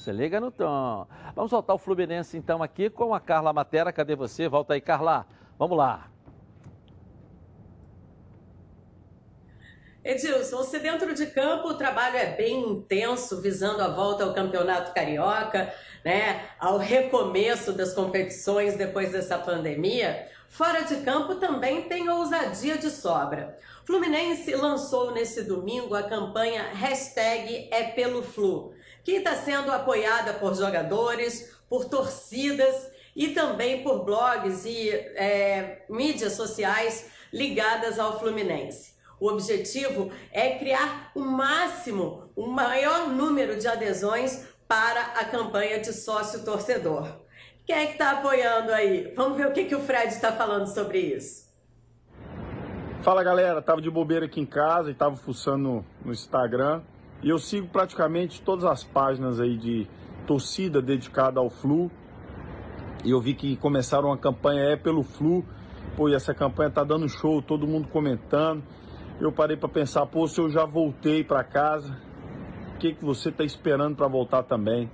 Se 0.05 0.13
liga 0.13 0.39
no 0.39 0.51
Tom. 0.51 1.07
Vamos 1.35 1.51
voltar 1.51 1.73
o 1.73 1.79
Fluminense 1.79 2.37
então 2.37 2.63
aqui 2.63 2.91
com 2.91 3.15
a 3.15 3.21
Carla 3.21 3.55
Matera. 3.55 3.91
Cadê 3.91 4.15
você? 4.15 4.47
Volta 4.47 4.75
aí, 4.75 4.81
Carla. 4.83 5.27
Vamos 5.59 5.79
lá. 5.79 6.11
Edilson, 10.05 10.59
você 10.59 10.79
dentro 10.79 11.15
de 11.15 11.25
campo 11.29 11.69
o 11.69 11.79
trabalho 11.79 12.19
é 12.19 12.37
bem 12.37 12.73
intenso, 12.73 13.41
visando 13.41 13.81
a 13.81 13.89
volta 13.89 14.25
ao 14.25 14.35
Campeonato 14.35 14.93
Carioca, 14.93 15.73
né, 16.05 16.51
ao 16.61 16.77
recomeço 16.77 17.73
das 17.73 17.95
competições 17.95 18.77
depois 18.77 19.11
dessa 19.11 19.39
pandemia. 19.39 20.29
Fora 20.51 20.83
de 20.83 20.97
campo 20.97 21.37
também 21.37 21.89
tem 21.89 22.11
ousadia 22.11 22.77
de 22.77 22.91
sobra. 22.91 23.59
Fluminense 23.87 24.55
lançou 24.55 25.13
nesse 25.13 25.43
domingo 25.45 25.95
a 25.95 26.03
campanha 26.03 26.75
Hashtag 26.75 27.71
é 27.73 27.85
pelo 27.85 28.23
Flu, 28.23 28.75
que 29.05 29.13
está 29.13 29.37
sendo 29.37 29.71
apoiada 29.71 30.33
por 30.33 30.55
jogadores, 30.55 31.55
por 31.69 31.85
torcidas 31.85 32.91
e 33.15 33.29
também 33.29 33.83
por 33.83 34.05
blogs 34.05 34.65
e 34.65 34.89
é, 34.91 35.85
mídias 35.89 36.33
sociais 36.33 37.11
ligadas 37.33 37.99
ao 37.99 38.19
Fluminense. 38.19 38.95
O 39.21 39.29
objetivo 39.29 40.11
é 40.33 40.59
criar 40.59 41.13
o 41.15 41.21
máximo, 41.21 42.31
o 42.35 42.47
maior 42.47 43.09
número 43.09 43.57
de 43.57 43.69
adesões 43.69 44.49
para 44.67 45.01
a 45.01 45.25
campanha 45.25 45.79
de 45.79 45.93
sócio 45.93 46.45
torcedor. 46.45 47.21
Quem 47.67 47.77
é 47.77 47.87
que 47.87 47.93
está 47.93 48.13
apoiando 48.13 48.73
aí? 48.73 49.13
Vamos 49.15 49.39
ver 49.39 49.47
o 49.47 49.53
que, 49.53 49.65
que 49.65 49.75
o 49.75 49.81
Fred 49.81 50.09
está 50.09 50.33
falando 50.33 50.67
sobre 50.67 50.99
isso. 50.99 51.45
Fala 53.03 53.23
galera, 53.23 53.61
tava 53.63 53.81
de 53.81 53.91
bobeira 53.91 54.27
aqui 54.27 54.41
em 54.41 54.47
casa 54.47 54.91
e 54.91 54.95
tava 54.95 55.15
fuçando 55.15 55.59
no, 55.59 55.85
no 56.05 56.13
Instagram 56.13 56.83
e 57.25 57.31
eu 57.31 57.39
sigo 57.39 57.67
praticamente 57.67 58.43
todas 58.43 58.65
as 58.65 58.85
páginas 58.85 59.41
aí 59.41 59.57
de 59.57 59.89
torcida 60.27 60.81
dedicada 60.83 61.41
ao 61.41 61.49
Flu 61.49 61.91
e 63.03 63.11
eu 63.11 63.21
vi 63.21 63.35
que 63.35 63.57
começaram 63.57 64.09
uma 64.09 64.17
campanha 64.19 64.61
é 64.65 64.77
pelo 64.77 65.03
Flu, 65.03 65.45
pô, 65.97 66.09
e 66.09 66.15
essa 66.15 66.35
campanha 66.35 66.71
tá 66.71 66.85
dando 66.85 67.09
show, 67.09 67.41
todo 67.41 67.67
mundo 67.67 67.89
comentando 67.89 68.63
eu 69.21 69.33
parei 69.33 69.57
para 69.57 69.69
pensar, 69.69 70.05
pô, 70.07 70.27
se 70.27 70.39
eu 70.41 70.51
já 70.51 70.67
voltei 70.67 71.25
para 71.25 71.43
casa, 71.43 71.97
o 72.75 72.79
que, 72.79 72.93
que 72.93 73.05
você 73.05 73.31
está 73.31 73.45
esperando 73.45 73.97
para 73.97 74.09
voltar 74.09 74.43
também? 74.43 74.91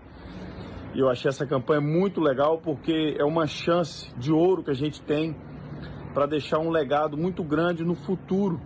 E 0.94 1.00
eu 1.00 1.08
achei 1.08 1.28
essa 1.28 1.46
campanha 1.46 1.80
muito 1.80 2.20
legal 2.20 2.58
porque 2.58 3.16
é 3.18 3.24
uma 3.24 3.46
chance 3.46 4.14
de 4.16 4.32
ouro 4.32 4.62
que 4.62 4.70
a 4.70 4.74
gente 4.74 5.00
tem 5.02 5.34
para 6.12 6.26
deixar 6.26 6.58
um 6.58 6.70
legado 6.70 7.16
muito 7.16 7.42
grande 7.42 7.82
no 7.84 7.94
futuro, 7.94 8.60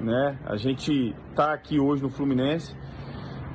né? 0.00 0.38
A 0.44 0.56
gente 0.56 1.14
está 1.30 1.52
aqui 1.52 1.78
hoje 1.78 2.02
no 2.02 2.08
Fluminense, 2.08 2.74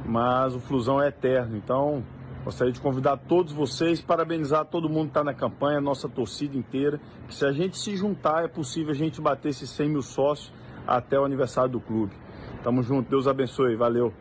mas 0.06 0.56
o 0.56 0.60
Flusão 0.60 1.02
é 1.02 1.08
eterno. 1.08 1.58
Então, 1.58 2.04
gostaria 2.44 2.74
de 2.74 2.80
convidar 2.82 3.18
todos 3.18 3.54
vocês, 3.54 4.02
parabenizar 4.02 4.66
todo 4.66 4.90
mundo 4.90 5.06
que 5.06 5.12
está 5.12 5.24
na 5.24 5.34
campanha, 5.34 5.80
nossa 5.80 6.10
torcida 6.10 6.58
inteira, 6.58 7.00
que 7.28 7.36
se 7.36 7.46
a 7.46 7.52
gente 7.52 7.78
se 7.78 7.96
juntar 7.96 8.44
é 8.44 8.48
possível 8.48 8.92
a 8.92 8.96
gente 8.96 9.22
bater 9.22 9.50
esses 9.50 9.70
100 9.70 9.90
mil 9.90 10.02
sócios 10.02 10.54
até 10.88 11.20
o 11.20 11.26
aniversário 11.26 11.72
do 11.72 11.80
clube. 11.80 12.14
Tamo 12.64 12.84
junto, 12.84 13.10
Deus 13.10 13.28
abençoe, 13.28 13.76
valeu. 13.76 14.14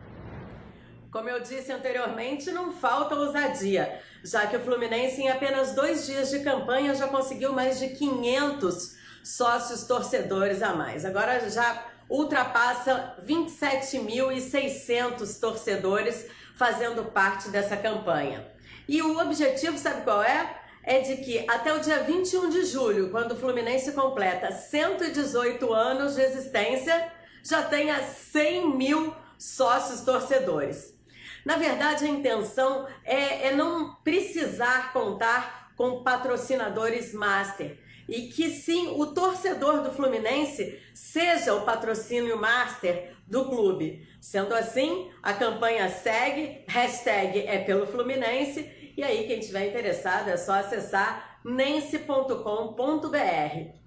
Como 1.11 1.29
eu 1.29 1.41
disse 1.41 1.73
anteriormente, 1.73 2.53
não 2.53 2.71
falta 2.73 3.17
ousadia, 3.17 3.99
já 4.23 4.47
que 4.47 4.57
o 4.57 4.61
Fluminense, 4.61 5.21
em 5.21 5.29
apenas 5.29 5.75
dois 5.75 6.07
dias 6.07 6.31
de 6.31 6.39
campanha, 6.41 6.95
já 6.95 7.09
conseguiu 7.09 7.53
mais 7.53 7.81
de 7.81 7.89
500 7.89 8.97
sócios 9.25 9.85
torcedores 9.85 10.63
a 10.63 10.75
mais. 10.75 11.05
Agora 11.05 11.51
já 11.51 11.90
ultrapassa 12.11 13.15
27.600 13.25 15.41
torcedores 15.41 16.27
fazendo 16.55 17.05
parte 17.05 17.49
dessa 17.49 17.77
campanha. 17.77 18.47
E 18.89 19.01
o 19.01 19.17
objetivo, 19.19 19.79
sabe 19.79 20.03
qual 20.03 20.23
é? 20.23 20.57
é 20.83 21.01
de 21.01 21.19
que 21.19 21.45
até 21.49 21.73
o 21.73 21.81
dia 21.81 22.03
21 22.03 22.49
de 22.49 22.65
julho, 22.65 23.11
quando 23.11 23.33
o 23.33 23.37
Fluminense 23.37 23.93
completa 23.93 24.51
118 24.51 25.73
anos 25.73 26.17
de 26.17 26.23
existência, 26.23 27.13
já 27.43 27.63
tenha 27.63 28.03
100 28.03 28.77
mil 28.77 29.15
sócios 29.39 30.01
torcedores. 30.01 30.99
Na 31.45 31.57
verdade, 31.57 32.05
a 32.05 32.09
intenção 32.09 32.87
é, 33.05 33.49
é 33.49 33.55
não 33.55 33.95
precisar 34.05 34.93
contar 34.93 35.73
com 35.77 36.03
patrocinadores 36.03 37.15
master 37.15 37.79
e 38.11 38.29
que 38.29 38.51
sim 38.51 38.89
o 38.99 39.07
torcedor 39.07 39.83
do 39.83 39.93
Fluminense 39.93 40.79
seja 40.93 41.55
o 41.55 41.65
patrocínio 41.65 42.39
master 42.39 43.15
do 43.27 43.47
clube. 43.47 44.07
Sendo 44.21 44.53
assim, 44.53 45.11
a 45.23 45.33
campanha 45.33 45.89
segue, 45.89 46.65
hashtag 46.69 47.39
é 47.47 47.59
pelo 47.65 47.87
Fluminense 47.87 48.81
e 49.01 49.03
aí, 49.03 49.27
quem 49.27 49.41
tiver 49.41 49.69
interessado 49.69 50.29
é 50.29 50.37
só 50.37 50.53
acessar 50.53 51.41
nense.com.br. 51.43 52.35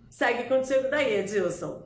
Segue 0.10 0.44
contigo 0.46 0.90
daí, 0.90 1.20
Edilson. 1.20 1.84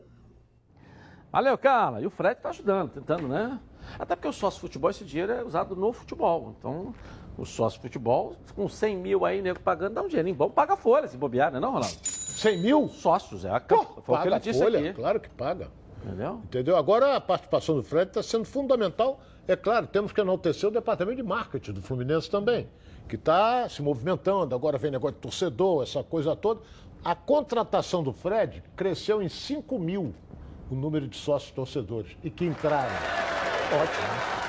Valeu, 1.30 1.58
Carla. 1.58 2.02
E 2.02 2.06
o 2.06 2.10
Fred 2.10 2.38
está 2.38 2.52
ajudando, 2.52 2.92
tentando, 2.92 3.28
né? 3.28 3.60
Até 4.00 4.16
porque 4.16 4.30
o 4.30 4.34
sócio 4.34 4.62
futebol, 4.62 4.90
esse 4.90 5.04
dinheiro 5.04 5.34
é 5.34 5.44
usado 5.44 5.76
no 5.76 5.92
futebol. 5.92 6.56
Então, 6.58 6.96
o 7.38 7.46
sócio 7.46 7.80
futebol, 7.80 8.36
com 8.56 8.68
100 8.68 8.98
mil 8.98 9.26
aí, 9.26 9.42
nego 9.42 9.60
pagando, 9.60 9.94
dá 9.94 10.02
um 10.02 10.08
dinheirinho 10.08 10.36
bom, 10.36 10.50
paga 10.50 10.76
folha 10.76 11.08
se 11.08 11.18
bobear, 11.18 11.52
não 11.52 11.58
é 11.58 11.62
não, 11.62 11.74
Ronaldo? 11.74 11.98
100 12.02 12.58
mil? 12.60 12.88
Sócios, 12.90 13.46
é. 13.46 13.50
A... 13.50 13.60
Pô, 13.60 13.84
Foi 14.02 14.18
o 14.18 14.22
que 14.22 14.28
ele 14.28 14.40
disse 14.40 14.60
folha, 14.60 14.80
aqui. 14.80 14.94
Claro 14.94 15.20
que 15.20 15.30
paga. 15.30 15.70
Entendeu? 16.04 16.42
Entendeu? 16.44 16.78
Agora 16.78 17.16
a 17.16 17.22
participação 17.22 17.76
do 17.76 17.84
Fred 17.84 18.10
está 18.10 18.24
sendo 18.24 18.46
fundamental. 18.46 19.20
É 19.48 19.56
claro, 19.56 19.88
temos 19.88 20.12
que 20.12 20.22
enaltecer 20.22 20.70
o 20.70 20.72
departamento 20.72 21.18
de 21.18 21.24
marketing 21.24 21.74
do 21.74 21.82
Fluminense 21.82 22.30
também 22.30 22.68
que 23.08 23.16
está 23.16 23.68
se 23.70 23.82
movimentando, 23.82 24.54
agora 24.54 24.78
vem 24.78 24.92
negócio 24.92 25.16
de 25.16 25.22
torcedor, 25.22 25.84
essa 25.84 26.04
coisa 26.04 26.36
toda. 26.36 26.62
A 27.04 27.16
contratação 27.16 28.04
do 28.04 28.12
Fred 28.12 28.62
cresceu 28.76 29.22
em 29.22 29.30
5 29.30 29.80
mil 29.80 30.14
o 30.70 30.76
número 30.76 31.08
de 31.08 31.16
sócios 31.16 31.52
torcedores 31.52 32.18
e 32.24 32.30
que 32.30 32.46
entraram. 32.46 32.94
Ótimo. 33.72 34.47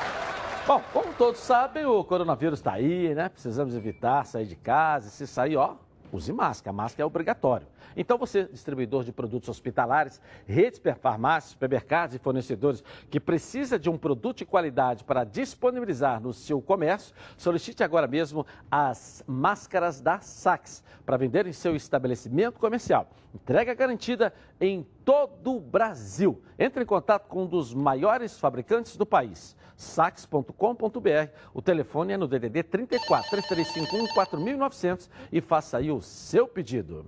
Bom, 0.68 0.82
como 0.92 1.14
todos 1.14 1.40
sabem, 1.40 1.86
o 1.86 2.04
coronavírus 2.04 2.58
está 2.58 2.72
aí, 2.72 3.14
né? 3.14 3.30
Precisamos 3.30 3.74
evitar 3.74 4.26
sair 4.26 4.44
de 4.44 4.54
casa. 4.54 5.08
Se 5.08 5.26
sair, 5.26 5.56
ó, 5.56 5.76
use 6.12 6.30
máscara. 6.30 6.74
A 6.74 6.76
máscara 6.76 7.04
é 7.04 7.06
obrigatório. 7.06 7.66
Então 7.96 8.18
você, 8.18 8.44
distribuidor 8.44 9.04
de 9.04 9.12
produtos 9.12 9.48
hospitalares, 9.48 10.20
redes 10.46 10.80
farmácias, 11.00 11.52
supermercados 11.52 12.14
e 12.14 12.18
fornecedores 12.18 12.82
que 13.10 13.20
precisa 13.20 13.78
de 13.78 13.88
um 13.90 13.98
produto 13.98 14.38
de 14.38 14.46
qualidade 14.46 15.04
para 15.04 15.24
disponibilizar 15.24 16.20
no 16.20 16.32
seu 16.32 16.60
comércio, 16.60 17.14
solicite 17.36 17.82
agora 17.82 18.06
mesmo 18.06 18.46
as 18.70 19.22
máscaras 19.26 20.00
da 20.00 20.20
Sax 20.20 20.84
para 21.04 21.16
vender 21.16 21.46
em 21.46 21.52
seu 21.52 21.74
estabelecimento 21.74 22.58
comercial. 22.58 23.10
Entrega 23.34 23.74
garantida 23.74 24.32
em 24.60 24.86
todo 25.04 25.56
o 25.56 25.60
Brasil. 25.60 26.42
Entre 26.58 26.82
em 26.82 26.86
contato 26.86 27.28
com 27.28 27.44
um 27.44 27.46
dos 27.46 27.74
maiores 27.74 28.38
fabricantes 28.38 28.96
do 28.96 29.06
país 29.06 29.56
sax.com.br. 29.78 31.30
O 31.54 31.62
telefone 31.62 32.12
é 32.12 32.16
no 32.16 32.26
DDD 32.26 32.64
34 32.64 33.30
3351 33.30 34.12
4900 34.12 35.08
e 35.30 35.40
faça 35.40 35.78
aí 35.78 35.90
o 35.90 36.02
seu 36.02 36.48
pedido. 36.48 37.06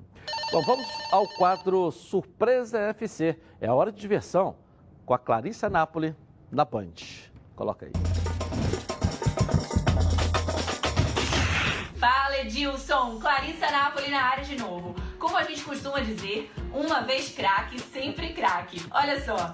Bom, 0.53 0.63
vamos 0.71 0.87
ao 1.11 1.27
quadro 1.27 1.91
Surpresa 1.91 2.79
FC. 2.79 3.37
É 3.61 3.67
a 3.67 3.75
hora 3.75 3.91
de 3.91 4.01
diversão 4.01 4.55
com 5.05 5.13
a 5.13 5.19
Clarissa 5.19 5.69
Napoli 5.69 6.15
na 6.49 6.65
Band. 6.65 6.95
Coloca 7.57 7.87
aí. 7.87 7.93
Fala 11.99 12.39
Edilson, 12.39 13.19
Clarissa 13.19 13.69
Napoli 13.69 14.13
na 14.13 14.23
área 14.23 14.45
de 14.45 14.57
novo. 14.57 14.95
Como 15.19 15.37
a 15.37 15.43
gente 15.43 15.65
costuma 15.65 15.99
dizer, 16.03 16.53
uma 16.73 17.01
vez 17.01 17.35
craque, 17.35 17.81
sempre 17.81 18.33
craque. 18.33 18.81
Olha 18.93 19.21
só, 19.25 19.53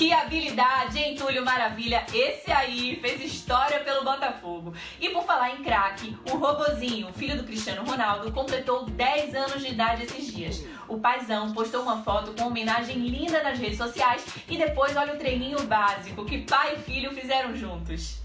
Que 0.00 0.14
habilidade, 0.14 0.98
hein, 0.98 1.14
Túlio 1.14 1.44
Maravilha? 1.44 2.06
Esse 2.14 2.50
aí 2.50 2.98
fez 3.02 3.22
história 3.22 3.80
pelo 3.80 4.02
Botafogo. 4.02 4.72
E 4.98 5.10
por 5.10 5.24
falar 5.24 5.50
em 5.50 5.62
craque, 5.62 6.16
o 6.32 6.38
Robozinho, 6.38 7.12
filho 7.12 7.36
do 7.36 7.44
Cristiano 7.44 7.84
Ronaldo, 7.84 8.32
completou 8.32 8.86
10 8.86 9.34
anos 9.34 9.60
de 9.60 9.72
idade 9.72 10.04
esses 10.04 10.32
dias. 10.32 10.64
O 10.88 10.98
paizão 10.98 11.52
postou 11.52 11.82
uma 11.82 12.02
foto 12.02 12.32
com 12.32 12.48
homenagem 12.48 12.96
linda 12.96 13.42
nas 13.42 13.58
redes 13.58 13.76
sociais 13.76 14.24
e 14.48 14.56
depois 14.56 14.96
olha 14.96 15.12
o 15.12 15.18
treininho 15.18 15.62
básico 15.64 16.24
que 16.24 16.46
pai 16.46 16.76
e 16.76 16.78
filho 16.78 17.12
fizeram 17.12 17.54
juntos. 17.54 18.22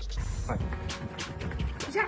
Já. 1.92 2.08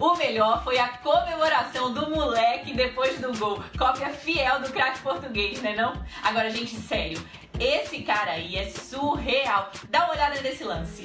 O 0.00 0.16
melhor 0.16 0.64
foi 0.64 0.78
a 0.78 0.88
comemoração 0.88 1.92
do 1.92 2.08
moleque 2.08 2.72
depois 2.72 3.20
do 3.20 3.36
gol. 3.36 3.62
Cópia 3.76 4.08
fiel 4.08 4.58
do 4.60 4.72
craque 4.72 5.00
português, 5.00 5.60
né 5.60 5.74
não? 5.76 5.92
Agora, 6.22 6.48
gente, 6.48 6.74
sério, 6.76 7.22
esse 7.58 8.00
cara 8.00 8.30
aí 8.30 8.56
é 8.56 8.70
surreal. 8.70 9.70
Dá 9.90 10.06
uma 10.06 10.14
olhada 10.14 10.40
nesse 10.40 10.64
lance. 10.64 11.02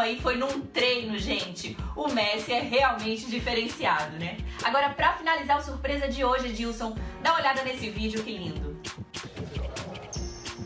Aí 0.00 0.20
foi 0.20 0.36
num 0.36 0.60
treino, 0.60 1.18
gente. 1.18 1.76
O 1.96 2.08
Messi 2.08 2.52
é 2.52 2.60
realmente 2.60 3.26
diferenciado, 3.26 4.16
né? 4.18 4.38
Agora, 4.62 4.90
pra 4.90 5.12
finalizar 5.14 5.58
o 5.58 5.62
surpresa 5.62 6.08
de 6.08 6.24
hoje, 6.24 6.48
Edilson, 6.48 6.96
dá 7.22 7.32
uma 7.32 7.40
olhada 7.40 7.62
nesse 7.62 7.90
vídeo, 7.90 8.22
que 8.22 8.36
lindo. 8.36 8.76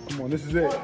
Come 0.08 0.22
on, 0.22 0.28
this 0.30 0.44
is 0.44 0.54
it. 0.54 0.76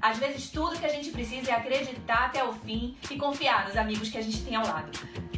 Às 0.00 0.18
vezes, 0.18 0.50
tudo 0.50 0.78
que 0.78 0.84
a 0.84 0.88
gente 0.88 1.10
precisa 1.10 1.52
é 1.52 1.54
acreditar 1.54 2.26
até 2.26 2.42
o 2.42 2.52
fim 2.52 2.96
e 3.10 3.16
confiar 3.16 3.66
nos 3.66 3.76
amigos 3.76 4.08
que 4.08 4.18
a 4.18 4.22
gente 4.22 4.42
tem 4.42 4.56
ao 4.56 4.66
lado. 4.66 4.90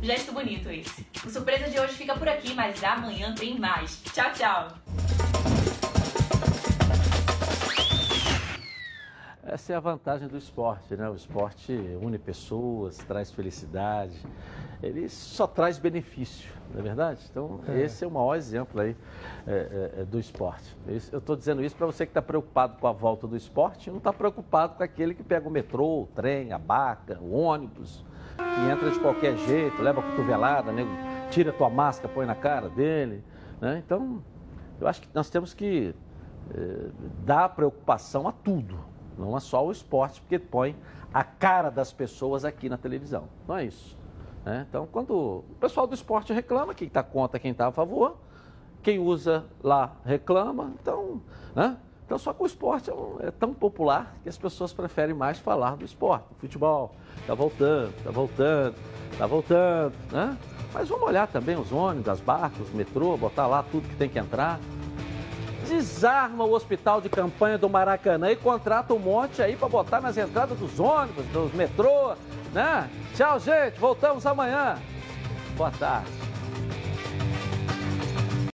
Gesto 0.03 0.33
bonito 0.33 0.71
esse. 0.71 1.07
O 1.25 1.31
surpresa 1.31 1.69
de 1.71 1.79
hoje 1.79 1.95
fica 1.95 2.15
por 2.15 2.29
aqui, 2.29 2.55
mas 2.55 2.83
amanhã 2.85 3.35
tem 3.35 3.59
mais. 3.59 4.03
Tchau, 4.13 4.33
tchau! 4.33 5.54
Essa 9.55 9.73
é 9.73 9.77
a 9.77 9.81
vantagem 9.81 10.27
do 10.27 10.37
esporte, 10.37 10.97
né? 10.97 11.09
O 11.09 11.15
esporte 11.15 11.73
une 12.03 12.19
pessoas, 12.19 12.99
traz 12.99 13.31
felicidade, 13.31 14.21
ele 14.83 15.09
só 15.09 15.47
traz 15.47 15.79
benefício, 15.79 16.53
não 16.73 16.81
é 16.81 16.83
verdade? 16.83 17.21
Então, 17.31 17.61
É. 17.69 17.83
esse 17.83 18.03
é 18.03 18.09
o 18.09 18.11
maior 18.11 18.35
exemplo 18.35 18.81
aí 18.81 18.97
é, 19.47 19.53
é, 19.53 20.01
é, 20.01 20.05
do 20.05 20.19
esporte. 20.19 20.77
Eu 20.89 21.19
estou 21.21 21.37
dizendo 21.37 21.63
isso 21.63 21.77
para 21.77 21.87
você 21.87 22.05
que 22.05 22.11
está 22.11 22.21
preocupado 22.21 22.79
com 22.81 22.89
a 22.89 22.93
volta 22.93 23.29
do 23.29 23.37
esporte 23.37 23.87
e 23.87 23.91
não 23.93 23.99
está 23.99 24.13
preocupado 24.13 24.75
com 24.75 24.83
aquele 24.83 25.15
que 25.15 25.23
pega 25.23 25.47
o 25.47 25.51
metrô, 25.53 26.03
o 26.03 26.09
trem, 26.13 26.51
a 26.51 26.59
barca, 26.59 27.17
o 27.21 27.31
ônibus, 27.31 28.05
que 28.37 28.69
entra 28.69 28.91
de 28.91 28.99
qualquer 28.99 29.37
jeito, 29.37 29.81
leva 29.81 30.01
a 30.01 30.03
cotovelada, 30.03 30.73
né? 30.73 30.85
tira 31.31 31.51
a 31.51 31.53
tua 31.53 31.71
máscara, 31.71 32.13
põe 32.13 32.27
na 32.27 32.35
cara 32.35 32.69
dele. 32.69 33.23
Né? 33.61 33.81
Então, 33.87 34.21
eu 34.81 34.89
acho 34.89 35.01
que 35.01 35.09
nós 35.15 35.31
temos 35.31 35.55
que 35.55 35.95
eh, 36.53 36.91
dar 37.25 37.51
preocupação 37.51 38.27
a 38.27 38.33
tudo, 38.33 38.93
não 39.19 39.37
é 39.37 39.41
só 39.41 39.65
o 39.65 39.73
esporte, 39.73 40.21
porque 40.21 40.39
põe 40.39 40.77
a 41.13 41.23
cara 41.23 41.71
das 41.71 41.93
pessoas 41.93 42.45
aqui 42.45 42.69
na 42.69 42.77
televisão. 42.77 43.29
Não 43.47 43.57
é 43.57 43.65
isso. 43.67 43.97
né? 44.45 44.67
Então, 44.69 44.87
quando 44.91 45.15
o 45.15 45.45
pessoal 45.61 45.87
do 45.87 45.95
esporte 45.95 46.33
reclama, 46.33 46.75
quem 46.75 46.89
está 46.89 47.03
contra, 47.03 47.39
quem 47.39 47.53
está 47.53 47.69
a 47.69 47.73
favor, 47.73 48.17
quem 48.83 48.99
usa 48.99 49.45
lá 49.63 49.93
reclama, 50.05 50.73
então, 50.81 51.21
né? 51.55 51.77
Então, 52.05 52.19
só 52.19 52.35
que 52.35 52.43
o 52.43 52.47
esporte 52.47 52.91
é, 52.91 53.29
é 53.29 53.31
tão 53.31 53.55
popular 53.55 54.15
que 54.23 54.29
as 54.29 54.37
pessoas 54.37 54.75
preferem 54.75 55.15
mais 55.15 55.39
falar 55.39 55.75
do 55.77 55.87
esporte. 55.87 56.27
O 56.33 56.35
futebol 56.35 56.95
está 57.21 57.35
voltando, 57.35 57.95
está 57.97 58.11
voltando, 58.11 58.75
está 59.11 59.27
voltando, 59.27 59.95
né? 60.13 60.37
Mas 60.75 60.89
vamos 60.89 61.07
olhar 61.07 61.27
também 61.29 61.57
os 61.57 61.73
ônibus, 61.73 62.09
as 62.09 62.21
barcas, 62.21 62.69
o 62.69 62.77
metrô, 62.77 63.17
botar 63.17 63.47
lá 63.47 63.63
tudo 63.63 63.89
que 63.89 63.97
tem 63.97 64.09
que 64.09 64.19
entrar. 64.19 64.61
Desarma 65.69 66.45
o 66.45 66.53
hospital 66.53 67.01
de 67.01 67.09
campanha 67.09 67.59
do 67.59 67.69
Maracanã 67.69 68.31
e 68.31 68.37
contrata 68.37 68.93
um 68.95 68.99
monte 68.99 69.43
aí 69.43 69.57
para 69.57 69.69
botar 69.69 70.01
nas 70.01 70.17
entradas 70.17 70.59
dos 70.59 70.79
ônibus, 70.79 71.25
dos 71.27 71.53
metrô, 71.55 72.15
né? 72.53 72.89
Tchau, 73.15 73.39
gente. 73.41 73.79
Voltamos 73.79 74.27
amanhã. 74.27 74.77
Boa 75.57 75.71
tarde. 75.71 76.34